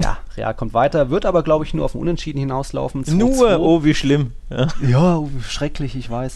Ja, 0.00 0.18
Real 0.36 0.54
kommt 0.54 0.72
weiter, 0.72 1.10
wird 1.10 1.26
aber, 1.26 1.42
glaube 1.42 1.64
ich, 1.64 1.74
nur 1.74 1.84
auf 1.84 1.94
ein 1.94 2.00
Unentschieden 2.00 2.38
hinauslaufen. 2.38 3.04
2-2. 3.04 3.14
Nur, 3.16 3.60
oh, 3.60 3.82
wie 3.84 3.94
schlimm. 3.94 4.32
Ja. 4.48 4.68
Ja, 4.86 5.16
oh, 5.16 5.28
schrecklich, 5.46 5.96
ich 5.96 6.08
weiß. 6.08 6.34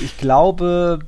ich 0.00 0.16
glaube, 0.16 1.00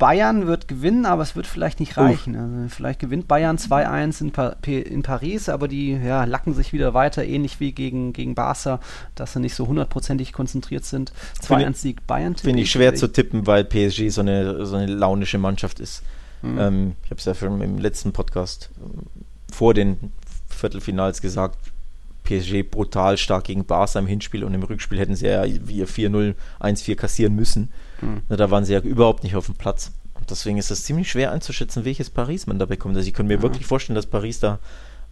Bayern 0.00 0.46
wird 0.46 0.66
gewinnen, 0.66 1.04
aber 1.04 1.22
es 1.22 1.36
wird 1.36 1.46
vielleicht 1.46 1.78
nicht 1.78 1.98
reichen. 1.98 2.34
Also 2.34 2.74
vielleicht 2.74 2.98
gewinnt 2.98 3.28
Bayern 3.28 3.58
2-1 3.58 4.22
in, 4.22 4.32
pa 4.32 4.56
in 4.66 5.02
Paris, 5.02 5.48
aber 5.50 5.68
die 5.68 5.92
ja, 5.92 6.24
lacken 6.24 6.54
sich 6.54 6.72
wieder 6.72 6.94
weiter, 6.94 7.22
ähnlich 7.22 7.60
wie 7.60 7.72
gegen, 7.72 8.14
gegen 8.14 8.34
Barca, 8.34 8.80
dass 9.14 9.34
sie 9.34 9.40
nicht 9.40 9.54
so 9.54 9.68
hundertprozentig 9.68 10.32
konzentriert 10.32 10.86
sind. 10.86 11.12
2-1 11.42 11.74
Sieg 11.74 12.06
Bayern. 12.06 12.34
tippe 12.34 12.48
Finde 12.48 12.62
ich 12.62 12.70
schwer 12.70 12.94
zu 12.94 13.12
tippen, 13.12 13.46
weil 13.46 13.62
PSG 13.62 14.08
so 14.08 14.22
eine, 14.22 14.64
so 14.64 14.76
eine 14.76 14.86
launische 14.86 15.38
Mannschaft 15.38 15.78
ist. 15.78 16.02
Mhm. 16.40 16.58
Ähm, 16.58 16.92
ich 17.04 17.10
habe 17.10 17.18
es 17.18 17.26
ja 17.26 17.34
schon 17.34 17.60
im 17.60 17.78
letzten 17.78 18.12
Podcast 18.12 18.70
ähm, 18.82 19.02
vor 19.52 19.74
den 19.74 20.12
Viertelfinals 20.48 21.20
gesagt, 21.20 21.58
PSG 22.24 22.62
brutal 22.62 23.18
stark 23.18 23.44
gegen 23.44 23.66
Barca 23.66 23.98
im 23.98 24.06
Hinspiel 24.06 24.44
und 24.44 24.54
im 24.54 24.62
Rückspiel 24.62 24.98
hätten 24.98 25.14
sie 25.14 25.26
ja 25.26 25.44
wie 25.44 25.76
ihr 25.76 25.88
4-0, 25.88 26.34
1-4 26.60 26.94
kassieren 26.94 27.34
müssen. 27.34 27.70
Mhm. 28.00 28.22
Da 28.28 28.50
waren 28.50 28.64
sie 28.64 28.72
ja 28.72 28.80
überhaupt 28.80 29.22
nicht 29.24 29.36
auf 29.36 29.46
dem 29.46 29.54
Platz. 29.56 29.92
Und 30.14 30.30
deswegen 30.30 30.58
ist 30.58 30.70
es 30.70 30.84
ziemlich 30.84 31.10
schwer 31.10 31.32
einzuschätzen, 31.32 31.84
welches 31.84 32.10
Paris 32.10 32.46
man 32.46 32.58
da 32.58 32.66
bekommt. 32.66 32.96
Also 32.96 33.08
ich 33.08 33.14
kann 33.14 33.26
mir 33.26 33.36
Ja. 33.36 33.42
wirklich 33.42 33.66
vorstellen, 33.66 33.94
dass 33.94 34.06
Paris 34.06 34.40
da 34.40 34.58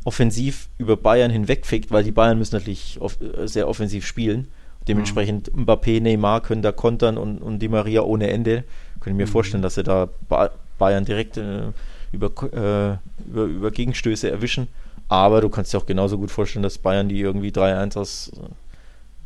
offensiv 0.04 0.68
über 0.78 0.96
Bayern 0.96 1.30
hinwegfickt, 1.30 1.90
weil 1.90 2.04
die 2.04 2.12
Bayern 2.12 2.38
müssen 2.38 2.54
natürlich 2.56 2.98
off 3.00 3.18
äh, 3.20 3.46
sehr 3.48 3.68
offensiv 3.68 4.06
spielen. 4.06 4.48
Dementsprechend 4.86 5.50
Mbappé, 5.52 6.00
Neymar 6.00 6.40
können 6.40 6.62
da 6.62 6.72
kontern 6.72 7.18
und, 7.18 7.38
und 7.38 7.58
Di 7.58 7.68
Maria 7.68 8.02
ohne 8.02 8.30
Ende. 8.30 8.64
Ich 9.00 9.12
mir 9.12 9.24
Mhm. 9.26 9.28
vorstellen, 9.30 9.62
dass 9.62 9.74
sie 9.74 9.82
da 9.82 10.08
ba 10.28 10.50
Bayern 10.78 11.04
direkt 11.04 11.36
äh, 11.36 11.72
über, 12.12 12.26
äh, 12.52 12.96
über, 13.28 13.44
über 13.44 13.70
Gegenstöße 13.70 14.30
erwischen. 14.30 14.68
Aber 15.08 15.40
du 15.40 15.48
kannst 15.48 15.72
dir 15.72 15.78
auch 15.78 15.86
genauso 15.86 16.16
gut 16.18 16.30
vorstellen, 16.30 16.62
dass 16.62 16.78
Bayern 16.78 17.08
die 17.08 17.20
irgendwie 17.20 17.48
3-1 17.50 17.96
aus 17.98 18.30
äh, 18.36 18.40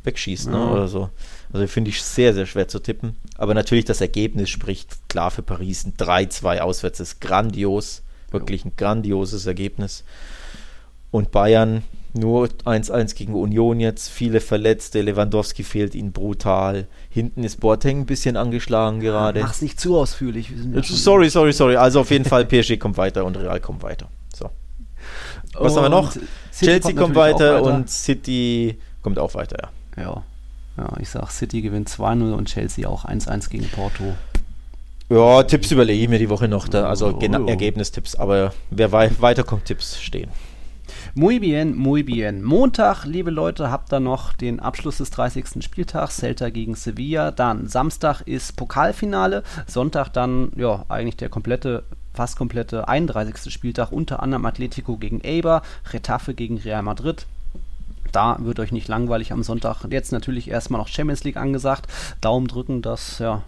wegschießt 0.04 0.48
ne, 0.48 0.56
Ja. 0.56 0.70
oder 0.70 0.88
so. 0.88 1.10
Also 1.53 1.66
finde 1.66 1.90
ich 1.90 2.03
sehr, 2.03 2.32
sehr 2.34 2.46
schwer 2.46 2.68
zu 2.68 2.78
tippen. 2.78 3.16
Aber 3.36 3.55
natürlich 3.55 3.84
das 3.84 4.00
Ergebnis 4.00 4.48
spricht 4.48 5.09
klar 5.09 5.30
für 5.30 5.42
Paris. 5.42 5.84
Ein 5.84 5.94
3-2 5.94 6.61
auswärts 6.61 7.00
ist 7.00 7.20
grandios. 7.20 8.03
Wirklich 8.30 8.64
ein 8.64 8.72
grandioses 8.76 9.46
Ergebnis. 9.46 10.05
Und 11.11 11.30
Bayern 11.30 11.82
nur 12.14 12.46
1-1 12.64 13.14
gegen 13.14 13.34
Union 13.34 13.80
jetzt. 13.80 14.09
Viele 14.09 14.40
Verletzte. 14.40 15.03
Lewandowski 15.03 15.62
fehlt 15.62 15.94
ihnen 15.94 16.12
brutal. 16.12 16.86
Hinten 17.11 17.44
ist 17.44 17.61
Boateng 17.61 18.00
ein 18.00 18.07
bisschen 18.07 18.36
angeschlagen 18.36 19.00
gerade. 19.00 19.40
Mach's 19.40 19.62
nicht 19.62 19.80
zu 19.80 19.98
ausführlich. 19.98 20.50
Sorry, 20.82 21.28
sorry, 21.30 21.53
sorry. 21.53 21.76
Also 21.76 22.00
auf 22.00 22.11
jeden 22.11 22.24
Fall 22.24 22.44
PSG 22.46 22.78
kommt 22.78 22.96
weiter 22.96 23.24
und 23.24 23.36
Real 23.36 23.61
kommt 23.61 23.82
weiter. 23.82 24.09
So. 24.34 24.50
Was 25.55 25.76
haben 25.76 25.84
wir 25.84 25.88
noch? 25.90 26.14
Und 26.14 26.28
Chelsea 26.59 26.92
kommt 26.92 27.14
natürlich 27.14 27.34
auch 27.34 27.40
weiter, 27.40 27.62
und 27.62 27.90
City 27.90 28.78
kommt 29.03 29.18
auch 29.18 29.34
weiter, 29.34 29.70
ja. 29.96 30.03
Ja. 30.03 30.24
Ja, 30.77 30.89
ich 31.01 31.11
sag, 31.11 31.31
City 31.31 31.61
gewinnt 31.62 31.89
2-0 31.89 32.33
und 32.33 32.49
Chelsea 32.49 32.89
auch 32.89 33.05
1-1 33.05 33.51
gegen 33.51 33.68
Porto. 33.68 34.14
Ja, 35.11 35.43
Tipps 35.43 35.70
überlege 35.70 36.03
ich 36.03 36.09
mir 36.09 36.18
die 36.18 36.31
Woche 36.31 36.49
noch. 36.49 36.68
Da, 36.68 36.89
also 36.89 37.09
Oh. 37.09 37.18
gena- 37.18 37.47
Ergebnistipps, 37.47 38.14
aber 38.14 38.55
wer 38.70 38.93
wei 38.93 39.11
weiterkommt, 39.20 39.66
Tipps 39.66 40.01
stehen. 40.01 40.31
Muy 41.14 41.39
bien, 41.39 41.77
muy 41.77 42.03
bien. 42.03 42.43
Montag, 42.43 43.05
liebe 43.05 43.31
Leute, 43.31 43.70
habt 43.70 43.93
ihr 43.93 44.01
noch 44.01 44.33
den 44.33 44.61
Abschluss 44.61 44.99
des 44.99 45.11
30. 45.11 45.62
Spieltags, 45.62 46.16
Celta 46.16 46.49
gegen 46.49 46.75
Sevilla. 46.75 47.31
Dann 47.31 47.68
Samstag 47.68 48.23
ist 48.23 48.57
Pokalfinale, 48.57 49.43
Sonntag 49.66 50.09
dann, 50.11 50.51
ja, 50.57 50.85
eigentlich 50.89 51.16
der 51.16 51.29
komplette 51.29 51.85
fast 52.14 52.37
komplette 52.37 52.89
31. 52.89 53.51
Spieltag, 53.53 53.91
unter 53.93 54.23
anderem 54.23 54.45
Atletico 54.45 54.97
gegen 54.99 55.20
Eibar, 55.25 55.62
Retafe 55.93 56.35
gegen 56.35 56.59
Real 56.59 56.83
Madrid. 56.83 57.27
Da 58.12 58.36
wird 58.40 58.60
euch 58.60 58.72
nicht 58.72 58.88
langweilig 58.88 59.32
am 59.32 59.42
Sonntag. 59.42 59.84
Jetzt 59.90 60.12
natürlich 60.12 60.48
erstmal 60.48 60.80
noch 60.80 60.88
Champions 60.88 61.24
League 61.24 61.38
angesagt. 61.38 61.86
Daumen 62.20 62.46
drücken, 62.46 62.82
dass 62.82 63.18
ja, 63.18 63.42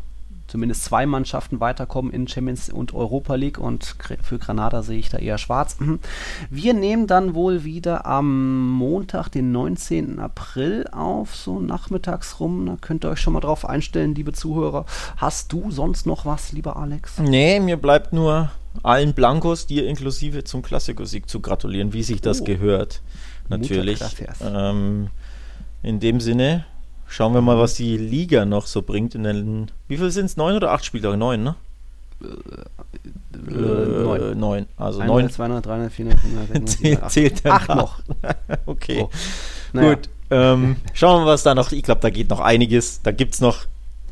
zumindest 0.47 0.85
zwei 0.85 1.05
Mannschaften 1.07 1.61
weiterkommen 1.61 2.13
in 2.13 2.29
Champions 2.29 2.71
und 2.71 2.95
Europa 2.95 3.35
League 3.35 3.59
und 3.59 3.97
für 4.23 4.39
Granada 4.39 4.83
sehe 4.83 4.99
ich 4.99 5.11
da 5.11 5.19
eher 5.19 5.39
schwarz. 5.39 5.77
Wir 6.51 6.75
nehmen 6.75 7.07
dann 7.07 7.35
wohl 7.35 7.65
wieder 7.65 8.07
am 8.07 8.71
Montag, 8.71 9.29
den 9.29 9.53
19. 9.53 10.19
April 10.19 10.87
auf, 10.93 11.35
so 11.35 11.61
nachmittags 11.61 12.41
rum. 12.41 12.67
Da 12.67 12.77
könnt 12.81 13.05
ihr 13.05 13.11
euch 13.11 13.21
schon 13.21 13.33
mal 13.33 13.41
drauf 13.41 13.69
einstellen, 13.69 14.15
liebe 14.15 14.33
Zuhörer. 14.33 14.87
Hast 15.17 15.53
du 15.53 15.71
sonst 15.71 16.07
noch 16.07 16.25
was, 16.25 16.53
lieber 16.53 16.77
Alex? 16.77 17.19
Nee, 17.19 17.61
mir 17.61 17.77
bleibt 17.77 18.13
nur 18.13 18.51
allen 18.83 19.13
Blankos, 19.13 19.67
dir 19.67 19.87
inklusive 19.87 20.45
zum 20.45 20.63
Klassikersieg 20.63 21.29
zu 21.29 21.41
gratulieren, 21.41 21.93
wie 21.93 22.03
sich 22.03 22.21
das 22.21 22.41
oh. 22.41 22.45
gehört 22.45 23.03
natürlich. 23.49 24.01
Ähm, 24.41 25.09
in 25.83 26.01
dem 26.01 26.21
Sinne, 26.21 26.65
schauen 27.07 27.35
wir 27.35 27.41
mal, 27.41 27.59
was 27.59 27.75
die 27.75 27.97
Liga 27.97 28.45
noch 28.45 28.67
so 28.67 28.83
bringt. 28.83 29.15
In 29.15 29.25
den, 29.25 29.71
wie 29.89 29.99
viel 29.99 30.11
sind 30.11 30.27
es? 30.27 30.37
Neun 30.37 30.57
oder 30.57 30.73
acht 30.73 30.85
Spieltage? 30.85 31.17
Neun, 31.17 31.43
ne? 31.43 31.55
Äh, 32.23 33.51
neun. 33.51 34.39
neun. 34.39 34.67
Also 34.77 35.01
100, 35.01 35.23
neun. 35.23 35.31
200, 35.31 35.67
300, 35.67 35.93
400, 35.93 36.21
500, 36.21 36.69
600, 36.69 37.11
Zählt 37.11 37.47
Acht 37.47 37.69
noch. 37.69 37.99
okay. 38.67 39.03
Oh. 39.03 39.11
Naja. 39.73 39.95
Gut. 39.95 40.09
Ähm, 40.31 40.77
schauen 40.93 41.21
wir 41.21 41.25
mal, 41.27 41.33
was 41.33 41.43
da 41.43 41.55
noch. 41.55 41.71
Ich 41.73 41.83
glaube, 41.83 42.01
da 42.01 42.11
geht 42.11 42.31
noch 42.31 42.41
einiges. 42.41 43.03
Da 43.03 43.11
gibt 43.11 43.35
es 43.35 43.41
noch. 43.41 43.67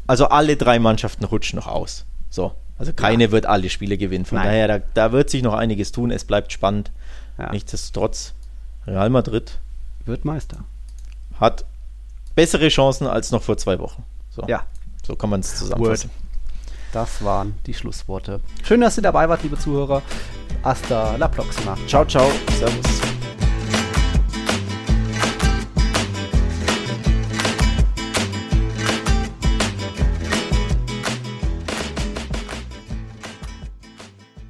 Also 0.07 0.27
alle 0.27 0.57
drei 0.57 0.79
Mannschaften 0.79 1.25
rutschen 1.25 1.59
noch 1.59 1.69
aus. 1.69 2.05
So. 2.29 2.53
Also 2.79 2.93
keine 2.93 3.25
ja. 3.25 3.31
wird 3.31 3.47
alle 3.47 3.71
Spiele 3.71 3.97
gewinnen. 3.97 4.25
Von 4.25 4.39
Nein. 4.39 4.47
daher, 4.47 4.69
da, 4.69 4.81
da, 4.95 5.13
wird 5.13 5.31
sich 5.31 5.43
noch 5.43 5.55
einiges 5.55 5.93
tun. 5.93 6.11
Es 6.11 6.25
bleibt 6.25 6.53
spannend. 6.53 6.91
Ja. 7.39 7.51
Nichtsdestotrotz 7.51 8.35
Real 8.87 9.11
Madrid 9.11 9.59
wird 10.05 10.25
Meister. 10.25 10.65
Hat 11.39 11.65
bessere 12.35 12.69
Chancen 12.69 13.07
als 13.07 13.31
noch 13.31 13.43
vor 13.43 13.57
zwei 13.57 13.79
Wochen. 13.79 14.05
So, 14.31 14.43
ja. 14.49 14.65
so 15.07 15.15
kann 15.17 15.31
man 15.31 15.41
es 15.41 15.57
zusammenfassen. 15.57 16.11
Word. 16.11 16.23
Das 16.93 17.25
waren 17.25 17.55
die 17.67 17.75
Schlussworte. 17.75 18.41
Schön, 18.65 18.81
dass 18.81 18.99
ihr 18.99 19.03
dabei 19.03 19.29
wart, 19.29 19.43
liebe 19.43 19.59
Zuhörer. 19.59 20.03
Hasta 20.63 21.17
la 21.17 21.29
próxima. 21.29 21.77
Ciao, 21.87 22.05
ciao. 22.05 22.31
Servus. 22.59 23.12